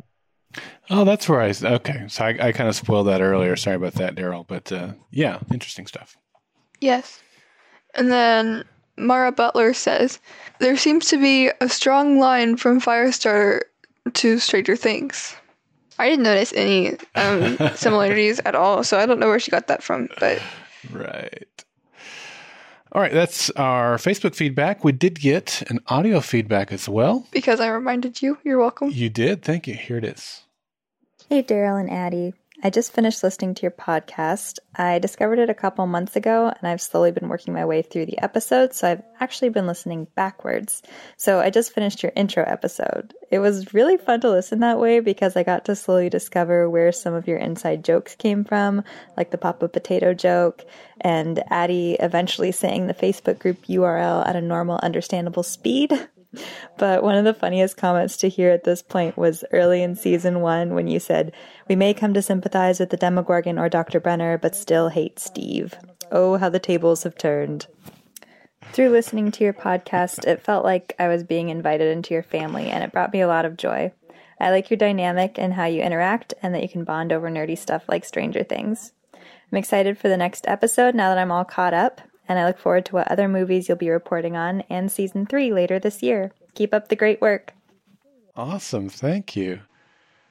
Oh, 0.89 1.03
that's 1.05 1.27
where 1.27 1.41
I. 1.41 1.53
Okay, 1.61 2.05
so 2.07 2.23
I, 2.23 2.47
I 2.47 2.51
kind 2.51 2.69
of 2.69 2.75
spoiled 2.75 3.07
that 3.07 3.21
earlier. 3.21 3.55
Sorry 3.55 3.75
about 3.75 3.93
that, 3.95 4.15
Daryl. 4.15 4.45
But 4.47 4.71
uh, 4.71 4.93
yeah, 5.11 5.39
interesting 5.51 5.87
stuff. 5.87 6.15
Yes. 6.81 7.21
And 7.95 8.11
then 8.11 8.63
Mara 8.97 9.31
Butler 9.31 9.73
says, 9.73 10.19
There 10.59 10.77
seems 10.77 11.07
to 11.09 11.17
be 11.17 11.51
a 11.61 11.69
strong 11.69 12.19
line 12.19 12.57
from 12.57 12.81
Firestarter 12.81 13.61
to 14.13 14.39
Stranger 14.39 14.75
Things. 14.75 15.35
I 15.99 16.09
didn't 16.09 16.23
notice 16.23 16.53
any 16.53 16.95
um, 17.15 17.57
similarities 17.75 18.39
at 18.41 18.55
all, 18.55 18.83
so 18.83 18.99
I 18.99 19.05
don't 19.05 19.19
know 19.19 19.27
where 19.27 19.39
she 19.39 19.51
got 19.51 19.67
that 19.67 19.81
from, 19.83 20.09
but. 20.19 20.41
Right. 20.91 21.47
All 22.91 23.01
right, 23.01 23.11
that's 23.11 23.49
our 23.51 23.97
Facebook 23.97 24.33
feedback. 24.33 24.83
We 24.83 24.91
did 24.91 25.19
get 25.19 25.63
an 25.69 25.79
audio 25.87 26.21
feedback 26.21 26.71
as 26.71 26.87
well. 26.87 27.27
Because 27.31 27.59
I 27.59 27.67
reminded 27.67 28.21
you, 28.21 28.37
you're 28.43 28.59
welcome. 28.59 28.91
You 28.91 29.09
did. 29.09 29.43
Thank 29.43 29.67
you. 29.67 29.73
Here 29.73 29.97
it 29.97 30.05
is. 30.05 30.41
Hey, 31.29 31.41
Darrell 31.41 31.77
and 31.77 31.89
Addie. 31.89 32.33
I 32.63 32.71
just 32.71 32.91
finished 32.91 33.21
listening 33.21 33.53
to 33.53 33.61
your 33.61 33.71
podcast. 33.71 34.57
I 34.75 34.97
discovered 34.97 35.37
it 35.37 35.49
a 35.49 35.53
couple 35.53 35.85
months 35.85 36.15
ago, 36.15 36.47
and 36.47 36.67
I've 36.67 36.81
slowly 36.81 37.11
been 37.11 37.29
working 37.29 37.53
my 37.53 37.65
way 37.65 37.83
through 37.83 38.07
the 38.07 38.17
episodes, 38.17 38.77
so 38.77 38.89
I've 38.89 39.03
actually 39.19 39.49
been 39.49 39.67
listening 39.67 40.07
backwards. 40.15 40.81
So 41.17 41.39
I 41.39 41.51
just 41.51 41.71
finished 41.71 42.01
your 42.01 42.11
intro 42.15 42.43
episode. 42.43 43.13
It 43.29 43.37
was 43.37 43.75
really 43.75 43.97
fun 43.97 44.21
to 44.21 44.31
listen 44.31 44.61
that 44.61 44.79
way 44.79 45.01
because 45.01 45.37
I 45.37 45.43
got 45.43 45.65
to 45.65 45.75
slowly 45.75 46.09
discover 46.09 46.67
where 46.67 46.91
some 46.91 47.13
of 47.13 47.27
your 47.27 47.37
inside 47.37 47.85
jokes 47.85 48.15
came 48.15 48.43
from, 48.43 48.83
like 49.15 49.29
the 49.29 49.37
Papa 49.37 49.67
Potato 49.67 50.15
joke, 50.15 50.65
and 50.99 51.43
Addie 51.51 51.97
eventually 51.99 52.51
saying 52.51 52.87
the 52.87 52.95
Facebook 52.95 53.37
group 53.37 53.67
URL 53.67 54.27
at 54.27 54.35
a 54.35 54.41
normal, 54.41 54.79
understandable 54.81 55.43
speed. 55.43 55.91
But 56.77 57.03
one 57.03 57.15
of 57.15 57.25
the 57.25 57.33
funniest 57.33 57.77
comments 57.77 58.17
to 58.17 58.29
hear 58.29 58.51
at 58.51 58.63
this 58.63 58.81
point 58.81 59.17
was 59.17 59.43
early 59.51 59.83
in 59.83 59.95
season 59.95 60.41
one 60.41 60.73
when 60.73 60.87
you 60.87 60.99
said, 60.99 61.33
We 61.67 61.75
may 61.75 61.93
come 61.93 62.13
to 62.13 62.21
sympathize 62.21 62.79
with 62.79 62.89
the 62.89 62.97
Demogorgon 62.97 63.57
or 63.57 63.69
Dr. 63.69 63.99
Brenner, 63.99 64.37
but 64.37 64.55
still 64.55 64.89
hate 64.89 65.19
Steve. 65.19 65.73
Oh, 66.11 66.37
how 66.37 66.49
the 66.49 66.59
tables 66.59 67.03
have 67.03 67.17
turned. 67.17 67.67
Through 68.73 68.89
listening 68.89 69.31
to 69.31 69.43
your 69.43 69.53
podcast, 69.53 70.25
it 70.25 70.43
felt 70.43 70.63
like 70.63 70.93
I 70.99 71.07
was 71.07 71.23
being 71.23 71.49
invited 71.49 71.91
into 71.91 72.13
your 72.13 72.23
family, 72.23 72.69
and 72.69 72.83
it 72.83 72.91
brought 72.91 73.13
me 73.13 73.21
a 73.21 73.27
lot 73.27 73.45
of 73.45 73.57
joy. 73.57 73.91
I 74.39 74.51
like 74.51 74.69
your 74.69 74.77
dynamic 74.77 75.39
and 75.39 75.53
how 75.53 75.65
you 75.65 75.81
interact, 75.81 76.33
and 76.43 76.53
that 76.53 76.61
you 76.61 76.69
can 76.69 76.83
bond 76.83 77.11
over 77.11 77.29
nerdy 77.29 77.57
stuff 77.57 77.85
like 77.87 78.05
Stranger 78.05 78.43
Things. 78.43 78.91
I'm 79.51 79.57
excited 79.57 79.97
for 79.97 80.09
the 80.09 80.17
next 80.17 80.47
episode 80.47 80.93
now 80.93 81.09
that 81.09 81.17
I'm 81.17 81.31
all 81.31 81.45
caught 81.45 81.73
up, 81.73 82.01
and 82.27 82.39
I 82.39 82.45
look 82.45 82.59
forward 82.59 82.85
to 82.85 82.95
what 82.95 83.11
other 83.11 83.27
movies 83.27 83.67
you'll 83.67 83.77
be 83.77 83.89
reporting 83.89 84.35
on 84.35 84.61
and 84.69 84.91
season 84.91 85.25
three 85.25 85.51
later 85.51 85.79
this 85.79 86.01
year. 86.03 86.31
Keep 86.55 86.73
up 86.73 86.87
the 86.87 86.95
great 86.95 87.21
work. 87.21 87.53
Awesome. 88.35 88.89
Thank 88.89 89.35
you. 89.35 89.61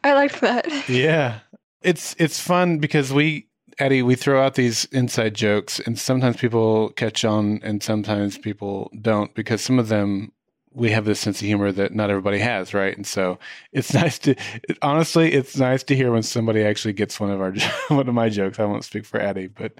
I 0.04 0.14
liked 0.14 0.40
that. 0.40 0.66
Yeah. 0.88 1.40
It's 1.82 2.16
it's 2.18 2.40
fun 2.40 2.78
because 2.78 3.12
we 3.12 3.46
Addie, 3.78 4.02
we 4.02 4.14
throw 4.14 4.42
out 4.42 4.54
these 4.54 4.86
inside 4.86 5.34
jokes 5.34 5.78
and 5.80 5.98
sometimes 5.98 6.36
people 6.36 6.90
catch 6.90 7.24
on 7.24 7.60
and 7.62 7.82
sometimes 7.82 8.38
people 8.38 8.90
don't 9.00 9.34
because 9.34 9.60
some 9.60 9.78
of 9.78 9.88
them 9.88 10.32
we 10.76 10.90
have 10.90 11.06
this 11.06 11.18
sense 11.18 11.40
of 11.40 11.46
humor 11.46 11.72
that 11.72 11.94
not 11.94 12.10
everybody 12.10 12.38
has, 12.38 12.74
right? 12.74 12.94
And 12.96 13.06
so 13.06 13.38
it's 13.72 13.92
nice 14.02 14.18
to 14.20 14.34
honestly, 14.82 15.32
it's 15.32 15.56
nice 15.56 15.82
to 15.84 15.96
hear 15.96 16.12
when 16.12 16.22
somebody 16.22 16.62
actually 16.62 16.94
gets 16.94 17.18
one 17.18 17.30
of 17.30 17.40
our 17.40 17.52
one 17.88 18.08
of 18.08 18.14
my 18.14 18.28
jokes. 18.28 18.60
I 18.60 18.64
won't 18.64 18.84
speak 18.84 19.04
for 19.04 19.20
Addie, 19.20 19.48
but 19.48 19.72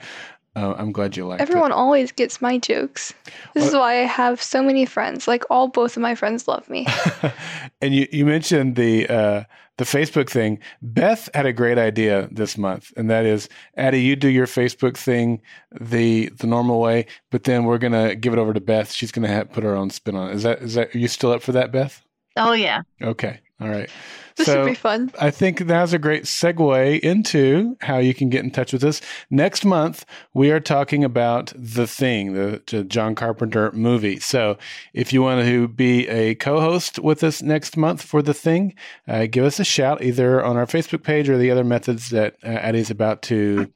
uh, 0.57 0.74
I'm 0.78 0.91
glad 0.91 1.16
you 1.16 1.27
liked 1.27 1.41
Everyone 1.43 1.70
it. 1.70 1.74
always 1.74 2.11
gets 2.11 2.41
my 2.43 2.59
jokes. 2.59 3.12
This 3.55 3.62
Well- 3.62 3.66
is 3.69 3.74
why 3.74 3.93
I 4.01 4.05
have 4.07 4.43
so 4.43 4.62
many 4.62 4.87
friends. 4.87 5.28
Like 5.28 5.45
all 5.51 5.69
both 5.69 5.97
of 5.97 6.03
my 6.03 6.15
friends 6.15 6.49
love 6.49 6.69
me. 6.69 6.87
and 7.81 7.95
you, 7.95 8.09
you 8.11 8.24
mentioned 8.27 8.77
the 8.77 9.09
uh, 9.09 9.45
the 9.78 9.85
Facebook 9.85 10.31
thing. 10.31 10.59
Beth 10.81 11.28
had 11.35 11.45
a 11.47 11.53
great 11.53 11.77
idea 11.78 12.28
this 12.33 12.57
month, 12.57 12.93
and 12.97 13.11
that 13.11 13.27
is, 13.27 13.49
Addie, 13.77 14.01
you 14.01 14.16
do 14.16 14.28
your 14.28 14.47
Facebook 14.47 14.97
thing 14.97 15.43
the 15.78 16.31
the 16.39 16.47
normal 16.47 16.81
way, 16.81 17.07
but 17.31 17.45
then 17.45 17.65
we're 17.65 17.78
gonna 17.78 18.15
give 18.15 18.33
it 18.33 18.39
over 18.39 18.55
to 18.55 18.61
Beth. 18.61 18.91
She's 18.91 19.12
gonna 19.12 19.28
have, 19.28 19.53
put 19.53 19.62
her 19.65 19.77
own 19.77 19.91
spin 19.91 20.16
on 20.16 20.31
it. 20.31 20.37
Is 20.37 20.43
that 20.45 20.62
is 20.62 20.74
that? 20.74 20.95
Are 20.95 20.99
you 20.99 21.09
still 21.09 21.31
up 21.33 21.43
for 21.43 21.53
that, 21.53 21.70
Beth? 21.73 22.03
Oh, 22.39 22.53
yeah. 22.53 22.83
Okay, 23.03 23.41
All 23.61 23.69
right. 23.69 23.89
This 24.37 24.49
so 24.49 24.55
should 24.55 24.66
be 24.66 24.74
fun. 24.74 25.11
I 25.19 25.31
think 25.31 25.61
that's 25.61 25.95
a 25.95 25.99
great 25.99 26.24
segue 26.24 27.01
into 27.01 27.74
how 27.81 27.97
you 27.99 28.12
can 28.12 28.28
get 28.28 28.45
in 28.45 28.51
touch 28.51 28.74
with 28.74 28.85
us. 28.85 29.01
Next 29.31 29.65
month, 29.65 30.05
we 30.35 30.51
are 30.51 30.61
talking 30.61 31.03
about 31.03 31.55
The 31.57 31.87
Thing, 31.87 32.35
the, 32.35 32.62
the 32.66 32.85
John 32.85 33.15
Carpenter 33.15 33.73
movie. 33.73 34.20
So 34.20 34.59
if 34.93 35.11
you 35.11 35.23
want 35.23 35.47
to 35.47 35.69
be 35.69 36.07
a 36.09 36.35
co 36.35 36.61
host 36.61 36.99
with 36.99 37.24
us 37.24 37.41
next 37.41 37.78
month 37.78 38.03
for 38.03 38.20
The 38.20 38.35
Thing, 38.35 38.74
uh, 39.09 39.24
give 39.24 39.45
us 39.45 39.59
a 39.59 39.65
shout 39.65 40.03
either 40.03 40.45
on 40.45 40.59
our 40.59 40.66
Facebook 40.66 41.03
page 41.03 41.31
or 41.31 41.39
the 41.39 41.51
other 41.51 41.65
methods 41.65 42.11
that 42.11 42.37
uh, 42.45 42.49
Addie's 42.49 42.91
about 42.91 43.23
to 43.23 43.73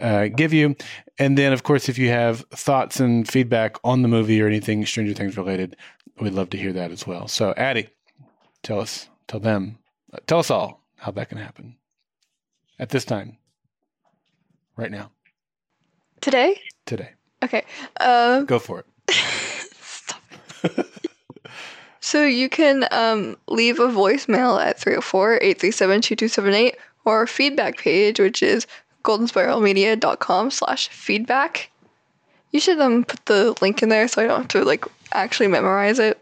uh, 0.00 0.26
give 0.26 0.52
you. 0.52 0.74
And 1.20 1.38
then, 1.38 1.52
of 1.52 1.62
course, 1.62 1.88
if 1.88 1.98
you 1.98 2.08
have 2.08 2.40
thoughts 2.50 2.98
and 2.98 3.28
feedback 3.28 3.76
on 3.84 4.02
the 4.02 4.08
movie 4.08 4.42
or 4.42 4.48
anything 4.48 4.84
Stranger 4.86 5.14
Things 5.14 5.36
related, 5.36 5.76
we'd 6.20 6.32
love 6.32 6.50
to 6.50 6.58
hear 6.58 6.72
that 6.72 6.90
as 6.90 7.06
well. 7.06 7.28
So, 7.28 7.54
Addie, 7.56 7.90
tell 8.62 8.80
us, 8.80 9.08
tell 9.30 9.40
them, 9.40 9.78
uh, 10.12 10.18
tell 10.26 10.40
us 10.40 10.50
all 10.50 10.82
how 10.96 11.12
that 11.12 11.28
can 11.28 11.38
happen 11.38 11.76
at 12.80 12.88
this 12.90 13.04
time, 13.04 13.38
right 14.76 14.90
now, 14.90 15.12
Today? 16.20 16.60
today. 16.84 17.10
Okay. 17.42 17.64
Uh, 18.00 18.40
Go 18.42 18.58
for 18.58 18.80
it. 18.80 18.86
Stop. 19.80 20.20
So 22.02 22.24
you 22.24 22.48
can 22.48 22.86
um, 22.90 23.36
leave 23.46 23.78
a 23.78 23.86
voicemail 23.86 24.60
at 24.60 24.80
304-837-2278 24.80 26.74
or 27.04 27.18
our 27.18 27.26
feedback 27.26 27.76
page, 27.78 28.18
which 28.18 28.42
is 28.42 28.66
goldenspiralmedia.com 29.04 30.50
slash 30.50 30.88
feedback. 30.88 31.70
You 32.52 32.58
should 32.58 32.80
um 32.80 33.04
put 33.04 33.24
the 33.26 33.54
link 33.60 33.82
in 33.82 33.90
there 33.90 34.08
so 34.08 34.22
I 34.22 34.26
don't 34.26 34.38
have 34.40 34.48
to 34.48 34.64
like 34.64 34.86
actually 35.12 35.48
memorize 35.48 35.98
it. 36.00 36.20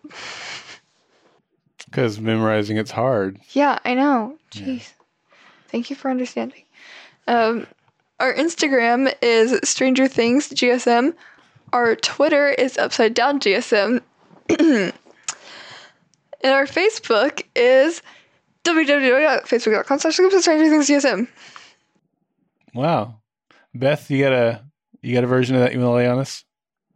Because 1.90 2.20
memorizing 2.20 2.76
it's 2.76 2.90
hard. 2.90 3.38
Yeah, 3.52 3.78
I 3.84 3.94
know. 3.94 4.36
Jeez. 4.50 4.92
Thank 5.68 5.90
you 5.90 5.96
for 5.96 6.10
understanding. 6.10 6.62
Um, 7.26 7.66
our 8.20 8.34
Instagram 8.34 9.14
is 9.22 9.58
Stranger 9.68 10.08
Things 10.08 10.48
GSM. 10.48 11.14
Our 11.72 11.96
Twitter 11.96 12.48
is 12.50 12.76
Upside 12.78 13.14
Down 13.14 13.40
GSM. 13.40 14.00
and 14.48 14.92
our 16.44 16.66
Facebook 16.66 17.44
is 17.54 18.02
www.facebook.com 18.64 19.98
slash 19.98 20.14
Stranger 20.14 20.68
Things 20.68 20.88
GSM. 20.88 21.28
Wow, 22.74 23.16
Beth, 23.74 24.10
you 24.10 24.22
got 24.22 24.32
a 24.32 24.64
you 25.02 25.14
got 25.14 25.24
a 25.24 25.28
version 25.28 25.56
of 25.56 25.62
that 25.62 25.72
you 25.72 25.78
want 25.78 25.88
to 25.88 25.94
lay 25.94 26.08
on 26.08 26.18
us? 26.18 26.44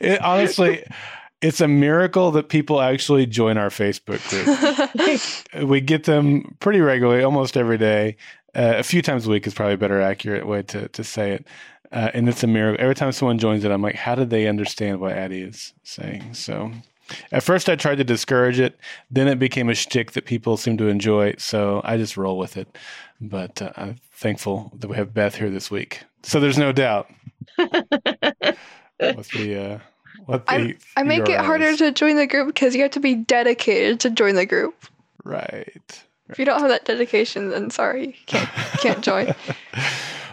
It, 0.00 0.22
honestly, 0.22 0.82
it's 1.42 1.60
a 1.60 1.68
miracle 1.68 2.30
that 2.30 2.48
people 2.48 2.80
actually 2.80 3.26
join 3.26 3.58
our 3.58 3.68
Facebook 3.68 4.22
group. 4.30 5.68
we 5.68 5.80
get 5.80 6.04
them 6.04 6.56
pretty 6.60 6.80
regularly, 6.80 7.22
almost 7.22 7.56
every 7.56 7.78
day. 7.78 8.16
Uh, 8.54 8.74
a 8.76 8.82
few 8.82 9.02
times 9.02 9.26
a 9.26 9.30
week 9.30 9.46
is 9.46 9.52
probably 9.52 9.74
a 9.74 9.78
better 9.78 10.00
accurate 10.00 10.46
way 10.46 10.62
to, 10.62 10.88
to 10.88 11.02
say 11.02 11.32
it. 11.32 11.46
Uh, 11.90 12.10
and 12.14 12.28
it's 12.28 12.42
a 12.42 12.46
miracle. 12.46 12.82
Every 12.82 12.94
time 12.94 13.12
someone 13.12 13.38
joins 13.38 13.64
it, 13.64 13.72
I'm 13.72 13.82
like, 13.82 13.96
how 13.96 14.14
did 14.14 14.30
they 14.30 14.46
understand 14.46 15.00
what 15.00 15.12
Addie 15.12 15.42
is 15.42 15.74
saying? 15.82 16.32
So 16.34 16.70
at 17.32 17.42
first 17.42 17.68
I 17.68 17.76
tried 17.76 17.96
to 17.96 18.04
discourage 18.04 18.60
it. 18.60 18.78
Then 19.10 19.26
it 19.26 19.38
became 19.38 19.68
a 19.68 19.74
shtick 19.74 20.12
that 20.12 20.24
people 20.24 20.56
seem 20.56 20.78
to 20.78 20.86
enjoy. 20.86 21.34
So 21.38 21.82
I 21.84 21.96
just 21.96 22.16
roll 22.16 22.38
with 22.38 22.56
it. 22.56 22.78
But 23.20 23.60
uh, 23.60 23.72
I'm 23.76 23.96
thankful 24.12 24.72
that 24.76 24.88
we 24.88 24.96
have 24.96 25.12
Beth 25.12 25.34
here 25.34 25.50
this 25.50 25.70
week. 25.70 26.04
So 26.22 26.40
there's 26.40 26.58
no 26.58 26.72
doubt. 26.72 27.10
what 27.56 28.56
the, 28.98 29.56
uh, 29.58 29.78
what 30.26 30.46
the 30.46 30.52
I, 30.52 30.76
I 30.96 31.02
make 31.02 31.28
it 31.28 31.40
harder 31.40 31.66
is. 31.66 31.78
to 31.78 31.92
join 31.92 32.16
the 32.16 32.26
group 32.26 32.48
because 32.48 32.74
you 32.74 32.82
have 32.82 32.90
to 32.92 33.00
be 33.00 33.14
dedicated 33.14 34.00
to 34.00 34.10
join 34.10 34.34
the 34.34 34.46
group. 34.46 34.74
Right. 35.24 36.04
If 36.28 36.38
you 36.38 36.44
don't 36.44 36.60
have 36.60 36.70
that 36.70 36.84
dedication, 36.84 37.50
then 37.50 37.70
sorry, 37.70 38.16
can't, 38.26 38.48
can't 38.80 39.02
join. 39.02 39.34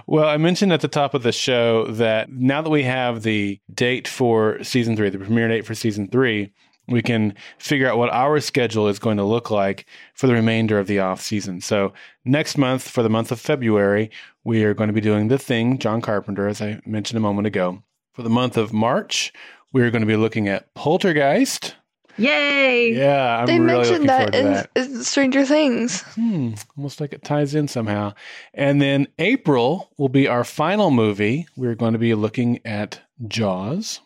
Well, 0.09 0.27
I 0.27 0.37
mentioned 0.37 0.73
at 0.73 0.81
the 0.81 0.87
top 0.87 1.13
of 1.13 1.21
the 1.21 1.31
show 1.31 1.85
that 1.85 2.31
now 2.31 2.63
that 2.63 2.71
we 2.71 2.81
have 2.81 3.21
the 3.21 3.59
date 3.71 4.07
for 4.07 4.63
season 4.63 4.95
three, 4.95 5.11
the 5.11 5.19
premiere 5.19 5.49
date 5.49 5.67
for 5.67 5.75
season 5.75 6.07
three, 6.07 6.51
we 6.87 7.03
can 7.03 7.35
figure 7.59 7.87
out 7.87 7.99
what 7.99 8.09
our 8.09 8.39
schedule 8.39 8.87
is 8.87 8.97
going 8.97 9.17
to 9.17 9.23
look 9.23 9.51
like 9.51 9.85
for 10.15 10.25
the 10.25 10.33
remainder 10.33 10.79
of 10.79 10.87
the 10.87 10.97
off 10.97 11.21
season. 11.21 11.61
So 11.61 11.93
next 12.25 12.57
month, 12.57 12.89
for 12.89 13.03
the 13.03 13.09
month 13.09 13.31
of 13.31 13.39
February, 13.39 14.09
we 14.43 14.63
are 14.63 14.73
going 14.73 14.87
to 14.87 14.93
be 14.93 14.99
doing 14.99 15.27
The 15.27 15.37
Thing, 15.37 15.77
John 15.77 16.01
Carpenter, 16.01 16.47
as 16.47 16.59
I 16.59 16.81
mentioned 16.87 17.17
a 17.17 17.21
moment 17.21 17.45
ago. 17.45 17.83
For 18.13 18.23
the 18.23 18.31
month 18.31 18.57
of 18.57 18.73
March, 18.73 19.31
we 19.71 19.81
are 19.83 19.91
going 19.91 20.01
to 20.01 20.07
be 20.07 20.15
looking 20.15 20.47
at 20.47 20.73
Poltergeist. 20.73 21.75
Yay! 22.17 22.93
Yeah, 22.93 23.39
I'm 23.39 23.45
they 23.45 23.59
really 23.59 23.77
mentioned 23.77 24.09
that 24.09 24.35
in, 24.35 24.45
that. 24.45 24.69
in 24.75 25.03
Stranger 25.03 25.45
Things. 25.45 26.01
Hmm, 26.15 26.53
almost 26.75 26.99
like 26.99 27.13
it 27.13 27.23
ties 27.23 27.55
in 27.55 27.69
somehow. 27.69 28.13
And 28.53 28.81
then 28.81 29.07
April 29.19 29.89
will 29.97 30.09
be 30.09 30.27
our 30.27 30.43
final 30.43 30.91
movie. 30.91 31.47
We're 31.55 31.75
going 31.75 31.93
to 31.93 31.99
be 31.99 32.13
looking 32.15 32.59
at 32.65 32.99
Jaws. 33.27 34.01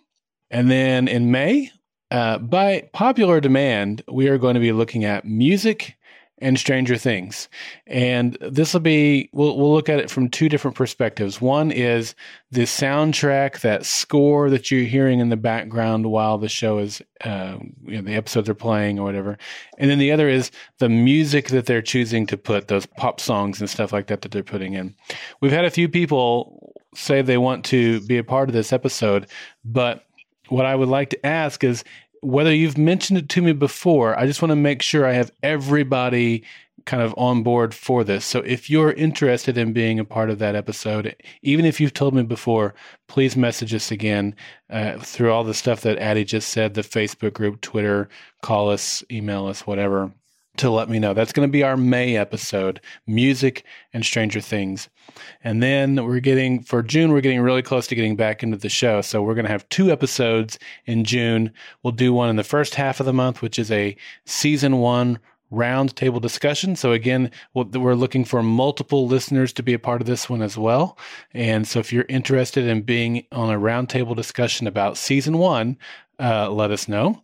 And 0.52 0.70
then 0.70 1.08
in 1.08 1.32
May, 1.32 1.72
uh, 2.12 2.38
by 2.38 2.88
popular 2.94 3.42
demand, 3.42 4.04
we 4.08 4.28
are 4.28 4.38
going 4.38 4.54
to 4.54 4.60
be 4.60 4.72
looking 4.72 5.04
at 5.06 5.26
music 5.26 5.98
and 6.44 6.60
Stranger 6.60 6.98
Things. 6.98 7.48
And 7.88 8.38
this 8.42 8.74
will 8.74 8.82
be, 8.82 9.30
we'll, 9.32 9.58
we'll 9.58 9.74
look 9.74 9.90
at 9.90 10.00
it 10.00 10.12
from 10.12 10.30
two 10.30 10.50
different 10.50 10.76
perspectives. 10.76 11.42
One 11.42 11.72
is 11.72 12.14
the 12.52 12.64
soundtrack, 12.64 13.62
that 13.62 13.86
score 13.86 14.50
that 14.50 14.70
you're 14.70 14.84
hearing 14.84 15.20
in 15.20 15.30
the 15.30 15.38
background 15.38 16.06
while 16.06 16.38
the 16.38 16.50
show 16.50 16.78
is, 16.80 17.02
uh, 17.24 17.58
you 17.86 17.96
know, 17.96 18.02
the 18.02 18.16
episodes 18.16 18.50
are 18.50 18.54
playing 18.54 19.00
or 19.00 19.04
whatever. 19.04 19.38
And 19.78 19.90
then 19.90 20.00
the 20.00 20.12
other 20.12 20.28
is 20.30 20.52
the 20.80 20.90
music 20.90 21.48
that 21.48 21.66
they're 21.66 21.82
choosing 21.82 22.28
to 22.28 22.38
put, 22.38 22.68
those 22.68 22.86
pop 22.86 23.20
songs 23.20 23.60
and 23.60 23.70
stuff 23.70 23.94
like 23.94 24.08
that 24.08 24.22
that 24.22 24.32
they're 24.32 24.44
putting 24.44 24.74
in. 24.74 24.96
We've 25.42 25.52
had 25.52 25.66
a 25.66 25.72
few 25.72 25.88
people 25.88 26.74
say 26.94 27.22
they 27.22 27.38
want 27.38 27.66
to 27.66 28.02
be 28.02 28.18
a 28.18 28.24
part 28.24 28.50
of 28.50 28.54
this 28.54 28.74
episode, 28.74 29.28
but 29.64 30.06
what 30.50 30.66
I 30.66 30.76
would 30.76 30.90
like 30.90 31.10
to 31.12 31.26
ask 31.26 31.64
is 31.64 31.84
whether 32.24 32.54
you've 32.54 32.78
mentioned 32.78 33.20
it 33.20 33.30
to 33.30 33.42
me 33.42 33.54
before, 33.54 34.18
I 34.18 34.26
just 34.26 34.42
want 34.42 34.52
to 34.52 34.56
make 34.56 34.82
sure 34.82 35.06
I 35.06 35.14
have 35.14 35.32
everybody 35.42 36.44
kind 36.86 37.02
of 37.02 37.14
on 37.18 37.44
board 37.44 37.74
for 37.74 38.04
this. 38.04 38.26
So 38.26 38.40
if 38.40 38.70
you're 38.70 38.92
interested 38.92 39.58
in 39.58 39.74
being 39.74 40.00
a 40.00 40.06
part 40.06 40.30
of 40.30 40.40
that 40.40 40.56
episode, 40.56 41.16
even 41.42 41.66
if 41.66 41.80
you've 41.80 41.94
told 41.94 42.14
me 42.14 42.24
before, 42.24 42.74
please 43.08 43.38
message 43.38 43.74
us 43.74 43.92
again 43.92 44.36
uh, 44.70 44.98
through 44.98 45.32
all 45.32 45.44
the 45.44 45.54
stuff 45.54 45.82
that 45.82 46.00
Addie 46.00 46.26
just 46.26 46.50
said 46.50 46.74
the 46.74 46.82
Facebook 46.82 47.34
group, 47.34 47.62
Twitter, 47.62 48.10
call 48.42 48.70
us, 48.70 49.04
email 49.12 49.46
us, 49.48 49.66
whatever. 49.66 50.12
To 50.58 50.70
let 50.70 50.88
me 50.88 51.00
know. 51.00 51.16
That's 51.16 51.34
going 51.34 51.48
to 51.48 51.52
be 51.52 51.64
our 51.64 51.76
May 51.76 52.16
episode 52.16 52.80
music 53.08 53.66
and 53.92 54.06
Stranger 54.06 54.40
Things. 54.40 54.88
And 55.44 55.64
then 55.64 56.06
we're 56.06 56.20
getting, 56.20 56.62
for 56.62 56.84
June, 56.84 57.12
we're 57.12 57.22
getting 57.22 57.42
really 57.42 57.64
close 57.64 57.88
to 57.88 57.96
getting 57.96 58.16
back 58.16 58.44
into 58.44 58.58
the 58.58 58.70
show. 58.70 59.02
So 59.02 59.24
we're 59.24 59.34
going 59.34 59.48
to 59.48 59.52
have 59.52 59.68
two 59.70 59.92
episodes 59.92 60.60
in 60.86 61.06
June. 61.06 61.52
We'll 61.82 61.92
do 61.92 62.14
one 62.14 62.30
in 62.30 62.36
the 62.36 62.44
first 62.44 62.76
half 62.76 63.00
of 63.00 63.08
the 63.08 63.14
month, 63.14 63.42
which 63.42 63.58
is 63.58 63.72
a 63.72 63.98
season 64.26 64.78
one 64.78 65.18
roundtable 65.52 66.22
discussion. 66.22 66.76
So 66.76 66.92
again, 66.92 67.30
we're 67.54 67.94
looking 67.96 68.26
for 68.26 68.42
multiple 68.42 69.08
listeners 69.08 69.54
to 69.54 69.64
be 69.64 69.74
a 69.74 69.80
part 69.80 70.02
of 70.02 70.08
this 70.08 70.30
one 70.30 70.42
as 70.42 70.58
well. 70.58 70.98
And 71.34 71.68
so 71.68 71.80
if 71.80 71.94
you're 71.94 72.06
interested 72.10 72.66
in 72.66 72.82
being 72.82 73.26
on 73.32 73.52
a 73.52 73.60
roundtable 73.60 74.16
discussion 74.16 74.66
about 74.66 74.98
season 74.98 75.38
one, 75.38 75.78
uh, 76.20 76.50
let 76.50 76.72
us 76.72 76.88
know. 76.88 77.22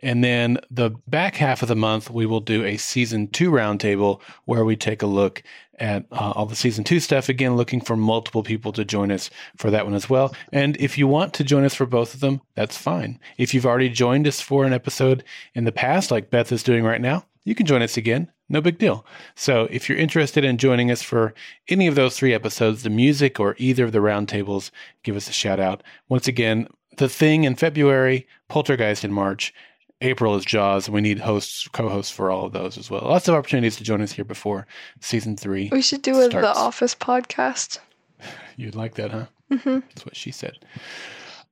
And 0.00 0.22
then 0.22 0.58
the 0.70 0.90
back 1.06 1.36
half 1.36 1.62
of 1.62 1.68
the 1.68 1.76
month, 1.76 2.10
we 2.10 2.26
will 2.26 2.40
do 2.40 2.64
a 2.64 2.76
season 2.76 3.28
two 3.28 3.50
roundtable 3.50 4.20
where 4.44 4.64
we 4.64 4.76
take 4.76 5.02
a 5.02 5.06
look 5.06 5.42
at 5.78 6.06
uh, 6.12 6.32
all 6.34 6.46
the 6.46 6.56
season 6.56 6.84
two 6.84 7.00
stuff. 7.00 7.28
Again, 7.28 7.56
looking 7.56 7.80
for 7.80 7.96
multiple 7.96 8.42
people 8.42 8.72
to 8.72 8.84
join 8.84 9.10
us 9.10 9.30
for 9.56 9.70
that 9.70 9.84
one 9.84 9.94
as 9.94 10.08
well. 10.08 10.34
And 10.52 10.76
if 10.78 10.98
you 10.98 11.06
want 11.06 11.34
to 11.34 11.44
join 11.44 11.64
us 11.64 11.74
for 11.74 11.86
both 11.86 12.14
of 12.14 12.20
them, 12.20 12.40
that's 12.54 12.76
fine. 12.76 13.18
If 13.38 13.54
you've 13.54 13.66
already 13.66 13.88
joined 13.88 14.26
us 14.26 14.40
for 14.40 14.64
an 14.64 14.72
episode 14.72 15.24
in 15.54 15.64
the 15.64 15.72
past, 15.72 16.10
like 16.10 16.30
Beth 16.30 16.52
is 16.52 16.62
doing 16.62 16.84
right 16.84 17.00
now, 17.00 17.24
you 17.44 17.54
can 17.54 17.66
join 17.66 17.82
us 17.82 17.96
again. 17.96 18.30
No 18.48 18.60
big 18.60 18.78
deal. 18.78 19.06
So 19.34 19.66
if 19.70 19.88
you're 19.88 19.98
interested 19.98 20.44
in 20.44 20.58
joining 20.58 20.90
us 20.90 21.02
for 21.02 21.34
any 21.68 21.86
of 21.86 21.94
those 21.94 22.16
three 22.16 22.34
episodes, 22.34 22.82
the 22.82 22.90
music 22.90 23.40
or 23.40 23.56
either 23.58 23.84
of 23.84 23.92
the 23.92 23.98
roundtables, 23.98 24.70
give 25.02 25.16
us 25.16 25.28
a 25.28 25.32
shout 25.32 25.58
out. 25.58 25.82
Once 26.08 26.28
again, 26.28 26.68
the 26.96 27.08
thing 27.08 27.44
in 27.44 27.54
February, 27.56 28.26
Poltergeist 28.48 29.04
in 29.04 29.12
March, 29.12 29.52
April 30.00 30.34
is 30.34 30.44
Jaws. 30.44 30.88
We 30.90 31.00
need 31.00 31.20
hosts, 31.20 31.68
co-hosts 31.68 32.10
for 32.10 32.30
all 32.30 32.46
of 32.46 32.52
those 32.52 32.76
as 32.76 32.90
well. 32.90 33.02
Lots 33.02 33.28
of 33.28 33.34
opportunities 33.34 33.76
to 33.76 33.84
join 33.84 34.02
us 34.02 34.12
here 34.12 34.24
before 34.24 34.66
season 35.00 35.36
three. 35.36 35.68
We 35.70 35.82
should 35.82 36.02
do 36.02 36.20
a 36.20 36.28
The. 36.28 36.52
Office 36.54 36.94
podcast. 36.94 37.78
You'd 38.56 38.74
like 38.74 38.94
that, 38.94 39.10
huh? 39.10 39.26
hmm 39.50 39.78
That's 39.80 40.04
what 40.04 40.16
she 40.16 40.30
said. 40.32 40.58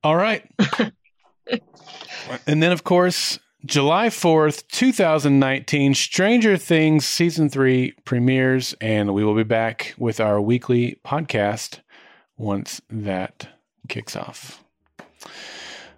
All 0.03 0.15
right. 0.15 0.49
and 2.47 2.61
then, 2.61 2.71
of 2.71 2.83
course, 2.83 3.39
July 3.65 4.07
4th, 4.07 4.67
2019, 4.69 5.93
Stranger 5.93 6.57
Things 6.57 7.05
Season 7.05 7.47
3 7.47 7.93
premieres, 8.05 8.73
and 8.81 9.13
we 9.13 9.23
will 9.23 9.35
be 9.35 9.43
back 9.43 9.93
with 9.97 10.19
our 10.19 10.41
weekly 10.41 10.99
podcast 11.05 11.79
once 12.37 12.81
that 12.89 13.47
kicks 13.87 14.15
off. 14.15 14.60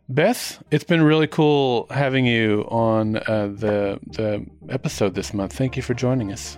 Beth, 0.09 0.61
it's 0.69 0.83
been 0.83 1.01
really 1.01 1.27
cool 1.27 1.87
having 1.89 2.25
you 2.25 2.67
on 2.69 3.17
uh, 3.17 3.47
the 3.53 3.99
the 4.07 4.45
episode 4.69 5.15
this 5.15 5.33
month. 5.33 5.53
Thank 5.53 5.77
you 5.77 5.81
for 5.83 5.93
joining 5.93 6.31
us. 6.31 6.57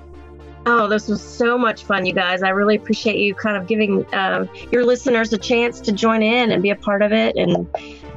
Oh, 0.67 0.87
this 0.87 1.07
was 1.07 1.21
so 1.21 1.59
much 1.59 1.83
fun, 1.83 2.07
you 2.07 2.13
guys. 2.13 2.41
I 2.41 2.49
really 2.49 2.75
appreciate 2.75 3.17
you 3.17 3.35
kind 3.35 3.55
of 3.55 3.67
giving 3.67 4.03
um, 4.15 4.49
your 4.71 4.83
listeners 4.83 5.31
a 5.31 5.37
chance 5.37 5.79
to 5.81 5.91
join 5.91 6.23
in 6.23 6.51
and 6.51 6.63
be 6.63 6.71
a 6.71 6.75
part 6.75 7.03
of 7.03 7.11
it. 7.11 7.35
And 7.35 7.67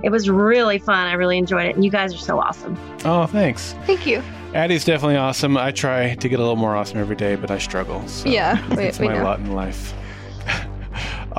it 0.02 0.08
was 0.08 0.30
really 0.30 0.78
fun. 0.78 0.96
I 1.06 1.12
really 1.12 1.36
enjoyed 1.36 1.66
it. 1.66 1.74
And 1.76 1.84
you 1.84 1.90
guys 1.90 2.14
are 2.14 2.18
so 2.18 2.40
awesome. 2.40 2.78
Oh, 3.04 3.26
thanks. 3.26 3.74
Thank 3.84 4.06
you. 4.06 4.22
Addie's 4.54 4.86
definitely 4.86 5.16
awesome. 5.16 5.58
I 5.58 5.72
try 5.72 6.14
to 6.14 6.26
get 6.28 6.36
a 6.38 6.42
little 6.42 6.56
more 6.56 6.74
awesome 6.74 6.96
every 6.98 7.16
day, 7.16 7.36
but 7.36 7.50
I 7.50 7.58
struggle. 7.58 8.08
So 8.08 8.30
Yeah, 8.30 8.66
we- 8.74 8.84
it's 8.84 8.98
we 8.98 9.08
my 9.08 9.18
know. 9.18 9.24
lot 9.24 9.40
in 9.40 9.52
life. 9.52 9.92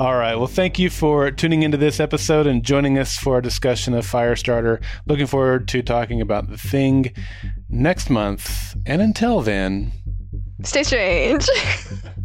All 0.00 0.16
right. 0.16 0.34
Well, 0.34 0.46
thank 0.46 0.78
you 0.78 0.88
for 0.88 1.30
tuning 1.30 1.62
into 1.62 1.76
this 1.76 2.00
episode 2.00 2.46
and 2.46 2.62
joining 2.62 2.96
us 2.96 3.18
for 3.18 3.36
a 3.36 3.42
discussion 3.42 3.92
of 3.92 4.06
Firestarter. 4.06 4.82
Looking 5.04 5.26
forward 5.26 5.68
to 5.68 5.82
talking 5.82 6.22
about 6.22 6.48
the 6.48 6.56
thing 6.56 7.12
next 7.68 8.08
month. 8.08 8.74
And 8.86 9.02
until 9.02 9.42
then, 9.42 9.92
Stay 10.62 10.84
strange. 10.84 11.46